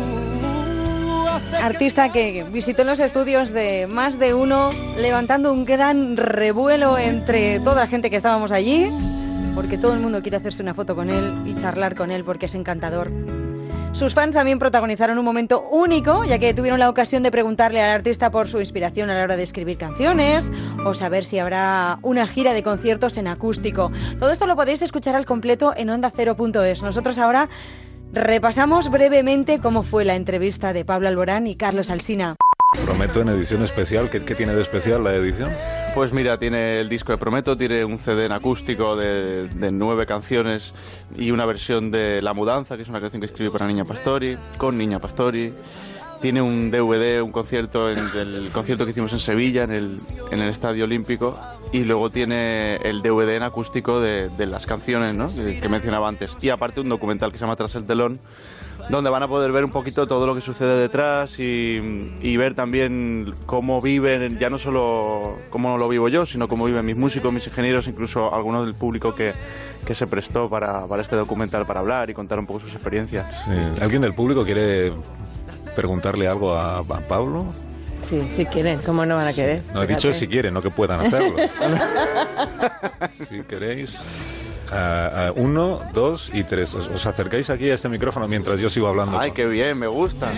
Artista 1.62 2.10
que 2.10 2.44
visitó 2.52 2.84
los 2.84 3.00
estudios 3.00 3.50
de 3.50 3.86
más 3.88 4.18
de 4.18 4.32
uno, 4.32 4.70
levantando 4.96 5.52
un 5.52 5.64
gran 5.64 6.16
revuelo 6.16 6.96
entre 6.96 7.60
toda 7.60 7.76
la 7.76 7.86
gente 7.86 8.10
que 8.10 8.16
estábamos 8.16 8.52
allí, 8.52 8.88
porque 9.54 9.76
todo 9.76 9.92
el 9.92 10.00
mundo 10.00 10.22
quiere 10.22 10.36
hacerse 10.36 10.62
una 10.62 10.74
foto 10.74 10.94
con 10.94 11.10
él 11.10 11.34
y 11.46 11.54
charlar 11.54 11.94
con 11.94 12.10
él 12.10 12.24
porque 12.24 12.46
es 12.46 12.54
encantador. 12.54 13.12
Sus 13.92 14.14
fans 14.14 14.34
también 14.36 14.60
protagonizaron 14.60 15.18
un 15.18 15.24
momento 15.24 15.68
único, 15.70 16.24
ya 16.24 16.38
que 16.38 16.54
tuvieron 16.54 16.78
la 16.78 16.88
ocasión 16.88 17.22
de 17.22 17.32
preguntarle 17.32 17.82
al 17.82 17.90
artista 17.90 18.30
por 18.30 18.48
su 18.48 18.60
inspiración 18.60 19.10
a 19.10 19.14
la 19.14 19.24
hora 19.24 19.36
de 19.36 19.42
escribir 19.42 19.76
canciones 19.76 20.52
o 20.84 20.94
saber 20.94 21.24
si 21.24 21.38
habrá 21.38 21.98
una 22.02 22.26
gira 22.28 22.52
de 22.52 22.62
conciertos 22.62 23.16
en 23.16 23.26
acústico. 23.26 23.90
Todo 24.20 24.30
esto 24.30 24.46
lo 24.46 24.54
podéis 24.54 24.82
escuchar 24.82 25.16
al 25.16 25.26
completo 25.26 25.74
en 25.76 25.88
onda0.es. 25.88 26.82
Nosotros 26.82 27.18
ahora 27.18 27.48
repasamos 28.12 28.90
brevemente 28.90 29.60
cómo 29.60 29.82
fue 29.82 30.04
la 30.04 30.16
entrevista 30.16 30.72
de 30.72 30.84
Pablo 30.84 31.08
Alborán 31.08 31.46
y 31.46 31.56
Carlos 31.56 31.90
Alsina. 31.90 32.36
Prometo 32.84 33.22
en 33.22 33.28
edición 33.28 33.62
especial. 33.62 34.10
¿Qué, 34.10 34.22
qué 34.24 34.34
tiene 34.34 34.54
de 34.54 34.60
especial 34.60 35.02
la 35.02 35.14
edición? 35.14 35.50
Pues 35.94 36.12
mira, 36.12 36.38
tiene 36.38 36.80
el 36.80 36.88
disco 36.88 37.12
de 37.12 37.18
Prometo, 37.18 37.56
tiene 37.56 37.84
un 37.84 37.98
CD 37.98 38.26
en 38.26 38.32
acústico 38.32 38.94
de, 38.94 39.48
de 39.48 39.72
nueve 39.72 40.06
canciones 40.06 40.74
y 41.16 41.30
una 41.30 41.46
versión 41.46 41.90
de 41.90 42.20
La 42.20 42.34
Mudanza, 42.34 42.76
que 42.76 42.82
es 42.82 42.88
una 42.88 43.00
canción 43.00 43.20
que 43.20 43.26
escribí 43.26 43.50
para 43.50 43.66
Niña 43.66 43.84
Pastori, 43.84 44.36
con 44.58 44.76
Niña 44.76 44.98
Pastori. 44.98 45.54
Tiene 46.20 46.42
un 46.42 46.70
DVD, 46.70 47.22
un 47.22 47.30
concierto, 47.30 47.88
en, 47.88 47.98
el 47.98 48.50
concierto 48.52 48.84
que 48.84 48.90
hicimos 48.90 49.12
en 49.12 49.20
Sevilla, 49.20 49.64
en 49.64 49.70
el, 49.70 50.00
en 50.32 50.40
el 50.40 50.48
Estadio 50.48 50.84
Olímpico, 50.84 51.38
y 51.72 51.84
luego 51.84 52.10
tiene 52.10 52.76
el 52.76 53.02
DVD 53.02 53.36
en 53.36 53.44
acústico 53.44 54.00
de, 54.00 54.28
de 54.30 54.46
las 54.46 54.66
canciones 54.66 55.16
¿no? 55.16 55.28
que, 55.28 55.60
que 55.60 55.68
mencionaba 55.68 56.08
antes. 56.08 56.36
Y 56.40 56.50
aparte 56.50 56.80
un 56.80 56.88
documental 56.88 57.30
que 57.30 57.38
se 57.38 57.42
llama 57.44 57.56
Tras 57.56 57.76
el 57.76 57.86
telón, 57.86 58.18
donde 58.88 59.10
van 59.10 59.22
a 59.22 59.28
poder 59.28 59.52
ver 59.52 59.64
un 59.64 59.70
poquito 59.70 60.06
todo 60.06 60.26
lo 60.26 60.34
que 60.34 60.40
sucede 60.40 60.80
detrás 60.80 61.38
y, 61.38 62.16
y 62.20 62.36
ver 62.36 62.54
también 62.54 63.34
cómo 63.46 63.80
viven, 63.80 64.38
ya 64.38 64.48
no 64.48 64.58
solo 64.58 65.36
cómo 65.50 65.76
lo 65.76 65.88
vivo 65.88 66.08
yo, 66.08 66.24
sino 66.24 66.48
cómo 66.48 66.64
viven 66.64 66.86
mis 66.86 66.96
músicos, 66.96 67.32
mis 67.32 67.46
ingenieros, 67.46 67.86
incluso 67.86 68.34
algunos 68.34 68.64
del 68.64 68.74
público 68.74 69.14
que, 69.14 69.32
que 69.86 69.94
se 69.94 70.06
prestó 70.06 70.48
para, 70.48 70.86
para 70.86 71.02
este 71.02 71.16
documental 71.16 71.66
para 71.66 71.80
hablar 71.80 72.08
y 72.10 72.14
contar 72.14 72.38
un 72.38 72.46
poco 72.46 72.60
sus 72.60 72.72
experiencias. 72.72 73.44
Sí. 73.44 73.82
¿Alguien 73.82 74.02
del 74.02 74.14
público 74.14 74.44
quiere 74.44 74.92
preguntarle 75.76 76.28
algo 76.28 76.54
a, 76.54 76.78
a 76.78 76.82
Pablo? 76.82 77.46
Sí, 78.08 78.22
si 78.36 78.46
quieren, 78.46 78.80
¿cómo 78.86 79.04
no 79.04 79.16
van 79.16 79.26
a 79.28 79.32
querer? 79.32 79.62
No, 79.74 79.82
he 79.82 79.86
dicho 79.86 80.12
si 80.14 80.26
quieren, 80.28 80.54
no 80.54 80.62
que 80.62 80.70
puedan 80.70 81.00
hacerlo. 81.00 81.34
si 83.28 83.40
queréis. 83.42 83.98
ah, 84.72 85.10
ah, 85.28 85.32
uno, 85.36 85.80
dos 85.92 86.30
y 86.32 86.42
tres. 86.44 86.72
Os, 86.74 86.86
os 86.88 87.04
acercáis 87.04 87.50
aquí 87.50 87.68
a 87.70 87.74
este 87.74 87.88
micrófono 87.90 88.26
mientras 88.26 88.60
yo 88.60 88.70
sigo 88.70 88.86
hablando. 88.88 89.18
Ay, 89.18 89.32
qué 89.32 89.44
bien, 89.46 89.78
me 89.78 89.86
gusta. 89.88 90.28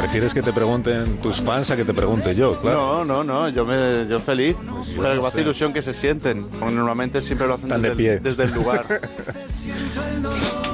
¿Prefieres 0.00 0.34
que 0.34 0.42
te 0.42 0.52
pregunten 0.52 1.18
tus 1.18 1.40
fans 1.40 1.70
a 1.70 1.76
que 1.76 1.84
te 1.84 1.94
pregunte 1.94 2.34
yo? 2.34 2.58
Claro. 2.60 3.04
No, 3.04 3.22
no, 3.22 3.24
no, 3.24 3.48
yo, 3.50 3.64
me, 3.64 4.06
yo 4.08 4.18
feliz. 4.18 4.56
Que 4.94 5.00
me 5.00 5.26
hace 5.26 5.40
ilusión 5.42 5.72
que 5.72 5.82
se 5.82 5.92
sienten, 5.92 6.44
porque 6.44 6.74
normalmente 6.74 7.20
siempre 7.20 7.46
lo 7.46 7.54
hacen 7.54 7.66
Están 7.66 7.82
de 7.82 7.88
desde, 7.90 8.02
pie. 8.02 8.12
el, 8.14 8.22
desde 8.22 8.44
el 8.44 8.52
lugar. 8.52 9.00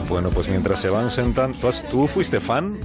Bueno, 0.09 0.29
pues 0.31 0.49
mientras 0.49 0.81
se 0.81 0.91
van 0.91 1.11
sentando. 1.11 1.59
¿Tú, 1.59 1.69
has- 1.69 1.89
tú 1.89 2.07
fuiste 2.07 2.39
fan? 2.39 2.79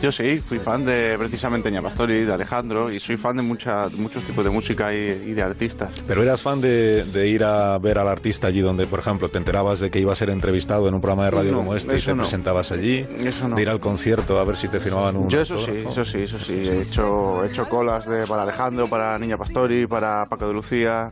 Yo 0.00 0.12
sí, 0.12 0.36
fui 0.36 0.60
fan 0.60 0.84
de 0.84 1.16
precisamente 1.18 1.68
Ña 1.72 1.82
Pastori, 1.82 2.24
de 2.24 2.32
Alejandro, 2.32 2.88
y 2.92 3.00
soy 3.00 3.16
fan 3.16 3.36
de 3.36 3.42
mucha, 3.42 3.88
muchos 3.96 4.22
tipos 4.22 4.44
de 4.44 4.50
música 4.50 4.94
y, 4.94 4.98
y 5.26 5.32
de 5.34 5.42
artistas. 5.42 5.90
¿Pero 6.06 6.22
eras 6.22 6.40
fan 6.40 6.60
de, 6.60 7.02
de 7.04 7.26
ir 7.26 7.42
a 7.42 7.76
ver 7.78 7.98
al 7.98 8.06
artista 8.06 8.46
allí 8.46 8.60
donde, 8.60 8.86
por 8.86 9.00
ejemplo, 9.00 9.28
te 9.28 9.38
enterabas 9.38 9.80
de 9.80 9.90
que 9.90 9.98
iba 9.98 10.12
a 10.12 10.14
ser 10.14 10.30
entrevistado 10.30 10.86
en 10.86 10.94
un 10.94 11.00
programa 11.00 11.24
de 11.24 11.30
radio 11.32 11.50
No, 11.50 11.58
como 11.58 11.74
este 11.74 11.98
y 11.98 12.00
te 12.00 12.12
no. 12.14 12.18
presentabas 12.22 12.70
allí? 12.70 13.04
Eso 13.24 13.48
no. 13.48 13.56
De 13.56 13.62
ir 13.62 13.68
al 13.68 13.80
concierto 13.80 14.38
a 14.38 14.44
ver 14.44 14.56
si 14.56 14.68
te 14.68 14.78
firmaban 14.78 15.16
un 15.16 15.28
Yo 15.30 15.40
eso 15.40 15.58
sí, 15.58 15.70
autógrafo? 15.70 15.90
eso 15.90 16.04
sí, 16.04 16.18
eso 16.22 16.38
sí. 16.38 16.52
He 16.54 16.80
hecho, 16.82 17.44
he 17.44 17.48
hecho 17.48 17.68
colas 17.68 18.06
de, 18.08 18.24
para 18.24 18.44
Alejandro, 18.44 18.86
para 18.86 19.18
Niña 19.18 19.36
Pastori, 19.36 19.88
para 19.88 20.26
Paco 20.26 20.46
de 20.46 20.54
Lucía, 20.54 21.10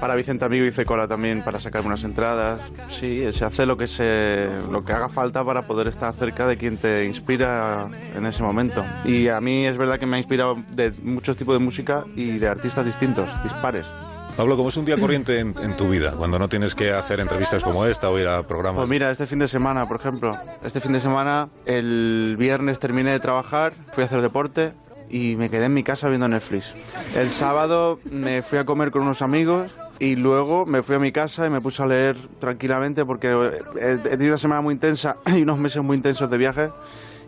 para 0.00 0.14
Vicente 0.14 0.44
Amigo 0.44 0.64
hice 0.66 0.84
cola 0.84 1.08
también 1.08 1.42
para 1.42 1.60
sacarme 1.60 1.88
unas 1.88 2.04
entradas. 2.04 2.60
Sí, 2.88 3.24
se 3.32 3.44
hace 3.44 3.66
lo 3.66 3.76
que 3.76 3.86
se, 3.86 4.48
lo 4.70 4.84
que 4.84 4.92
haga 4.92 5.08
falta 5.08 5.44
para 5.44 5.62
poder 5.62 5.88
estar 5.88 6.12
cerca 6.14 6.46
de 6.46 6.56
quien 6.56 6.76
te 6.76 7.04
inspira 7.04 7.88
en 8.16 8.26
ese 8.26 8.42
momento. 8.42 8.84
Y 9.04 9.28
a 9.28 9.40
mí 9.40 9.66
es 9.66 9.78
verdad 9.78 9.98
que 9.98 10.06
me 10.06 10.16
ha 10.16 10.18
inspirado 10.18 10.54
de 10.70 10.92
muchos 11.02 11.36
tipos 11.36 11.58
de 11.58 11.64
música 11.64 12.04
y 12.16 12.38
de 12.38 12.48
artistas 12.48 12.84
distintos, 12.84 13.28
dispares. 13.42 13.86
Pablo, 14.36 14.56
¿cómo 14.56 14.68
es 14.68 14.76
un 14.76 14.84
día 14.84 14.98
corriente 14.98 15.38
en, 15.38 15.54
en 15.62 15.76
tu 15.76 15.88
vida? 15.88 16.10
Cuando 16.16 16.40
no 16.40 16.48
tienes 16.48 16.74
que 16.74 16.92
hacer 16.92 17.20
entrevistas 17.20 17.62
como 17.62 17.86
esta 17.86 18.10
o 18.10 18.18
ir 18.18 18.26
a 18.26 18.42
programas. 18.42 18.80
Pues 18.80 18.90
mira, 18.90 19.10
este 19.12 19.28
fin 19.28 19.38
de 19.38 19.46
semana, 19.46 19.86
por 19.86 20.00
ejemplo, 20.00 20.32
este 20.64 20.80
fin 20.80 20.92
de 20.92 20.98
semana, 20.98 21.48
el 21.66 22.34
viernes 22.36 22.80
terminé 22.80 23.12
de 23.12 23.20
trabajar, 23.20 23.74
fui 23.92 24.02
a 24.02 24.06
hacer 24.06 24.22
deporte 24.22 24.72
y 25.08 25.36
me 25.36 25.50
quedé 25.50 25.66
en 25.66 25.74
mi 25.74 25.84
casa 25.84 26.08
viendo 26.08 26.26
Netflix. 26.26 26.74
El 27.14 27.30
sábado 27.30 28.00
me 28.10 28.42
fui 28.42 28.58
a 28.58 28.64
comer 28.64 28.90
con 28.90 29.02
unos 29.02 29.22
amigos 29.22 29.70
y 29.98 30.16
luego 30.16 30.66
me 30.66 30.82
fui 30.82 30.96
a 30.96 30.98
mi 30.98 31.12
casa 31.12 31.46
y 31.46 31.50
me 31.50 31.60
puse 31.60 31.82
a 31.82 31.86
leer 31.86 32.16
tranquilamente 32.40 33.04
porque 33.04 33.28
he, 33.80 33.92
he 33.92 33.96
tenido 33.98 34.30
una 34.30 34.38
semana 34.38 34.60
muy 34.60 34.74
intensa 34.74 35.16
y 35.26 35.42
unos 35.42 35.58
meses 35.58 35.82
muy 35.82 35.96
intensos 35.96 36.28
de 36.30 36.38
viaje 36.38 36.68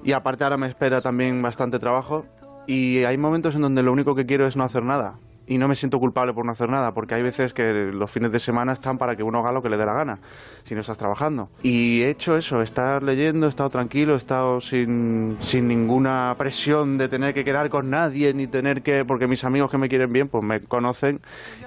y 0.04 0.12
aparte 0.12 0.44
ahora 0.44 0.56
me 0.56 0.68
espera 0.68 1.00
también 1.00 1.42
bastante 1.42 1.78
trabajo 1.78 2.24
y 2.66 3.04
hay 3.04 3.16
momentos 3.16 3.54
en 3.54 3.62
donde 3.62 3.82
lo 3.82 3.92
único 3.92 4.14
que 4.14 4.26
quiero 4.26 4.46
es 4.46 4.56
no 4.56 4.64
hacer 4.64 4.82
nada. 4.82 5.18
Y 5.48 5.58
no 5.58 5.68
me 5.68 5.76
siento 5.76 6.00
culpable 6.00 6.32
por 6.32 6.44
no 6.44 6.52
hacer 6.52 6.68
nada, 6.68 6.92
porque 6.92 7.14
hay 7.14 7.22
veces 7.22 7.52
que 7.52 7.72
los 7.72 8.10
fines 8.10 8.32
de 8.32 8.40
semana 8.40 8.72
están 8.72 8.98
para 8.98 9.14
que 9.14 9.22
uno 9.22 9.38
haga 9.38 9.52
lo 9.52 9.62
que 9.62 9.68
le 9.68 9.76
dé 9.76 9.86
la 9.86 9.92
gana, 9.92 10.18
si 10.64 10.74
no 10.74 10.80
estás 10.80 10.98
trabajando. 10.98 11.50
Y 11.62 12.02
he 12.02 12.10
hecho 12.10 12.36
eso, 12.36 12.60
he 12.60 12.64
estado 12.64 13.00
leyendo, 13.00 13.46
he 13.46 13.48
estado 13.48 13.70
tranquilo, 13.70 14.14
he 14.14 14.16
estado 14.16 14.60
sin, 14.60 15.36
sin 15.38 15.68
ninguna 15.68 16.34
presión 16.36 16.98
de 16.98 17.08
tener 17.08 17.32
que 17.32 17.44
quedar 17.44 17.70
con 17.70 17.90
nadie, 17.90 18.34
ni 18.34 18.48
tener 18.48 18.82
que... 18.82 19.04
Porque 19.04 19.28
mis 19.28 19.44
amigos 19.44 19.70
que 19.70 19.78
me 19.78 19.88
quieren 19.88 20.12
bien, 20.12 20.28
pues 20.28 20.42
me 20.42 20.60
conocen, 20.62 21.20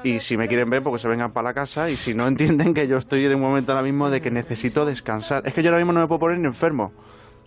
y 0.04 0.20
si 0.20 0.36
me 0.36 0.50
quieren 0.50 0.70
ver, 0.70 0.84
porque 0.84 1.00
se 1.00 1.08
vengan 1.08 1.32
para 1.32 1.50
la 1.50 1.54
casa, 1.54 1.90
y 1.90 1.96
si 1.96 2.14
no 2.14 2.28
entienden 2.28 2.74
que 2.74 2.86
yo 2.86 2.98
estoy 2.98 3.24
en 3.24 3.36
un 3.36 3.42
momento 3.42 3.72
ahora 3.72 3.84
mismo 3.84 4.10
de 4.10 4.20
que 4.20 4.30
necesito 4.30 4.86
descansar. 4.86 5.48
Es 5.48 5.54
que 5.54 5.64
yo 5.64 5.70
ahora 5.70 5.78
mismo 5.78 5.94
no 5.94 6.02
me 6.02 6.08
puedo 6.08 6.20
poner 6.20 6.38
ni 6.38 6.48
enfermo, 6.48 6.92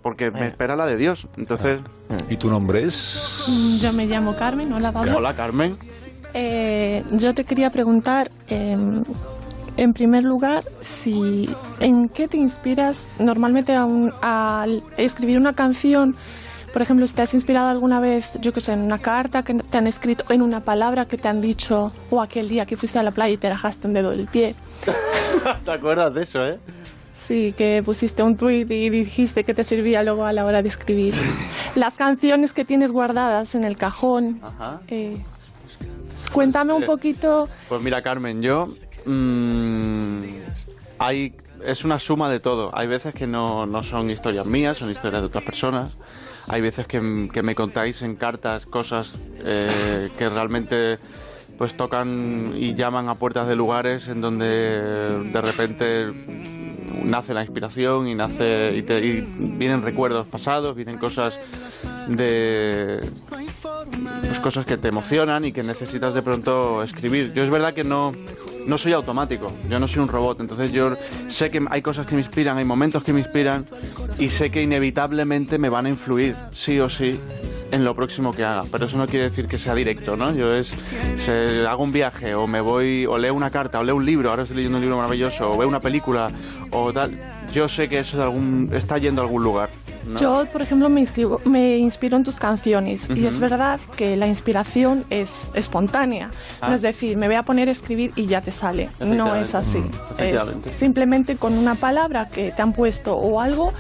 porque 0.03 0.31
me 0.31 0.47
espera 0.49 0.77
la 0.77 0.87
de 0.87 0.97
Dios. 0.97 1.29
Entonces... 1.37 1.81
¿Y 2.31 2.37
tu 2.37 2.49
nombre 2.49 2.83
es? 2.83 3.45
Yo 3.83 3.93
me 3.93 4.07
llamo 4.07 4.35
Carmen, 4.35 4.73
hola 4.73 4.93
Pablo. 4.93 5.17
Hola, 5.19 5.35
Carmen. 5.35 5.77
Eh, 6.35 7.05
yo 7.13 7.35
te 7.35 7.45
quería 7.45 7.71
preguntar, 7.71 8.31
eh, 8.49 8.77
en 9.77 9.93
primer 9.93 10.25
lugar, 10.25 10.63
si 10.83 11.49
en 11.81 12.09
qué 12.09 12.29
te 12.29 12.37
inspiras 12.37 13.11
normalmente 13.19 13.75
al 13.75 14.83
escribir 14.97 15.39
una 15.39 15.55
canción 15.55 16.17
por 16.73 16.81
ejemplo, 16.81 17.07
si 17.07 17.15
te 17.15 17.23
has 17.23 17.35
inspirado 17.35 17.69
alguna 17.69 18.01
vez, 18.01 18.31
yo 18.41 18.53
que 18.53 18.63
sé, 18.63 18.73
en 18.73 18.81
una 18.81 18.99
carta 18.99 19.43
que 19.43 19.55
te 19.55 19.77
han 19.77 19.87
escrito, 19.87 20.25
en 20.31 20.41
una 20.41 20.61
palabra 20.61 21.05
que 21.05 21.19
te 21.19 21.29
han 21.29 21.43
dicho, 21.43 21.93
o 22.09 22.23
aquel 22.23 22.49
día 22.49 22.65
que 22.65 22.79
fuiste 22.79 22.99
a 22.99 23.03
la 23.03 23.11
playa 23.11 23.35
y 23.35 23.37
te 23.37 23.51
rajaste 23.51 23.89
un 23.89 23.93
dedo 23.93 24.11
del 24.11 24.27
pie. 24.27 24.55
¿Te 25.65 25.71
acuerdas 25.71 26.15
de 26.15 26.23
eso, 26.23 26.47
eh? 26.47 26.59
Sí, 27.13 27.55
que 27.57 27.83
pusiste 27.85 28.23
un 28.23 28.37
tweet 28.37 28.67
y 28.71 28.89
dijiste 28.89 29.45
que 29.45 29.53
te 29.53 29.65
servía 29.65 30.03
luego 30.03 30.25
a 30.25 30.33
la 30.33 30.47
hora 30.47 30.63
de 30.63 30.69
escribir. 30.69 31.13
Las 31.75 31.95
canciones 31.95 32.55
que 32.55 32.65
tienes 32.65 32.91
guardadas 32.91 33.55
en 33.55 33.65
el 33.65 33.77
cajón. 33.77 34.41
Ajá. 34.43 34.81
eh, 34.89 35.19
cuéntame 36.33 36.73
un 36.73 36.83
eh, 36.83 36.87
poquito. 36.87 37.49
Pues 37.69 37.83
mira, 37.83 38.03
Carmen, 38.03 38.43
yo. 38.43 38.65
mm, 39.05 40.21
hay, 40.99 41.35
es 41.65 41.85
una 41.85 41.99
suma 41.99 42.31
de 42.31 42.41
todo. 42.41 42.71
Hay 42.75 42.87
veces 42.87 43.15
que 43.15 43.27
no, 43.27 43.67
no 43.67 43.83
son 43.83 44.11
historias 44.11 44.47
mías, 44.47 44.79
son 44.79 44.91
historias 44.91 45.23
de 45.23 45.27
otras 45.27 45.45
personas. 45.45 45.93
Hay 46.49 46.61
veces 46.61 46.87
que, 46.87 47.29
que 47.33 47.43
me 47.43 47.55
contáis 47.55 48.03
en 48.03 48.17
cartas 48.17 48.67
cosas 48.67 49.13
eh, 49.45 50.09
que 50.19 50.29
realmente 50.29 50.99
pues 51.59 51.77
tocan 51.77 52.55
y 52.57 52.75
llaman 52.75 53.09
a 53.09 53.15
puertas 53.15 53.47
de 53.47 53.55
lugares 53.55 54.09
en 54.09 54.21
donde 54.21 54.47
de 54.47 55.41
repente 55.41 56.11
nace 57.05 57.35
la 57.35 57.43
inspiración 57.43 58.07
y 58.09 58.15
nace 58.15 58.73
y, 58.77 58.83
te- 58.83 59.01
y 59.05 59.21
vienen 59.39 59.83
recuerdos 59.83 60.27
pasados, 60.27 60.75
vienen 60.77 60.99
cosas 60.99 61.39
de 62.09 63.01
pues 64.27 64.39
cosas 64.41 64.67
que 64.67 64.77
te 64.77 64.89
emocionan 64.89 65.45
y 65.45 65.53
que 65.53 65.63
necesitas 65.63 66.15
de 66.15 66.23
pronto 66.23 66.83
escribir. 66.83 67.33
Yo 67.35 67.43
es 67.43 67.51
verdad 67.51 67.75
que 67.75 67.85
no, 67.85 68.13
no 68.67 68.79
soy 68.79 68.93
automático, 68.93 69.53
yo 69.69 69.79
no 69.79 69.87
soy 69.89 70.03
un 70.03 70.09
robot, 70.09 70.41
entonces 70.41 70.73
yo 70.73 70.93
sé 71.29 71.51
que 71.51 71.63
hay 71.71 71.83
cosas 71.83 72.07
que 72.07 72.15
me 72.15 72.23
inspiran, 72.23 72.59
hay 72.59 72.65
momentos 72.65 73.03
que 73.05 73.13
me 73.13 73.21
inspiran 73.21 73.65
y 74.19 74.29
sé 74.29 74.51
que 74.51 74.63
inevitablemente 74.63 75.59
me 75.59 75.69
van 75.69 75.87
a 75.87 75.89
influir, 75.91 76.35
sí 76.55 76.79
o 76.81 76.89
sí, 76.89 77.19
en 77.73 77.85
lo 77.85 77.95
próximo 77.97 78.31
que 78.33 78.45
haga. 78.45 78.63
Pero 78.71 78.87
eso 78.87 78.97
no 78.97 79.07
quiere 79.07 79.25
decir 79.31 79.47
que 79.49 79.59
sea 79.59 79.75
directo, 79.75 80.17
¿no? 80.17 80.33
Yo 80.33 80.53
es, 80.55 80.73
se, 81.17 81.67
hago 81.67 81.83
un 81.83 81.91
viaje 81.93 82.35
o 82.35 82.47
me 82.47 82.61
voy, 82.61 83.07
o 83.07 83.19
leo 83.19 83.35
una 83.35 83.51
carta, 83.51 83.81
o 83.81 83.83
leo 83.83 83.97
un 83.97 84.07
libro, 84.07 84.31
ahora 84.31 84.43
estoy 84.43 84.57
leyendo 84.59 84.79
un 84.79 84.83
libro 84.83 84.97
maravilloso, 84.99 85.53
o 85.53 85.57
veo 85.59 85.67
una 85.69 85.81
película, 85.81 86.31
o 86.71 86.93
tal. 86.93 87.11
Yo 87.53 87.69
sé 87.69 87.89
que 87.89 87.99
eso 87.99 88.23
algún, 88.23 88.71
está 88.73 88.97
yendo 88.99 89.21
a 89.23 89.25
algún 89.25 89.43
lugar. 89.43 89.69
¿no? 90.07 90.19
Yo, 90.19 90.47
por 90.53 90.63
ejemplo, 90.63 90.89
me, 90.89 91.01
inscribo- 91.01 91.41
me 91.45 91.77
inspiro 91.79 92.17
en 92.17 92.25
tus 92.25 92.37
canciones 92.37 93.09
y 93.15 93.25
es 93.27 93.39
verdad 93.39 93.79
que 93.97 94.17
la 94.17 94.27
inspiración 94.27 95.05
es 95.11 95.49
espontánea. 95.55 96.31
Ah. 96.61 96.69
No 96.71 96.75
es 96.75 96.83
decir, 96.83 97.17
me 97.17 97.27
voy 97.29 97.37
a 97.37 97.45
poner 97.45 97.69
a 97.69 97.71
escribir 97.71 98.11
y 98.17 98.27
ya 98.27 98.41
te 98.41 98.51
sale. 98.51 98.89
No 99.05 99.35
es 99.37 99.55
así. 99.55 99.79
Mm. 99.79 99.91
Es 100.19 100.43
simplemente 100.77 101.37
con 101.37 101.57
una 101.57 101.77
palabra 101.77 102.29
que 102.29 102.51
te 102.51 102.63
han 102.63 102.73
puesto 102.73 103.15
o 103.17 103.41
algo, 103.41 103.73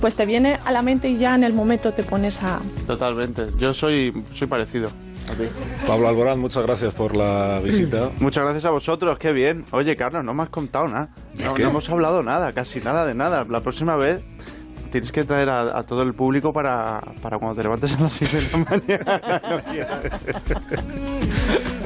pues 0.00 0.16
te 0.16 0.26
viene 0.26 0.58
a 0.64 0.72
la 0.72 0.82
mente 0.82 1.08
y 1.08 1.18
ya 1.18 1.34
en 1.34 1.44
el 1.44 1.52
momento 1.52 1.92
te 1.92 2.02
pones 2.02 2.42
a... 2.42 2.60
Totalmente. 2.86 3.46
Yo 3.58 3.74
soy, 3.74 4.12
soy 4.34 4.46
parecido 4.46 4.88
a 5.28 5.32
ti. 5.32 5.44
Pablo 5.86 6.08
Alborán, 6.08 6.38
muchas 6.38 6.62
gracias 6.64 6.94
por 6.94 7.14
la 7.16 7.60
visita. 7.62 8.10
Muchas 8.20 8.44
gracias 8.44 8.64
a 8.64 8.70
vosotros, 8.70 9.18
qué 9.18 9.32
bien. 9.32 9.64
Oye, 9.72 9.96
Carlos, 9.96 10.24
no 10.24 10.34
me 10.34 10.44
has 10.44 10.50
contado 10.50 10.86
nada. 10.86 11.08
No, 11.34 11.56
hemos 11.56 11.88
hablado 11.90 12.22
nada, 12.22 12.52
casi 12.52 12.80
nada 12.80 13.04
de 13.06 13.14
nada. 13.14 13.44
La 13.48 13.60
próxima 13.60 13.96
vez 13.96 14.22
tienes 14.92 15.10
que 15.10 15.24
traer 15.24 15.50
a, 15.50 15.78
a 15.78 15.82
todo 15.82 16.02
el 16.02 16.14
público 16.14 16.52
para, 16.52 17.00
para 17.22 17.38
cuando 17.38 17.56
te 17.56 17.62
levantes 17.64 17.94
a 17.96 18.00
las 18.02 18.12
6 18.12 18.52
de 18.52 18.58
la 18.58 18.64
mañana. 18.70 19.20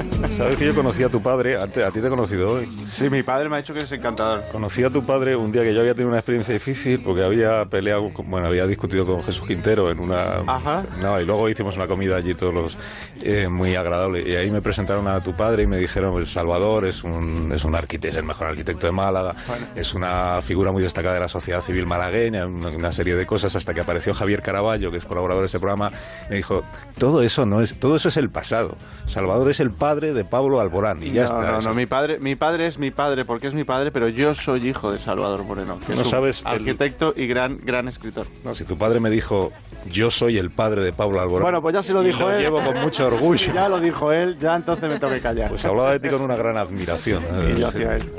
Sabes 0.37 0.57
que 0.57 0.65
yo 0.65 0.75
conocí 0.75 1.03
a 1.03 1.09
tu 1.09 1.21
padre, 1.21 1.57
a 1.57 1.67
ti, 1.67 1.81
a 1.81 1.91
ti 1.91 1.99
te 1.99 2.07
he 2.07 2.09
conocido 2.09 2.53
hoy. 2.53 2.69
Sí, 2.85 3.09
mi 3.09 3.23
padre 3.23 3.49
me 3.49 3.55
ha 3.55 3.61
dicho 3.61 3.73
que 3.73 3.79
es 3.79 3.91
encantador. 3.91 4.43
Conocí 4.51 4.83
a 4.83 4.89
tu 4.89 5.03
padre 5.03 5.35
un 5.35 5.51
día 5.51 5.63
que 5.63 5.73
yo 5.73 5.81
había 5.81 5.93
tenido 5.93 6.09
una 6.09 6.19
experiencia 6.19 6.53
difícil 6.53 7.01
porque 7.03 7.23
había 7.23 7.65
peleado, 7.65 8.09
bueno, 8.25 8.47
había 8.47 8.65
discutido 8.67 9.05
con 9.05 9.23
Jesús 9.23 9.47
Quintero 9.47 9.89
en 9.91 9.99
una... 9.99 10.43
Ajá. 10.47 10.83
No, 11.01 11.19
y 11.19 11.25
luego 11.25 11.49
hicimos 11.49 11.75
una 11.75 11.87
comida 11.87 12.17
allí 12.17 12.33
todos 12.33 12.53
los... 12.53 12.77
eh, 13.21 13.47
muy 13.47 13.75
agradable. 13.75 14.27
Y 14.27 14.35
ahí 14.35 14.51
me 14.51 14.61
presentaron 14.61 15.07
a 15.07 15.21
tu 15.21 15.33
padre 15.33 15.63
y 15.63 15.67
me 15.67 15.77
dijeron, 15.77 16.13
pues 16.13 16.31
Salvador 16.31 16.85
es 16.85 17.03
un, 17.03 17.51
es 17.53 17.63
un 17.63 17.75
arquitecto, 17.75 18.07
es 18.15 18.15
el 18.15 18.23
mejor 18.25 18.47
arquitecto 18.47 18.87
de 18.87 18.91
Málaga, 18.93 19.35
es 19.75 19.93
una 19.93 20.41
figura 20.41 20.71
muy 20.71 20.83
destacada 20.83 21.15
de 21.15 21.21
la 21.21 21.29
sociedad 21.29 21.61
civil 21.61 21.85
malagueña, 21.85 22.45
una, 22.45 22.69
una 22.69 22.93
serie 22.93 23.15
de 23.15 23.25
cosas, 23.25 23.55
hasta 23.55 23.73
que 23.73 23.81
apareció 23.81 24.13
Javier 24.13 24.41
Caraballo, 24.41 24.91
que 24.91 24.97
es 24.97 25.05
colaborador 25.05 25.41
de 25.43 25.47
este 25.47 25.59
programa, 25.59 25.91
me 26.29 26.35
dijo, 26.37 26.63
todo 26.97 27.21
eso 27.21 27.45
no 27.45 27.61
es, 27.61 27.75
todo 27.79 27.95
eso 27.95 28.09
es 28.09 28.17
el 28.17 28.29
pasado. 28.29 28.77
Salvador 29.05 29.49
es 29.49 29.59
el 29.59 29.71
padre 29.71 30.10
de 30.13 30.25
Pablo 30.25 30.59
Alborán 30.59 31.01
y 31.03 31.11
ya 31.11 31.21
no, 31.21 31.25
está. 31.25 31.51
no, 31.51 31.57
Eso- 31.59 31.69
no, 31.69 31.75
mi 31.75 31.85
padre, 31.85 32.19
mi 32.19 32.35
padre 32.35 32.67
es 32.67 32.77
mi 32.77 32.91
padre 32.91 33.25
porque 33.25 33.47
es 33.47 33.53
mi 33.53 33.63
padre, 33.63 33.91
pero 33.91 34.07
yo 34.09 34.35
soy 34.35 34.67
hijo 34.69 34.91
de 34.91 34.99
Salvador 34.99 35.43
Moreno, 35.43 35.79
que 35.85 35.93
No 35.95 36.01
es 36.01 36.07
un 36.07 36.11
sabes 36.11 36.41
el- 36.41 36.47
arquitecto 36.53 37.13
y 37.15 37.27
gran, 37.27 37.57
gran 37.57 37.87
escritor. 37.87 38.25
No, 38.43 38.53
si 38.55 38.63
tu 38.65 38.77
padre 38.77 38.99
me 38.99 39.09
dijo, 39.09 39.51
yo 39.89 40.11
soy 40.11 40.37
el 40.37 40.51
padre 40.51 40.81
de 40.81 40.93
Pablo 40.93 41.19
Alborán. 41.21 41.43
Bueno, 41.43 41.61
pues 41.61 41.73
ya 41.73 41.83
se 41.83 41.93
lo 41.93 42.03
dijo 42.03 42.29
él. 42.29 42.41
llevo 42.41 42.61
con 42.61 42.79
mucho 42.81 43.07
orgullo. 43.07 43.53
Ya 43.53 43.67
lo 43.69 43.79
dijo 43.79 44.11
él, 44.11 44.37
ya 44.37 44.55
entonces 44.55 44.89
me 44.89 44.99
tengo 44.99 45.13
que 45.13 45.21
callar. 45.21 45.49
Pues 45.49 45.63
hablaba 45.65 45.91
de 45.93 45.99
ti 45.99 46.09
con 46.09 46.21
una 46.21 46.35
gran 46.35 46.57
admiración. 46.57 47.23
Y 47.55 47.59
yo 47.59 47.67
hacia 47.67 47.95
él. 47.95 48.11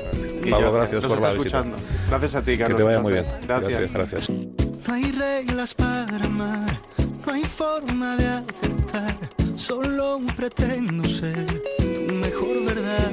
Y 0.45 0.49
Pablo, 0.51 0.67
yo- 0.67 0.73
gracias 0.73 1.05
por 1.05 1.19
la 1.21 1.27
está 1.31 1.41
visita. 1.41 1.59
escuchando. 1.59 1.77
Gracias 2.09 2.35
a 2.35 2.41
ti, 2.41 2.51
Que 2.51 2.57
Carlos. 2.59 2.77
te 2.77 2.83
vaya 2.83 2.99
muy 2.99 3.13
bien. 3.13 3.25
Gracias. 3.47 3.93
gracias. 3.93 4.29
No 4.29 4.93
hay 4.93 5.11
reglas 5.11 5.73
para 5.73 6.25
amar, 6.25 6.77
no 7.25 7.33
hay 7.33 7.43
forma 7.45 8.17
de 8.17 8.27
acertar. 8.27 9.15
Solo 9.55 10.19
pretendo 10.35 11.07
ser 11.07 11.45
tu 11.77 12.13
mejor 12.13 12.65
verdad. 12.65 13.11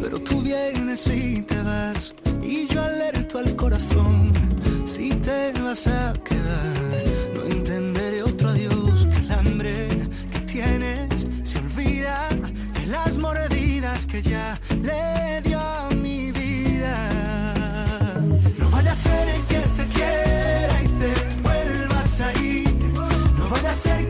Pero 0.00 0.18
tú 0.20 0.40
vienes 0.42 1.06
y 1.06 1.42
te 1.42 1.60
vas, 1.62 2.14
y 2.42 2.66
yo 2.68 2.82
alerto 2.82 3.38
al 3.38 3.54
corazón. 3.54 4.32
Si 4.84 5.10
te 5.14 5.52
vas 5.62 5.86
a 5.86 6.12
quedar, 6.24 7.04
no 7.34 7.44
entenderé 7.44 8.22
otro 8.22 8.48
adiós 8.48 9.06
que 9.06 9.16
el 9.16 9.32
hambre 9.32 9.88
que 10.32 10.40
tienes 10.40 11.26
se 11.44 11.58
olvida 11.58 12.28
de 12.74 12.86
las 12.86 13.16
mordidas 13.18 14.06
que 14.06 14.22
ya 14.22 14.58
le 14.82 15.40
dio 15.42 15.60
a 15.60 15.90
mi 15.90 16.32
vida. 16.32 16.96
No 18.58 18.70
vaya 18.70 18.92
a 18.92 18.94
ser 18.94 19.28
que 19.48 19.60
te 19.76 19.84
quiera 19.94 20.82
y 20.82 20.88
te 21.00 21.42
vuelvas 21.42 22.20
a 22.20 22.32
ir. 22.42 22.68
No 23.38 23.48
vaya 23.48 23.70
a 23.70 23.74
ser 23.74 24.09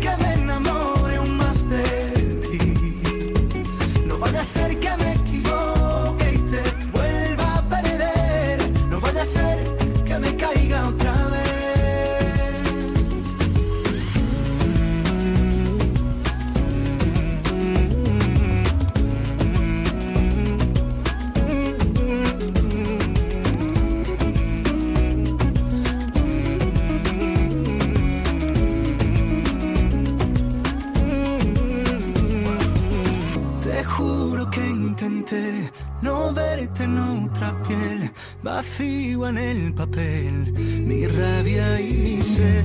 piel, 37.63 38.11
vacío 38.43 39.29
en 39.29 39.39
el 39.39 39.75
papel, 39.75 40.53
mi 40.53 41.07
rabia 41.07 41.81
y 41.81 41.93
mi 41.93 42.23
sed. 42.23 42.65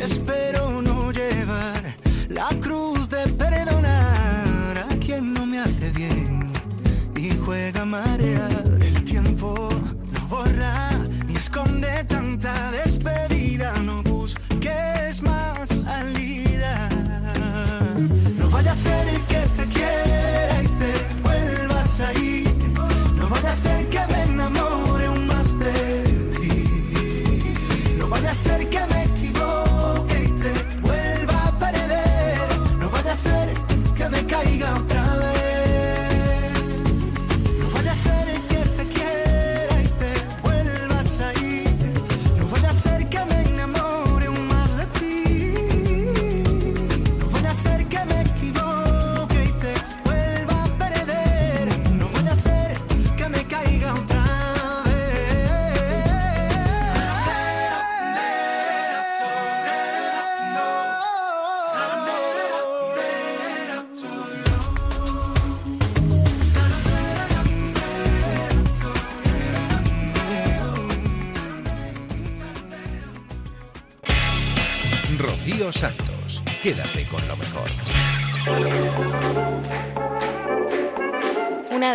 Espero 0.00 0.82
no 0.82 1.10
llevar 1.12 1.96
la 2.28 2.48
cruz 2.60 3.08
de 3.08 3.26
perdonar 3.28 4.78
a 4.78 4.96
quien 4.96 5.32
no 5.32 5.46
me 5.46 5.60
hace 5.60 5.90
bien 5.90 6.50
y 7.16 7.30
juega 7.44 7.82
a 7.82 7.84
marear. 7.84 8.78
El 8.80 9.04
tiempo 9.04 9.68
no 10.12 10.26
borra 10.28 10.90
ni 11.26 11.36
esconde 11.36 12.04
tanta 12.04 12.70
despedida, 12.72 13.72
no 13.82 14.02
busques 14.02 15.22
más 15.22 15.68
salida. 15.68 16.88
No 18.38 18.48
vaya 18.50 18.72
a 18.72 18.74
ser 18.74 19.06
que 19.28 19.40
te 19.56 19.64
quiera 19.74 20.62
y 20.62 20.68
te 20.80 20.92
vuelvas 21.22 22.00
a 22.00 22.12
ir. 22.14 22.48
No 23.16 23.28
vaya 23.28 23.50
a 23.50 23.54
ser 23.54 23.89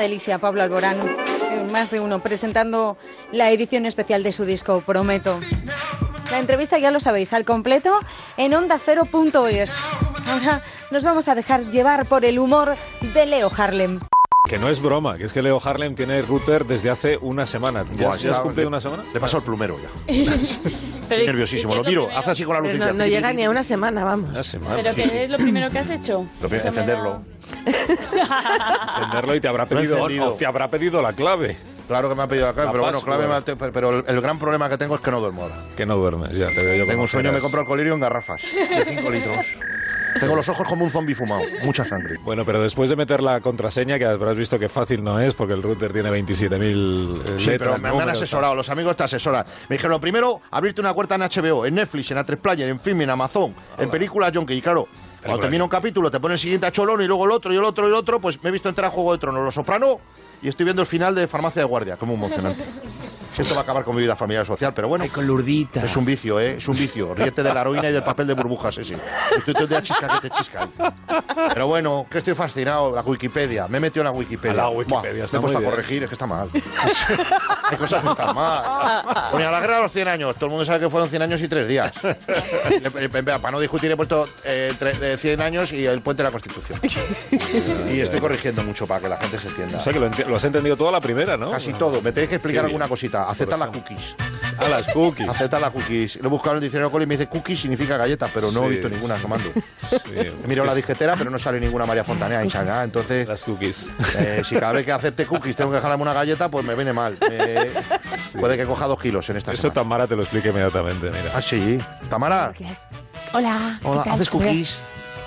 delicia, 0.06 0.38
Pablo 0.38 0.62
Alborán. 0.62 0.98
Más 1.72 1.90
de 1.90 2.00
uno 2.00 2.20
presentando 2.20 2.96
la 3.32 3.50
edición 3.50 3.88
especial 3.88 4.22
de 4.22 4.34
su 4.34 4.46
disco, 4.46 4.82
Prometo. 4.86 5.40
La 6.30 6.38
entrevista 6.38 6.78
ya 6.78 6.92
lo 6.92 7.00
sabéis, 7.00 7.34
al 7.34 7.44
completo 7.44 8.00
en 8.38 8.52
onda0.es. 8.52 9.74
Ahora 10.28 10.64
nos 10.92 11.04
vamos 11.04 11.28
a 11.28 11.34
dejar 11.34 11.62
llevar 11.72 12.06
por 12.06 12.24
el 12.24 12.38
humor 12.38 12.76
de 13.16 13.26
Leo 13.26 13.50
Harlem. 13.56 14.00
Que 14.48 14.60
no 14.60 14.70
es 14.70 14.80
broma, 14.80 15.18
que 15.18 15.24
es 15.26 15.34
que 15.34 15.42
Leo 15.42 15.60
Harlem 15.64 15.96
tiene 15.96 16.22
router 16.22 16.66
desde 16.66 16.92
hace 16.92 17.18
una 17.20 17.48
semana. 17.48 17.84
¿Ya, 17.96 18.06
Buah, 18.08 18.18
ya 18.18 18.32
has 18.34 18.40
cumplido 18.42 18.70
le- 18.70 18.76
una 18.76 18.80
semana? 18.82 19.04
Le 19.12 19.20
pasó 19.20 19.38
el 19.38 19.44
plumero 19.44 19.76
ya. 19.82 20.14
Estoy 20.14 21.26
nerviosísimo. 21.26 21.74
Lo 21.74 21.84
miro, 21.84 22.08
hace 22.16 22.32
así 22.32 22.44
con 22.44 22.54
la 22.54 22.60
lucecita. 22.62 22.88
no, 22.88 22.94
no 22.94 23.06
llega 23.08 23.34
ni 23.34 23.44
a 23.44 23.50
una 23.50 23.64
semana, 23.64 24.04
vamos. 24.04 24.30
Una 24.30 24.44
semana. 24.44 24.76
¿Pero 24.76 24.94
qué 24.96 25.24
es 25.24 25.30
lo 25.30 25.38
primero 25.38 25.70
que 25.72 25.80
has 25.80 25.90
hecho? 25.90 26.28
Lo 26.42 26.48
primero, 26.50 26.68
encenderlo. 26.70 27.22
Encenderlo 28.98 29.36
y 29.36 29.42
te 29.42 29.48
habrá 29.48 29.66
pedido, 29.66 30.04
o 30.04 30.34
te 30.34 30.46
habrá 30.46 30.68
pedido 30.70 31.02
la 31.02 31.14
clave. 31.14 31.58
Claro 31.88 32.10
que 32.10 32.16
me 32.16 32.24
ha 32.24 32.28
pedido 32.28 32.48
la 32.48 32.54
clave, 32.54 32.66
La 32.68 32.72
pero 32.72 32.84
bueno, 32.84 33.02
clave 33.02 33.28
me 33.28 33.34
ha 33.34 33.42
te- 33.42 33.56
pero 33.56 34.00
el, 34.00 34.04
el 34.08 34.22
gran 34.22 34.40
problema 34.40 34.70
que 34.70 34.78
tengo 34.78 34.96
es 34.96 35.02
que 35.02 35.12
no 35.12 35.20
duermo 35.20 35.44
ahora. 35.44 35.56
Que 35.78 35.86
no 35.86 35.96
duermes, 35.98 36.32
ya 36.38 36.48
te 36.50 36.64
veo 36.64 36.76
yo. 36.76 36.86
Tengo 36.86 37.04
un 37.04 37.08
sueño, 37.08 37.32
me 37.32 37.40
compro 37.40 37.62
el 37.62 37.68
colirio 37.68 37.94
en 37.94 38.00
garrafas 38.00 38.42
de 38.42 38.86
5 38.86 39.10
litros. 39.10 39.46
Tengo 40.20 40.36
los 40.36 40.48
ojos 40.48 40.68
como 40.68 40.86
un 40.86 40.92
zombi 40.92 41.14
fumado, 41.14 41.44
mucha 41.64 41.86
sangre. 41.86 42.18
Bueno, 42.24 42.46
pero 42.46 42.62
después 42.62 42.90
de 42.90 42.96
meter 42.96 43.22
la 43.22 43.42
contraseña, 43.42 43.98
que 44.00 44.06
habrás 44.06 44.38
visto 44.38 44.58
que 44.58 44.70
fácil 44.70 45.04
no 45.04 45.20
es, 45.20 45.34
porque 45.34 45.54
el 45.54 45.62
router 45.62 45.92
tiene 45.92 46.10
27.000 46.10 47.22
eh, 47.26 47.36
Sí, 47.38 47.50
letras, 47.50 47.58
pero 47.58 47.78
me, 47.78 47.90
han 47.90 47.94
números, 47.96 48.18
asesorado, 48.18 48.56
los 48.56 48.70
amigos 48.70 48.96
te 48.96 49.04
asesoran. 49.04 49.46
Me 49.70 49.76
dijeron, 49.76 49.92
lo 49.92 50.00
primero, 50.00 50.42
abrirte 50.52 50.82
una 50.82 50.94
cuenta 50.94 51.16
en 51.16 51.22
HBO, 51.22 51.66
en 51.66 51.76
Netflix, 51.76 52.12
en 52.12 52.18
A3 52.18 52.38
Player, 52.38 52.70
en 52.70 52.80
film, 52.80 53.02
en 53.02 53.10
Amazon, 53.10 53.54
en 53.78 53.90
películas 53.90 54.32
Junkie. 54.34 54.56
Y 54.56 54.62
claro, 54.62 54.88
cuando 55.22 55.42
termina 55.42 55.64
un 55.64 55.70
capítulo, 55.70 56.10
te 56.10 56.20
pone 56.20 56.36
el 56.36 56.40
siguiente 56.40 56.66
a 56.68 56.72
Cholón 56.72 57.02
y 57.02 57.08
luego 57.08 57.26
el 57.26 57.32
otro 57.32 57.54
y 57.54 57.58
el 57.58 57.64
otro 57.64 57.86
y 57.86 57.90
el 57.90 57.96
otro, 57.96 58.20
pues 58.20 58.42
me 58.42 58.50
he 58.50 58.52
visto 58.54 58.70
entrar 58.70 58.88
a 58.88 58.92
Juego 58.92 59.12
de 59.14 59.20
Tronos, 59.20 59.44
Los 59.44 59.56
Soprano 59.56 60.00
y 60.42 60.48
estoy 60.48 60.64
viendo 60.64 60.82
el 60.82 60.88
final 60.88 61.16
de 61.16 61.28
Farmacia 61.28 61.62
de 61.62 61.68
Guardia, 61.68 61.98
como 61.98 62.14
emocionante. 62.14 62.64
Esto 63.38 63.54
va 63.56 63.62
a 63.62 63.64
acabar 63.64 63.84
con 63.84 63.96
mi 63.96 64.02
vida 64.02 64.16
familiar 64.16 64.44
y 64.44 64.48
social, 64.48 64.74
pero 64.74 64.88
bueno. 64.88 65.06
con 65.14 65.26
lurditas. 65.28 65.84
Es 65.84 65.96
un 65.98 66.06
vicio, 66.06 66.40
¿eh? 66.40 66.56
Es 66.58 66.68
un 66.68 66.76
vicio. 66.78 67.14
Ríete 67.16 67.44
de 67.44 67.54
la 67.54 67.62
heroína 67.62 67.90
y 67.90 67.94
del 67.94 68.04
papel 68.04 68.28
de 68.28 68.34
burbujas 68.34 68.78
ese. 68.78 68.96
Estoy 69.38 69.54
todo 69.54 69.64
el 69.64 69.70
día 69.70 69.82
chisca 69.82 70.08
que 70.08 70.30
te 70.30 70.36
chisca. 70.36 70.62
ahí. 70.78 70.92
Pero 71.54 71.68
bueno, 71.68 72.06
que 72.10 72.20
estoy 72.20 72.34
fascinado. 72.34 72.94
La 72.96 73.02
Wikipedia. 73.02 73.68
Me 73.68 73.78
he 73.78 73.82
metido 73.82 74.02
en 74.02 74.06
la 74.06 74.12
Wikipedia. 74.12 74.54
A 74.54 74.56
la 74.66 74.70
Wikipedia, 74.70 75.12
Buah, 75.14 75.26
está 75.26 75.38
me 75.38 75.40
he 75.40 75.42
puesto 75.42 75.58
a 75.58 75.62
bien. 75.62 75.72
corregir, 75.72 76.04
es 76.04 76.10
que 76.10 76.16
está 76.16 76.28
mal. 76.28 76.50
Hay 77.70 77.78
cosas 77.78 78.04
que 78.04 78.10
están 78.10 78.36
mal. 78.36 79.04
Ponía 79.32 79.52
la 79.52 79.60
guerra 79.60 79.76
de 79.78 79.82
los 79.84 79.92
100 79.92 80.08
años. 80.08 80.36
Todo 80.36 80.46
el 80.46 80.52
mundo 80.52 80.66
sabe 80.66 80.80
que 80.80 80.90
fueron 80.90 81.10
100 81.10 81.22
años 81.22 81.42
y 81.42 81.48
3 81.48 81.68
días. 81.68 81.92
Para 83.42 83.52
no 83.52 83.60
discutir 83.60 83.92
he 83.92 83.96
puesto 83.98 84.28
eh, 84.44 84.74
tre- 84.80 84.98
de 84.98 85.18
100 85.18 85.42
años 85.42 85.72
y 85.72 85.86
el 85.86 86.02
puente 86.02 86.24
de 86.24 86.30
la 86.30 86.32
Constitución. 86.32 86.80
Y 87.92 88.00
estoy 88.00 88.20
corrigiendo 88.20 88.64
mucho 88.64 88.88
para 88.88 89.02
que 89.02 89.10
la 89.10 89.18
gente 89.18 89.40
se 89.40 89.48
entienda. 89.50 89.78
O 89.80 89.82
sea 89.82 89.94
que 89.94 90.00
lo, 90.00 90.10
lo 90.28 90.36
has 90.36 90.44
entendido 90.44 90.76
todo 90.78 90.90
a 90.90 90.92
la 90.94 91.02
primera, 91.02 91.38
¿no? 91.38 91.52
Casi 91.52 91.74
todo. 91.74 92.02
Me 92.02 92.12
tenéis 92.12 92.30
que 92.30 92.36
explicar 92.36 92.66
alguna 92.66 92.88
cosita. 92.88 93.25
Acepta 93.28 93.58
las 93.58 93.70
cookies. 93.70 94.16
A 94.58 94.68
las 94.70 94.88
cookies. 94.88 95.28
Acepta 95.28 95.60
las 95.60 95.72
cookies. 95.72 96.16
Lo 96.18 96.28
he 96.28 96.30
buscado 96.30 96.52
en 96.54 96.58
el 96.58 96.62
diccionario 96.64 96.92
Coli 96.92 97.04
y 97.04 97.08
me 97.08 97.18
dice 97.18 97.28
cookies 97.28 97.60
significa 97.60 97.98
galleta, 97.98 98.30
pero 98.34 98.52
no 98.52 98.66
he 98.66 98.70
visto 98.70 98.90
ninguna 98.90 99.16
asomando. 99.16 99.52
Sí, 99.90 99.98
He 100.16 100.48
mirado 100.48 100.66
la 100.68 100.74
disquetera, 100.76 101.16
pero 101.18 101.30
no 101.30 101.38
sale 101.40 101.60
ninguna 101.60 101.86
María 101.86 102.04
Fontanea 102.04 102.42
en. 102.42 102.84
Entonces, 102.84 103.28
Las 103.28 103.44
cookies. 103.44 103.90
eh, 104.18 104.42
si 104.46 104.56
cada 104.56 104.72
vez 104.74 104.86
que 104.86 104.92
acepte 104.92 105.26
cookies 105.26 105.56
tengo 105.56 105.72
que 105.72 105.78
dejarme 105.78 106.02
una 106.02 106.14
galleta, 106.14 106.50
pues 106.50 106.66
me 106.66 106.76
viene 106.76 106.94
mal. 106.94 107.18
Puede 108.40 108.58
que 108.58 108.66
coja 108.66 108.88
dos 108.88 109.02
kilos 109.02 109.30
en 109.30 109.38
esta 109.38 109.52
Eso 109.52 109.62
semana. 109.64 109.74
Tamara 109.76 110.08
te 110.08 110.16
lo 110.16 110.22
explica 110.24 110.50
inmediatamente, 110.50 111.08
mira. 111.08 111.32
Ah, 111.34 111.42
sí. 111.42 111.80
Tamara. 112.10 112.54
Hola. 113.34 113.80
¿qué 113.82 113.88
Hola, 113.88 114.04
tal? 114.04 114.14
¿haces 114.14 114.30
cookies? 114.30 114.78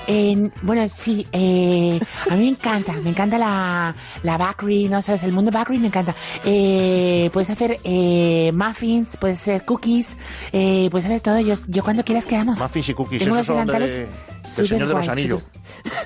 En- 0.09 0.53
bueno, 0.63 0.89
sí, 0.91 1.27
eh, 1.33 2.01
a 2.31 2.35
mí 2.35 2.41
me 2.45 2.49
encanta, 2.49 2.95
me 2.95 3.11
encanta 3.11 3.37
la, 3.37 3.95
la 4.23 4.39
bakery, 4.39 4.89
¿no? 4.89 5.03
¿Sabes? 5.03 5.23
El 5.23 5.33
mundo 5.33 5.51
bakery 5.51 5.79
me 5.79 5.89
encanta. 5.89 6.15
Eh, 6.45 7.29
puedes 7.33 7.51
hacer 7.51 7.79
eh, 7.85 8.51
muffins, 8.55 9.19
puedes 9.19 9.41
hacer 9.43 9.65
cookies, 9.67 10.17
eh, 10.53 10.89
puedes 10.91 11.05
hacer 11.05 11.21
todo. 11.21 11.39
Yo, 11.41 11.55
yo 11.67 11.85
cuando 11.85 12.05
quieras 12.05 12.27
quedamos. 12.27 12.59
Muffins 12.59 12.89
y 12.89 12.95
cookies. 12.95 13.23
Tengo 13.23 13.37
Esos 13.37 13.49
unos 13.55 13.67
son 13.67 13.81
de, 13.81 14.09
súper 14.45 14.69
Señor 14.69 14.89
de 14.89 14.95
los 14.95 15.09
Anillos. 15.09 15.43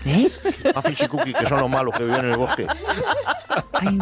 ¿Eh? 0.05 0.29
Muffins 0.75 1.01
y 1.01 1.09
cookies, 1.09 1.35
que 1.35 1.47
son 1.47 1.61
los 1.61 1.71
malos 1.71 1.95
que 1.97 2.05
viven 2.05 2.25
en 2.25 2.33
el 2.33 2.37
bosque. 2.37 2.67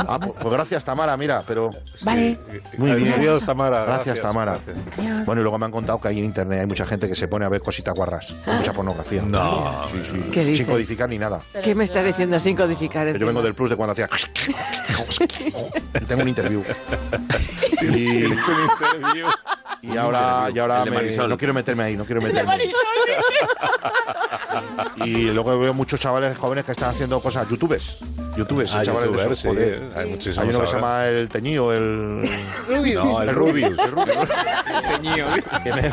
Ah, 0.06 0.18
pues, 0.20 0.34
pues 0.34 0.52
gracias, 0.52 0.84
Tamara, 0.84 1.16
mira, 1.16 1.42
pero... 1.46 1.70
Vale. 2.02 2.38
Muy 2.76 2.92
bien. 2.94 3.14
Adiós, 3.14 3.44
Tamara. 3.44 3.84
Gracias, 3.84 4.16
Gracias, 4.16 4.22
Tamara. 4.22 4.58
Adiós. 4.98 5.26
Bueno, 5.26 5.40
y 5.40 5.42
luego 5.42 5.58
me 5.58 5.66
han 5.66 5.72
contado 5.72 6.00
que 6.00 6.08
ahí 6.08 6.18
en 6.18 6.24
internet 6.24 6.60
hay 6.60 6.66
mucha 6.66 6.86
gente 6.86 7.08
que 7.08 7.14
se 7.14 7.28
pone 7.28 7.44
a 7.44 7.48
ver 7.48 7.60
cositas 7.60 7.94
guarras, 7.94 8.34
con 8.44 8.56
mucha 8.56 8.72
pornografía. 8.72 9.22
No. 9.22 9.88
Sí, 9.90 9.98
sí. 10.10 10.30
¿Qué 10.32 10.40
dices? 10.40 10.58
Sin 10.58 10.66
codificar 10.66 11.08
ni 11.08 11.18
nada. 11.18 11.40
¿Qué 11.62 11.74
me 11.74 11.84
estás 11.84 12.04
diciendo 12.04 12.38
sin 12.40 12.56
codificar? 12.56 13.16
Yo 13.16 13.26
vengo 13.26 13.42
del 13.42 13.54
plus 13.54 13.70
de 13.70 13.76
cuando 13.76 13.92
hacía... 13.92 14.08
Tengo 16.08 16.22
un 16.22 16.28
interview. 16.28 16.62
Y, 17.82 18.24
un 18.24 18.32
interview. 18.32 19.26
Y 19.82 19.96
ahora, 19.96 20.48
y 20.54 20.58
ahora 20.58 20.82
El 20.82 20.90
de 20.90 20.90
me- 21.18 21.28
no 21.28 21.38
quiero 21.38 21.54
meterme 21.54 21.82
ahí, 21.84 21.96
no 21.96 22.04
quiero 22.04 22.20
meterme 22.20 22.50
ahí. 22.50 22.70
Y 24.96 25.24
luego 25.30 25.58
veo 25.58 25.72
muchos 25.74 25.98
chavales 26.00 26.36
jóvenes 26.36 26.64
que 26.64 26.72
están 26.72 26.90
haciendo 26.90 27.20
cosas, 27.20 27.48
youtubers. 27.48 27.98
Youtubers, 28.36 28.72
Ah, 28.74 28.84
chavales 28.84 29.10
de 29.10 29.16
youtubers, 29.16 29.26
esos, 29.26 29.38
sí, 29.38 29.48
joder. 29.48 29.90
hay 29.96 30.10
muchísimos 30.10 30.38
Hay 30.38 30.48
uno 30.50 30.60
que 30.60 30.66
se 30.66 30.74
llama 30.74 31.06
el 31.06 31.28
Teñido, 31.28 31.72
el... 31.74 32.22
Rubius. 32.68 33.04
No, 33.04 33.22
el 33.22 33.34
Rubius. 33.34 33.78
el 33.78 33.90
Rubius. 33.90 34.16
que 35.64 35.72
me, 35.72 35.90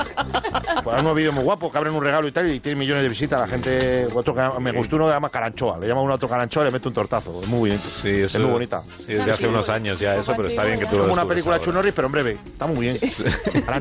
pues 0.84 1.00
unos 1.02 1.16
vídeos 1.16 1.34
muy 1.34 1.44
guapos 1.44 1.72
que 1.72 1.78
abren 1.78 1.94
un 1.94 2.04
regalo 2.04 2.28
y 2.28 2.32
tal 2.32 2.52
y 2.52 2.60
tiene 2.60 2.78
millones 2.80 3.04
de 3.04 3.10
visitas. 3.10 3.40
La 3.42 3.48
gente, 3.48 4.08
otro 4.14 4.34
que 4.34 4.42
me 4.60 4.72
gustó 4.72 4.96
uno 4.98 5.06
que 5.06 5.12
se 5.12 5.16
llama 5.16 5.30
Caranchoa. 5.30 5.80
Le 5.80 5.88
llama 5.88 6.02
uno 6.02 6.12
a 6.14 6.16
otro 6.16 6.30
Caranchoa 6.30 6.64
y 6.64 6.66
le 6.68 6.72
mete 6.72 6.88
un 6.88 6.94
tortazo. 6.94 7.42
Es 7.42 7.48
muy 7.48 7.70
bien. 7.72 7.82
Sí, 7.82 8.10
es 8.10 8.24
eso- 8.36 8.40
muy 8.40 8.52
bonita. 8.52 8.84
Sí, 9.00 9.14
desde 9.14 9.32
hace 9.32 9.48
unos 9.48 9.70
años 9.70 10.00
ya 10.00 10.16
eso, 10.16 10.34
pero 10.36 10.48
está 10.50 10.64
bien 10.64 10.80
que 10.80 10.86
tú 10.86 10.92
Es 10.92 10.98
lo 10.98 11.04
como 11.04 11.14
una 11.14 11.28
película 11.28 11.56
de 11.56 11.60
ahora. 11.60 11.66
Chuck 11.66 11.74
Norris, 11.74 11.94
pero 11.96 12.06
en 12.08 12.12
breve. 12.12 12.38
Está 12.46 12.68
muy 12.68 12.82
bien. 12.82 12.98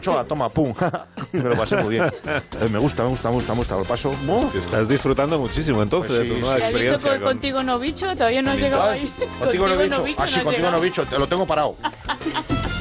Caranchoa, 0.00 0.24
toma, 0.24 0.48
pum. 0.50 0.72
me 1.32 1.40
lo 1.42 1.56
pasé 1.56 1.76
muy 1.76 1.94
bien. 1.94 2.04
Eh, 2.04 2.68
Me 2.70 2.78
gusta, 2.78 3.02
me 3.02 3.08
gusta, 3.10 3.28
me 3.28 3.34
gusta, 3.36 3.52
me 3.52 3.58
gusta. 3.58 3.76
Lo 3.76 3.84
paso. 3.84 4.10
Que 4.52 4.58
estás 4.58 4.88
disfrutando 4.88 5.38
muchísimo 5.38 5.82
entonces 5.82 6.08
Pues 6.16 6.20
de 6.22 6.28
tu 6.28 6.34
sí, 6.34 6.40
nueva 6.40 6.56
sí. 6.56 6.62
¿Has 6.62 6.68
visto 6.68 6.78
experiencia. 6.94 7.10
con, 7.10 7.18
con- 7.20 7.28
contigo 7.32 7.62
no 7.62 7.78
bicho? 7.78 8.12
Todavía 8.14 8.42
no 8.42 8.50
has 8.52 8.60
llegado 8.60 8.82
ahí. 8.90 9.12
Contigo 9.38 9.68
no 9.68 9.80
he 9.80 9.88
no 9.88 10.02
bicho. 10.02 10.22
Ah, 10.22 10.26
sí, 10.26 10.40
contigo 10.40 10.70
no 10.70 10.80
bicho. 10.80 11.04
Te 11.04 11.18
lo 11.18 11.26
tengo 11.26 11.46
parado. 11.46 11.76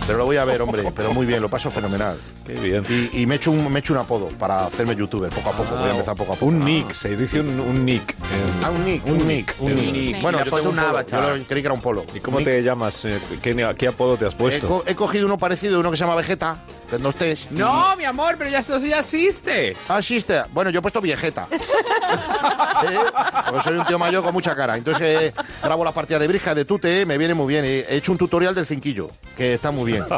Pero 0.07 0.19
lo 0.19 0.25
voy 0.25 0.37
a 0.37 0.45
ver, 0.45 0.61
hombre. 0.61 0.83
Pero 0.95 1.13
muy 1.13 1.25
bien, 1.25 1.41
lo 1.41 1.49
paso 1.49 1.71
fenomenal. 1.71 2.15
Qué 2.45 2.53
bien. 2.53 2.83
Y, 2.87 3.21
y 3.21 3.25
me 3.25 3.35
he 3.35 3.37
hecho 3.37 3.49
un, 3.49 3.71
me 3.71 3.79
he 3.79 3.81
hecho 3.81 3.93
un 3.93 3.99
apodo 3.99 4.27
para 4.27 4.67
hacerme 4.67 4.95
youtuber 4.95 5.31
poco 5.31 5.49
a 5.49 5.53
poco. 5.53 5.75
voy 5.75 5.87
a 5.89 5.91
empezar 5.93 6.15
poco 6.15 6.33
a 6.33 6.35
poco. 6.35 6.45
Un 6.45 6.63
nick, 6.63 6.91
se 6.91 7.17
dice 7.17 7.39
un, 7.41 7.59
un 7.59 7.83
nick. 7.83 8.15
Ah, 8.63 8.69
un 8.69 8.85
nick, 8.85 9.03
un 9.07 9.27
nick, 9.27 9.55
un 9.59 9.73
nick. 9.75 10.15
es. 10.17 10.21
Bueno, 10.21 10.37
yo 10.39 10.43
tengo 10.45 10.69
un 10.69 10.77
un 10.79 10.85
polo. 10.85 11.05
Yo 11.07 11.21
lo- 11.21 11.43
creí 11.45 11.61
que 11.61 11.67
era 11.67 11.73
un 11.73 11.81
polo. 11.81 12.05
¿Y 12.13 12.19
cómo 12.19 12.37
Nick. 12.37 12.47
te 12.47 12.61
llamas? 12.61 13.03
Eh, 13.05 13.19
¿Qué, 13.41 13.73
qué 13.77 13.87
apodo 13.87 14.15
te 14.15 14.25
has 14.27 14.35
He, 14.35 14.37
puesto? 14.37 14.67
co- 14.67 14.83
he 14.85 14.93
cogido 14.93 15.25
uno 15.25 15.39
parecido, 15.39 15.79
uno 15.79 15.89
que 15.89 15.97
se 15.97 16.03
llama 16.03 16.15
Vegeta, 16.15 16.59
que 16.89 16.99
no 17.05 17.11
estés. 17.11 17.51
No, 17.51 17.95
mi 17.95 18.03
amor, 18.03 18.35
pero 18.37 18.49
ya 18.49 18.59
eso 18.59 18.79
ya 18.79 18.99
existe. 18.99 19.77
Ah, 19.87 19.99
existe. 19.99 20.41
Bueno, 20.51 20.71
yo 20.71 20.79
he 20.79 20.81
puesto 20.81 20.99
Viejeta. 21.01 21.47
¿Eh? 21.51 22.97
Porque 23.45 23.63
soy 23.63 23.77
un 23.77 23.85
tío 23.85 23.99
mayor 23.99 24.23
con 24.23 24.33
mucha 24.33 24.55
cara. 24.55 24.75
Entonces 24.75 25.03
eh, 25.21 25.33
grabo 25.63 25.85
las 25.85 25.93
partidas 25.93 26.19
de 26.21 26.27
brisca, 26.27 26.55
de 26.55 26.65
tute, 26.65 27.05
me 27.05 27.17
viene 27.17 27.35
muy 27.35 27.47
bien. 27.47 27.63
He 27.63 27.85
he 27.87 27.97
hecho 27.97 28.11
un 28.11 28.17
tutorial 28.17 28.55
del 28.55 28.65
cinquillo, 28.65 29.09
que 29.37 29.53
está 29.53 29.71
muy 29.71 29.91
bien. 29.91 30.05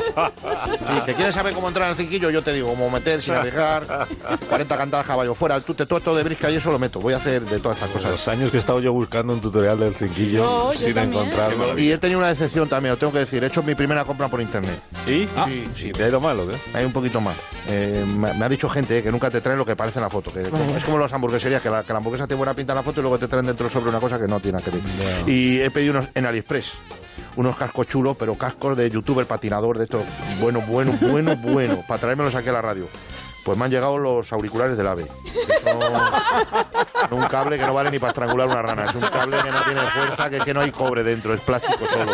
Sí, 0.77 1.01
que 1.05 1.13
quieres 1.15 1.35
saber 1.35 1.53
cómo 1.53 1.67
entrar 1.67 1.89
al 1.89 1.95
cinquillo, 1.95 2.29
yo 2.29 2.41
te 2.41 2.53
digo, 2.53 2.69
cómo 2.69 2.89
meter 2.89 3.21
sin 3.21 3.33
arriesgar, 3.33 4.07
40 4.47 4.77
cantadas 4.77 5.05
caballo 5.05 5.33
fuera, 5.35 5.55
el 5.55 5.63
tute, 5.63 5.85
todo 5.85 5.99
esto 5.99 6.15
de 6.15 6.23
brisca 6.23 6.49
y 6.49 6.55
eso 6.55 6.71
lo 6.71 6.79
meto. 6.79 6.99
Voy 6.99 7.13
a 7.13 7.17
hacer 7.17 7.41
de 7.43 7.59
todas 7.59 7.77
estas 7.77 7.91
cosas. 7.91 8.11
Los 8.11 8.27
años 8.27 8.51
que 8.51 8.57
he 8.57 8.59
estado 8.59 8.79
yo 8.79 8.93
buscando 8.93 9.33
un 9.33 9.41
tutorial 9.41 9.79
del 9.79 9.95
cinquillo 9.95 10.45
No, 10.45 10.73
sin 10.73 10.97
encontrarlo. 10.97 11.77
Y 11.77 11.91
he 11.91 11.97
tenido 11.97 12.19
una 12.19 12.29
decepción 12.29 12.69
también, 12.69 12.93
lo 12.93 12.97
tengo 12.97 13.11
que 13.11 13.19
decir. 13.19 13.43
He 13.43 13.47
hecho 13.47 13.63
mi 13.63 13.75
primera 13.75 14.05
compra 14.05 14.27
por 14.27 14.39
internet. 14.39 14.79
¿Y? 15.07 15.27
Ah. 15.35 15.45
Sí, 15.47 15.67
sí. 15.75 15.91
¿Te 15.91 16.03
ha 16.03 16.07
ido 16.07 16.21
mal 16.21 16.39
o 16.39 16.47
qué? 16.47 16.55
Hay 16.77 16.85
un 16.85 16.91
poquito 16.91 17.19
más. 17.19 17.35
Eh, 17.67 18.05
me, 18.07 18.33
me 18.33 18.45
ha 18.45 18.49
dicho 18.49 18.69
gente 18.69 18.99
eh, 18.99 19.03
que 19.03 19.11
nunca 19.11 19.29
te 19.29 19.41
traen 19.41 19.57
lo 19.57 19.65
que 19.65 19.75
parece 19.75 19.99
en 19.99 20.03
la 20.03 20.09
foto. 20.09 20.31
Que, 20.31 20.41
Es 20.43 20.83
como 20.83 20.99
las 20.99 21.11
hamburgueserías, 21.11 21.61
que 21.61 21.69
la, 21.69 21.83
que 21.83 21.91
la 21.91 21.97
hamburguesa 21.97 22.27
tiene 22.27 22.37
buena 22.37 22.53
pinta 22.53 22.73
en 22.73 22.77
la 22.77 22.83
foto 22.83 22.99
y 22.99 23.03
luego 23.03 23.17
te 23.17 23.27
traen 23.27 23.45
dentro 23.45 23.69
sobre 23.69 23.89
una 23.89 23.99
cosa 23.99 24.19
que 24.19 24.27
no 24.27 24.39
tiene 24.39 24.61
que 24.61 24.71
ver. 24.71 24.81
Y 25.27 25.59
he 25.61 25.71
pedido 25.71 25.93
unos 25.93 26.09
en 26.13 26.25
AliExpress. 26.25 26.73
Unos 27.35 27.55
cascos 27.55 27.87
chulos, 27.87 28.15
pero 28.17 28.35
cascos 28.35 28.75
de 28.77 28.89
youtuber 28.89 29.25
patinador 29.25 29.77
de 29.77 29.83
estos. 29.85 30.03
Bueno, 30.39 30.61
bueno, 30.67 30.97
bueno, 31.01 31.35
bueno. 31.35 31.83
Para 31.87 31.99
traérmelos 31.99 32.33
aquí 32.35 32.49
a 32.49 32.53
la 32.53 32.61
radio. 32.61 32.87
Pues 33.47 33.57
me 33.57 33.63
han 33.63 33.71
llegado 33.71 33.97
los 33.97 34.33
auriculares 34.33 34.75
del 34.77 34.85
AVE. 34.87 35.05
que 35.05 35.57
son- 35.63 35.77
un 37.17 37.23
cable 37.29 37.57
que 37.57 37.65
no 37.65 37.73
vale 37.73 37.89
ni 37.89 37.97
para 37.97 38.09
estrangular 38.09 38.45
una 38.45 38.61
rana. 38.61 38.85
Es 38.89 38.95
un 38.95 38.99
cable 39.03 39.37
que 39.41 39.49
no 39.49 39.61
tiene 39.63 39.81
fuerza, 39.89 40.29
que, 40.29 40.39
que 40.39 40.53
no 40.53 40.59
hay 40.59 40.71
cobre 40.71 41.01
dentro, 41.01 41.33
es 41.33 41.39
plástico 41.39 41.85
solo. 41.87 42.11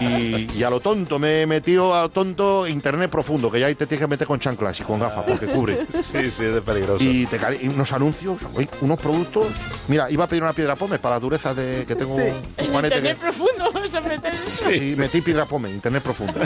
Y, 0.00 0.48
y 0.54 0.62
a 0.62 0.70
lo 0.70 0.80
tonto, 0.80 1.18
me 1.18 1.42
he 1.42 1.46
metido 1.46 1.94
a 1.94 2.00
lo 2.02 2.08
tonto 2.08 2.66
internet 2.66 3.10
profundo, 3.10 3.50
que 3.50 3.60
ya 3.60 3.66
ahí 3.66 3.74
te 3.74 3.86
tienes 3.86 4.00
que 4.04 4.08
meter 4.08 4.26
con 4.26 4.40
chanclas 4.40 4.80
y 4.80 4.84
con 4.84 4.98
gafas, 5.00 5.22
porque 5.28 5.46
cubre. 5.48 5.86
Sí, 6.02 6.30
sí, 6.30 6.44
es 6.46 6.54
de 6.54 6.62
peligroso. 6.62 7.04
Y, 7.04 7.26
te 7.26 7.38
y 7.62 7.68
unos 7.68 7.92
anuncios, 7.92 8.38
unos 8.80 8.98
productos. 8.98 9.48
Mira, 9.88 10.10
iba 10.10 10.24
a 10.24 10.26
pedir 10.26 10.42
una 10.44 10.54
piedra 10.54 10.76
pome 10.76 10.98
para 10.98 11.16
la 11.16 11.20
dureza 11.20 11.52
de 11.52 11.84
que 11.86 11.94
tengo 11.94 12.14
un 12.14 12.32
juanete 12.70 12.96
Internet 12.96 13.18
que- 13.18 13.22
profundo, 13.22 13.70
vamos 13.74 13.94
a 13.94 14.00
meter 14.00 14.34
eso. 14.34 14.70
Sí, 14.70 14.94
metí 14.96 15.20
piedra 15.20 15.44
pome, 15.44 15.68
internet 15.68 16.02
profundo. 16.02 16.40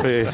Pues, 0.00 0.28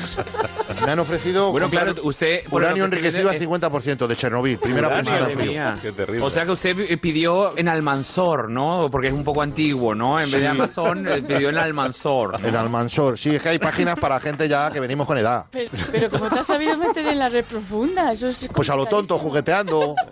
me 0.85 0.93
han 0.93 0.99
ofrecido 0.99 1.51
Bueno, 1.51 1.67
comprar 1.69 1.85
claro, 1.87 2.03
usted... 2.15 2.41
uranio 2.51 2.85
enriquecido 2.85 3.31
al 3.31 3.39
viendo, 3.39 3.71
50% 3.71 4.07
de 4.07 4.17
Chernobyl, 4.17 4.59
primera 4.59 4.89
de 4.89 5.03
madre 5.03 5.35
frío. 5.35 5.63
Qué 5.83 5.93
terrible. 5.93 6.23
O 6.25 6.31
sea 6.31 6.45
que 6.45 6.51
usted 6.53 6.77
pi- 6.77 6.97
pidió 6.97 7.57
en 7.59 7.69
Almanzor, 7.69 8.51
¿no? 8.51 8.89
Porque 8.91 9.09
es 9.09 9.15
un 9.15 9.25
poco 9.25 9.43
antiguo, 9.43 9.95
¿no? 9.95 10.19
En 10.19 10.25
vez 10.25 10.33
de 10.33 10.41
Sí. 10.41 10.47
Amazon, 10.47 11.09
eh, 11.09 11.23
pidió 11.23 11.49
en 11.51 11.59
Almanzor. 11.59 12.41
¿no? 12.41 12.49
En 12.49 12.57
Almansor, 12.57 13.19
sí, 13.19 13.35
es 13.35 13.43
que 13.43 13.51
hay 13.51 13.59
páginas 13.59 13.99
para 13.99 14.19
gente 14.21 14.49
ya 14.49 14.71
que 14.71 14.81
venimos 14.81 15.07
con 15.07 15.19
edad. 15.19 15.45
Pero, 15.51 15.71
pero 15.93 16.11
¿cómo 16.11 16.29
te 16.31 16.39
has 16.41 16.47
sabido 16.47 16.77
meter 16.77 17.07
en 17.07 17.19
la 17.19 17.29
red 17.29 17.45
profunda? 17.45 18.13
Eso 18.13 18.29
es 18.29 18.49
Pues 18.55 18.71
a 18.71 18.77
lo 18.77 18.87
tonto, 18.87 19.19
jugueteando. 19.19 19.95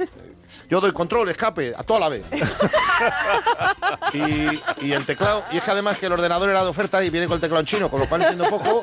Yo 0.72 0.80
doy 0.80 0.92
control, 0.92 1.28
escape, 1.28 1.74
a 1.76 1.82
toda 1.82 2.00
la 2.00 2.08
vez. 2.08 2.24
Y, 4.14 4.86
y 4.86 4.92
el 4.92 5.04
teclado, 5.04 5.42
y 5.52 5.56
es 5.58 5.62
que 5.64 5.70
además 5.70 5.98
que 5.98 6.06
el 6.06 6.12
ordenador 6.12 6.48
era 6.48 6.62
de 6.62 6.68
oferta 6.68 7.02
y 7.02 7.10
viene 7.10 7.26
con 7.26 7.34
el 7.36 7.40
teclado 7.40 7.60
en 7.60 7.66
chino, 7.66 7.90
con 7.90 8.00
lo 8.00 8.06
cual 8.06 8.22
entiendo 8.22 8.48
poco. 8.48 8.82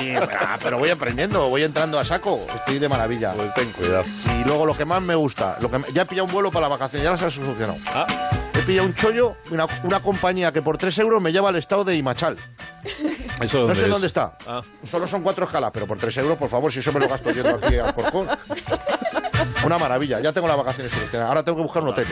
Y, 0.00 0.14
ah, 0.14 0.58
pero 0.62 0.78
voy 0.78 0.90
aprendiendo, 0.90 1.48
voy 1.48 1.62
entrando 1.64 1.98
a 1.98 2.04
saco, 2.04 2.46
estoy 2.54 2.78
de 2.78 2.88
maravilla. 2.88 3.32
Pues 3.34 3.52
ten 3.54 3.70
cuidado. 3.72 4.02
Y 4.40 4.44
luego 4.44 4.64
lo 4.66 4.74
que 4.74 4.84
más 4.84 5.00
me 5.02 5.14
gusta, 5.14 5.56
lo 5.60 5.70
que 5.70 5.78
me- 5.78 5.86
ya 5.92 6.02
he 6.02 6.06
pillado 6.06 6.26
un 6.26 6.32
vuelo 6.32 6.50
para 6.50 6.62
la 6.62 6.68
vacación, 6.68 7.02
ya 7.02 7.10
las 7.10 7.22
he 7.22 7.30
solucionado. 7.30 7.76
Ah. 7.88 8.06
He 8.54 8.62
pillado 8.62 8.86
un 8.86 8.94
chollo, 8.94 9.36
una, 9.50 9.66
una 9.84 10.00
compañía 10.00 10.52
que 10.52 10.60
por 10.62 10.76
3 10.78 10.96
euros 10.98 11.22
me 11.22 11.32
lleva 11.32 11.48
al 11.48 11.56
estado 11.56 11.84
de 11.84 11.96
Imachal. 11.96 12.36
¿Eso 13.40 13.66
No 13.66 13.74
sé 13.74 13.82
es? 13.84 13.88
dónde 13.88 14.06
está. 14.06 14.36
Ah. 14.46 14.62
Solo 14.90 15.06
son 15.06 15.22
cuatro 15.22 15.44
escalas, 15.46 15.70
pero 15.72 15.86
por 15.86 15.98
3 15.98 16.16
euros, 16.18 16.36
por 16.38 16.48
favor, 16.48 16.70
si 16.72 16.78
eso 16.80 16.92
me 16.92 17.00
lo 17.00 17.08
gasto 17.08 17.30
yendo 17.32 17.56
aquí 17.62 17.76
a 17.78 17.92
Corcón. 17.92 18.28
Una 19.64 19.78
maravilla, 19.78 20.20
ya 20.20 20.32
tengo 20.32 20.48
las 20.48 20.56
vacaciones. 20.56 20.92
Ahora 21.14 21.42
tengo 21.42 21.56
que 21.58 21.62
buscar 21.62 21.82
un 21.82 21.88
hotel. 21.90 22.06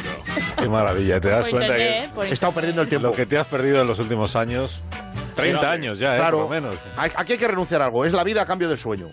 Qué 0.58 0.68
maravilla, 0.68 1.20
te 1.20 1.28
das 1.28 1.42
Por 1.48 1.50
cuenta 1.58 1.78
internet, 1.78 2.10
por 2.12 2.26
He 2.26 2.30
estado 2.32 2.52
perdiendo 2.52 2.82
el 2.82 2.86
que 2.88 2.90
tiempo. 2.90 3.08
lo 3.08 3.14
que 3.14 3.26
te 3.26 3.38
has 3.38 3.46
perdido 3.46 3.80
en 3.80 3.86
los 3.86 3.98
últimos 3.98 4.36
años, 4.36 4.82
30 5.36 5.70
años 5.70 5.98
ya, 5.98 6.14
¿eh? 6.16 6.18
Claro, 6.18 6.38
Por 6.38 6.46
lo 6.46 6.50
menos. 6.62 6.76
hay- 6.96 7.10
aquí 7.16 7.32
hay 7.32 7.38
que 7.38 7.48
renunciar 7.48 7.82
a 7.82 7.86
algo. 7.86 8.04
Es 8.04 8.12
la 8.12 8.24
vida 8.24 8.42
a 8.42 8.46
cambio 8.46 8.68
del 8.68 8.78
sueño. 8.78 9.06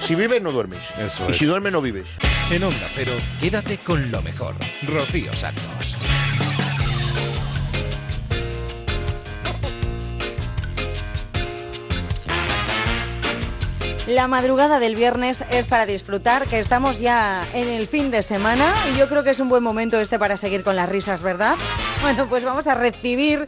Si 0.00 0.14
vives, 0.14 0.40
no 0.42 0.52
duermes. 0.52 0.80
Eso 0.98 1.24
y 1.28 1.32
es. 1.32 1.38
si 1.38 1.44
duermes, 1.46 1.72
no 1.72 1.80
vives. 1.82 2.06
En 2.50 2.62
Onda 2.64 2.86
Cero, 2.94 3.12
quédate 3.40 3.78
con 3.78 4.10
lo 4.10 4.22
mejor. 4.22 4.54
Rocío 4.86 5.34
Santos. 5.36 5.96
La 14.08 14.26
madrugada 14.26 14.80
del 14.80 14.96
viernes 14.96 15.44
es 15.50 15.68
para 15.68 15.84
disfrutar, 15.84 16.46
que 16.46 16.58
estamos 16.58 16.98
ya 16.98 17.44
en 17.52 17.68
el 17.68 17.86
fin 17.86 18.10
de 18.10 18.22
semana 18.22 18.72
y 18.90 18.98
yo 18.98 19.06
creo 19.06 19.22
que 19.22 19.30
es 19.30 19.40
un 19.40 19.50
buen 19.50 19.62
momento 19.62 20.00
este 20.00 20.18
para 20.18 20.38
seguir 20.38 20.64
con 20.64 20.76
las 20.76 20.88
risas, 20.88 21.22
¿verdad? 21.22 21.56
Bueno, 22.00 22.26
pues 22.26 22.42
vamos 22.42 22.66
a 22.68 22.74
recibir, 22.74 23.46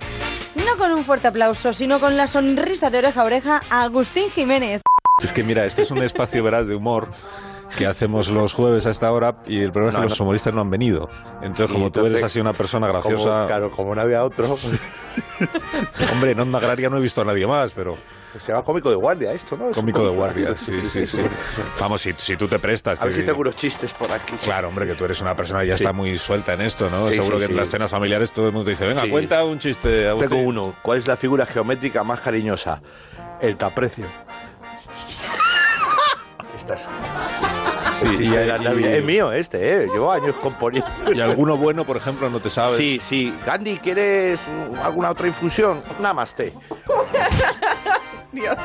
no 0.54 0.76
con 0.76 0.92
un 0.92 1.02
fuerte 1.04 1.28
aplauso, 1.28 1.72
sino 1.72 1.98
con 1.98 2.18
la 2.18 2.26
sonrisa 2.26 2.90
de 2.90 2.98
oreja 2.98 3.22
a 3.22 3.24
oreja 3.24 3.60
a 3.70 3.84
Agustín 3.84 4.28
Jiménez. 4.30 4.82
Es 5.22 5.32
que 5.32 5.42
mira, 5.42 5.64
este 5.64 5.80
es 5.80 5.90
un 5.90 6.02
espacio, 6.02 6.44
verás, 6.44 6.66
de 6.66 6.74
humor 6.74 7.08
que 7.78 7.86
hacemos 7.86 8.28
los 8.28 8.52
jueves 8.52 8.84
a 8.84 8.90
esta 8.90 9.10
hora 9.12 9.36
y 9.46 9.60
el 9.62 9.72
problema 9.72 9.90
es 9.90 9.94
No, 9.94 10.00
que 10.00 10.04
no. 10.04 10.10
los 10.10 10.20
humoristas 10.20 10.52
no 10.52 10.60
han 10.60 10.70
venido. 10.70 11.08
Entonces, 11.40 11.70
Y 11.70 11.72
como 11.72 11.90
tú 11.90 12.00
eres 12.00 12.16
entonces, 12.16 12.32
así 12.32 12.40
una 12.40 12.52
persona 12.52 12.86
graciosa... 12.86 13.24
Como, 13.24 13.46
claro, 13.46 13.70
como 13.70 13.94
no 13.94 14.02
había 14.02 14.24
otro, 14.24 14.58
Hombre, 16.12 16.32
en 16.32 16.40
Onda 16.40 16.58
Agraria 16.58 16.90
no 16.90 16.98
he 16.98 17.00
visto 17.00 17.22
a 17.22 17.24
nadie 17.24 17.46
más, 17.46 17.72
pero... 17.72 17.96
se 18.38 18.52
llama 18.52 18.64
cómico 18.64 18.90
de 18.90 18.96
guardia 18.96 19.32
esto, 19.32 19.56
¿no? 19.56 19.70
Es 19.70 19.74
Cómico 19.76 20.04
de 20.04 20.10
guardia, 20.14 20.54
sí, 20.56 20.84
sí, 20.86 21.06
sí. 21.06 21.20
Vamos, 21.80 22.00
si, 22.02 22.14
si 22.16 22.36
tú 22.36 22.46
te 22.46 22.58
prestas... 22.58 23.00
A 23.00 23.04
ver 23.04 23.14
que- 23.14 23.20
si 23.20 23.26
tengo 23.26 23.40
unos 23.40 23.56
chistes 23.56 23.92
por 23.92 24.10
aquí. 24.12 24.34
Claro, 24.42 24.68
hombre, 24.68 24.86
que 24.86 24.94
tú 24.94 25.04
eres 25.04 25.20
una 25.20 25.34
persona 25.34 25.60
que 25.62 25.68
ya 25.68 25.74
está 25.74 25.92
muy 25.92 26.16
suelta 26.18 26.52
en 26.54 26.60
esto, 26.60 26.88
¿no? 26.90 27.08
Seguro 27.08 27.38
que 27.38 27.46
en 27.46 27.56
las 27.56 27.70
cenas 27.70 27.90
familiares 27.90 28.30
todo 28.32 28.46
el 28.46 28.52
mundo 28.52 28.70
dice, 28.70 28.86
venga, 28.86 29.02
cuenta 29.08 29.44
un 29.44 29.58
chiste. 29.58 30.08
Agustín". 30.08 30.30
Tengo 30.30 30.48
uno. 30.48 30.74
¿Cuál 30.82 30.98
es 30.98 31.06
la 31.06 31.16
figura 31.16 31.46
geométrica 31.46 32.04
más 32.04 32.20
cariñosa? 32.20 32.80
El 33.40 33.56
caprecio. 33.56 34.04
Estás. 36.56 36.88
Sí, 38.00 38.06
y- 38.18 38.28
de 38.30 38.46
la 38.46 38.74
y-. 38.74 38.84
Es 38.84 39.04
mío 39.04 39.32
este, 39.32 39.82
¿eh? 39.82 39.86
Llevo 39.92 40.10
años 40.12 40.34
componiendo. 40.36 40.88
Y 41.14 41.20
alguno 41.20 41.56
bueno, 41.56 41.84
por 41.84 41.96
ejemplo, 41.96 42.30
no 42.30 42.40
te 42.40 42.48
sabes. 42.50 42.76
Sí, 42.78 43.00
sí. 43.02 43.34
Gandhi, 43.44 43.78
¿quieres 43.78 44.38
alguna 44.82 45.10
otra 45.10 45.26
infusión? 45.26 45.82
Nada 46.00 46.14
Dios. 48.32 48.56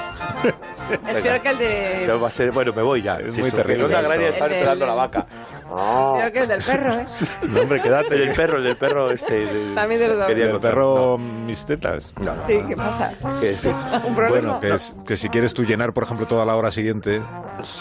Espero 1.07 1.41
que 1.41 1.49
el 1.49 1.57
de. 1.57 2.17
Va 2.17 2.27
a 2.27 2.31
ser, 2.31 2.51
bueno, 2.51 2.71
me 2.73 2.81
voy 2.81 3.01
ya. 3.01 3.17
Es 3.17 3.33
Sí, 3.35 3.41
muy 3.41 3.51
terrible. 3.51 3.95
Agraria 3.95 4.29
está 4.29 4.47
esperando 4.47 4.85
la 4.85 4.93
vaca. 4.93 5.25
Creo 5.67 6.31
que 6.31 6.39
el 6.39 6.47
del 6.47 6.61
perro, 6.63 6.93
¿eh? 6.93 7.05
No, 7.49 7.61
hombre, 7.61 7.81
quédate. 7.81 8.15
El 8.15 8.25
del 8.27 8.35
perro, 8.35 8.57
el 8.57 8.63
del 8.63 8.77
perro 8.77 9.11
este. 9.11 9.45
de- 9.45 9.73
También 9.75 9.99
de 9.99 10.07
los 10.09 10.25
quería 10.27 10.45
El 10.51 10.59
perro 10.59 11.17
mis 11.17 11.65
tetas. 11.65 12.13
No, 12.19 12.35
no, 12.35 12.45
Sí, 12.47 12.57
no, 12.57 12.67
¿qué 12.69 12.75
no. 12.75 12.83
pasa? 12.83 13.11
Que, 13.39 13.51
en 13.51 13.57
fin. 13.57 13.73
¿Un 14.05 14.15
problema? 14.15 14.29
Bueno, 14.57 14.59
que, 14.59 14.73
es, 14.75 14.93
que 15.05 15.17
si 15.17 15.29
quieres 15.29 15.53
tú 15.53 15.63
llenar, 15.63 15.93
por 15.93 16.03
ejemplo, 16.03 16.27
toda 16.27 16.45
la 16.45 16.55
hora 16.55 16.71
siguiente 16.71 17.21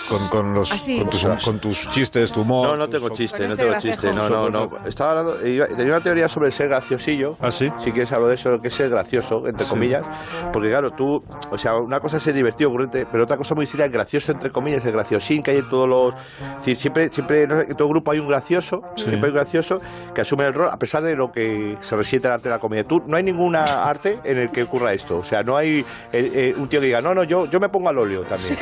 con, 0.08 0.28
con 0.28 0.54
los, 0.54 0.72
¿Ah, 0.72 0.78
sí? 0.78 0.98
con, 0.98 1.10
tus, 1.10 1.24
con 1.44 1.58
tus 1.60 1.88
chistes, 1.90 2.32
tu 2.32 2.40
humor. 2.42 2.68
No, 2.68 2.76
no 2.76 2.88
tengo 2.88 3.10
chiste, 3.10 3.38
Con 3.38 3.48
no 3.48 3.52
este 3.54 3.64
tengo 3.66 3.80
chiste. 3.80 4.12
No, 4.12 4.28
no, 4.30 4.48
no. 4.48 4.70
Estaba 4.86 5.20
hablando, 5.20 5.46
iba- 5.46 5.66
tenía 5.68 5.92
una 5.94 6.00
teoría 6.02 6.28
sobre 6.28 6.46
el 6.48 6.52
ser 6.52 6.68
graciosillo. 6.68 7.36
¿Ah, 7.40 7.50
sí? 7.50 7.70
Si 7.78 7.92
quieres 7.92 8.10
hablo 8.12 8.28
de 8.28 8.36
eso, 8.36 8.50
lo 8.50 8.60
que 8.60 8.68
es 8.68 8.74
ser 8.74 8.88
gracioso, 8.90 9.46
entre 9.46 9.64
Sí. 9.64 9.70
comillas. 9.70 10.06
Porque 10.52 10.68
claro, 10.70 10.92
tú, 10.92 11.22
o 11.50 11.58
sea, 11.58 11.76
una 11.76 12.00
cosa 12.00 12.16
es 12.16 12.22
ser 12.22 12.34
divertido, 12.34 12.70
ocurrente, 12.70 13.06
pero 13.10 13.24
otra 13.24 13.36
cosa 13.36 13.54
muy 13.54 13.66
seria 13.66 13.86
es 13.86 13.92
gracioso, 13.92 14.32
entre 14.32 14.50
comillas, 14.50 14.84
el 14.86 14.92
graciosín 14.92 15.42
que 15.42 15.50
hay 15.52 15.58
en 15.58 15.68
todos 15.68 15.88
los... 15.88 16.14
Es 16.14 16.58
decir, 16.60 16.76
siempre, 16.76 17.08
siempre 17.12 17.46
no 17.46 17.56
sé, 17.56 17.73
en 17.74 17.78
todo 17.78 17.88
grupo 17.88 18.12
hay 18.12 18.20
un 18.20 18.28
gracioso, 18.28 18.82
Sí. 18.96 19.04
siempre 19.04 19.26
hay 19.28 19.30
un 19.32 19.36
gracioso 19.36 19.80
que 20.14 20.20
asume 20.20 20.46
el 20.46 20.54
rol, 20.54 20.68
a 20.70 20.78
pesar 20.78 21.02
de 21.02 21.16
lo 21.16 21.32
que 21.32 21.76
se 21.80 21.96
resiente 21.96 22.28
el 22.28 22.34
arte 22.34 22.48
de 22.48 22.54
la 22.54 22.58
comedia. 22.60 22.84
Tú, 22.84 23.02
no 23.06 23.16
hay 23.16 23.22
ninguna 23.24 23.84
arte 23.84 24.20
en 24.24 24.38
el 24.38 24.50
que 24.50 24.62
ocurra 24.62 24.92
esto. 24.92 25.18
O 25.18 25.24
sea, 25.24 25.42
no 25.42 25.56
hay 25.56 25.80
eh, 25.80 25.84
eh, 26.12 26.54
un 26.56 26.68
tío 26.68 26.80
que 26.80 26.86
diga, 26.86 27.00
no, 27.00 27.14
no, 27.14 27.24
yo, 27.24 27.46
yo 27.46 27.58
me 27.60 27.68
pongo 27.68 27.88
al 27.88 27.98
óleo 27.98 28.22
también. 28.22 28.56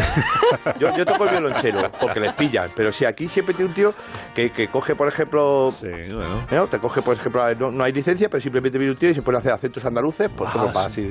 Yo, 0.78 0.96
yo 0.96 1.04
toco 1.04 1.24
el 1.24 1.30
violonchelo, 1.30 1.90
porque 2.00 2.20
les 2.20 2.32
pillan. 2.32 2.70
Pero 2.74 2.92
si 2.92 3.04
aquí 3.04 3.28
siempre 3.28 3.54
tiene 3.54 3.68
un 3.68 3.74
tío 3.74 3.94
que, 4.34 4.50
que 4.50 4.68
coge, 4.68 4.94
por 4.94 5.08
ejemplo, 5.08 5.70
Sí, 5.72 5.86
bueno. 5.88 6.44
¿no? 6.50 6.66
Te 6.68 6.78
coge, 6.78 7.02
por 7.02 7.14
ejemplo, 7.14 7.42
no, 7.54 7.70
no 7.70 7.84
hay 7.84 7.92
licencia, 7.92 8.28
pero 8.28 8.40
simplemente 8.40 8.78
viene 8.78 8.92
un 8.92 8.98
tío 8.98 9.10
y 9.10 9.14
se 9.14 9.22
pone 9.22 9.36
a 9.36 9.40
hacer 9.40 9.52
acentos 9.52 9.84
andaluces, 9.84 10.28
por 10.30 10.46
ejemplo, 10.48 10.70
Ah, 10.70 10.72
para 10.74 10.86
así- 10.86 11.10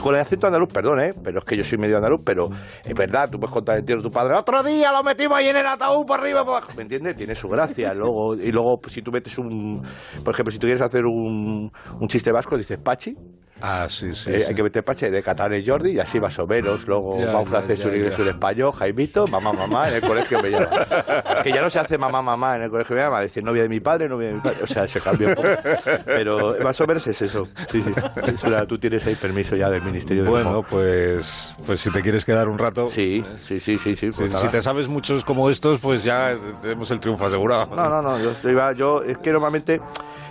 Con 0.00 0.14
el 0.14 0.20
acento 0.20 0.46
andaluz, 0.46 0.72
perdón, 0.72 1.00
¿eh? 1.00 1.14
Pero 1.22 1.40
es 1.40 1.44
que 1.44 1.56
yo 1.56 1.64
soy 1.64 1.78
medio 1.78 1.96
andaluz, 1.96 2.20
pero 2.24 2.50
es 2.84 2.94
verdad, 2.94 3.28
tú 3.30 3.38
puedes 3.38 3.52
contar 3.52 3.76
el 3.78 3.84
tío 3.84 3.96
de 3.96 4.02
tu 4.02 4.10
padre. 4.10 4.34
Otro 4.34 4.62
día 4.62 4.92
lo 4.92 5.02
metimos 5.02 5.36
ahí 5.38 5.48
en 5.48 5.56
el 5.56 5.66
ataúd 5.66 6.06
por 6.06 6.20
arriba, 6.20 6.44
por 6.44 6.56
abajo. 6.56 6.72
¿Me 6.76 6.82
entiendes? 6.82 7.16
Tiene 7.16 7.33
su 7.34 7.48
gracia. 7.48 7.94
Luego, 7.94 8.34
y 8.34 8.50
luego, 8.50 8.80
si 8.88 9.02
tú 9.02 9.10
metes 9.10 9.38
un. 9.38 9.82
Por 10.24 10.34
ejemplo, 10.34 10.50
si 10.50 10.58
tú 10.58 10.66
quieres 10.66 10.82
hacer 10.82 11.04
un, 11.04 11.70
un 12.00 12.08
chiste 12.08 12.32
vasco, 12.32 12.56
dices 12.56 12.78
Pachi. 12.78 13.14
Ah, 13.66 13.86
sí, 13.88 14.14
sí. 14.14 14.30
eh, 14.30 14.40
sí. 14.40 14.44
Hay 14.50 14.54
que 14.54 14.62
meter 14.62 14.84
Pachi 14.84 15.08
de 15.08 15.22
Catán 15.22 15.54
y 15.54 15.64
Jordi 15.64 15.92
y 15.92 15.98
así 15.98 16.20
más 16.20 16.38
o 16.38 16.46
menos. 16.46 16.86
Luego 16.86 17.18
Ya, 17.18 17.32
va 17.32 17.40
un 17.40 17.46
francés, 17.46 17.78
ya, 17.78 17.88
un 17.88 17.96
inglés, 17.96 18.18
un 18.18 18.28
español, 18.28 18.72
Jaimito, 18.74 19.26
mamá, 19.26 19.54
mamá, 19.54 19.88
en 19.88 19.94
el 19.94 20.00
colegio 20.02 20.42
me 20.42 20.50
llama. 20.50 20.86
que 21.42 21.50
ya 21.50 21.62
no 21.62 21.70
se 21.70 21.78
hace 21.78 21.96
mamá, 21.96 22.20
mamá 22.20 22.56
en 22.56 22.64
el 22.64 22.70
colegio 22.70 22.94
me 22.94 23.00
llama, 23.02 23.20
decir 23.22 23.42
novia 23.42 23.62
de 23.62 23.70
mi 23.70 23.80
padre, 23.80 24.06
novia 24.06 24.28
de 24.28 24.34
mi 24.34 24.40
padre. 24.40 24.58
O 24.62 24.66
sea, 24.66 24.86
se 24.86 25.00
cambió. 25.00 25.34
Pero 26.04 26.56
más 26.62 26.78
o 26.80 26.86
menos 26.86 27.06
es 27.06 27.22
eso. 27.22 27.48
Sí, 27.70 27.82
sí. 27.82 27.90
Tú 28.68 28.78
tienes 28.78 29.06
ahí 29.06 29.14
permiso 29.14 29.56
ya 29.56 29.70
del 29.70 29.82
Ministerio 29.82 30.24
de 30.24 30.28
Bueno, 30.30 30.62
pues, 30.68 31.54
pues 31.66 31.80
si 31.80 31.90
te 31.90 32.02
quieres 32.02 32.24
quedar 32.24 32.48
un 32.48 32.58
rato. 32.58 32.90
Sí, 32.90 33.24
sí, 33.38 33.58
sí, 33.60 33.78
sí, 33.78 33.96
sí. 33.96 34.12
Si, 34.12 34.18
pues 34.18 34.30
si 34.30 34.36
nada. 34.36 34.50
te 34.50 34.60
sabes 34.62 34.88
muchos 34.88 35.24
como 35.24 35.48
estos, 35.48 35.80
pues 35.80 36.04
ya 36.04 36.34
tenemos 36.60 36.90
el 36.90 37.00
triunfo 37.00 37.24
asegurado. 37.26 37.74
No, 37.74 37.88
no, 37.88 38.02
no, 38.02 38.18
yo, 38.20 38.30
estoy- 38.32 38.54
yo 38.76 39.02
es 39.02 39.18
que 39.18 39.32
normalmente, 39.32 39.80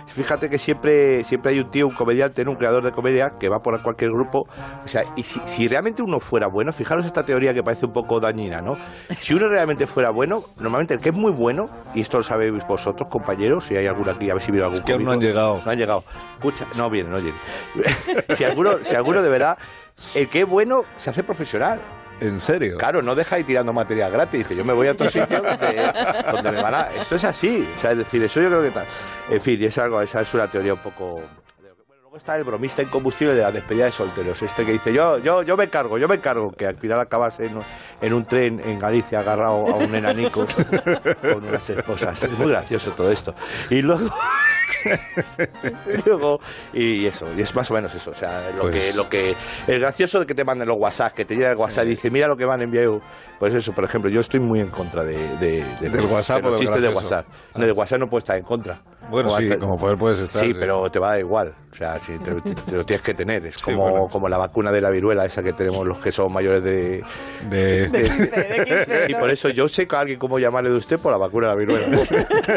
fíjate 0.06 0.50
que 0.50 0.58
siempre, 0.58 1.24
siempre 1.24 1.52
hay 1.52 1.60
un 1.60 1.70
tío, 1.70 1.86
un 1.88 1.94
comediante, 1.94 2.42
un 2.42 2.56
creador 2.56 2.84
de 2.84 2.92
comedia 2.92 3.34
que 3.38 3.48
va 3.48 3.62
por 3.62 3.80
cualquier 3.82 4.10
grupo. 4.10 4.46
O 4.84 4.88
sea, 4.88 5.02
y 5.16 5.22
si, 5.22 5.40
si 5.44 5.68
realmente 5.68 6.02
uno 6.02 6.20
fuera 6.20 6.46
bueno, 6.46 6.72
fijaros 6.72 7.06
esta 7.06 7.24
teoría 7.24 7.54
que 7.54 7.62
parece 7.62 7.86
un 7.86 7.92
poco 7.92 8.20
dañina, 8.20 8.60
¿no? 8.60 8.76
Si 9.20 9.34
uno 9.34 9.48
realmente 9.48 9.86
fuera 9.86 10.10
bueno, 10.10 10.44
normalmente 10.58 10.94
el 10.94 11.00
que 11.00 11.10
es 11.10 11.14
muy 11.14 11.32
bueno, 11.32 11.68
y 11.94 12.00
esto 12.00 12.18
lo 12.18 12.24
sabéis 12.24 12.52
vosotros, 12.66 13.08
compañeros, 13.08 13.64
si 13.64 13.76
hay 13.76 13.86
alguno 13.86 14.10
aquí, 14.10 14.30
a 14.30 14.34
ver 14.34 14.42
si 14.42 14.52
viene 14.52 14.66
algún 14.66 14.82
que 14.82 14.92
aún 14.92 15.04
no 15.04 15.12
han 15.12 15.20
llegado. 15.20 15.60
No 15.64 15.70
han 15.70 15.78
llegado. 15.78 16.04
Escucha, 16.34 16.66
no 16.76 16.90
viene, 16.90 17.10
no 17.10 17.20
viene. 17.20 17.38
si, 18.36 18.44
alguno, 18.44 18.78
si 18.82 18.94
alguno 18.94 19.22
de 19.22 19.30
verdad, 19.30 19.58
el 20.14 20.28
que 20.28 20.40
es 20.40 20.48
bueno 20.48 20.82
se 20.96 21.10
hace 21.10 21.22
profesional. 21.22 21.80
¿En 22.20 22.40
serio? 22.40 22.78
Claro, 22.78 23.02
no 23.02 23.14
deja 23.14 23.38
ir 23.38 23.46
tirando 23.46 23.72
material 23.72 24.10
gratis. 24.10 24.40
Dice, 24.40 24.56
yo 24.56 24.64
me 24.64 24.72
voy 24.72 24.88
a 24.88 24.92
otro 24.92 25.08
sitio 25.08 25.42
donde, 25.42 25.92
donde 26.30 26.52
me 26.52 26.62
van 26.62 26.74
a... 26.74 26.80
Esto 26.92 27.16
es 27.16 27.24
así. 27.24 27.68
O 27.76 27.80
sea, 27.80 27.92
es 27.92 27.98
decir, 27.98 28.22
eso 28.22 28.40
yo 28.40 28.48
creo 28.48 28.62
que 28.62 28.70
tal. 28.70 28.86
En 29.28 29.40
fin, 29.40 29.60
y 29.60 29.64
es 29.64 29.78
algo, 29.78 30.00
esa 30.00 30.20
es 30.20 30.34
una 30.34 30.48
teoría 30.48 30.74
un 30.74 30.80
poco... 30.80 31.20
Está 32.16 32.36
el 32.36 32.44
bromista 32.44 32.80
incombustible 32.80 33.34
de 33.34 33.42
la 33.42 33.50
despedida 33.50 33.86
de 33.86 33.90
solteros. 33.90 34.40
Este 34.40 34.64
que 34.64 34.72
dice, 34.72 34.92
yo, 34.92 35.18
yo, 35.18 35.42
yo 35.42 35.56
me 35.56 35.68
cargo, 35.68 35.98
yo 35.98 36.06
me 36.06 36.20
cargo. 36.20 36.50
Que 36.52 36.66
al 36.66 36.76
final 36.76 37.00
acabas 37.00 37.40
en, 37.40 37.58
en 38.00 38.12
un 38.12 38.24
tren 38.24 38.60
en 38.64 38.78
Galicia 38.78 39.18
agarrado 39.18 39.66
a 39.66 39.74
un 39.76 39.92
enanico 39.94 40.44
con 41.22 41.44
unas 41.44 41.68
esposas. 41.68 42.22
Es 42.22 42.38
muy 42.38 42.50
gracioso 42.50 42.92
todo 42.92 43.10
esto. 43.10 43.34
Y 43.68 43.82
luego... 43.82 44.08
y 45.86 46.08
luego, 46.08 46.38
y 46.72 47.06
eso, 47.06 47.26
y 47.36 47.40
es 47.40 47.54
más 47.54 47.70
o 47.70 47.74
menos 47.74 47.94
eso. 47.94 48.10
O 48.10 48.14
sea, 48.14 48.50
lo 48.54 48.62
Pues- 48.62 48.90
que, 48.90 48.96
lo 48.96 49.08
que, 49.08 49.34
el 49.66 49.80
gracioso 49.80 50.20
de 50.20 50.26
que 50.26 50.34
te 50.34 50.44
manden 50.44 50.68
los 50.68 50.76
WhatsApp, 50.78 51.14
que 51.14 51.24
te 51.24 51.34
llega 51.34 51.50
el 51.50 51.56
WhatsApp 51.56 51.86
y 51.86 51.90
dice, 51.90 52.10
mira 52.10 52.28
lo 52.28 52.36
que 52.36 52.44
van 52.44 52.60
a 52.60 52.64
enviar. 52.64 52.88
Pues 53.38 53.54
eso, 53.54 53.72
por 53.72 53.84
ejemplo, 53.84 54.10
yo 54.10 54.20
estoy 54.20 54.40
muy 54.40 54.60
en 54.60 54.68
contra 54.68 55.02
de, 55.02 55.16
de- 55.38 55.64
de 55.80 55.88
¿Del 55.88 56.02
los- 56.02 56.12
WhatsApp 56.12 56.36
de 56.36 56.42
los 56.42 56.52
o 56.52 56.56
del 56.58 56.60
chistes 56.66 56.82
de? 56.82 56.88
WhatsApp. 56.90 57.26
No, 57.56 57.60
del 57.64 57.72
WhatsApp 57.72 57.98
no 58.00 58.08
puedes 58.08 58.22
estar 58.24 58.36
en 58.36 58.44
contra. 58.44 58.78
Bueno, 59.10 59.30
O 59.32 59.38
sí, 59.38 59.44
hasta- 59.44 59.58
como 59.58 59.78
poder 59.78 59.96
puedes 59.98 60.18
estar. 60.18 60.42
Sí, 60.42 60.54
pero 60.58 60.90
te 60.90 60.98
va 60.98 61.08
a 61.08 61.10
dar 61.10 61.20
igual. 61.20 61.54
O 61.70 61.74
sea, 61.74 61.98
si 62.00 62.18
te, 62.18 62.32
te- 62.40 62.54
te 62.54 62.76
lo 62.76 62.84
tienes 62.84 63.02
que 63.04 63.14
tener. 63.14 63.44
Es 63.46 63.54
Sí, 63.58 63.62
como, 63.64 63.90
bueno. 63.90 64.08
como 64.08 64.28
la 64.28 64.38
vacuna 64.38 64.72
de 64.72 64.80
la 64.80 64.90
viruela, 64.90 65.24
esa 65.24 65.42
que 65.42 65.52
tenemos 65.52 65.86
los 65.86 65.98
que 65.98 66.10
son 66.12 66.32
mayores 66.32 66.62
de. 66.64 67.04
De, 67.50 69.06
y 69.08 69.14
por 69.14 69.30
eso 69.30 69.48
yo 69.50 69.68
sé 69.68 69.86
a 69.90 70.00
alguien 70.00 70.18
cómo 70.18 70.38
llamarle 70.38 70.70
de 70.70 70.76
usted 70.76 70.98
por 70.98 71.12
la 71.12 71.18
vacuna 71.18 71.48
de 71.48 71.52
la 71.54 71.58
viruela. 71.58 71.86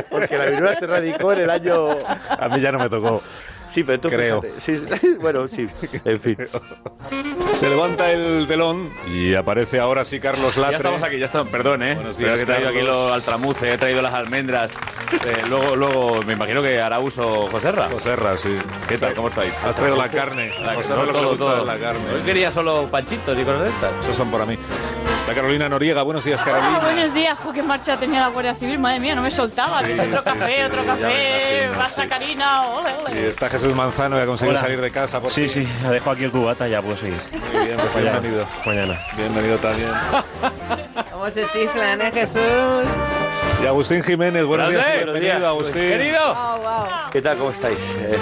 Porque 0.09 0.37
la 0.37 0.45
viruela 0.49 0.75
se 0.75 0.87
radicó 0.87 1.33
en 1.33 1.39
el 1.39 1.49
año. 1.49 1.87
A 2.39 2.49
mí 2.49 2.59
ya 2.61 2.71
no 2.71 2.79
me 2.79 2.89
tocó. 2.89 3.21
Sí, 3.69 3.83
pero 3.83 3.99
tú 3.99 4.09
Creo. 4.09 4.41
fíjate. 4.41 4.61
Sí, 4.61 4.77
sí, 4.77 5.17
bueno, 5.19 5.47
sí. 5.47 5.67
En 6.05 6.19
fin. 6.19 6.37
Se 7.59 7.69
levanta 7.69 8.11
el 8.11 8.45
telón 8.47 8.91
y 9.07 9.33
aparece 9.33 9.79
ahora 9.79 10.05
sí 10.05 10.19
Carlos 10.19 10.55
Latre. 10.57 10.73
Ya 10.73 10.77
estamos 10.77 11.03
aquí, 11.03 11.17
ya 11.17 11.25
estamos. 11.25 11.49
Perdón, 11.49 11.81
¿eh? 11.81 11.95
Pero 11.97 12.13
días, 12.13 12.35
que 12.35 12.43
he 12.43 12.45
traído 12.45 12.69
aquí 12.69 12.77
Carlos. 12.77 12.95
lo 12.95 13.13
altramuce, 13.13 13.73
he 13.73 13.77
traído 13.79 14.01
las 14.03 14.13
almendras. 14.13 14.73
Eh, 15.25 15.41
luego, 15.49 15.75
luego, 15.75 16.23
me 16.23 16.33
imagino 16.33 16.61
que 16.61 16.79
hará 16.79 16.99
uso 16.99 17.47
Joserra. 17.47 17.89
Joserra, 17.89 18.37
sí. 18.37 18.55
¿Qué 18.87 18.99
tal? 18.99 19.15
¿Cómo 19.15 19.29
estáis? 19.29 19.53
Has 19.63 19.75
traído 19.75 19.97
la 19.97 20.07
carne. 20.07 20.51
La, 20.61 20.75
no, 20.75 20.81
todo, 20.81 21.35
todo. 21.35 21.65
la 21.65 21.79
carne. 21.79 22.01
Hoy 22.13 22.21
quería 22.21 22.51
solo 22.51 22.87
panchitos 22.91 23.37
y 23.39 23.43
cosas 23.43 23.63
de 23.63 23.69
estas. 23.69 23.91
Esos 24.03 24.15
son 24.15 24.29
para 24.29 24.45
mí. 24.45 24.55
La 25.27 25.33
Carolina 25.33 25.67
Noriega. 25.67 26.03
Buenos 26.03 26.23
días, 26.23 26.41
Carolina. 26.41 26.77
Ah, 26.77 26.79
buenos 26.79 27.13
días, 27.13 27.37
jo, 27.43 27.51
qué 27.51 27.61
marcha 27.61 27.97
tenía 27.97 28.21
la 28.21 28.27
Guardia 28.29 28.55
Civil, 28.55 28.79
madre 28.79 29.01
mía, 29.01 29.13
no 29.13 29.21
me 29.21 29.29
soltaba. 29.29 29.79
Sí, 29.81 29.87
que 29.87 29.91
es 29.93 29.99
otro 29.99 30.19
sí, 30.19 30.25
café, 30.25 30.55
sí, 30.55 30.61
otro 30.63 30.85
café, 30.85 31.69
pasa 31.75 32.03
sí. 32.03 32.07
Karina, 32.07 32.65
ole, 32.67 32.89
Y 32.89 33.11
ole. 33.11 33.27
está 33.27 33.49
Jesús 33.49 33.75
Manzano 33.75 34.15
que 34.15 34.21
ha 34.21 34.25
conseguido 34.25 34.53
Hola. 34.57 34.61
salir 34.61 34.79
de 34.79 34.89
casa. 34.89 35.19
Por 35.19 35.29
Sí, 35.31 35.49
sí, 35.49 35.67
dejo 35.89 36.11
aquí 36.11 36.23
el 36.23 36.31
cubata, 36.31 36.65
ya 36.69 36.81
puedo 36.81 36.95
seguir. 36.95 37.19
Muy 37.53 37.65
bien, 37.65 37.77
pues 37.77 37.93
Mañana. 37.95 38.19
bienvenido. 38.19 38.47
Mañana. 38.65 38.99
Bienvenido 39.17 39.57
también. 39.57 39.91
¿Cómo 41.11 41.29
se 41.29 41.45
chiflan, 41.49 42.01
eh, 42.01 42.11
Jesús? 42.13 42.39
Y 43.61 43.65
Agustín 43.65 44.03
Jiménez. 44.03 44.45
Buenos 44.45 44.69
días. 44.69 44.85
Buenos 44.85 45.03
Bienvenido, 45.19 45.35
días. 45.39 45.43
Agustín. 45.49 45.81
Querido. 45.81 46.19
Oh, 46.31 46.57
wow. 46.61 47.11
¿Qué 47.11 47.21
tal? 47.21 47.37
¿Cómo 47.37 47.49
estáis? 47.51 47.77
Eh, 47.99 48.17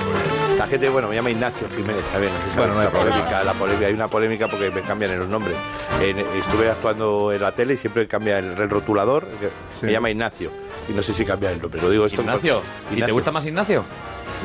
la 0.58 0.66
gente, 0.68 0.88
bueno, 0.90 1.10
me 1.10 1.16
llama 1.16 1.30
Ignacio 1.30 1.68
Jiménez 1.76 2.04
también. 2.12 2.32
No 2.34 2.40
sé 2.46 2.52
si 2.52 2.58
Bueno, 2.58 2.74
no 2.74 2.80
hay 2.80 2.88
polémica, 2.88 3.44
la 3.44 3.54
polémica. 3.54 3.88
Hay 3.88 3.94
una 3.94 4.08
polémica 4.08 4.48
porque 4.48 4.72
me 4.72 4.82
cambian 4.82 5.12
en 5.12 5.20
los 5.20 5.28
nombres. 5.28 5.56
En- 6.02 6.20
estuve 6.20 6.70
actuando 6.72 7.34
en 7.34 7.42
la 7.42 7.52
tele 7.52 7.74
y 7.74 7.78
siempre 7.78 8.08
cambia 8.08 8.40
el, 8.40 8.52
el 8.58 8.70
rotulador. 8.70 9.28
Sí. 9.72 9.88
Me 9.88 9.92
llama 9.92 10.10
Ignacio. 10.10 10.52
Y 10.88 10.94
no 10.94 11.02
sé 11.02 11.14
si 11.14 11.26
cambia 11.26 11.52
el 11.52 11.62
nombre. 11.62 11.82
Lo 11.82 11.90
digo 11.90 12.06
esto 12.06 12.22
Ignacio. 12.22 12.62
¿Y 12.96 13.02
te 13.02 13.12
gusta 13.12 13.32
más 13.32 13.46
Ignacio? 13.46 13.84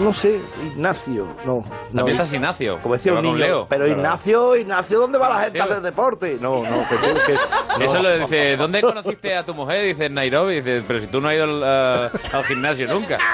No 0.01 0.12
sé, 0.12 0.40
Ignacio. 0.72 1.27
No. 1.44 1.56
no. 1.56 1.64
También 1.94 2.09
estás 2.16 2.32
Ignacio. 2.32 2.78
Como 2.82 2.94
decía 2.94 3.12
un 3.12 3.22
niño. 3.22 3.36
Leo. 3.36 3.66
Pero 3.68 3.85
Claro. 3.85 4.01
Ignacio, 4.01 4.56
Ignacio, 4.56 4.98
¿dónde 5.01 5.18
va 5.18 5.28
la 5.28 5.40
gente 5.44 5.60
a 5.60 5.64
Leo. 5.66 5.72
hacer 5.74 5.82
deporte? 5.85 6.39
No, 6.40 6.62
no, 6.62 6.89
que 6.89 6.97
tú- 6.97 7.14
que- 7.27 7.35
no. 7.78 7.85
Eso 7.85 8.02
lo 8.02 8.18
dice, 8.18 8.56
¿dónde 8.56 8.81
conociste 8.81 9.36
a 9.36 9.44
tu 9.44 9.55
mujer? 9.55 9.85
Dice 9.85 10.06
en 10.06 10.14
Nairobi, 10.14 10.56
dice, 10.56 10.82
pero 10.86 11.01
si 11.01 11.06
tú 11.06 11.20
no 11.20 11.28
has 11.28 11.35
ido 11.35 11.44
al, 11.44 11.62
al 11.64 12.44
gimnasio 12.44 12.89
nunca. 12.89 13.18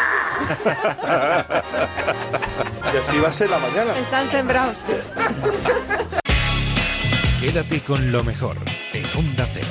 Y 2.92 2.96
así 2.98 3.20
va 3.20 3.28
a 3.28 3.32
ser 3.32 3.50
la 3.50 3.58
mañana. 3.58 3.96
Están 3.98 4.26
sembrados. 4.28 4.84
Quédate 7.40 7.80
con 7.80 8.10
lo 8.12 8.22
mejor 8.24 8.56
en 8.92 9.04
Onda 9.18 9.46
Cero. 9.52 9.66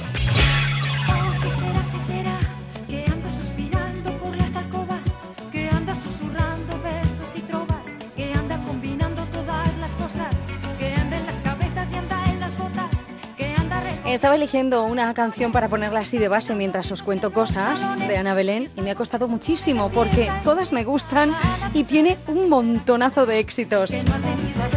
Estaba 14.15 14.35
eligiendo 14.35 14.85
una 14.85 15.13
canción 15.13 15.51
para 15.51 15.67
ponerla 15.67 15.99
así 15.99 16.17
de 16.17 16.29
base 16.29 16.55
mientras 16.55 16.89
os 16.89 17.03
cuento 17.03 17.33
cosas 17.33 17.99
de 17.99 18.15
Ana 18.15 18.33
Belén 18.33 18.69
y 18.77 18.81
me 18.81 18.91
ha 18.91 18.95
costado 18.95 19.27
muchísimo 19.27 19.89
porque 19.89 20.31
todas 20.45 20.71
me 20.71 20.85
gustan 20.85 21.33
y 21.73 21.83
tiene 21.83 22.17
un 22.27 22.47
montonazo 22.47 23.25
de 23.25 23.39
éxitos. 23.39 23.91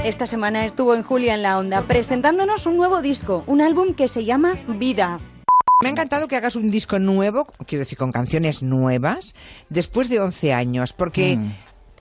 Esta 0.02 0.27
semana 0.27 0.65
estuvo 0.65 0.93
en 0.97 1.05
Julia 1.05 1.36
en 1.36 1.44
la 1.44 1.56
Onda 1.56 1.82
presentándonos 1.82 2.66
un 2.66 2.77
nuevo 2.77 3.01
disco, 3.01 3.44
un 3.47 3.60
álbum 3.60 3.94
que 3.94 4.09
se 4.09 4.24
llama 4.24 4.55
Vida. 4.66 5.20
Me 5.82 5.89
ha 5.89 5.93
encantado 5.93 6.27
que 6.27 6.35
hagas 6.35 6.56
un 6.56 6.73
disco 6.73 6.98
nuevo, 6.98 7.47
quiero 7.65 7.82
decir, 7.82 7.97
con 7.97 8.10
canciones 8.10 8.65
nuevas, 8.65 9.36
después 9.69 10.09
de 10.09 10.19
11 10.19 10.52
años, 10.52 10.93
porque... 10.93 11.36
Mm. 11.36 11.52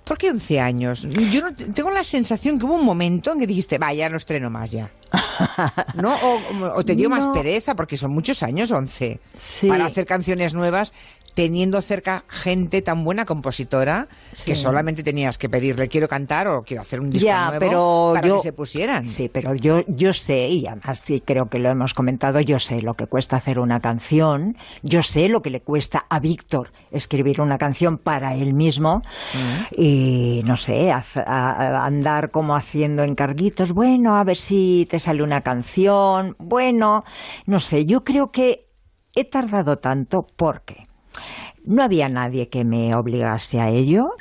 ¿Por 0.07 0.17
qué 0.17 0.29
11 0.31 0.59
años? 0.59 1.01
Yo 1.31 1.41
no, 1.41 1.53
tengo 1.53 1.91
la 1.91 2.03
sensación 2.03 2.57
que 2.57 2.65
hubo 2.65 2.75
un 2.75 2.85
momento 2.85 3.33
en 3.33 3.39
que 3.39 3.47
dijiste, 3.47 3.77
va, 3.77 3.93
ya 3.93 4.07
no 4.09 4.17
estreno 4.17 4.49
más 4.49 4.71
ya. 4.71 4.89
¿No? 5.95 6.13
O, 6.15 6.39
o 6.77 6.85
te 6.85 6.95
dio 6.95 7.09
más 7.09 7.27
pereza, 7.27 7.75
porque 7.75 7.97
son 7.97 8.11
muchos 8.11 8.41
años, 8.43 8.71
11, 8.71 9.19
Sí. 9.35 9.67
para 9.67 9.85
hacer 9.85 10.05
canciones 10.05 10.53
nuevas, 10.53 10.93
teniendo 11.37 11.79
cerca 11.83 12.23
gente 12.29 12.81
tan 12.81 13.03
buena 13.03 13.23
compositora 13.23 14.07
que 14.43 14.55
solamente 14.55 15.03
tenías 15.03 15.37
que 15.37 15.49
pedirle, 15.49 15.87
quiero 15.87 16.07
cantar 16.07 16.47
o 16.47 16.63
quiero 16.63 16.81
hacer 16.81 16.99
un 16.99 17.11
disco 17.11 17.27
Ya, 17.27 17.45
nuevo 17.49 17.59
pero 17.59 18.11
para 18.15 18.27
yo- 18.27 18.37
que 18.37 18.41
se 18.41 18.53
pusieran. 18.53 19.07
Sí, 19.07 19.29
pero 19.31 19.53
yo, 19.53 19.83
yo 19.87 20.13
sé, 20.13 20.47
y 20.49 20.65
además 20.65 21.03
sí 21.05 21.21
creo 21.23 21.47
que 21.47 21.59
lo 21.59 21.69
hemos 21.69 21.93
comentado, 21.93 22.39
yo 22.41 22.57
sé 22.57 22.81
lo 22.81 22.95
que 22.95 23.05
cuesta 23.05 23.35
hacer 23.35 23.59
una 23.59 23.79
canción, 23.79 24.57
yo 24.81 25.03
sé 25.03 25.29
lo 25.29 25.43
que 25.43 25.51
le 25.51 25.61
cuesta 25.61 26.07
a 26.09 26.19
Víctor 26.19 26.71
escribir 26.89 27.39
una 27.39 27.59
canción 27.59 27.99
para 27.99 28.33
él 28.33 28.55
mismo, 28.55 29.03
y 29.77 30.41
no 30.43 30.57
sé, 30.57 30.91
haz- 30.91 31.17
a- 31.17 31.51
a- 31.51 31.85
andar 31.85 32.31
como 32.31 32.55
haciendo 32.55 33.03
encarguitos, 33.03 33.73
bueno, 33.73 34.15
a 34.17 34.23
ver 34.23 34.37
si 34.37 34.87
te 34.89 34.99
sale 34.99 35.21
una 35.21 35.41
canción, 35.41 36.35
bueno, 36.39 37.03
no 37.45 37.59
sé, 37.59 37.85
yo 37.85 38.03
creo 38.03 38.31
que 38.31 38.65
he 39.15 39.23
tardado 39.25 39.77
tanto 39.77 40.25
porque 40.35 40.86
no 41.65 41.83
había 41.83 42.07
nadie 42.07 42.47
que 42.47 42.63
me 42.63 42.95
obligase 42.95 43.59
a 43.59 43.69
ello. 43.69 44.11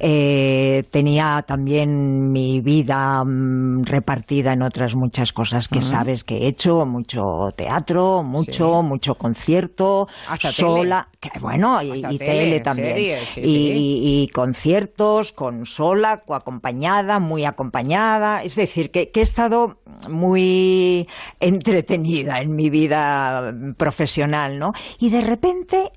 Eh, 0.00 0.84
tenía 0.90 1.44
también 1.46 2.32
mi 2.32 2.60
vida 2.60 3.22
mm, 3.24 3.84
repartida 3.84 4.52
en 4.52 4.62
otras 4.62 4.94
muchas 4.94 5.32
cosas 5.32 5.68
que 5.68 5.82
sabes 5.82 6.24
que 6.24 6.38
he 6.38 6.46
hecho, 6.46 6.86
mucho 6.86 7.50
teatro, 7.56 8.22
mucho, 8.22 8.82
mucho 8.82 9.16
concierto, 9.16 10.08
Hasta 10.28 10.50
sola, 10.52 11.08
que, 11.20 11.30
bueno, 11.40 11.82
y, 11.82 12.00
tele, 12.02 12.18
tele 12.18 12.60
también. 12.60 12.94
series, 12.94 13.28
sí, 13.28 13.40
y, 13.40 13.44
sí. 13.44 13.50
y- 13.50 14.22
y 14.22 14.28
conciertos 14.28 15.32
con 15.32 15.66
sola, 15.66 16.22
acompañada, 16.28 17.18
muy 17.18 17.44
acompañada. 17.44 18.42
Es 18.44 18.54
decir, 18.54 18.90
que, 18.90 19.10
que 19.10 19.20
he 19.20 19.22
estado 19.22 19.78
muy 20.08 21.06
entretenida 21.40 22.40
en 22.40 22.54
mi 22.56 22.70
vida 22.70 23.52
profesional, 23.76 24.58
¿no? 24.58 24.72
Y 24.98 25.10
de 25.10 25.20
repente 25.20 25.90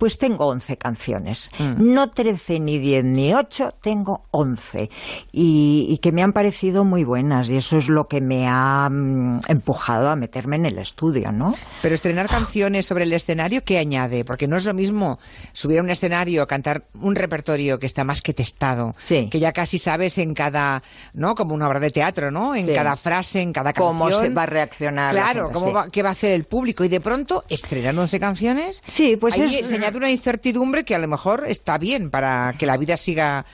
pues 0.00 0.16
tengo 0.16 0.46
11 0.46 0.78
canciones. 0.78 1.50
Mm. 1.58 1.92
No 1.92 2.10
13, 2.10 2.58
ni 2.58 2.78
10, 2.78 3.04
ni 3.04 3.34
8, 3.34 3.74
tengo 3.82 4.24
11. 4.30 4.88
Y, 5.30 5.86
y 5.90 5.98
que 5.98 6.10
me 6.10 6.22
han 6.22 6.32
parecido 6.32 6.84
muy 6.84 7.04
buenas. 7.04 7.50
Y 7.50 7.56
eso 7.58 7.76
es 7.76 7.88
lo 7.90 8.08
que 8.08 8.22
me 8.22 8.48
ha 8.48 8.88
mm, 8.90 9.40
empujado 9.48 10.08
a 10.08 10.16
meterme 10.16 10.56
en 10.56 10.64
el 10.64 10.78
estudio, 10.78 11.32
¿no? 11.32 11.54
Pero 11.82 11.94
estrenar 11.94 12.28
canciones 12.28 12.86
sobre 12.86 13.04
el 13.04 13.12
escenario, 13.12 13.62
¿qué 13.62 13.78
añade? 13.78 14.24
Porque 14.24 14.48
no 14.48 14.56
es 14.56 14.64
lo 14.64 14.72
mismo 14.72 15.18
subir 15.52 15.78
a 15.78 15.82
un 15.82 15.90
escenario, 15.90 16.46
cantar 16.46 16.86
un 17.00 17.14
repertorio 17.14 17.78
que 17.78 17.84
está 17.86 18.02
más 18.02 18.22
que 18.22 18.32
testado, 18.32 18.94
que 19.06 19.38
ya 19.38 19.52
casi 19.52 19.78
sabes 19.78 20.16
en 20.16 20.32
cada, 20.32 20.82
¿no? 21.12 21.34
Como 21.34 21.54
una 21.54 21.68
obra 21.68 21.78
de 21.78 21.90
teatro, 21.90 22.30
¿no? 22.30 22.54
En 22.54 22.66
Sí. 22.66 22.72
cada 22.74 22.96
frase, 22.96 23.42
en 23.42 23.52
cada 23.52 23.74
canción. 23.74 23.98
Cómo 23.98 24.10
se 24.10 24.28
va 24.30 24.44
a 24.44 24.46
reaccionar 24.46 25.14
la 25.14 25.22
Claro, 25.24 25.40
gente, 25.48 25.52
cómo 25.52 25.66
sí. 25.66 25.72
va, 25.72 25.88
qué 25.90 26.02
va 26.02 26.08
a 26.08 26.12
hacer 26.12 26.32
el 26.32 26.44
público. 26.44 26.84
Y 26.84 26.88
de 26.88 27.00
pronto, 27.00 27.44
estrenar 27.50 27.98
11 27.98 28.18
canciones. 28.18 28.82
Sí, 28.86 29.16
pues 29.16 29.34
ahí 29.34 29.42
es- 29.42 29.52
añade 29.90 29.98
una 29.98 30.10
incertidumbre 30.10 30.84
que 30.84 30.94
a 30.94 30.98
lo 30.98 31.08
mejor 31.08 31.44
está 31.46 31.76
bien 31.78 32.10
para 32.10 32.54
que 32.58 32.66
la 32.66 32.76
vida 32.76 32.96
siga 32.96 33.44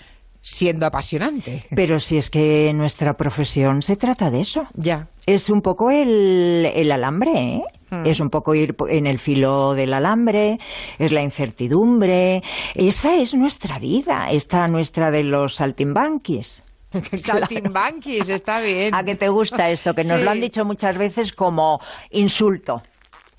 siendo 0.43 0.87
apasionante. 0.87 1.65
Pero 1.75 1.99
si 1.99 2.19
es 2.19 2.31
que 2.31 2.73
nuestra 2.75 3.17
profesión 3.17 3.83
se 3.83 3.97
trata 3.97 4.31
de 4.31 4.41
eso. 4.43 4.69
Ya. 4.75 5.09
Es 5.27 5.49
un 5.51 5.61
poco 5.63 5.91
el, 5.91 6.71
el 6.75 6.93
alambre, 6.93 7.33
¿eh? 7.33 7.63
Mm. 7.91 8.07
Es 8.07 8.21
un 8.21 8.31
poco 8.31 8.55
ir 8.55 8.77
en 8.89 9.07
el 9.07 9.19
filo 9.19 9.75
del 9.75 9.95
alambre, 9.95 10.59
es 10.99 11.11
la 11.13 11.23
incertidumbre. 11.23 12.43
Esa 12.75 13.17
es 13.17 13.35
nuestra 13.35 13.79
vida, 13.79 14.31
esta 14.31 14.69
nuestra 14.69 15.11
de 15.11 15.23
los 15.25 15.55
saltimbanquis. 15.57 16.63
Saltimbanquis, 17.17 18.29
está 18.29 18.61
bien. 18.61 18.95
¿A 18.95 19.05
que 19.05 19.15
te 19.17 19.29
gusta 19.29 19.71
esto? 19.71 19.95
Que 19.95 20.05
nos 20.05 20.19
Sí. 20.19 20.25
lo 20.25 20.31
han 20.31 20.41
dicho 20.41 20.65
muchas 20.65 20.97
veces 20.99 21.33
como 21.33 21.81
insulto. 22.11 22.83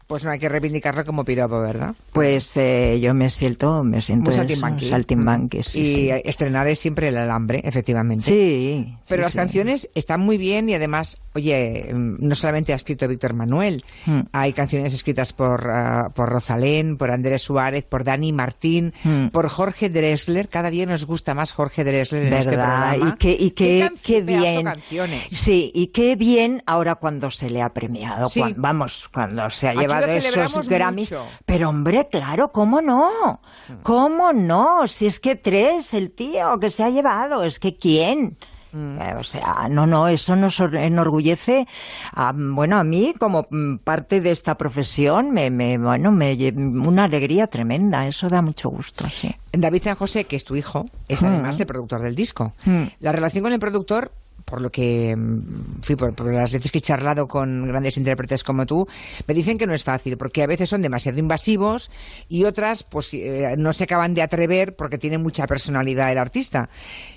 Pues 0.07 0.23
no 0.23 0.31
hay 0.31 0.39
que 0.39 0.47
reivindicarlo 0.47 1.03
como 1.05 1.25
piropo, 1.25 1.59
¿verdad? 1.59 1.93
Pues 2.13 2.55
eh, 2.55 2.97
yo 3.01 3.13
me 3.13 3.29
siento, 3.29 3.83
me 3.83 4.01
siento 4.01 4.31
saltimbanqui. 4.31 4.87
saltimbanqui, 4.87 5.63
sí, 5.63 5.79
y 5.79 5.95
sí. 5.95 6.11
estrenar 6.23 6.67
es 6.69 6.79
siempre 6.79 7.09
el 7.09 7.17
alambre, 7.17 7.61
efectivamente. 7.65 8.23
Sí, 8.25 8.95
Pero 9.09 9.23
sí, 9.23 9.25
las 9.25 9.35
canciones 9.35 9.89
están 9.95 10.21
muy 10.21 10.37
bien 10.37 10.69
y 10.69 10.75
además 10.75 11.17
oye, 11.35 11.91
mm, 11.93 12.15
no 12.25 12.35
solamente 12.35 12.71
ha 12.73 12.77
escrito 12.77 13.07
Víctor 13.07 13.33
Manuel, 13.33 13.83
Hmm. 14.05 14.21
hay 14.31 14.53
canciones 14.53 14.93
escritas 14.93 15.33
por, 15.33 15.69
ah, 15.69 16.09
por 16.15 16.29
Rosalén, 16.29 16.97
por 16.97 17.11
Andrés 17.11 17.43
Suárez, 17.43 17.83
por 17.83 18.03
Dani 18.05 18.31
Martín, 18.33 18.93
Hmm. 19.03 19.27
por 19.27 19.47
Jorge 19.49 19.89
Dressler. 19.89 20.47
Cada 20.49 20.69
día 20.69 20.85
nos 20.85 21.05
gusta 21.05 21.33
más 21.35 21.51
Jorge 21.51 21.83
Dressler 21.83 22.23
en 22.27 22.33
este 22.33 22.51
¿Verdad? 22.51 22.93
programa. 22.95 23.09
y 23.13 23.17
qué, 23.17 23.31
y 23.37 23.51
qué, 23.51 24.21
bien. 24.21 24.63
canciones. 24.63 25.25
Sí, 25.29 25.71
y 25.75 25.87
qué 25.87 26.15
bien 26.15 26.63
ahora 26.65 26.95
cuando 26.95 27.29
se 27.29 27.49
le 27.49 27.61
ha 27.61 27.73
premiado. 27.73 28.29
Vamos, 28.55 29.09
cuando 29.13 29.49
se 29.49 29.67
ha 29.67 29.71
Aquí 29.71 29.85
celebramos 30.05 30.51
esos 30.51 30.69
Grammys. 30.69 31.11
mucho. 31.11 31.25
Pero 31.45 31.69
hombre, 31.69 32.07
claro, 32.11 32.51
¿cómo 32.51 32.81
no? 32.81 33.39
¿Cómo 33.83 34.33
no? 34.33 34.87
Si 34.87 35.05
es 35.07 35.19
que 35.19 35.35
tres, 35.35 35.93
el 35.93 36.11
tío 36.13 36.59
que 36.59 36.69
se 36.71 36.83
ha 36.83 36.89
llevado, 36.89 37.43
es 37.43 37.59
que 37.59 37.75
quién. 37.75 38.37
Eh, 38.73 39.13
O 39.17 39.23
sea, 39.23 39.67
no, 39.71 39.87
no, 39.87 40.07
eso 40.09 40.35
nos 40.35 40.59
or- 40.59 40.75
enorgullece, 40.75 41.65
a, 42.13 42.33
bueno, 42.35 42.77
a 42.77 42.83
mí 42.83 43.13
como 43.17 43.47
mm, 43.49 43.77
parte 43.77 44.19
de 44.21 44.29
esta 44.31 44.55
profesión, 44.55 45.31
me, 45.31 45.49
me, 45.49 45.77
bueno, 45.77 46.11
me 46.11 46.35
una 46.55 47.05
alegría 47.05 47.47
tremenda, 47.47 48.05
eso 48.07 48.27
da 48.27 48.41
mucho 48.41 48.69
gusto, 48.69 49.07
sí. 49.09 49.33
David 49.53 49.81
San 49.83 49.95
José, 49.95 50.25
que 50.25 50.35
es 50.35 50.43
tu 50.45 50.55
hijo, 50.55 50.85
es 51.07 51.23
Mm. 51.23 51.25
además 51.27 51.59
el 51.59 51.65
productor 51.65 52.01
del 52.01 52.13
disco. 52.13 52.53
Mm. 52.65 52.83
La 52.99 53.13
relación 53.13 53.43
con 53.43 53.53
el 53.53 53.59
productor, 53.59 54.11
por 54.47 54.61
lo 54.61 54.71
que 54.71 55.13
mm, 55.15 55.81
fui 55.81 55.97
por, 55.97 56.15
por 56.15 56.33
las 56.33 56.53
veces 56.53 56.71
que 56.71 56.77
he 56.77 56.81
charlado 56.81 57.27
con 57.27 57.67
grandes 57.67 57.97
intérpretes 57.97 58.45
como 58.45 58.65
tú, 58.65 58.87
me 59.27 59.33
dicen 59.33 59.57
que 59.57 59.67
no 59.67 59.73
es 59.73 59.83
fácil, 59.83 60.17
porque 60.17 60.41
a 60.41 60.47
veces 60.47 60.69
son 60.69 60.81
demasiado 60.81 61.19
invasivos 61.19 61.91
y 62.29 62.45
otras 62.45 62.83
pues 62.83 63.13
eh, 63.13 63.55
no 63.57 63.73
se 63.73 63.83
acaban 63.83 64.13
de 64.13 64.21
atrever 64.21 64.75
porque 64.75 64.97
tiene 64.97 65.17
mucha 65.17 65.45
personalidad 65.47 66.11
el 66.11 66.17
artista. 66.17 66.69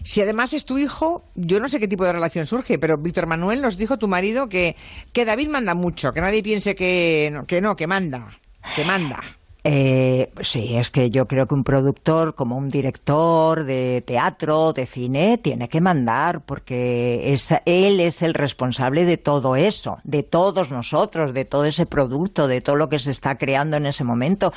Si 0.02 0.20
además 0.20 0.52
es 0.52 0.64
tu 0.64 0.78
hijo, 0.78 1.24
yo 1.36 1.60
no 1.60 1.68
sé 1.68 1.78
qué 1.78 1.86
tipo 1.86 2.04
de 2.04 2.12
relación 2.12 2.46
surge, 2.46 2.80
pero 2.80 2.98
Víctor 2.98 3.28
Manuel 3.28 3.62
nos 3.62 3.78
dijo 3.78 3.96
tu 3.96 4.08
marido 4.08 4.48
que, 4.48 4.74
que 5.12 5.24
David 5.24 5.50
manda 5.50 5.74
mucho, 5.74 6.12
que 6.12 6.20
nadie 6.20 6.42
piense 6.42 6.74
que 6.74 7.40
que 7.46 7.60
no, 7.60 7.76
que 7.76 7.86
manda, 7.86 8.28
que 8.74 8.84
manda. 8.84 9.39
Eh, 9.62 10.32
sí, 10.40 10.76
es 10.76 10.90
que 10.90 11.10
yo 11.10 11.26
creo 11.26 11.46
que 11.46 11.54
un 11.54 11.64
productor, 11.64 12.34
como 12.34 12.56
un 12.56 12.68
director 12.68 13.64
de 13.64 14.02
teatro, 14.06 14.72
de 14.72 14.86
cine, 14.86 15.38
tiene 15.38 15.68
que 15.68 15.80
mandar, 15.80 16.40
porque 16.42 17.36
él 17.66 18.00
es 18.00 18.22
el 18.22 18.34
responsable 18.34 19.04
de 19.04 19.18
todo 19.18 19.56
eso, 19.56 19.98
de 20.04 20.22
todos 20.22 20.70
nosotros, 20.70 21.34
de 21.34 21.44
todo 21.44 21.64
ese 21.64 21.86
producto, 21.86 22.48
de 22.48 22.60
todo 22.60 22.76
lo 22.76 22.88
que 22.88 22.98
se 22.98 23.10
está 23.10 23.36
creando 23.36 23.76
en 23.76 23.86
ese 23.86 24.04
momento. 24.04 24.52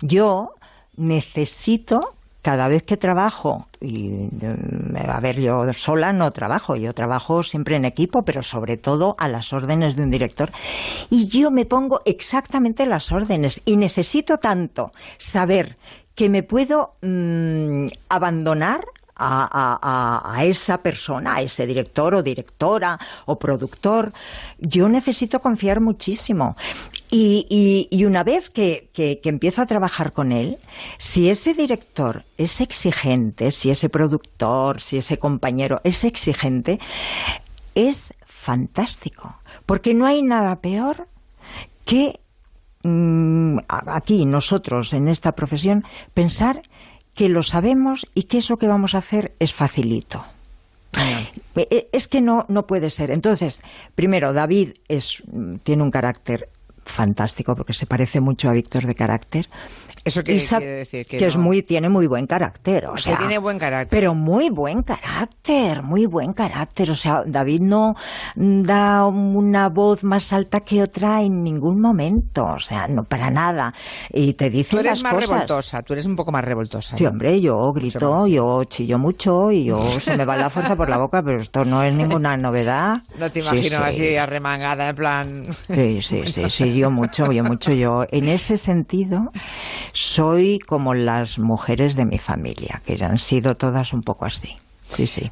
Yo 0.00 0.54
necesito 0.96 2.14
cada 2.46 2.68
vez 2.68 2.84
que 2.84 2.96
trabajo, 2.96 3.66
y 3.80 4.08
mm, 4.08 4.96
a 5.08 5.18
ver, 5.18 5.40
yo 5.40 5.72
sola 5.72 6.12
no 6.12 6.30
trabajo, 6.30 6.76
yo 6.76 6.92
trabajo 6.92 7.42
siempre 7.42 7.74
en 7.74 7.84
equipo, 7.84 8.22
pero 8.22 8.40
sobre 8.40 8.76
todo 8.76 9.16
a 9.18 9.26
las 9.26 9.52
órdenes 9.52 9.96
de 9.96 10.04
un 10.04 10.10
director, 10.10 10.52
y 11.10 11.26
yo 11.26 11.50
me 11.50 11.64
pongo 11.64 12.02
exactamente 12.04 12.86
las 12.86 13.10
órdenes 13.10 13.62
y 13.64 13.76
necesito 13.76 14.38
tanto 14.38 14.92
saber 15.18 15.76
que 16.14 16.28
me 16.28 16.44
puedo 16.44 16.94
mm, 17.02 17.86
abandonar 18.10 18.84
a, 19.18 20.36
esa 20.44 20.78
persona, 20.78 21.36
a 21.36 21.40
ese 21.42 21.66
director 21.66 22.14
o 22.14 22.22
directora 22.22 22.98
o 23.26 23.38
productor, 23.38 24.12
yo 24.58 24.88
necesito 24.88 25.40
confiar 25.40 25.80
muchísimo. 25.80 26.56
Y, 27.10 27.88
una 28.06 28.24
vez 28.24 28.50
que, 28.50 28.90
que- 28.92 29.20
empiezo 29.24 29.62
a 29.62 29.66
trabajar 29.66 30.12
con 30.12 30.32
él, 30.32 30.58
si 30.98 31.30
ese 31.30 31.54
director 31.54 32.24
es 32.36 32.60
exigente, 32.60 33.50
si 33.50 33.70
ese 33.70 33.88
productor, 33.88 34.80
si 34.80 34.98
ese 34.98 35.18
compañero 35.18 35.80
es 35.84 36.04
exigente, 36.04 36.78
es 37.74 38.14
fantástico. 38.24 39.38
Porque 39.66 39.94
no 39.94 40.06
hay 40.06 40.22
nada 40.22 40.60
peor 40.60 41.08
que 41.84 42.20
mm, 42.82 43.58
aquí 43.68 44.26
nosotros 44.26 44.92
en 44.92 45.08
esta 45.08 45.32
profesión 45.32 45.84
pensar 46.14 46.62
que 47.16 47.28
lo 47.28 47.42
sabemos 47.42 48.06
y 48.14 48.24
que 48.24 48.38
eso 48.38 48.58
que 48.58 48.68
vamos 48.68 48.94
a 48.94 48.98
hacer 48.98 49.32
es 49.40 49.52
facilito. 49.52 50.24
Eh, 50.98 51.28
eh, 51.70 51.88
Es 51.92 52.08
que 52.08 52.20
no, 52.20 52.44
no 52.48 52.66
puede 52.66 52.90
ser. 52.90 53.10
Entonces, 53.10 53.60
primero, 53.94 54.32
David 54.32 54.72
es, 54.88 55.22
mm, 55.30 55.56
tiene 55.56 55.82
un 55.82 55.90
carácter 55.90 56.48
fantástico 56.84 57.56
porque 57.56 57.72
se 57.72 57.86
parece 57.86 58.20
mucho 58.20 58.48
a 58.48 58.52
Víctor 58.52 58.86
de 58.86 58.94
carácter. 58.94 59.48
Eso 60.06 60.22
quiere- 60.22 60.38
Y 60.38 60.40
sa- 60.40 60.58
quiere 60.58 60.72
decir 60.72 61.06
que 61.06 61.24
es 61.26 61.36
no. 61.36 61.42
muy, 61.42 61.62
tiene 61.62 61.88
muy 61.88 62.06
buen 62.06 62.26
carácter. 62.26 62.86
O 62.86 62.94
Que 62.94 63.02
sea, 63.02 63.18
tiene 63.18 63.38
buen 63.38 63.58
carácter. 63.58 63.88
Pero 63.98 64.14
muy 64.14 64.50
buen 64.50 64.82
carácter, 64.82 65.82
muy 65.82 66.06
buen 66.06 66.32
carácter. 66.32 66.90
O 66.90 66.94
sea, 66.94 67.22
David 67.26 67.60
no 67.60 67.94
da 68.36 69.06
una 69.06 69.68
voz 69.68 70.04
más 70.04 70.32
alta 70.32 70.60
que 70.60 70.82
otra 70.82 71.22
en 71.22 71.42
ningún 71.42 71.80
momento. 71.80 72.46
O 72.46 72.58
sea, 72.58 72.86
no 72.88 73.04
para 73.04 73.30
nada. 73.30 73.74
Y 74.12 74.34
te 74.34 74.48
dice 74.50 74.70
Tú 74.70 74.78
eres 74.78 74.92
las 74.92 75.02
más 75.02 75.14
cosas. 75.14 75.28
revoltosa, 75.30 75.82
tú 75.82 75.92
eres 75.92 76.06
un 76.06 76.16
poco 76.16 76.32
más 76.32 76.44
revoltosa. 76.44 76.96
Sí, 76.96 77.04
¿no? 77.04 77.10
hombre, 77.10 77.40
yo 77.40 77.72
grito, 77.72 78.26
yo 78.26 78.64
chillo 78.64 78.98
mucho 78.98 79.50
y 79.50 79.64
yo 79.64 79.84
se 80.00 80.16
me 80.16 80.24
va 80.24 80.36
la 80.36 80.50
fuerza 80.50 80.76
por 80.76 80.88
la 80.88 80.98
boca, 80.98 81.22
pero 81.22 81.40
esto 81.40 81.64
no 81.64 81.82
es 81.82 81.94
ninguna 81.94 82.36
novedad. 82.36 83.02
No 83.18 83.30
te 83.30 83.40
imagino 83.40 83.78
sí. 83.78 83.84
así 83.84 84.16
arremangada, 84.16 84.88
en 84.90 84.96
plan... 84.96 85.46
Sí, 85.74 86.00
sí, 86.02 86.22
sí, 86.26 86.48
sí, 86.50 86.76
yo 86.76 86.90
mucho, 86.90 87.30
yo 87.32 87.42
mucho. 87.42 87.72
Yo, 87.72 88.04
en 88.10 88.28
ese 88.28 88.56
sentido, 88.56 89.32
soy 89.96 90.58
como 90.58 90.92
las 90.92 91.38
mujeres 91.38 91.96
de 91.96 92.04
mi 92.04 92.18
familia, 92.18 92.82
que 92.84 93.02
han 93.02 93.18
sido 93.18 93.56
todas 93.56 93.94
un 93.94 94.02
poco 94.02 94.26
así. 94.26 94.54
Sí, 94.84 95.06
sí. 95.06 95.30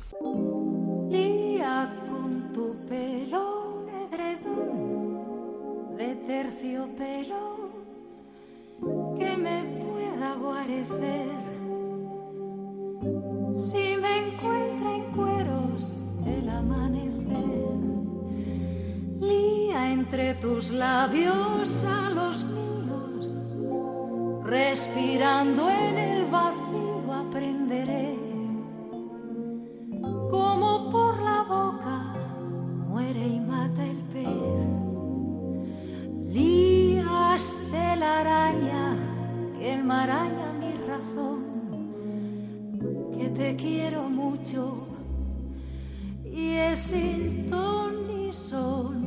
Lía 1.11 1.95
con 2.09 2.51
tu 2.51 2.75
pelo 2.89 3.85
edredón 4.09 5.97
de 5.99 6.15
terciopelo 6.27 7.71
que 9.19 9.37
me 9.37 9.65
pueda 9.85 10.35
guarecer. 10.35 11.45
Si 13.55 13.97
me 14.01 14.29
encuentra 14.29 14.95
en 14.97 15.03
cueros 15.13 16.09
el 16.27 16.49
amanecer, 16.49 17.77
lía 19.21 19.93
entre 19.93 20.35
tus 20.37 20.71
labios 20.71 21.85
a 21.85 22.11
los 22.11 22.45
míos, 22.45 22.74
respirando 24.45 25.71
en 25.71 25.97
el 25.99 26.25
vacío 26.27 27.13
aprenderé 27.13 28.15
como 30.31 30.91
por 30.91 31.23
la 31.23 31.43
boca 31.43 32.15
muere 32.89 33.27
y 33.27 33.41
mata 33.41 33.85
el 33.85 33.97
pez. 34.13 34.29
Lías 36.33 37.73
de 37.73 37.97
la 37.97 38.21
araña 38.21 38.97
que 39.57 39.73
enmaraña 39.73 40.53
mi 40.61 40.73
razón, 40.87 41.45
que 43.17 43.29
te 43.31 43.57
quiero 43.57 44.11
mucho 44.11 44.87
y 46.25 46.53
es 46.53 46.81
sin 46.81 47.49
ton 47.49 48.07
ni 48.09 48.33
son. 48.33 49.04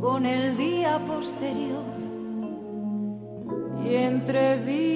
Con 0.00 0.24
el 0.26 0.56
día 0.56 0.98
posterior. 1.06 1.84
Y 3.84 3.94
entre 3.94 4.58
día 4.64 4.95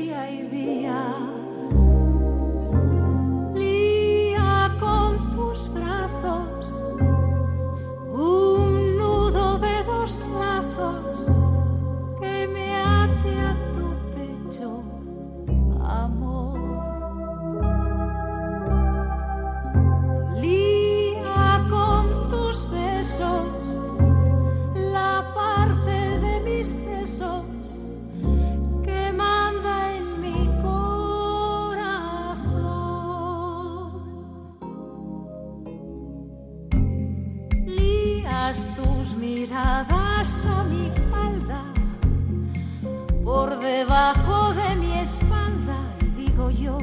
debajo 43.81 44.53
de 44.53 44.77
mi 44.77 44.93
espalda, 44.99 45.79
digo 46.15 46.51
yo 46.51 46.77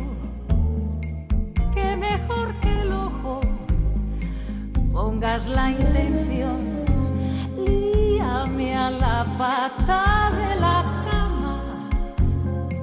que 1.72 1.96
mejor 1.96 2.48
que 2.60 2.82
el 2.82 2.92
ojo 2.92 3.40
pongas 4.92 5.48
la 5.48 5.70
intención. 5.70 6.58
Líame 7.68 8.76
a 8.76 8.90
la 8.90 9.18
pata 9.38 10.32
de 10.40 10.52
la 10.66 10.80
cama, 11.08 11.56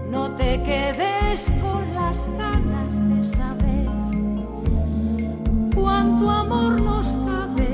no 0.09 0.31
te 0.37 0.63
quedes 0.63 1.53
con 1.63 1.83
las 1.97 2.29
ganas 2.39 2.93
saber 3.37 3.89
cuánto 5.75 6.31
amor 6.31 6.81
nos 6.81 7.17
cabe 7.29 7.71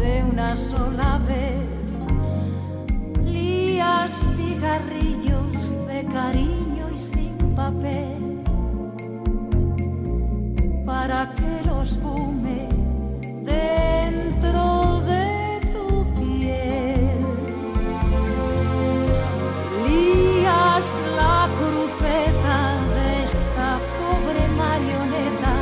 de 0.00 0.24
una 0.32 0.56
sola 0.56 1.18
vez. 1.28 1.60
Lías 3.22 4.12
cigarrillos 4.36 4.80
de 4.80 4.89
cariño 6.12 6.90
y 6.94 6.98
sin 6.98 7.36
papel 7.54 8.42
para 10.84 11.34
que 11.34 11.62
los 11.66 11.98
fume 11.98 12.68
dentro 13.42 15.00
de 15.10 15.60
tu 15.72 15.86
piel. 16.14 17.20
Lías 19.86 21.02
la 21.16 21.48
cruceta 21.58 22.58
de 22.96 23.24
esta 23.24 23.68
pobre 23.98 24.42
marioneta 24.62 25.54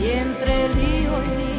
y 0.00 0.04
entre 0.24 0.54
lío 0.78 1.14
y 1.24 1.30
lío, 1.38 1.49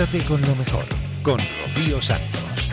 Quédate 0.00 0.24
con 0.24 0.40
lo 0.40 0.56
mejor, 0.56 0.86
con 1.22 1.36
Rocío 1.36 2.00
Santos. 2.00 2.70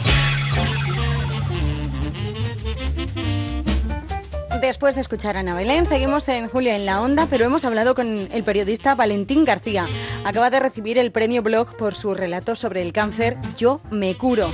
Después 4.61 4.95
de 4.95 5.01
escuchar 5.01 5.35
a 5.35 5.41
Ana 5.41 5.53
Belén, 5.53 5.85
seguimos 5.85 6.29
en 6.29 6.47
Julia 6.47 6.77
en 6.77 6.85
la 6.85 7.01
Onda, 7.01 7.27
pero 7.29 7.43
hemos 7.43 7.65
hablado 7.65 7.95
con 7.95 8.29
el 8.31 8.43
periodista 8.45 8.95
Valentín 8.95 9.43
García. 9.43 9.83
Acaba 10.23 10.49
de 10.49 10.61
recibir 10.61 10.97
el 10.97 11.11
premio 11.11 11.43
blog 11.43 11.75
por 11.75 11.95
su 11.95 12.13
relato 12.13 12.55
sobre 12.55 12.81
el 12.81 12.93
cáncer 12.93 13.35
Yo 13.57 13.81
me 13.91 14.15
curo. 14.15 14.49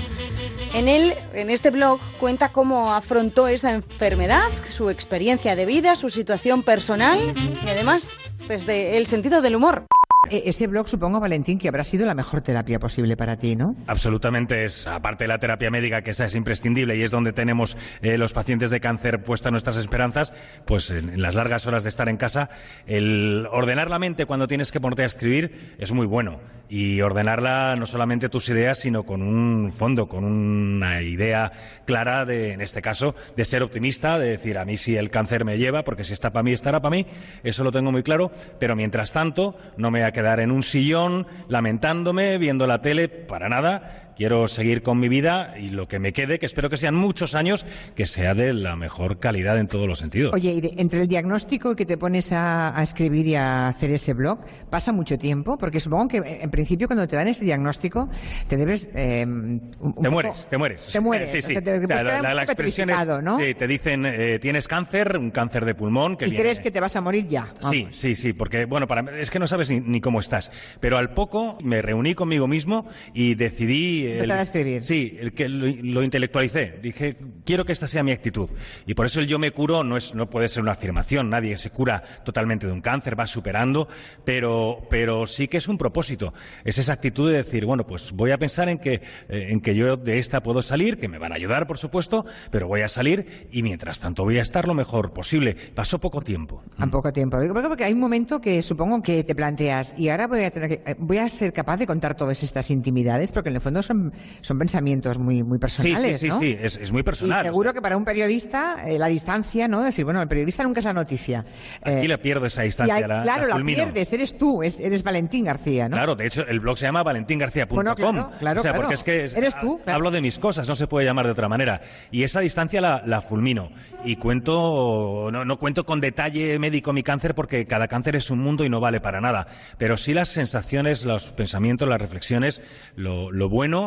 En 0.73 0.87
él, 0.87 1.13
en 1.35 1.51
este 1.51 1.69
blog, 1.69 1.99
cuenta 2.19 2.49
cómo 2.49 2.91
afrontó 2.91 3.47
esa 3.47 3.71
enfermedad, 3.71 4.49
su 4.71 4.89
experiencia 4.89 5.55
de 5.55 5.67
vida, 5.67 5.95
su 5.95 6.09
situación 6.09 6.63
personal 6.63 7.19
y 7.67 7.69
además 7.69 8.17
desde 8.47 8.97
el 8.97 9.05
sentido 9.05 9.43
del 9.43 9.57
humor. 9.57 9.85
E- 10.29 10.43
Ese 10.45 10.67
blog, 10.67 10.87
supongo, 10.87 11.19
Valentín, 11.19 11.59
que 11.59 11.67
habrá 11.67 11.83
sido 11.83 12.05
la 12.05 12.13
mejor 12.13 12.39
terapia 12.39 12.79
posible 12.79 13.17
para 13.17 13.35
ti, 13.35 13.57
¿no? 13.57 13.75
Absolutamente 13.87 14.63
es, 14.63 14.87
aparte 14.87 15.25
de 15.25 15.27
la 15.27 15.37
terapia 15.37 15.69
médica, 15.69 16.01
que 16.01 16.11
esa 16.11 16.23
es 16.23 16.33
imprescindible 16.35 16.95
y 16.95 17.03
es 17.03 17.11
donde 17.11 17.33
tenemos 17.33 17.75
eh, 18.01 18.17
los 18.17 18.31
pacientes 18.31 18.71
de 18.71 18.79
cáncer 18.79 19.21
puestas 19.25 19.51
nuestras 19.51 19.75
esperanzas, 19.75 20.33
pues 20.65 20.91
en, 20.91 21.21
las 21.21 21.35
largas 21.35 21.67
horas 21.67 21.83
de 21.83 21.89
estar 21.89 22.07
en 22.07 22.15
casa, 22.15 22.49
el 22.87 23.45
ordenar 23.51 23.89
la 23.89 23.99
mente 23.99 24.25
cuando 24.25 24.47
tienes 24.47 24.71
que 24.71 24.79
ponerte 24.79 25.03
a 25.03 25.07
escribir 25.07 25.75
es 25.77 25.91
muy 25.91 26.07
bueno. 26.07 26.39
Y 26.69 27.01
ordenarla 27.01 27.75
no 27.75 27.85
solamente 27.85 28.29
tus 28.29 28.47
ideas, 28.47 28.79
sino 28.79 29.03
con 29.03 29.21
un 29.21 29.71
fondo, 29.71 30.07
con 30.07 30.23
una 30.23 31.01
idea 31.01 31.51
clara 31.85 32.25
de, 32.25 32.53
en 32.53 32.61
este 32.61 32.81
caso, 32.81 33.13
de 33.35 33.45
ser 33.45 33.61
optimista, 33.61 34.17
de 34.17 34.29
decir, 34.29 34.57
a 34.57 34.63
mí 34.65 34.77
si 34.77 34.95
el 34.95 35.11
cáncer 35.11 35.43
me 35.43 35.57
lleva, 35.57 35.83
porque 35.83 36.05
si 36.05 36.13
está 36.13 36.31
para 36.31 36.43
mí, 36.43 36.53
estará 36.53 36.81
para 36.81 36.95
mí, 36.95 37.05
eso 37.43 37.63
lo 37.65 37.71
tengo 37.73 37.91
muy 37.91 38.01
claro, 38.01 38.31
pero 38.59 38.75
mientras 38.75 39.11
tanto, 39.11 39.55
no 39.77 39.91
me 39.91 40.03
quedar 40.13 40.39
en 40.39 40.51
un 40.51 40.63
sillón 40.63 41.27
lamentándome, 41.49 42.37
viendo 42.37 42.65
la 42.65 42.81
tele, 42.81 43.09
para 43.09 43.49
nada. 43.49 44.02
Quiero 44.15 44.47
seguir 44.47 44.83
con 44.83 44.99
mi 44.99 45.09
vida 45.09 45.55
y 45.59 45.69
lo 45.69 45.87
que 45.87 45.99
me 45.99 46.13
quede, 46.13 46.39
que 46.39 46.45
espero 46.45 46.69
que 46.69 46.77
sean 46.77 46.95
muchos 46.95 47.35
años, 47.35 47.65
que 47.95 48.05
sea 48.05 48.33
de 48.33 48.53
la 48.53 48.75
mejor 48.75 49.19
calidad 49.19 49.57
en 49.59 49.67
todos 49.67 49.87
los 49.87 49.99
sentidos. 49.99 50.33
Oye, 50.33 50.51
y 50.53 50.61
de- 50.61 50.73
entre 50.77 51.01
el 51.01 51.07
diagnóstico 51.07 51.71
y 51.71 51.75
que 51.75 51.85
te 51.85 51.97
pones 51.97 52.31
a, 52.31 52.77
a 52.77 52.83
escribir 52.83 53.27
y 53.27 53.35
a 53.35 53.67
hacer 53.69 53.91
ese 53.91 54.13
blog, 54.13 54.39
¿pasa 54.69 54.91
mucho 54.91 55.17
tiempo? 55.17 55.57
Porque 55.57 55.79
supongo 55.79 56.07
que 56.07 56.17
eh, 56.17 56.39
en 56.41 56.49
principio 56.51 56.87
cuando 56.87 57.07
te 57.07 57.15
dan 57.15 57.27
ese 57.27 57.45
diagnóstico 57.45 58.09
te 58.47 58.57
debes... 58.57 58.89
eh, 58.93 59.23
un- 59.25 59.71
un 59.79 59.93
Te 59.93 59.95
poco- 59.95 60.11
mueres, 60.11 60.47
te 60.49 60.57
mueres. 60.57 60.87
Te 60.87 60.99
mueres. 60.99 61.29
Sí, 61.31 61.41
sí. 61.41 61.51
O 61.51 61.53
sea, 61.53 61.61
te- 61.61 61.83
O 61.83 61.87
sea, 61.87 62.03
la, 62.33 62.43
expresión 62.43 62.89
es, 62.89 63.05
¿no? 63.23 63.37
te 63.37 63.67
dicen, 63.67 64.05
eh, 64.05 64.39
tienes 64.39 64.67
cáncer, 64.67 65.17
un 65.17 65.31
cáncer 65.31 65.65
de 65.65 65.75
pulmón 65.75 66.17
que 66.17 66.25
y 66.25 66.29
viene... 66.29 66.43
crees 66.43 66.59
que 66.59 66.71
te 66.71 66.79
vas 66.79 66.95
a 66.95 67.01
morir 67.01 67.27
ya. 67.27 67.53
Sí, 67.69 67.87
sí, 67.91 68.15
sí, 68.15 68.33
porque 68.33 68.65
bueno, 68.65 68.87
para, 68.87 69.19
es 69.19 69.29
que 69.31 69.39
no 69.39 69.47
sabes 69.47 69.69
ni, 69.69 69.79
ni 69.79 70.01
cómo 70.01 70.19
estás. 70.19 70.51
Pero 70.79 70.97
al 70.97 71.13
poco 71.13 71.57
me 71.63 71.81
reuní 71.81 72.15
conmigo 72.15 72.47
mismo 72.47 72.85
y 73.13 73.35
decidí. 73.35 74.02
Empezar 74.07 74.39
a 74.39 74.41
escribir. 74.43 74.83
Sí, 74.83 75.17
el 75.19 75.33
que 75.33 75.47
lo, 75.49 75.67
lo 75.67 76.03
intelectualicé. 76.03 76.79
Dije, 76.81 77.17
quiero 77.45 77.65
que 77.65 77.71
esta 77.71 77.87
sea 77.87 78.03
mi 78.03 78.11
actitud. 78.11 78.49
Y 78.85 78.93
por 78.93 79.05
eso 79.05 79.19
el 79.19 79.27
yo 79.27 79.39
me 79.39 79.51
curo 79.51 79.83
no, 79.83 79.97
es, 79.97 80.13
no 80.15 80.29
puede 80.29 80.47
ser 80.49 80.63
una 80.63 80.73
afirmación. 80.73 81.29
Nadie 81.29 81.57
se 81.57 81.69
cura 81.69 82.03
totalmente 82.25 82.67
de 82.67 82.73
un 82.73 82.81
cáncer, 82.81 83.19
va 83.19 83.27
superando, 83.27 83.87
pero, 84.25 84.79
pero 84.89 85.25
sí 85.25 85.47
que 85.47 85.57
es 85.57 85.67
un 85.67 85.77
propósito. 85.77 86.33
Es 86.63 86.77
esa 86.77 86.93
actitud 86.93 87.29
de 87.31 87.37
decir, 87.37 87.65
bueno, 87.65 87.85
pues 87.85 88.11
voy 88.11 88.31
a 88.31 88.37
pensar 88.37 88.69
en 88.69 88.79
que, 88.79 88.93
eh, 89.29 89.47
en 89.49 89.61
que 89.61 89.75
yo 89.75 89.97
de 89.97 90.17
esta 90.17 90.41
puedo 90.43 90.61
salir, 90.61 90.97
que 90.97 91.07
me 91.07 91.17
van 91.17 91.31
a 91.31 91.35
ayudar, 91.35 91.67
por 91.67 91.77
supuesto, 91.77 92.25
pero 92.51 92.67
voy 92.67 92.81
a 92.81 92.87
salir 92.87 93.47
y 93.51 93.63
mientras 93.63 93.99
tanto 93.99 94.23
voy 94.23 94.37
a 94.39 94.41
estar 94.41 94.67
lo 94.67 94.73
mejor 94.73 95.13
posible. 95.13 95.55
Pasó 95.75 95.99
poco 95.99 96.21
tiempo. 96.21 96.63
A 96.77 96.87
poco 96.87 97.11
tiempo. 97.13 97.37
Porque 97.53 97.83
hay 97.83 97.93
un 97.93 97.99
momento 97.99 98.39
que 98.41 98.61
supongo 98.61 99.01
que 99.01 99.23
te 99.23 99.35
planteas, 99.35 99.93
y 99.97 100.09
ahora 100.09 100.27
voy 100.27 100.43
a, 100.43 100.51
tener 100.51 100.69
que- 100.69 100.91
eh, 100.91 100.95
voy 100.97 101.17
a 101.17 101.29
ser 101.29 101.53
capaz 101.53 101.77
de 101.77 101.87
contar 101.87 102.15
todas 102.15 102.41
estas 102.43 102.69
intimidades, 102.71 103.31
porque 103.31 103.49
en 103.49 103.55
el 103.55 103.61
fondo 103.61 103.81
son, 103.83 103.92
son 104.41 104.59
pensamientos 104.59 105.17
muy, 105.17 105.43
muy 105.43 105.57
Sí, 105.57 105.59
personales. 105.59 106.19
sí, 106.19 106.25
sí, 106.25 106.29
¿no? 106.29 106.39
sí, 106.39 106.57
es, 106.59 106.77
es 106.77 106.91
muy 106.91 107.03
personal. 107.03 107.45
Y 107.45 107.49
seguro 107.49 107.73
que 107.73 107.81
para 107.81 107.97
un 107.97 108.05
periodista, 108.05 108.83
eh, 108.85 108.97
la 108.99 109.07
distancia, 109.07 109.67
¿no? 109.67 109.81
Decir, 109.83 110.05
bueno, 110.05 110.21
el 110.21 110.27
periodista 110.27 110.63
nunca 110.63 110.79
es 110.79 110.85
la 110.85 110.93
noticia. 110.93 111.45
Eh, 111.85 111.97
Aquí 111.97 112.07
le 112.07 112.17
pierdo 112.17 112.45
esa 112.45 112.63
distancia. 112.63 112.95
hay- 112.95 113.01
la, 113.07 113.23
claro, 113.23 113.47
la, 113.47 113.63
pierdes, 113.63 114.11
eres 114.13 114.37
tú, 114.37 114.63
es- 114.63 114.79
eres 114.79 115.03
Valentín 115.03 115.45
García, 115.45 115.87
¿no? 115.89 115.95
Claro, 115.95 116.15
de 116.15 116.27
hecho, 116.27 116.45
el 116.47 116.59
blog 116.59 116.77
se 116.77 116.85
llama 116.85 117.03
valentingarcía.com. 117.03 117.75
Bueno, 117.75 117.95
claro, 117.95 118.29
claro, 118.39 118.59
o 118.59 118.63
sea, 118.63 118.71
claro. 118.71 118.81
porque 118.81 118.93
es 118.95 119.03
que 119.03 119.23
es- 119.25 119.35
Eres 119.35 119.59
tú, 119.59 119.79
ha- 119.85 119.93
hablo 119.93 120.11
de 120.11 120.21
mis 120.21 120.39
cosas, 120.39 120.67
no 120.67 120.75
se 120.75 120.87
puede 120.87 121.05
llamar 121.05 121.25
de 121.25 121.31
otra 121.31 121.47
manera. 121.49 121.81
Y 122.11 122.23
esa 122.23 122.39
distancia 122.39 122.81
la, 122.81 123.01
la 123.05 123.21
fulmino. 123.21 123.69
Y 124.05 124.15
cuento, 124.17 125.29
no, 125.31 125.45
no 125.45 125.57
cuento 125.57 125.85
con 125.85 125.99
detalle 126.01 126.59
médico 126.59 126.93
mi 126.93 127.03
cáncer 127.03 127.33
porque 127.35 127.65
cada 127.65 127.87
cáncer 127.87 128.15
es 128.15 128.29
un 128.29 128.39
mundo 128.39 128.63
y 128.65 128.69
no 128.69 128.79
vale 128.79 128.99
para 129.01 129.21
nada. 129.21 129.47
Pero 129.77 129.97
sí 129.97 130.13
las 130.13 130.29
sensaciones, 130.29 131.05
los 131.05 131.29
pensamientos, 131.31 131.87
las 131.87 131.99
reflexiones, 132.01 132.61
lo, 132.95 133.31
lo 133.31 133.49
bueno 133.49 133.82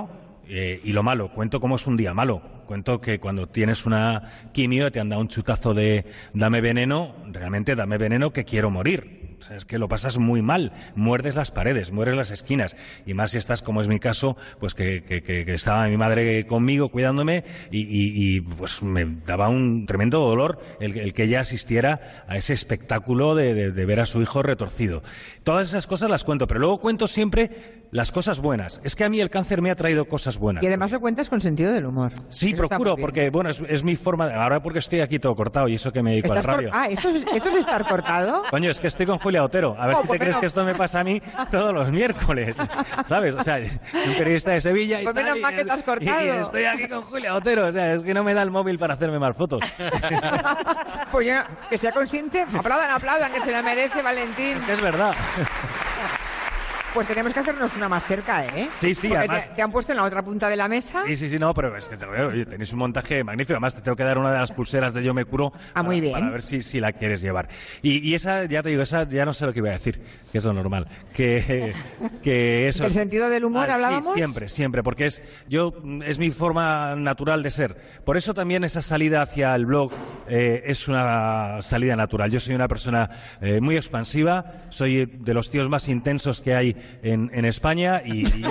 eh, 0.48 0.80
y 0.84 0.92
lo 0.92 1.02
malo. 1.02 1.32
Cuento 1.32 1.60
cómo 1.60 1.76
es 1.76 1.86
un 1.86 1.96
día 1.96 2.14
malo. 2.14 2.42
Cuento 2.66 3.00
que 3.00 3.20
cuando 3.20 3.46
tienes 3.48 3.86
una 3.86 4.50
quimio 4.52 4.90
te 4.90 5.00
han 5.00 5.08
dado 5.08 5.22
un 5.22 5.28
chutazo 5.28 5.72
de 5.74 6.04
dame 6.34 6.60
veneno, 6.60 7.14
realmente 7.32 7.76
dame 7.76 7.96
veneno 7.96 8.32
que 8.32 8.44
quiero 8.44 8.70
morir. 8.70 9.36
O 9.38 9.42
sea, 9.42 9.56
es 9.56 9.64
que 9.64 9.78
lo 9.78 9.88
pasas 9.88 10.18
muy 10.18 10.40
mal. 10.42 10.72
Muerdes 10.94 11.34
las 11.34 11.50
paredes, 11.50 11.92
muerdes 11.92 12.16
las 12.16 12.30
esquinas. 12.30 12.74
Y 13.04 13.14
más 13.14 13.32
si 13.32 13.38
estás, 13.38 13.62
como 13.62 13.80
es 13.80 13.88
mi 13.88 13.98
caso, 13.98 14.36
pues 14.58 14.74
que, 14.74 15.04
estaba 15.48 15.86
mi 15.88 15.96
madre 15.96 16.46
conmigo 16.46 16.88
cuidándome 16.88 17.44
y, 17.70 18.40
pues 18.40 18.82
me 18.82 19.04
daba 19.26 19.48
un 19.48 19.86
tremendo 19.86 20.20
dolor 20.20 20.58
el, 20.80 21.12
que 21.12 21.24
ella 21.24 21.40
asistiera 21.40 22.24
a 22.28 22.36
ese 22.36 22.54
espectáculo 22.54 23.34
de 23.34 23.70
ver 23.70 24.00
a 24.00 24.06
su 24.06 24.22
hijo 24.22 24.42
retorcido. 24.42 25.02
Todas 25.44 25.68
esas 25.68 25.86
cosas 25.86 26.10
las 26.10 26.24
cuento, 26.24 26.46
pero 26.46 26.60
luego 26.60 26.80
cuento 26.80 27.06
siempre 27.06 27.85
las 27.90 28.12
cosas 28.12 28.40
buenas. 28.40 28.80
Es 28.84 28.94
que 28.96 29.04
a 29.04 29.08
mí 29.08 29.20
el 29.20 29.30
cáncer 29.30 29.62
me 29.62 29.70
ha 29.70 29.76
traído 29.76 30.06
cosas 30.06 30.38
buenas. 30.38 30.62
Y 30.62 30.66
además 30.66 30.90
lo 30.90 31.00
cuentas 31.00 31.28
con 31.30 31.40
sentido 31.40 31.72
del 31.72 31.86
humor. 31.86 32.12
Sí, 32.28 32.50
Eso 32.52 32.66
procuro, 32.68 32.96
porque 32.96 33.30
bueno, 33.30 33.50
es, 33.50 33.62
es 33.68 33.84
mi 33.84 33.96
forma. 33.96 34.26
de- 34.28 34.34
ahora 34.34 34.62
porque 34.62 34.80
estoy 34.80 35.00
aquí 35.00 35.18
todo 35.18 35.34
cortado 35.36 35.68
y 35.68 35.74
eso 35.74 35.92
que 35.92 36.02
me 36.02 36.10
dedico 36.10 36.32
a 36.32 36.34
la 36.36 36.40
¿Estás 36.40 36.54
cor- 36.56 36.64
radio. 36.64 36.70
Ah, 36.74 36.86
¿esto 36.90 37.08
es, 37.10 37.24
¿esto 37.34 37.48
es 37.48 37.54
estar 37.56 37.86
cortado? 37.88 38.42
Coño, 38.50 38.70
es 38.70 38.80
que 38.80 38.86
estoy 38.88 39.06
con 39.06 39.18
Julia 39.18 39.44
Otero. 39.44 39.76
A 39.78 39.86
ver 39.86 39.96
Oh, 39.96 40.02
si 40.02 40.08
te 40.08 40.18
crees 40.18 40.28
menos- 40.36 40.40
que 40.40 40.46
esto 40.46 40.64
me 40.64 40.74
pasa 40.74 41.00
a 41.00 41.04
mí 41.04 41.22
todos 41.50 41.72
los 41.72 41.90
miércoles. 41.90 42.56
¿Sabes? 43.06 43.34
O 43.34 43.42
sea, 43.44 43.56
un 43.56 44.14
periodista 44.14 44.50
de 44.50 44.60
Sevilla 44.60 45.00
y 45.00 45.04
Pues 45.04 45.14
tal, 45.14 45.24
menos 45.24 45.38
y- 45.38 45.42
mal 45.42 45.54
que 45.54 45.70
has 45.72 45.82
cortado. 45.82 46.24
y 46.24 46.28
estoy 46.28 46.64
aquí 46.64 46.88
con 46.88 47.02
Julia 47.02 47.34
Otero. 47.34 47.66
O 47.66 47.72
sea, 47.72 47.94
es 47.94 48.02
que 48.02 48.12
no 48.14 48.24
me 48.24 48.34
da 48.34 48.42
el 48.42 48.50
móvil 48.50 48.78
para 48.78 48.94
hacerme 48.94 49.18
mal 49.18 49.34
fotos. 49.34 49.60
Pues 51.12 51.26
ya, 51.28 51.46
que 51.70 51.78
sea 51.78 51.92
consciente. 51.92 52.42
Aplaudan, 52.42 52.90
aplaudan, 52.90 53.32
que 53.32 53.40
se 53.40 53.52
la 53.52 53.62
merece 53.62 54.02
Valentín. 54.02 54.58
Es 54.68 54.80
verdad. 54.82 55.14
Pues 56.96 57.08
tenemos 57.08 57.34
que 57.34 57.40
hacernos 57.40 57.76
una 57.76 57.90
más 57.90 58.04
cerca, 58.06 58.46
¿eh? 58.46 58.70
Sí, 58.76 58.94
sí, 58.94 59.08
Porque 59.08 59.18
además- 59.18 59.48
te, 59.50 59.54
te 59.56 59.60
han 59.60 59.70
puesto 59.70 59.92
en 59.92 59.98
la 59.98 60.04
otra 60.04 60.22
punta 60.24 60.48
de 60.48 60.56
la 60.56 60.66
mesa. 60.66 61.02
Sí, 61.06 61.14
sí, 61.14 61.28
sí, 61.28 61.38
no, 61.38 61.52
pero 61.52 61.76
es 61.76 61.88
que 61.88 61.96
oye, 62.06 62.46
tenéis 62.46 62.72
un 62.72 62.78
montaje 62.78 63.22
magnífico. 63.22 63.52
Además, 63.52 63.74
te 63.74 63.82
tengo 63.82 63.96
que 63.96 64.02
dar 64.02 64.16
una 64.16 64.32
de 64.32 64.38
las 64.38 64.50
pulseras 64.50 64.94
de 64.94 65.04
Yo 65.04 65.12
me 65.12 65.26
curo. 65.26 65.52
Ah, 65.74 65.82
muy 65.82 66.00
bien. 66.00 66.14
Para 66.14 66.30
ver 66.30 66.42
si, 66.42 66.62
si 66.62 66.80
la 66.80 66.94
quieres 66.94 67.20
llevar. 67.20 67.48
Y, 67.82 67.98
y 67.98 68.14
esa, 68.14 68.46
ya 68.46 68.62
te 68.62 68.70
digo, 68.70 68.80
esa 68.80 69.06
ya 69.06 69.26
no 69.26 69.34
sé 69.34 69.44
lo 69.44 69.52
que 69.52 69.58
iba 69.58 69.68
a 69.68 69.72
decir, 69.72 70.00
que 70.32 70.38
es 70.38 70.44
lo 70.46 70.54
normal. 70.54 70.88
Que, 71.12 71.74
que 72.22 72.66
eso. 72.66 72.84
¿Del 72.84 72.92
sentido 72.94 73.28
del 73.28 73.44
humor 73.44 73.64
Ah, 73.64 73.66
sí, 73.66 73.72
hablábamos? 73.72 74.14
siempre, 74.14 74.48
siempre, 74.48 74.82
porque 74.82 75.04
es, 75.04 75.22
yo, 75.50 75.74
es 76.02 76.18
mi 76.18 76.30
forma 76.30 76.96
natural 76.96 77.42
de 77.42 77.50
ser. 77.50 77.76
Por 78.06 78.16
eso 78.16 78.32
también 78.32 78.64
esa 78.64 78.80
salida 78.80 79.20
hacia 79.20 79.54
el 79.54 79.66
blog 79.66 79.92
eh, 80.28 80.62
es 80.64 80.88
una 80.88 81.60
salida 81.60 81.94
natural. 81.94 82.30
Yo 82.30 82.40
soy 82.40 82.54
una 82.54 82.68
persona 82.68 83.10
eh, 83.42 83.60
muy 83.60 83.76
expansiva, 83.76 84.62
soy 84.70 85.04
de 85.04 85.34
los 85.34 85.50
tíos 85.50 85.68
más 85.68 85.88
intensos 85.90 86.40
que 86.40 86.54
hay 86.54 86.74
en, 87.02 87.44
España 87.44 88.02
y, 88.04 88.26
y- 88.26 88.44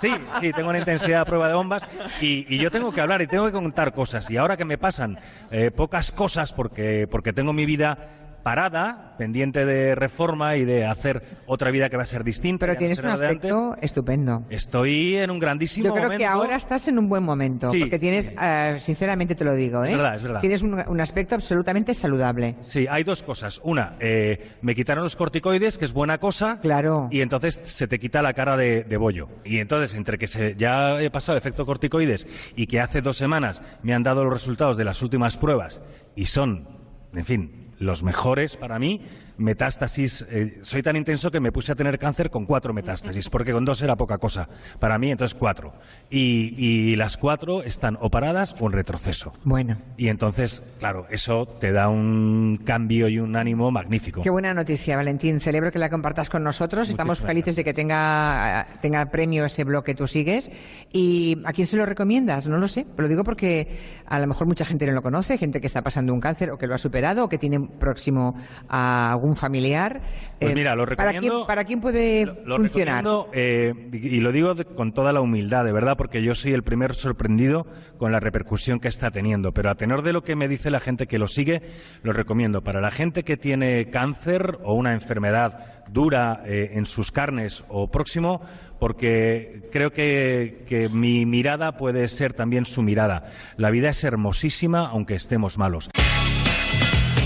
sí, 0.00 0.12
sí, 0.40 0.52
tengo 0.52 0.70
una 0.70 0.78
intensidad 0.78 1.20
a 1.20 1.24
prueba 1.24 1.48
de 1.48 1.54
bombas 1.54 1.82
y, 2.20 2.46
y 2.54 2.58
yo 2.58 2.70
tengo 2.70 2.92
que 2.92 3.00
hablar 3.00 3.22
y 3.22 3.26
tengo 3.26 3.46
que 3.46 3.52
contar 3.52 3.92
cosas. 3.92 4.30
Y 4.30 4.36
ahora 4.36 4.56
que 4.56 4.64
me 4.64 4.78
pasan 4.78 5.18
eh, 5.50 5.70
pocas 5.70 6.12
cosas 6.12 6.52
porque, 6.52 7.06
porque 7.10 7.32
tengo 7.32 7.52
mi 7.52 7.66
vida 7.66 7.98
parada, 8.44 9.16
pendiente 9.18 9.64
de 9.64 9.96
reforma 9.96 10.54
y 10.56 10.64
de 10.64 10.84
hacer 10.86 11.24
otra 11.46 11.72
vida 11.72 11.90
que 11.90 11.96
va 11.96 12.04
a 12.04 12.06
ser 12.06 12.22
distinta. 12.22 12.60
Pero 12.60 12.74
no 12.74 12.78
tienes 12.78 12.98
un 13.00 13.06
antes. 13.06 13.22
aspecto 13.26 13.76
estupendo. 13.80 14.44
Estoy 14.50 15.16
en 15.16 15.30
un 15.32 15.40
grandísimo 15.40 15.86
Yo 15.86 15.92
creo 15.94 16.10
que 16.10 16.18
momento. 16.18 16.32
ahora 16.32 16.54
estás 16.56 16.86
en 16.86 16.98
un 16.98 17.08
buen 17.08 17.24
momento, 17.24 17.68
Sí, 17.70 17.80
porque 17.80 17.98
tienes, 17.98 18.32
eh, 18.40 18.76
sinceramente 18.78 19.34
te 19.34 19.44
lo 19.44 19.54
digo, 19.54 19.82
¿eh? 19.84 19.90
Es 19.90 19.96
verdad, 19.96 20.14
es 20.14 20.22
verdad. 20.22 20.40
Tienes 20.40 20.62
un, 20.62 20.80
un 20.86 21.00
aspecto 21.00 21.34
absolutamente 21.34 21.94
saludable. 21.94 22.54
Sí, 22.60 22.86
hay 22.88 23.02
dos 23.02 23.22
cosas. 23.22 23.60
Una, 23.64 23.96
eh, 23.98 24.52
me 24.62 24.74
quitaron 24.76 25.02
los 25.02 25.16
corticoides, 25.16 25.78
que 25.78 25.86
es 25.86 25.92
buena 25.92 26.18
cosa. 26.18 26.60
Claro. 26.60 27.08
Y 27.10 27.22
entonces 27.22 27.60
se 27.64 27.88
te 27.88 27.98
quita 27.98 28.20
la 28.22 28.34
cara 28.34 28.56
de, 28.56 28.84
de 28.84 28.96
bollo. 28.98 29.28
Y 29.44 29.58
entonces, 29.58 29.94
entre 29.94 30.18
que 30.18 30.26
se, 30.26 30.54
ya 30.54 31.00
he 31.00 31.10
pasado 31.10 31.38
efecto 31.38 31.64
corticoides 31.64 32.26
y 32.56 32.66
que 32.66 32.80
hace 32.80 33.00
dos 33.00 33.16
semanas 33.16 33.62
me 33.82 33.94
han 33.94 34.02
dado 34.02 34.22
los 34.22 34.32
resultados 34.32 34.76
de 34.76 34.84
las 34.84 35.00
últimas 35.00 35.38
pruebas 35.38 35.80
y 36.14 36.26
son, 36.26 36.68
en 37.14 37.24
fin, 37.24 37.63
los 37.84 38.02
mejores 38.02 38.56
para 38.56 38.78
mí, 38.78 39.02
metástasis. 39.36 40.24
eh, 40.30 40.60
soy 40.62 40.82
tan 40.82 40.96
intenso 40.96 41.30
que 41.30 41.40
me 41.40 41.52
puse 41.52 41.72
a 41.72 41.74
tener 41.74 41.98
cáncer 41.98 42.30
con 42.30 42.46
cuatro 42.46 42.72
metástasis, 42.72 43.28
porque 43.28 43.52
con 43.52 43.64
dos 43.64 43.82
era 43.82 43.96
poca 43.96 44.18
cosa. 44.18 44.48
Para 44.78 44.98
mí, 44.98 45.10
entonces 45.10 45.36
cuatro. 45.36 45.72
Y, 46.10 46.54
y 46.56 46.96
las 46.96 47.16
cuatro 47.16 47.62
están 47.62 47.98
o 48.00 48.10
paradas 48.10 48.54
o 48.60 48.66
en 48.66 48.72
retroceso. 48.72 49.32
Bueno. 49.44 49.78
Y 49.96 50.08
entonces, 50.08 50.62
claro, 50.78 51.06
eso 51.10 51.46
te 51.46 51.72
da 51.72 51.88
un 51.88 52.60
cambio 52.64 53.08
y 53.08 53.18
un 53.18 53.36
ánimo 53.36 53.70
magnífico. 53.70 54.22
Qué 54.22 54.30
buena 54.30 54.54
noticia, 54.54 54.96
Valentín. 54.96 55.40
Celebro 55.40 55.70
que 55.72 55.78
la 55.78 55.90
compartas 55.90 56.30
con 56.30 56.42
nosotros. 56.42 56.88
Estamos 56.88 57.18
Muchísimas 57.18 57.30
felices 57.30 57.56
de 57.56 57.64
que 57.64 57.74
tenga, 57.74 58.66
tenga 58.80 59.06
premio 59.06 59.44
ese 59.44 59.64
blog 59.64 59.84
que 59.84 59.94
tú 59.94 60.06
sigues. 60.06 60.50
¿Y 60.92 61.38
a 61.44 61.52
quién 61.52 61.66
se 61.66 61.76
lo 61.76 61.86
recomiendas? 61.86 62.46
No 62.46 62.58
lo 62.58 62.68
sé. 62.68 62.86
Lo 62.96 63.08
digo 63.08 63.24
porque 63.24 63.68
a 64.06 64.18
lo 64.18 64.26
mejor 64.26 64.46
mucha 64.46 64.64
gente 64.64 64.86
no 64.86 64.92
lo 64.92 65.02
conoce, 65.02 65.38
gente 65.38 65.60
que 65.60 65.66
está 65.66 65.82
pasando 65.82 66.12
un 66.12 66.20
cáncer 66.20 66.50
o 66.50 66.58
que 66.58 66.66
lo 66.66 66.74
ha 66.74 66.78
superado 66.78 67.24
o 67.24 67.28
que 67.28 67.38
tiene 67.38 67.60
próximo 67.60 68.34
a 68.68 69.16
algún 69.24 69.36
familiar. 69.36 70.00
Pues 70.38 70.52
Eh, 70.52 70.54
mira, 70.54 70.74
lo 70.74 70.84
¿para 70.84 71.10
quién, 71.12 71.22
recomiendo- 71.22 71.46
¿Para 71.46 71.64
quién 71.64 71.80
puede 71.80 72.26
Lo 72.44 72.56
funcionar? 72.58 73.02
recomiendo, 73.04 73.30
eh, 73.32 73.72
y 73.92 74.14
y 74.14 74.20
lo 74.20 74.30
digo 74.32 74.54
de- 74.54 74.64
con 74.66 74.92
toda 74.92 75.12
la 75.12 75.20
humildad, 75.22 75.64
de 75.64 75.72
verdad, 75.72 75.96
porque 75.96 76.22
yo 76.22 76.34
soy 76.34 76.52
el 76.52 76.62
primer 76.62 76.94
sorprendido 76.94 77.66
con 77.98 78.12
la 78.12 78.20
repercusión 78.20 78.80
que 78.80 78.88
está 78.88 79.10
teniendo. 79.10 79.52
Pero 79.52 79.70
a 79.70 79.74
tenor 79.76 80.02
de 80.02 80.12
lo 80.12 80.22
que 80.22 80.36
me 80.36 80.46
dice 80.46 80.70
la 80.70 80.80
gente 80.80 81.06
que 81.06 81.18
lo 81.18 81.26
sigue, 81.26 81.62
lo 82.02 82.12
recomiendo. 82.12 82.62
Para 82.62 82.80
la 82.80 82.90
gente 82.90 83.22
que 83.24 83.36
tiene 83.38 83.88
cáncer 83.90 84.58
o 84.62 84.74
una 84.74 84.92
enfermedad 84.92 85.82
dura 85.90 86.42
eh, 86.46 86.70
en 86.74 86.84
sus 86.86 87.10
carnes 87.12 87.64
o 87.68 87.90
próximo, 87.90 88.40
porque 88.78 89.68
creo 89.72 89.90
que, 89.90 90.64
que 90.68 90.88
mi 90.90 91.24
mirada 91.26 91.76
puede 91.78 92.08
ser 92.08 92.32
también 92.34 92.64
su 92.66 92.82
mirada. 92.82 93.30
La 93.56 93.70
vida 93.70 93.88
es 93.88 94.04
hermosísima 94.04 94.86
aunque 94.88 95.14
estemos 95.14 95.56
malos. 95.58 95.90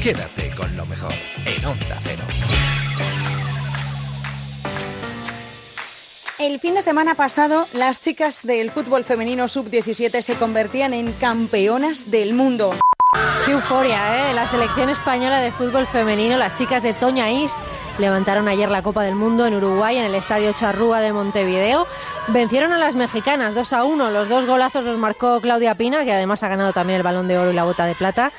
Quédate 0.03 0.55
con 0.55 0.77
lo 0.77 0.87
mejor 0.87 1.13
en 1.45 1.65
Onda 1.67 1.99
Cero. 2.01 2.23
El 6.39 6.61
fin 6.61 6.77
de 6.77 6.83
semana 6.83 7.17
pasado, 7.17 7.67
las 7.73 8.01
chicas 8.01 8.47
del 8.47 8.71
fútbol 8.71 9.03
femenino 9.03 9.49
sub-17 9.49 10.23
se 10.23 10.37
convertían 10.37 10.95
en 10.95 11.13
campeonas 11.15 12.13
del 12.13 12.33
mundo. 12.33 12.77
Qué 13.45 13.53
euforia, 13.53 14.31
¿eh? 14.31 14.35
La 14.35 14.47
selección 14.47 14.89
española 14.89 15.41
de 15.41 15.51
fútbol 15.51 15.89
femenino, 15.89 16.37
las 16.37 16.57
chicas 16.57 16.85
de 16.85 16.95
Toña 16.95 17.33
Is, 17.33 17.53
levantaron 17.99 18.47
ayer 18.47 18.71
la 18.71 18.83
Copa 18.83 19.03
del 19.03 19.17
Mundo 19.17 19.47
en 19.47 19.55
Uruguay, 19.55 19.97
en 19.97 20.05
el 20.05 20.15
Estadio 20.15 20.53
Charrúa 20.53 21.01
de 21.01 21.13
Montevideo. 21.13 21.89
Vencieron 22.31 22.73
a 22.73 22.79
las 22.79 22.95
mexicanas 22.95 23.55
2 23.55 23.73
a 23.73 23.85
1. 23.85 24.11
Los 24.11 24.29
dos 24.29 24.45
golazos 24.45 24.85
los 24.85 24.99
marcó 24.99 25.41
Claudia 25.41 25.75
Pina, 25.77 26.05
que 26.05 26.13
además 26.13 26.43
ha 26.43 26.49
ganado 26.49 26.75
también 26.75 26.99
el 26.99 27.03
balón 27.03 27.27
de 27.27 27.39
oro 27.39 27.51
y 27.51 27.55
la 27.55 27.65
bota 27.65 27.87
de 27.87 27.95
plata, 27.95 28.33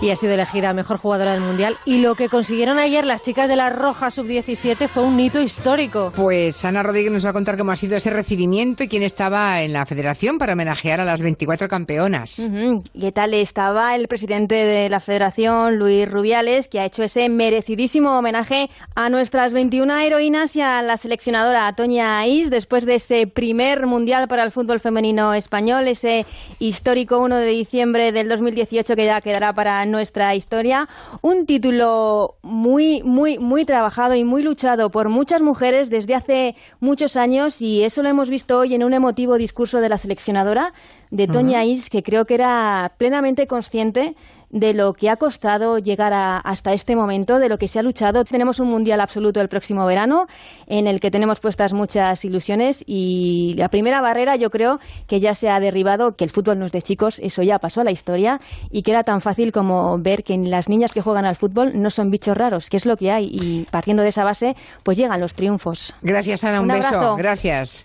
y 0.00 0.10
ha 0.10 0.16
sido 0.16 0.32
elegida 0.32 0.72
mejor 0.72 0.98
jugadora 0.98 1.32
del 1.32 1.42
mundial. 1.42 1.76
Y 1.84 1.98
lo 1.98 2.16
que 2.16 2.28
consiguieron 2.28 2.78
ayer 2.78 3.06
las 3.06 3.22
chicas 3.22 3.48
de 3.48 3.54
la 3.54 3.70
Roja 3.70 4.10
sub-17 4.10 4.88
fue 4.88 5.04
un 5.04 5.20
hito 5.20 5.40
histórico. 5.40 6.12
Pues 6.16 6.64
Ana 6.64 6.82
Rodríguez 6.82 7.12
nos 7.12 7.24
va 7.24 7.30
a 7.30 7.32
contar 7.34 7.56
cómo 7.56 7.70
ha 7.70 7.76
sido 7.76 7.96
ese 7.96 8.10
recibimiento 8.10 8.82
y 8.82 8.88
quién 8.88 9.04
estaba 9.04 9.62
en 9.62 9.72
la 9.72 9.86
federación 9.86 10.38
para 10.38 10.54
homenajear 10.54 11.00
a 11.00 11.04
las 11.04 11.22
24 11.22 11.68
campeonas. 11.68 12.40
Ujú. 12.40 12.82
¿Y 12.94 13.00
qué 13.00 13.12
tal 13.12 13.32
estaba 13.32 13.94
el 13.94 14.08
presidente 14.08 14.56
de 14.56 14.88
la 14.88 14.98
federación, 14.98 15.78
Luis 15.78 16.10
Rubiales, 16.10 16.66
que 16.66 16.80
ha 16.80 16.84
hecho 16.84 17.04
ese 17.04 17.28
merecidísimo 17.28 18.18
homenaje 18.18 18.70
a 18.96 19.08
nuestras 19.08 19.52
21 19.52 19.98
heroínas 19.98 20.56
y 20.56 20.62
a 20.62 20.82
la 20.82 20.96
seleccionadora 20.96 21.72
Toña 21.74 22.26
Is 22.26 22.50
después 22.50 22.84
de 22.84 22.96
ese 22.96 23.28
primer 23.36 23.86
mundial 23.86 24.28
para 24.28 24.44
el 24.44 24.50
fútbol 24.50 24.80
femenino 24.80 25.34
español, 25.34 25.86
ese 25.88 26.24
histórico 26.58 27.18
1 27.18 27.36
de 27.36 27.46
diciembre 27.48 28.10
del 28.10 28.30
2018 28.30 28.96
que 28.96 29.04
ya 29.04 29.20
quedará 29.20 29.52
para 29.52 29.84
nuestra 29.84 30.34
historia? 30.34 30.88
Un 31.20 31.44
título 31.44 32.36
muy, 32.40 33.02
muy, 33.02 33.38
muy 33.38 33.66
trabajado 33.66 34.14
y 34.14 34.24
muy 34.24 34.42
luchado 34.42 34.90
por 34.90 35.10
muchas 35.10 35.42
mujeres 35.42 35.90
desde 35.90 36.14
hace 36.14 36.56
muchos 36.80 37.14
años 37.16 37.60
y 37.60 37.84
eso 37.84 38.02
lo 38.02 38.08
hemos 38.08 38.30
visto 38.30 38.58
hoy 38.58 38.74
en 38.74 38.82
un 38.82 38.94
emotivo 38.94 39.36
discurso 39.36 39.80
de 39.80 39.90
la 39.90 39.98
seleccionadora 39.98 40.72
de 41.10 41.28
Toña. 41.28 41.62
Is, 41.66 41.90
que 41.90 42.02
creo 42.02 42.24
que 42.24 42.34
era 42.34 42.92
plenamente 42.96 43.46
consciente 43.46 44.16
de 44.58 44.72
lo 44.72 44.94
que 44.94 45.10
ha 45.10 45.16
costado 45.16 45.78
llegar 45.78 46.12
a- 46.14 46.38
hasta 46.38 46.72
este 46.72 46.96
momento, 46.96 47.38
de 47.38 47.48
lo 47.48 47.58
que 47.58 47.68
se 47.68 47.78
ha 47.78 47.82
luchado. 47.82 48.24
Tenemos 48.24 48.58
un 48.58 48.68
mundial 48.68 49.00
absoluto 49.00 49.40
el 49.40 49.48
próximo 49.48 49.84
verano, 49.84 50.26
en 50.66 50.86
el 50.86 50.98
que 50.98 51.10
tenemos 51.10 51.40
puestas 51.40 51.72
muchas 51.74 52.24
ilusiones 52.24 52.82
y 52.86 53.54
la 53.58 53.68
primera 53.68 54.00
barrera 54.00 54.36
yo 54.36 54.48
creo 54.50 54.80
que 55.06 55.20
ya 55.20 55.34
se 55.34 55.50
ha 55.50 55.60
derribado, 55.60 56.16
que 56.16 56.24
el 56.24 56.30
fútbol 56.30 56.58
no 56.58 56.66
es 56.66 56.72
de 56.72 56.80
chicos, 56.80 57.18
eso 57.18 57.42
ya 57.42 57.58
pasó 57.58 57.82
a 57.82 57.84
la 57.84 57.90
historia 57.90 58.40
y 58.70 58.82
que 58.82 58.92
era 58.92 59.04
tan 59.04 59.20
fácil 59.20 59.52
como 59.52 59.98
ver 59.98 60.24
que 60.24 60.36
las 60.38 60.68
niñas 60.68 60.92
que 60.92 61.02
juegan 61.02 61.26
al 61.26 61.36
fútbol 61.36 61.72
no 61.80 61.90
son 61.90 62.10
bichos 62.10 62.36
raros, 62.36 62.70
que 62.70 62.78
es 62.78 62.86
lo 62.86 62.96
que 62.96 63.10
hay 63.12 63.28
y 63.30 63.66
partiendo 63.70 64.02
de 64.02 64.08
esa 64.08 64.24
base 64.24 64.56
pues 64.82 64.96
llegan 64.96 65.20
los 65.20 65.34
triunfos. 65.34 65.94
Gracias 66.02 66.44
Ana, 66.44 66.60
un, 66.62 66.70
Un 66.70 66.76
beso. 66.78 66.88
abrazo. 66.88 67.16
Gracias. 67.16 67.84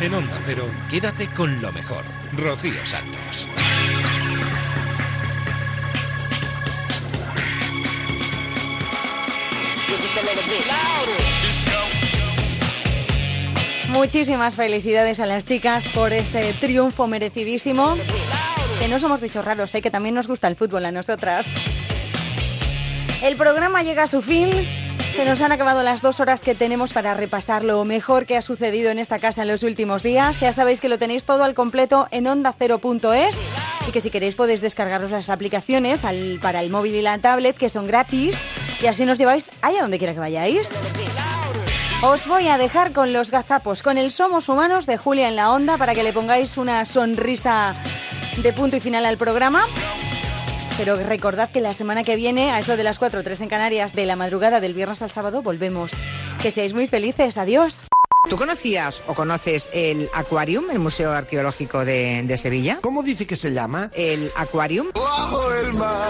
En 0.00 0.12
Onda 0.14 0.38
Cero, 0.46 0.64
quédate 0.90 1.26
con 1.28 1.60
lo 1.62 1.72
mejor. 1.72 2.04
Rocío 2.36 2.84
Santos. 2.84 3.48
Muchísimas 13.88 14.56
felicidades 14.56 15.20
a 15.20 15.26
las 15.26 15.44
chicas 15.44 15.88
por 15.88 16.12
ese 16.12 16.52
triunfo 16.54 17.06
merecidísimo. 17.06 17.96
Que 18.78 18.88
no 18.88 18.98
somos 18.98 19.22
bichos 19.22 19.44
raros, 19.44 19.74
¿eh? 19.74 19.80
que 19.80 19.90
también 19.90 20.14
nos 20.14 20.28
gusta 20.28 20.48
el 20.48 20.56
fútbol 20.56 20.84
a 20.84 20.92
nosotras. 20.92 21.46
El 23.22 23.36
programa 23.36 23.82
llega 23.82 24.02
a 24.02 24.06
su 24.06 24.20
fin. 24.20 24.50
Se 25.14 25.24
nos 25.24 25.40
han 25.40 25.50
acabado 25.50 25.82
las 25.82 26.02
dos 26.02 26.20
horas 26.20 26.42
que 26.42 26.54
tenemos 26.54 26.92
para 26.92 27.14
repasar 27.14 27.64
lo 27.64 27.82
mejor 27.86 28.26
que 28.26 28.36
ha 28.36 28.42
sucedido 28.42 28.90
en 28.90 28.98
esta 28.98 29.18
casa 29.18 29.42
en 29.42 29.48
los 29.48 29.62
últimos 29.62 30.02
días. 30.02 30.40
Ya 30.40 30.52
sabéis 30.52 30.82
que 30.82 30.90
lo 30.90 30.98
tenéis 30.98 31.24
todo 31.24 31.42
al 31.42 31.54
completo 31.54 32.06
en 32.10 32.26
ondacero.es 32.26 33.40
y 33.88 33.92
que 33.92 34.00
si 34.02 34.10
queréis 34.10 34.34
podéis 34.34 34.60
descargaros 34.60 35.10
las 35.10 35.30
aplicaciones 35.30 36.02
para 36.42 36.60
el 36.60 36.68
móvil 36.68 36.96
y 36.96 37.02
la 37.02 37.16
tablet 37.16 37.56
que 37.56 37.70
son 37.70 37.86
gratis 37.86 38.38
y 38.80 38.86
así 38.86 39.04
nos 39.04 39.18
lleváis 39.18 39.50
allá 39.62 39.82
donde 39.82 39.98
quiera 39.98 40.12
que 40.12 40.20
vayáis. 40.20 40.70
Os 42.02 42.26
voy 42.26 42.48
a 42.48 42.58
dejar 42.58 42.92
con 42.92 43.12
los 43.12 43.30
gazapos, 43.30 43.82
con 43.82 43.98
el 43.98 44.12
Somos 44.12 44.48
Humanos 44.48 44.86
de 44.86 44.98
Julia 44.98 45.28
en 45.28 45.36
la 45.36 45.50
Onda 45.50 45.78
para 45.78 45.94
que 45.94 46.02
le 46.02 46.12
pongáis 46.12 46.56
una 46.56 46.84
sonrisa 46.84 47.74
de 48.36 48.52
punto 48.52 48.76
y 48.76 48.80
final 48.80 49.06
al 49.06 49.16
programa. 49.16 49.62
Pero 50.76 50.96
recordad 50.98 51.50
que 51.50 51.62
la 51.62 51.72
semana 51.72 52.04
que 52.04 52.16
viene, 52.16 52.50
a 52.50 52.58
eso 52.58 52.76
de 52.76 52.84
las 52.84 52.98
4 52.98 53.20
o 53.20 53.22
3 53.22 53.40
en 53.40 53.48
Canarias, 53.48 53.94
de 53.94 54.04
la 54.04 54.14
madrugada 54.14 54.60
del 54.60 54.74
viernes 54.74 55.00
al 55.00 55.10
sábado, 55.10 55.40
volvemos. 55.40 55.92
Que 56.42 56.50
seáis 56.50 56.74
muy 56.74 56.86
felices. 56.86 57.38
Adiós. 57.38 57.86
¿Tú 58.28 58.36
conocías 58.36 59.02
o 59.06 59.14
conoces 59.14 59.70
el 59.72 60.10
Aquarium, 60.12 60.70
el 60.70 60.80
Museo 60.80 61.12
Arqueológico 61.12 61.84
de, 61.84 62.24
de 62.24 62.36
Sevilla? 62.36 62.78
¿Cómo 62.82 63.02
dice 63.02 63.26
que 63.26 63.36
se 63.36 63.52
llama? 63.52 63.90
El 63.94 64.32
Aquarium. 64.36 64.88
Bajo 64.92 65.50
el 65.52 65.72
mar, 65.72 66.08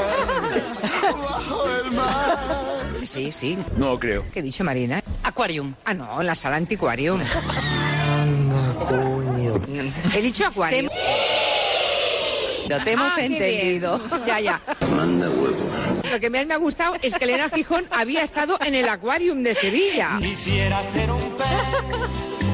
bajo 1.15 1.67
el 1.69 1.85
mar. 1.85 1.86
Sí, 3.07 3.33
sí. 3.33 3.57
No 3.77 3.99
creo. 3.99 4.25
¿Qué 4.33 4.41
he 4.41 4.43
dicho, 4.43 4.65
Marina? 4.65 5.03
Aquarium. 5.23 5.75
Ah, 5.85 5.95
no, 5.95 6.21
en 6.21 6.27
la 6.27 6.35
sala 6.35 6.57
anticuarium. 6.57 7.21
He 10.15 10.21
dicho 10.21 10.47
acuario. 10.47 10.89
No 12.69 12.83
te 12.83 12.93
hemos 12.93 13.13
Ah, 13.17 13.21
entendido. 13.21 14.01
Ya, 14.27 14.41
ya. 14.41 14.61
Manda 14.81 15.31
huevos. 15.31 15.57
Lo 16.11 16.21
que 16.21 16.31
más 16.31 16.47
me 16.47 16.55
ha 16.55 16.57
gustado 16.57 16.97
es 17.03 17.15
que 17.15 17.25
Elena 17.25 17.49
Gijón 17.49 17.85
había 17.91 18.23
estado 18.23 18.59
en 18.65 18.75
el 18.75 18.89
Aquarium 18.89 19.43
de 19.43 19.55
Sevilla. 19.55 20.11
Quisiera 20.19 20.83
ser 20.93 21.11
un 21.11 21.21
pez. 21.37 21.47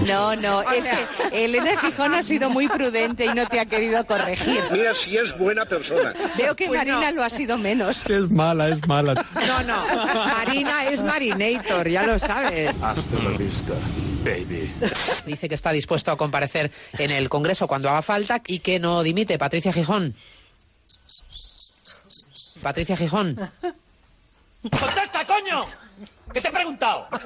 No, 0.06 0.34
no, 0.36 0.58
O 0.66 0.70
es 0.72 0.84
sea- 0.84 1.08
que 1.30 1.44
Elena 1.44 1.76
Gijón 1.78 2.14
ha 2.14 2.22
sido 2.22 2.50
muy 2.50 2.68
prudente 2.68 3.24
y 3.26 3.34
no 3.34 3.46
te 3.46 3.60
ha 3.60 3.66
querido 3.66 4.04
corregir. 4.06 4.62
Mira 4.70 4.94
si 4.94 5.16
es 5.16 5.36
buena 5.36 5.64
persona. 5.64 6.12
Veo 6.36 6.54
que 6.56 6.66
Pues 6.66 6.78
Marina 6.78 7.10
no. 7.10 7.16
lo 7.16 7.24
ha 7.24 7.30
sido 7.30 7.58
menos. 7.58 8.02
Es 8.08 8.30
mala, 8.30 8.68
es 8.68 8.86
mala. 8.86 9.14
No, 9.46 9.62
no. 9.62 10.06
Marina 10.14 10.84
es 10.88 11.02
Marinator, 11.02 11.88
ya 11.88 12.04
lo 12.06 12.18
sabes. 12.18 12.74
Hasta 12.82 13.22
la 13.22 13.30
vista, 13.36 13.72
baby. 14.24 14.70
Dice 15.26 15.48
que 15.48 15.54
está 15.54 15.72
dispuesto 15.72 16.10
a 16.10 16.16
comparecer 16.16 16.70
en 16.98 17.10
el 17.10 17.28
Congreso 17.28 17.66
cuando 17.68 17.88
haga 17.88 18.02
falta 18.02 18.42
y 18.46 18.58
que 18.60 18.78
no 18.80 19.02
dimite. 19.02 19.38
Patricia 19.38 19.72
Gijón. 19.72 20.14
Patricia 22.62 22.96
Gijón. 22.96 23.34
¡Contesta, 24.62 25.24
coño! 25.26 25.66
¿Qué 26.32 26.40
te 26.40 26.48
he 26.48 26.52
preguntado? 26.52 27.08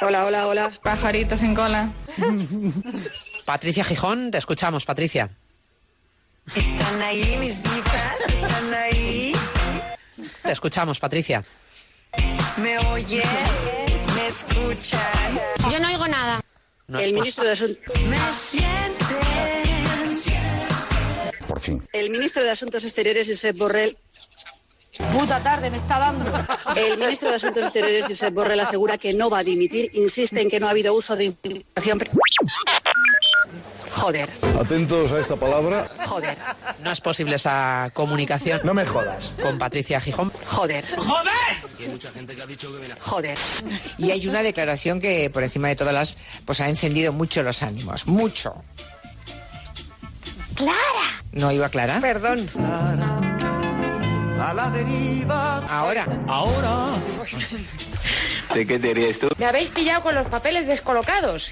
Hola, 0.00 0.26
hola, 0.26 0.46
hola. 0.46 0.72
Pajaritos 0.82 1.40
en 1.42 1.54
cola. 1.54 1.92
Patricia 3.44 3.84
Gijón, 3.84 4.30
te 4.30 4.38
escuchamos, 4.38 4.84
Patricia. 4.84 5.30
¿Están 6.54 7.02
ahí 7.02 7.36
mis 7.38 7.62
vibras? 7.62 8.20
¿Están 8.28 8.74
ahí? 8.74 9.32
Te 10.42 10.52
escuchamos, 10.52 11.00
Patricia. 11.00 11.44
¿Me 12.58 12.78
oyen? 12.78 13.22
¿Me 14.14 14.26
escuchan? 14.28 15.40
Yo 15.70 15.80
no 15.80 15.88
oigo 15.88 16.06
nada. 16.06 16.40
No 16.86 17.00
el 17.00 17.14
ministro 17.14 17.44
de 17.44 17.52
Asuntos... 17.52 18.00
¿Me 18.02 18.18
sienten? 18.34 18.94
Por 21.48 21.60
fin. 21.60 21.88
El 21.92 22.10
ministro 22.10 22.42
de 22.42 22.50
Asuntos 22.50 22.84
Exteriores, 22.84 23.26
Josep 23.28 23.56
Borrell... 23.56 23.96
Puta 25.12 25.40
tarde 25.42 25.70
me 25.70 25.78
está 25.78 25.98
dando. 25.98 26.24
El 26.76 26.98
ministro 26.98 27.28
de 27.30 27.36
Asuntos 27.36 27.64
Exteriores, 27.64 28.06
Josep 28.06 28.32
Borrell, 28.32 28.60
asegura 28.60 28.96
que 28.98 29.12
no 29.12 29.28
va 29.30 29.38
a 29.38 29.44
dimitir. 29.44 29.90
Insiste 29.94 30.40
en 30.40 30.48
que 30.50 30.60
no 30.60 30.66
ha 30.66 30.70
habido 30.70 30.94
uso 30.94 31.16
de 31.16 31.24
información... 31.24 32.00
Joder, 33.92 34.28
Atentos 34.60 35.12
a 35.12 35.20
esta 35.20 35.36
palabra. 35.36 35.88
joder, 36.06 36.36
No 36.80 36.90
es 36.90 37.00
posible 37.00 37.36
esa 37.36 37.90
comunicación. 37.94 38.60
No 38.64 38.74
me 38.74 38.84
jodas. 38.84 39.32
Con 39.40 39.56
Patricia 39.56 40.00
Gijón. 40.00 40.32
joder, 40.46 40.84
¡Joder! 40.96 41.32
joder. 43.00 43.38
Y 43.98 44.10
hay 44.10 44.26
una 44.26 44.42
declaración 44.42 45.00
que, 45.00 45.30
por 45.30 45.44
encima 45.44 45.68
de 45.68 45.76
todas 45.76 45.94
las, 45.94 46.18
pues 46.44 46.60
ha 46.60 46.68
encendido 46.68 47.12
mucho 47.12 47.42
los 47.44 47.62
ánimos. 47.62 48.06
Mucho. 48.06 48.54
Clara. 50.56 51.22
¿No 51.32 51.52
iba 51.52 51.68
Clara? 51.68 52.00
Perdón. 52.00 52.38
A 54.40 54.52
la 54.52 54.70
deriva. 54.70 55.58
Ahora. 55.68 56.06
Ahora. 56.28 56.88
¿De 58.54 58.66
qué 58.66 58.78
te 58.78 58.94
ríes 58.94 59.18
tú? 59.18 59.28
Me 59.38 59.46
habéis 59.46 59.70
pillado 59.70 60.02
con 60.02 60.14
los 60.14 60.26
papeles 60.26 60.66
descolocados. 60.66 61.50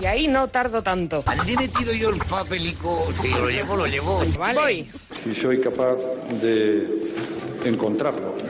Y 0.00 0.06
ahí 0.06 0.28
no 0.28 0.48
tardo 0.48 0.82
tanto. 0.82 1.24
¿Le 1.44 1.52
he 1.52 1.56
metido 1.56 1.92
yo 1.92 2.10
el 2.10 2.18
papelico? 2.18 3.08
Sí, 3.20 3.28
lo 3.30 3.48
llevo, 3.50 3.76
lo 3.76 3.86
llevo. 3.86 4.22
Vale. 4.38 4.60
Voy. 4.60 4.90
Si 5.24 5.34
soy 5.34 5.60
capaz 5.60 5.96
de 6.40 7.12
encontrarlo. 7.64 8.34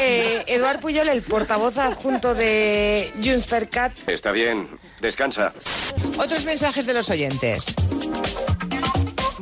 Eh, 0.00 0.42
Eduard 0.46 0.80
Puyol, 0.80 1.08
el 1.08 1.22
portavoz 1.22 1.76
adjunto 1.78 2.34
de 2.34 3.10
Junts 3.22 3.46
per 3.46 3.68
Cat. 3.68 3.92
Está 4.06 4.32
bien, 4.32 4.68
descansa. 5.00 5.52
Otros 6.18 6.44
mensajes 6.44 6.86
de 6.86 6.94
los 6.94 7.10
oyentes. 7.10 7.74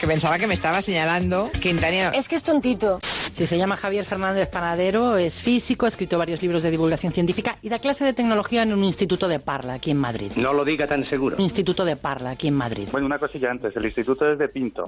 Que 0.00 0.06
pensaba 0.06 0.38
que 0.38 0.46
me 0.46 0.54
estaba 0.54 0.80
señalando 0.80 1.50
Quintanilla. 1.60 2.10
Es 2.10 2.26
que 2.26 2.34
es 2.36 2.42
tontito. 2.42 2.98
Sí, 3.02 3.46
se 3.46 3.58
llama 3.58 3.76
Javier 3.76 4.06
Fernández 4.06 4.48
Panadero, 4.48 5.16
es 5.16 5.42
físico, 5.42 5.84
ha 5.84 5.88
escrito 5.88 6.16
varios 6.18 6.40
libros 6.42 6.62
de 6.62 6.70
divulgación 6.70 7.12
científica 7.12 7.56
y 7.62 7.68
da 7.68 7.78
clase 7.78 8.04
de 8.04 8.12
tecnología 8.14 8.62
en 8.62 8.72
un 8.72 8.82
instituto 8.82 9.28
de 9.28 9.38
Parla, 9.38 9.74
aquí 9.74 9.90
en 9.90 9.98
Madrid. 9.98 10.32
No 10.36 10.52
lo 10.54 10.64
diga 10.64 10.86
tan 10.86 11.04
seguro. 11.04 11.36
Un 11.36 11.42
instituto 11.42 11.84
de 11.84 11.96
Parla, 11.96 12.30
aquí 12.30 12.48
en 12.48 12.54
Madrid. 12.54 12.88
Bueno, 12.90 13.06
una 13.06 13.18
cosilla 13.18 13.50
antes. 13.50 13.76
El 13.76 13.84
instituto 13.84 14.30
es 14.32 14.38
de 14.38 14.48
Pinto. 14.48 14.86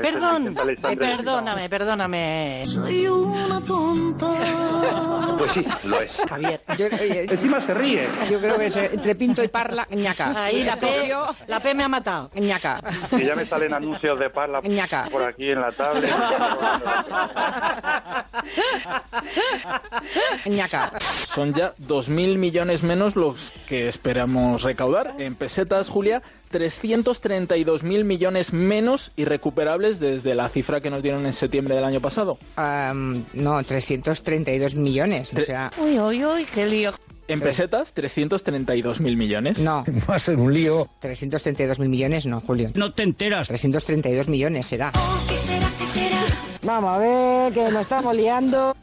Perdón, 0.00 0.48
Este 0.48 0.62
es 0.72 0.78
el 0.84 0.92
eh, 0.92 0.96
perdóname, 0.96 1.68
perdóname. 1.68 2.62
Soy 2.64 3.06
una 3.06 3.60
tonta. 3.60 4.28
Pues 5.38 5.52
sí, 5.52 5.64
lo 5.84 6.00
es. 6.00 6.12
Javier. 6.28 6.60
Yo, 6.78 6.86
oye, 6.86 7.24
Encima 7.30 7.60
se 7.60 7.74
ríe. 7.74 8.08
yo 8.30 8.38
creo 8.40 8.58
que 8.58 8.66
es 8.66 8.76
entre 8.76 9.14
Pinto 9.14 9.42
y 9.42 9.48
Parla, 9.48 9.86
ñaca. 9.90 10.44
Ahí 10.44 10.64
la 10.64 10.76
P, 10.76 11.12
la 11.46 11.60
P 11.60 11.74
me 11.74 11.82
ha 11.84 11.88
matado. 11.88 12.30
Ñaca. 12.40 12.80
Que 13.10 13.24
ya 13.24 13.34
me 13.36 13.44
salen 13.46 13.72
anuncios 13.74 14.18
de 14.18 14.30
Parla 14.30 14.60
Ñaca. 14.62 15.08
por 15.10 15.22
aquí 15.22 15.50
en 15.50 15.60
la 15.60 15.70
tablet. 15.72 16.10
ñaca. 20.46 20.92
Son 21.00 21.52
ya 21.54 21.74
2.000 21.76 22.36
millones 22.38 22.82
menos 22.82 23.16
los 23.16 23.52
que 23.68 23.88
esperamos 23.88 24.62
recaudar. 24.62 25.14
En 25.18 25.34
pesetas, 25.34 25.88
Julia, 25.88 26.22
332.000 26.52 28.04
millones 28.04 28.52
menos 28.52 29.12
irrecuperables 29.16 30.00
desde 30.00 30.34
la 30.34 30.48
cifra 30.48 30.80
que 30.80 30.90
nos 30.90 31.02
dieron 31.02 31.26
en 31.26 31.32
septiembre 31.32 31.74
del 31.74 31.84
año 31.84 32.00
pasado. 32.00 32.38
Am, 32.56 33.24
no, 33.34 33.62
332 33.62 34.74
millones. 34.74 35.32
¿no 35.32 35.40
Tre- 35.40 35.44
será? 35.44 35.70
Uy, 35.78 35.98
uy, 35.98 36.24
uy, 36.24 36.44
qué 36.52 36.66
lío. 36.66 36.92
En 37.30 37.40
pesetas, 37.40 37.94
332.000 37.94 39.16
millones. 39.16 39.58
No, 39.60 39.84
Va 40.10 40.16
a 40.16 40.18
ser 40.18 40.36
un 40.36 40.52
lío. 40.52 40.88
332 40.98 41.78
mil 41.78 41.88
millones, 41.88 42.26
no, 42.26 42.40
Julio. 42.40 42.70
No 42.74 42.92
te 42.92 43.02
enteras. 43.02 43.48
332 43.48 44.28
millones 44.28 44.66
será. 44.66 44.92
¿Qué 45.28 45.36
será? 45.36 45.68
¿Qué 45.78 45.86
será? 45.86 46.20
Vamos 46.62 46.90
a 46.90 46.98
ver, 46.98 47.52
que 47.52 47.70
nos 47.70 47.82
estamos 47.82 48.14
liando. 48.16 48.76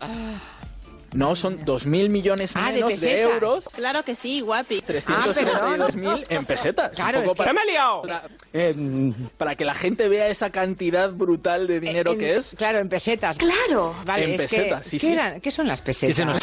No, 1.18 1.36
son 1.36 1.66
2.000 1.66 2.10
millones 2.10 2.52
Ah, 2.54 2.68
de 2.68 2.74
menos 2.76 2.90
de, 2.90 2.96
pesetas. 3.08 3.34
euros. 3.34 3.70
Claro 3.74 4.04
que 4.04 4.14
sí, 4.14 4.40
guapi. 4.42 4.82
332.000 4.84 6.24
en 6.30 6.46
pesetas. 6.46 6.92
Claro, 6.92 7.20
Un 7.22 7.26
poco 7.26 7.44
es 7.44 7.50
que- 7.50 7.56
para, 7.56 8.02
para, 8.02 8.24
eh, 8.54 8.76
para 9.38 9.56
que 9.56 9.66
la 9.66 9.74
gente 9.74 10.08
vea 10.10 10.28
esa 10.28 10.52
cantidad 10.52 11.10
brutal 11.12 11.66
de 11.66 11.80
dinero 11.80 12.12
En- 12.14 12.20
que 12.20 12.36
es. 12.36 12.54
Claro, 12.56 12.78
en 12.80 12.88
pesetas. 12.90 13.38
Claro. 13.38 13.96
Vale, 14.06 14.26
En 14.26 14.32
es 14.34 14.42
pesetas, 14.42 14.84
que, 14.84 14.90
sí, 14.90 15.00
¿qué, 15.00 15.08
sí. 15.08 15.14
eran- 15.14 15.42
¿Qué 15.42 15.50
son 15.52 15.68
las 15.68 15.82
pesetas? 15.82 16.38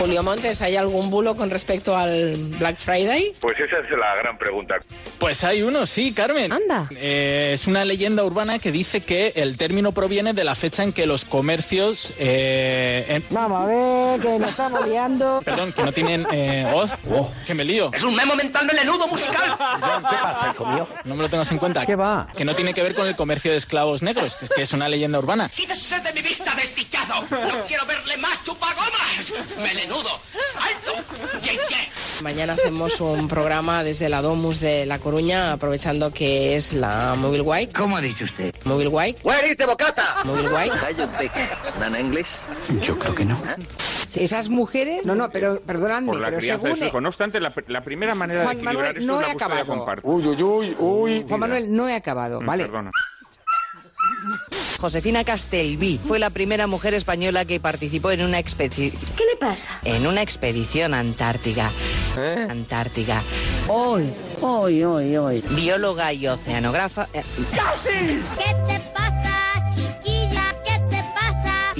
Julio 0.00 0.22
Montes, 0.22 0.62
¿hay 0.62 0.76
algún 0.76 1.10
bulo 1.10 1.34
con 1.34 1.50
respecto 1.50 1.96
al 1.96 2.36
Black 2.58 2.76
Friday? 2.78 3.32
Pues 3.40 3.56
esa 3.58 3.78
es 3.78 3.90
la 3.98 4.14
gran 4.22 4.38
pregunta. 4.38 4.76
Pues 5.18 5.42
hay 5.42 5.62
uno, 5.62 5.84
sí, 5.86 6.12
Carmen. 6.12 6.52
Anda. 6.52 6.88
Eh, 6.96 7.50
es 7.54 7.66
una 7.66 7.84
leyenda 7.84 8.22
urbana 8.24 8.58
que 8.60 8.70
dice 8.70 9.00
que 9.02 9.32
el 9.34 9.56
término 9.56 9.90
proviene 9.92 10.32
de 10.32 10.44
la 10.44 10.54
fecha 10.54 10.84
en 10.84 10.92
que 10.92 11.06
los 11.06 11.24
comercios. 11.24 12.12
eh, 12.18 13.04
en- 13.08 13.24
Vamos 13.30 13.62
a 13.62 13.66
ver, 13.66 13.95
que 14.20 14.38
nos 14.38 14.50
estamos 14.50 14.86
liando. 14.86 15.40
perdón, 15.44 15.72
que 15.72 15.82
no 15.82 15.92
tienen. 15.92 16.26
Eh, 16.32 16.66
oh, 16.74 17.30
que 17.46 17.54
me 17.54 17.64
lío. 17.64 17.90
Es 17.92 18.02
un 18.02 18.14
memo 18.14 18.34
mental 18.34 18.66
melenudo 18.66 19.06
musical. 19.08 19.56
John, 19.58 20.04
¿qué 20.08 20.16
pasa, 20.16 20.52
hijo 20.54 20.66
mío? 20.66 20.88
No 21.04 21.14
me 21.14 21.22
lo 21.22 21.28
tengas 21.28 21.50
en 21.52 21.58
cuenta. 21.58 21.86
¿Qué 21.86 21.96
va? 21.96 22.28
Que 22.36 22.44
no 22.44 22.54
tiene 22.54 22.74
que 22.74 22.82
ver 22.82 22.94
con 22.94 23.06
el 23.06 23.16
comercio 23.16 23.50
de 23.50 23.58
esclavos 23.58 24.02
negros, 24.02 24.36
que 24.36 24.44
es, 24.44 24.50
que 24.50 24.62
es 24.62 24.72
una 24.72 24.88
leyenda 24.88 25.18
urbana. 25.18 25.48
¡Quítese 25.48 26.00
de 26.00 26.12
mi 26.12 26.22
vista, 26.22 26.54
desdichado! 26.54 27.22
¡No 27.30 27.64
quiero 27.66 27.86
verle 27.86 28.16
más 28.18 28.42
chupagomas! 28.44 29.32
¡Melenudo! 29.62 30.20
¡Alto! 30.60 30.92
¡Ye, 31.42 31.52
ye! 31.52 31.90
Mañana 32.22 32.54
hacemos 32.54 33.00
un 33.00 33.28
programa 33.28 33.84
desde 33.84 34.08
la 34.08 34.22
Domus 34.22 34.60
de 34.60 34.86
La 34.86 34.98
Coruña, 34.98 35.52
aprovechando 35.52 36.12
que 36.12 36.56
es 36.56 36.72
la 36.72 37.14
Mobile 37.16 37.42
Week. 37.42 37.76
¿Cómo 37.76 37.96
ha 37.96 38.00
dicho 38.00 38.24
usted? 38.24 38.54
Mobile 38.64 38.88
Week. 38.88 39.18
Where 39.22 39.46
is 39.48 39.56
the 39.56 39.66
bocata? 39.66 40.24
Mobile 40.24 40.48
Week. 40.48 40.72
¿Dan 41.78 41.94
inglés? 41.98 42.42
Yo 42.80 42.98
creo 42.98 43.14
que 43.14 43.24
no. 43.24 43.38
Esas 44.16 44.48
mujeres. 44.48 45.04
No, 45.06 45.14
no, 45.14 45.30
pero 45.30 45.60
perdonadme, 45.60 46.08
Por 46.08 46.20
la 46.20 46.26
pero 46.28 46.38
crianza 46.38 46.68
de 46.68 46.76
su 46.76 46.84
hijo. 46.86 47.00
No 47.00 47.08
obstante, 47.08 47.38
la, 47.40 47.52
la 47.68 47.84
primera 47.84 48.14
manera 48.14 48.42
Juan 48.44 48.56
de 48.56 48.62
equilibrar 48.62 48.86
Manuel, 48.94 48.96
esto 49.02 49.12
no 49.12 49.20
es 49.20 49.26
he 49.26 49.48
la 49.48 49.64
compartida. 49.64 50.08
Uy, 50.10 50.26
uy, 50.26 50.42
uy, 50.42 50.76
uy. 50.78 51.24
Juan 51.28 51.40
Manuel, 51.40 51.74
no 51.74 51.88
he 51.88 51.94
acabado, 51.94 52.40
Mm, 52.40 52.46
¿vale? 52.46 52.64
Perdona. 52.64 52.90
Josefina 54.80 55.24
Castelví 55.24 55.98
fue 56.06 56.18
la 56.18 56.30
primera 56.30 56.66
mujer 56.66 56.92
española 56.94 57.44
que 57.44 57.60
participó 57.60 58.10
en 58.10 58.22
una 58.22 58.38
expedición. 58.38 58.92
¿Qué 59.16 59.24
le 59.24 59.36
pasa? 59.38 59.70
En 59.84 60.06
una 60.06 60.20
expedición 60.22 60.92
antártica. 60.94 61.70
Antártica. 62.50 63.22
Hoy, 63.68 64.12
hoy, 64.42 64.84
hoy, 64.84 65.16
hoy. 65.16 65.44
Bióloga 65.50 66.12
y 66.12 66.26
oceanógrafa. 66.28 67.08
eh, 67.14 67.22
¿Qué 68.38 68.54
te 68.66 68.80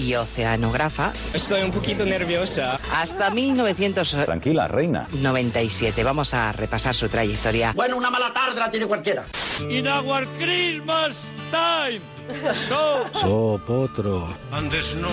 y 0.07 0.15
oceanógrafa. 0.15 1.13
Estoy 1.35 1.63
un 1.63 1.73
poquito 1.73 2.05
nerviosa. 2.07 2.79
Hasta 2.95 3.31
1997. 3.31 4.25
Tranquila, 4.27 4.69
reina. 4.69 5.09
Vamos 6.05 6.33
a 6.35 6.53
repasar 6.53 6.95
su 6.95 7.09
trayectoria. 7.09 7.73
Bueno, 7.75 7.97
una 7.97 8.11
mala 8.11 8.33
tarde 8.33 8.61
la 8.61 8.71
tiene 8.71 8.87
cualquiera. 8.87 9.25
In 9.69 9.89
our 9.89 10.27
Christmas 10.39 11.17
time. 11.51 12.01
So, 12.69 13.05
So 13.21 13.61
potro. 13.67 14.29
and 14.53 14.71
the 14.71 14.81
snow 14.81 15.09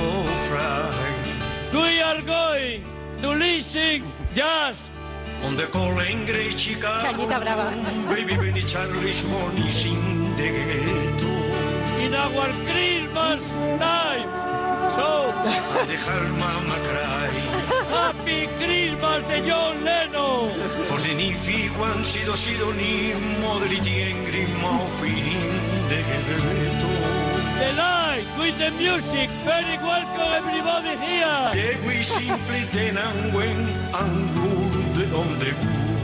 fry. 0.48 1.80
We 1.80 2.02
are 2.02 2.22
going 2.22 2.84
to 3.22 3.34
listen 3.34 4.04
jazz. 4.36 4.78
On 5.46 5.56
the 5.56 5.68
cold 5.72 6.00
and 6.00 6.28
grey 6.28 6.56
Chicago. 6.58 7.04
Cañita 7.04 7.40
brava. 7.40 7.72
Baby 8.10 8.38
Benny 8.38 8.64
Charlie's 8.64 9.26
morning 9.26 9.70
in 9.86 10.36
the 10.36 10.50
ghetto. 10.52 11.34
In 12.00 12.14
our 12.16 12.50
Christmas 12.66 13.42
time. 13.80 14.53
So, 14.96 15.32
the 15.88 15.98
mama 16.38 16.78
cry. 16.88 17.30
Happy 17.90 18.48
Christmas 18.58 19.24
de 19.30 19.38
John 19.48 19.84
Lennon. 19.84 20.52
For 20.88 21.00
the 21.00 21.14
nifi 21.16 21.70
one 21.80 22.04
sido 22.04 22.36
sido 22.36 22.74
ni 22.74 23.14
modliti 23.42 24.02
engri 24.10 24.46
fin 25.00 25.52
the 25.90 26.00
ghetto. 26.08 26.92
The 27.60 27.70
light 27.78 28.28
with 28.38 28.58
the 28.58 28.72
music. 28.72 29.30
Very 29.46 29.78
welcome 29.82 30.32
everybody 30.40 30.94
here. 31.06 31.52
Yeah, 31.54 31.88
we 31.88 32.04
simply 32.04 32.66
ten 32.72 32.98
and 32.98 33.32
good 34.42 35.14
on 35.14 35.40
the 35.40 35.52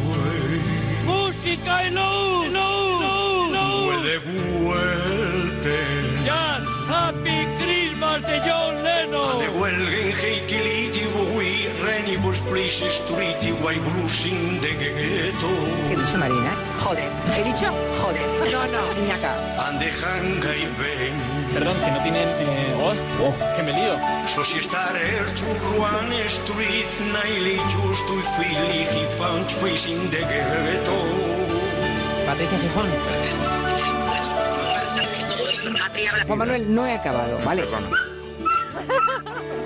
way. 0.10 0.62
Music 1.06 1.60
I 1.68 1.90
love. 1.90 2.52
Love. 2.52 3.02
Love. 3.02 3.52
Love. 3.52 3.86
Puede 3.86 4.16
vuelte. 4.26 5.80
Jazz. 6.26 6.66
Happy 6.88 7.46
Christmas 7.58 7.69
de 8.18 8.42
John 8.46 8.82
Lennon. 8.82 9.38
De 9.38 9.48
huelgen 9.58 10.14
heikiliti 10.22 11.06
we 11.36 11.70
renibus 11.84 12.42
please 12.50 12.90
street 12.90 13.42
white 13.62 13.82
blues 13.82 14.26
in 14.26 14.60
the 14.62 14.74
ghetto. 14.82 15.50
¿Qué 15.88 15.94
he 15.94 15.96
dicho, 15.96 16.18
Marina? 16.18 16.52
Joder. 16.84 17.10
¿He 17.38 17.44
dicho? 17.44 17.68
Joder. 18.02 18.26
No, 18.52 18.62
no, 18.74 18.82
Iñaka. 19.02 19.34
And 19.68 19.80
the 19.80 19.90
hanga 20.02 20.56
y 20.56 20.66
ven. 20.80 21.16
Perdón, 21.54 21.78
que 21.84 21.92
no 21.92 22.02
tienen 22.02 22.28
eh, 22.28 22.76
voz. 22.80 22.98
Que 23.56 23.64
me 23.64 23.74
lío. 23.74 23.96
So 24.28 24.44
si 24.44 24.58
estar 24.58 24.94
Ruan 25.72 26.12
Street, 26.28 26.90
naili 27.14 27.58
just 27.70 28.06
to 28.08 28.16
feel 28.36 28.66
he 28.94 29.06
found 29.18 29.48
the 30.12 30.22
ghetto. 30.32 30.98
Patricia 32.26 32.58
Gijón. 32.58 32.90
Juan 36.26 36.38
Manuel, 36.38 36.74
no 36.74 36.86
he 36.86 36.94
acabado. 36.94 37.40
Vale. 37.46 37.64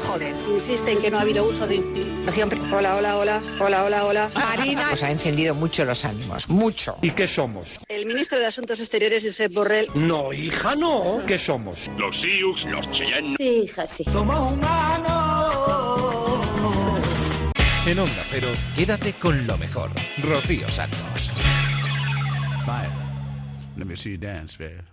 Joder, 0.07 0.35
insiste 0.49 0.91
en 0.91 1.01
que 1.01 1.09
no 1.09 1.17
ha 1.17 1.21
habido 1.21 1.45
uso 1.45 1.65
de 1.65 1.75
información. 1.75 2.73
Hola, 2.73 2.95
hola, 2.95 3.17
hola, 3.17 3.41
hola, 3.59 3.83
hola, 3.83 4.05
hola. 4.05 4.29
Marina 4.35 4.89
os 4.91 5.03
ha 5.03 5.11
encendido 5.11 5.55
mucho 5.55 5.85
los 5.85 6.03
ánimos. 6.05 6.49
Mucho. 6.49 6.97
¿Y 7.01 7.11
qué 7.11 7.27
somos? 7.27 7.67
El 7.87 8.05
ministro 8.05 8.39
de 8.39 8.45
Asuntos 8.45 8.79
Exteriores, 8.79 9.23
Josep 9.23 9.53
Borrell. 9.53 9.87
No, 9.95 10.33
hija, 10.33 10.75
no. 10.75 11.21
¿Qué 11.27 11.39
somos? 11.39 11.79
Los 11.97 12.15
Sioux, 12.21 12.65
los 12.69 12.91
Cheyenne. 12.91 13.35
Sí, 13.37 13.63
hija, 13.65 13.87
sí. 13.87 14.03
Somos 14.11 14.37
humanos. 14.51 15.93
En 17.85 17.99
Onda 17.99 18.23
Cero, 18.31 18.47
quédate 18.75 19.13
con 19.13 19.45
lo 19.45 19.57
mejor. 19.57 19.91
Rocío 20.19 20.71
Santos. 20.71 21.31
Fire. 22.65 22.89
Let 23.75 23.85
me 23.85 23.95
see 23.97 24.11
you 24.11 24.17
dance, 24.17 24.57
babe. 24.57 24.92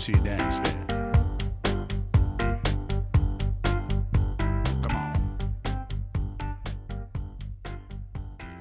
See 0.00 0.12
you 0.12 0.20
dance. 0.20 0.69